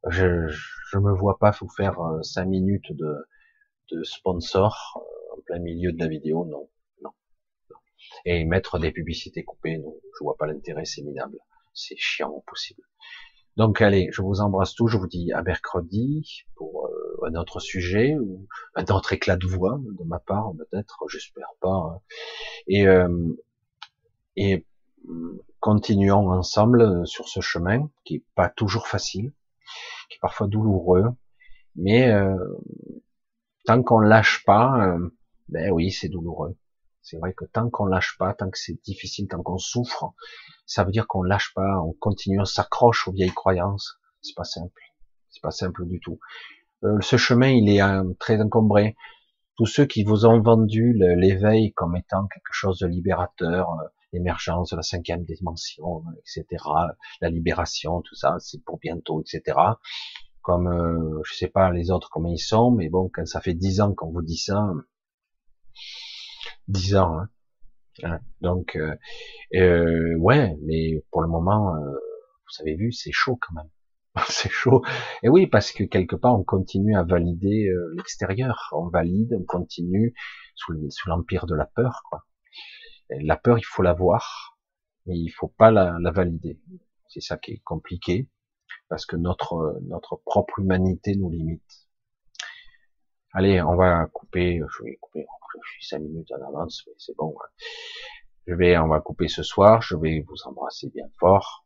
Je 0.08 0.48
je 0.90 0.98
me 0.98 1.12
vois 1.12 1.38
pas 1.38 1.50
vous 1.50 1.68
faire 1.68 2.00
euh, 2.00 2.22
cinq 2.22 2.44
minutes 2.46 2.92
de, 2.92 3.28
de 3.90 4.02
sponsor 4.04 4.76
euh, 4.96 5.15
plein 5.42 5.58
milieu 5.58 5.92
de 5.92 5.98
la 5.98 6.08
vidéo, 6.08 6.44
non, 6.44 6.68
non, 7.02 7.12
non. 7.70 7.76
Et 8.24 8.44
mettre 8.44 8.78
des 8.78 8.92
publicités 8.92 9.44
coupées, 9.44 9.78
non, 9.78 9.94
je 10.18 10.24
vois 10.24 10.36
pas 10.36 10.46
l'intérêt, 10.46 10.84
c'est 10.84 11.02
minable, 11.02 11.38
c'est 11.74 11.96
chiant 11.96 12.30
au 12.30 12.40
possible. 12.40 12.82
Donc 13.56 13.80
allez, 13.80 14.10
je 14.12 14.20
vous 14.20 14.40
embrasse 14.40 14.74
tous, 14.74 14.88
je 14.88 14.98
vous 14.98 15.06
dis 15.06 15.32
à 15.32 15.42
mercredi 15.42 16.44
pour 16.56 16.88
euh, 16.88 17.26
un 17.26 17.34
autre 17.36 17.58
sujet 17.58 18.14
ou 18.18 18.46
un 18.74 18.84
autre 18.94 19.14
éclat 19.14 19.36
de 19.36 19.46
voix 19.46 19.80
de 19.80 20.04
ma 20.04 20.18
part 20.18 20.52
peut-être, 20.58 20.98
j'espère 21.08 21.48
pas. 21.60 21.70
Hein. 21.70 22.00
Et 22.66 22.86
euh, 22.86 23.34
et 24.36 24.66
mm, 25.04 25.38
continuons 25.60 26.30
ensemble 26.30 27.06
sur 27.06 27.28
ce 27.28 27.40
chemin 27.40 27.88
qui 28.04 28.16
est 28.16 28.24
pas 28.34 28.50
toujours 28.50 28.88
facile, 28.88 29.32
qui 30.10 30.16
est 30.16 30.20
parfois 30.20 30.48
douloureux, 30.48 31.06
mais 31.76 32.12
euh, 32.12 32.36
tant 33.64 33.82
qu'on 33.82 34.00
lâche 34.00 34.44
pas, 34.44 34.98
ben 35.48 35.70
oui 35.70 35.90
c'est 35.90 36.08
douloureux. 36.08 36.56
C'est 37.02 37.18
vrai 37.18 37.32
que 37.34 37.44
tant 37.44 37.70
qu'on 37.70 37.86
lâche 37.86 38.16
pas, 38.18 38.34
tant 38.34 38.50
que 38.50 38.58
c'est 38.58 38.82
difficile, 38.82 39.28
tant 39.28 39.40
qu'on 39.40 39.58
souffre, 39.58 40.12
ça 40.66 40.82
veut 40.82 40.90
dire 40.90 41.06
qu'on 41.06 41.22
lâche 41.22 41.54
pas, 41.54 41.80
on 41.80 41.92
continue, 41.92 42.40
on 42.40 42.44
s'accroche 42.44 43.06
aux 43.06 43.12
vieilles 43.12 43.30
croyances. 43.30 44.00
C'est 44.22 44.34
pas 44.34 44.42
simple. 44.42 44.82
C'est 45.30 45.40
pas 45.40 45.52
simple 45.52 45.86
du 45.86 46.00
tout. 46.00 46.18
Euh, 46.82 47.00
ce 47.00 47.16
chemin, 47.16 47.50
il 47.50 47.68
est 47.68 47.80
euh, 47.80 48.12
très 48.18 48.40
encombré. 48.40 48.96
Tous 49.56 49.66
ceux 49.66 49.86
qui 49.86 50.02
vous 50.02 50.26
ont 50.26 50.40
vendu 50.40 50.94
l'éveil 50.94 51.72
comme 51.74 51.94
étant 51.96 52.26
quelque 52.26 52.50
chose 52.50 52.80
de 52.80 52.88
libérateur, 52.88 53.70
euh, 53.70 53.86
l'émergence 54.12 54.70
de 54.70 54.76
la 54.76 54.82
cinquième 54.82 55.24
dimension, 55.24 56.02
etc., 56.18 56.64
la 57.20 57.30
libération, 57.30 58.02
tout 58.02 58.16
ça, 58.16 58.36
c'est 58.40 58.64
pour 58.64 58.78
bientôt, 58.78 59.22
etc. 59.22 59.56
Comme 60.42 61.22
je 61.24 61.34
sais 61.34 61.48
pas 61.48 61.70
les 61.70 61.90
autres 61.90 62.08
comment 62.10 62.30
ils 62.30 62.38
sont, 62.38 62.70
mais 62.72 62.88
bon, 62.88 63.10
quand 63.12 63.26
ça 63.26 63.40
fait 63.40 63.54
dix 63.54 63.80
ans 63.80 63.94
qu'on 63.94 64.10
vous 64.10 64.22
dit 64.22 64.36
ça, 64.36 64.68
dix 66.68 66.96
ans, 66.96 67.20
hein, 68.02 68.20
donc, 68.40 68.76
euh, 68.76 68.94
euh, 69.54 70.16
ouais, 70.18 70.56
mais 70.62 71.02
pour 71.10 71.22
le 71.22 71.28
moment, 71.28 71.76
euh, 71.76 71.80
vous 71.90 72.62
avez 72.62 72.76
vu, 72.76 72.92
c'est 72.92 73.12
chaud 73.12 73.38
quand 73.40 73.54
même. 73.54 73.70
c'est 74.28 74.50
chaud. 74.50 74.82
Et 75.22 75.28
oui, 75.28 75.46
parce 75.46 75.72
que 75.72 75.84
quelque 75.84 76.16
part, 76.16 76.38
on 76.38 76.44
continue 76.44 76.96
à 76.96 77.02
valider 77.04 77.68
euh, 77.68 77.94
l'extérieur. 77.96 78.70
On 78.72 78.88
valide, 78.88 79.34
on 79.38 79.44
continue 79.44 80.14
sous, 80.54 80.74
l'empire 81.06 81.46
de 81.46 81.54
la 81.54 81.66
peur. 81.66 82.02
Quoi. 82.10 82.24
la 83.10 83.36
peur, 83.36 83.58
il 83.58 83.64
faut 83.64 83.82
la 83.82 83.92
voir, 83.92 84.58
mais 85.06 85.16
il 85.18 85.30
faut 85.30 85.48
pas 85.48 85.70
la, 85.70 85.96
la 86.00 86.10
valider. 86.10 86.58
C'est 87.08 87.20
ça 87.20 87.36
qui 87.36 87.52
est 87.52 87.62
compliqué, 87.64 88.28
parce 88.88 89.06
que 89.06 89.16
notre 89.16 89.78
notre 89.88 90.16
propre 90.24 90.58
humanité 90.60 91.14
nous 91.16 91.30
limite. 91.30 91.88
Allez, 93.32 93.60
on 93.62 93.76
va 93.76 94.06
couper. 94.06 94.60
Je 94.70 94.84
vais 94.84 94.96
couper 95.00 95.26
je 95.64 95.72
suis 95.72 95.86
cinq 95.86 96.00
minutes 96.00 96.30
en 96.32 96.46
avance, 96.48 96.84
mais 96.86 96.94
c'est 96.98 97.16
bon. 97.16 97.34
Hein. 97.40 97.48
Je 98.46 98.54
vais, 98.54 98.78
on 98.78 98.88
va 98.88 99.00
couper 99.00 99.28
ce 99.28 99.42
soir, 99.42 99.82
je 99.82 99.96
vais 99.96 100.24
vous 100.26 100.36
embrasser 100.44 100.88
bien 100.90 101.06
fort. 101.18 101.64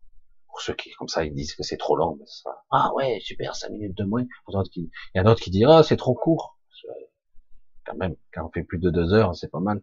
Pour 0.49 0.61
ceux 0.61 0.75
qui, 0.75 0.91
comme 0.93 1.09
ça, 1.09 1.25
ils 1.25 1.35
disent 1.35 1.55
que 1.55 1.63
c'est 1.63 1.77
trop 1.77 1.95
long, 1.95 2.17
mais 2.19 2.25
ah 2.71 2.93
ouais, 2.95 3.19
super, 3.21 3.55
cinq 3.55 3.71
minutes 3.71 3.97
de 3.97 4.05
moins. 4.05 4.25
Il 4.49 4.91
y 5.15 5.19
a 5.19 5.23
d'autres 5.23 5.41
qui 5.41 5.51
disent, 5.51 5.67
ah, 5.69 5.83
c'est 5.83 5.97
trop 5.97 6.15
court. 6.15 6.59
Quand 7.85 7.97
même, 7.97 8.17
quand 8.33 8.47
on 8.47 8.51
fait 8.51 8.63
plus 8.63 8.79
de 8.79 8.91
deux 8.91 9.13
heures, 9.13 9.35
c'est 9.35 9.51
pas 9.51 9.61
mal. 9.61 9.83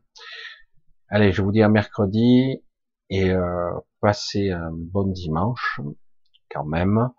Allez, 1.10 1.32
je 1.32 1.42
vous 1.42 1.52
dis 1.52 1.62
à 1.62 1.70
mercredi, 1.70 2.64
et 3.10 3.32
euh, 3.32 3.72
passez 4.02 4.52
un 4.52 4.72
bon 4.72 5.08
dimanche, 5.08 5.80
quand 6.50 6.66
même. 6.66 7.10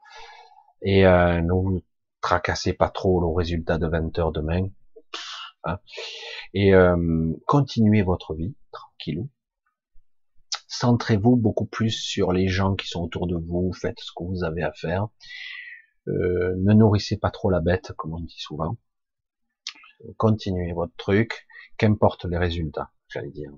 Et 0.82 1.06
euh, 1.06 1.40
ne 1.40 1.52
vous 1.52 1.82
tracassez 2.20 2.72
pas 2.72 2.90
trop 2.90 3.20
le 3.20 3.26
résultat 3.28 3.78
de 3.78 3.86
20 3.86 4.18
heures 4.18 4.32
demain. 4.32 4.68
Hein 5.68 5.80
et 6.54 6.74
euh, 6.74 7.32
continuez 7.46 8.02
votre 8.02 8.34
vie 8.34 8.54
tranquillou. 8.72 9.30
Centrez-vous 10.66 11.36
beaucoup 11.36 11.66
plus 11.66 11.90
sur 11.90 12.32
les 12.32 12.48
gens 12.48 12.74
qui 12.74 12.88
sont 12.88 13.02
autour 13.02 13.26
de 13.26 13.36
vous, 13.36 13.72
faites 13.72 14.00
ce 14.00 14.12
que 14.14 14.24
vous 14.24 14.44
avez 14.44 14.62
à 14.62 14.72
faire. 14.72 15.08
Euh, 16.08 16.54
ne 16.58 16.74
nourrissez 16.74 17.16
pas 17.16 17.30
trop 17.30 17.50
la 17.50 17.60
bête, 17.60 17.92
comme 17.96 18.14
on 18.14 18.20
dit 18.20 18.38
souvent. 18.38 18.76
Continuez 20.16 20.72
votre 20.72 20.94
truc, 20.96 21.46
qu'importe 21.76 22.24
les 22.24 22.38
résultats, 22.38 22.92
j'allais 23.08 23.30
dire. 23.30 23.50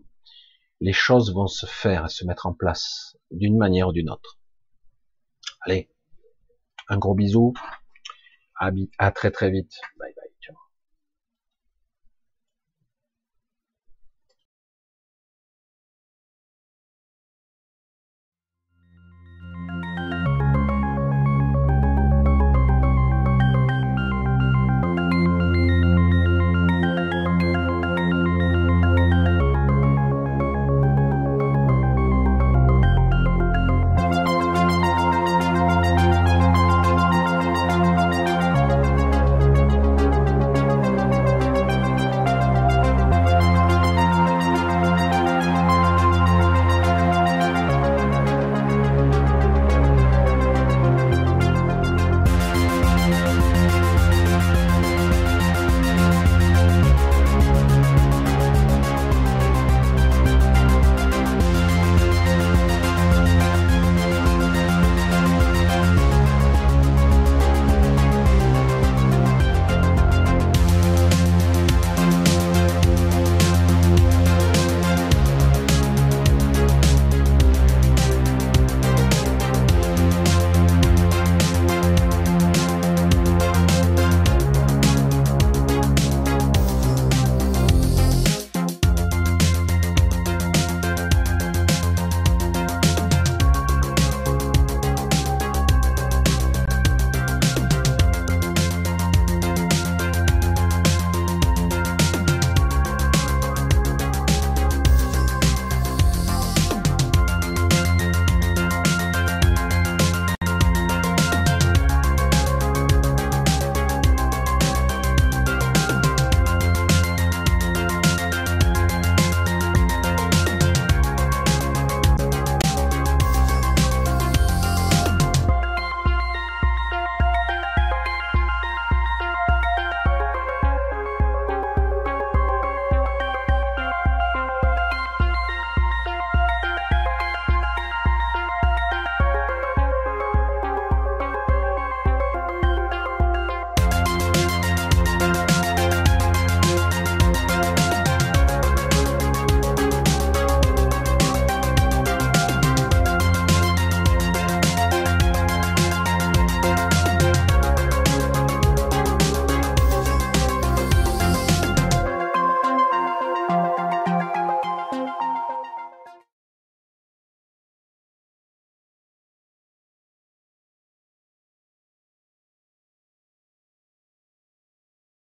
Les 0.80 0.92
choses 0.92 1.34
vont 1.34 1.46
se 1.46 1.66
faire 1.66 2.06
et 2.06 2.08
se 2.08 2.24
mettre 2.24 2.46
en 2.46 2.54
place 2.54 3.16
d'une 3.30 3.58
manière 3.58 3.88
ou 3.88 3.92
d'une 3.92 4.10
autre. 4.10 4.38
Allez, 5.62 5.90
un 6.88 6.96
gros 6.96 7.14
bisou, 7.14 7.52
à, 8.98 9.10
très 9.12 9.30
très 9.30 9.50
vite. 9.50 9.72
Bye 9.98 10.12
bye. 10.16 10.19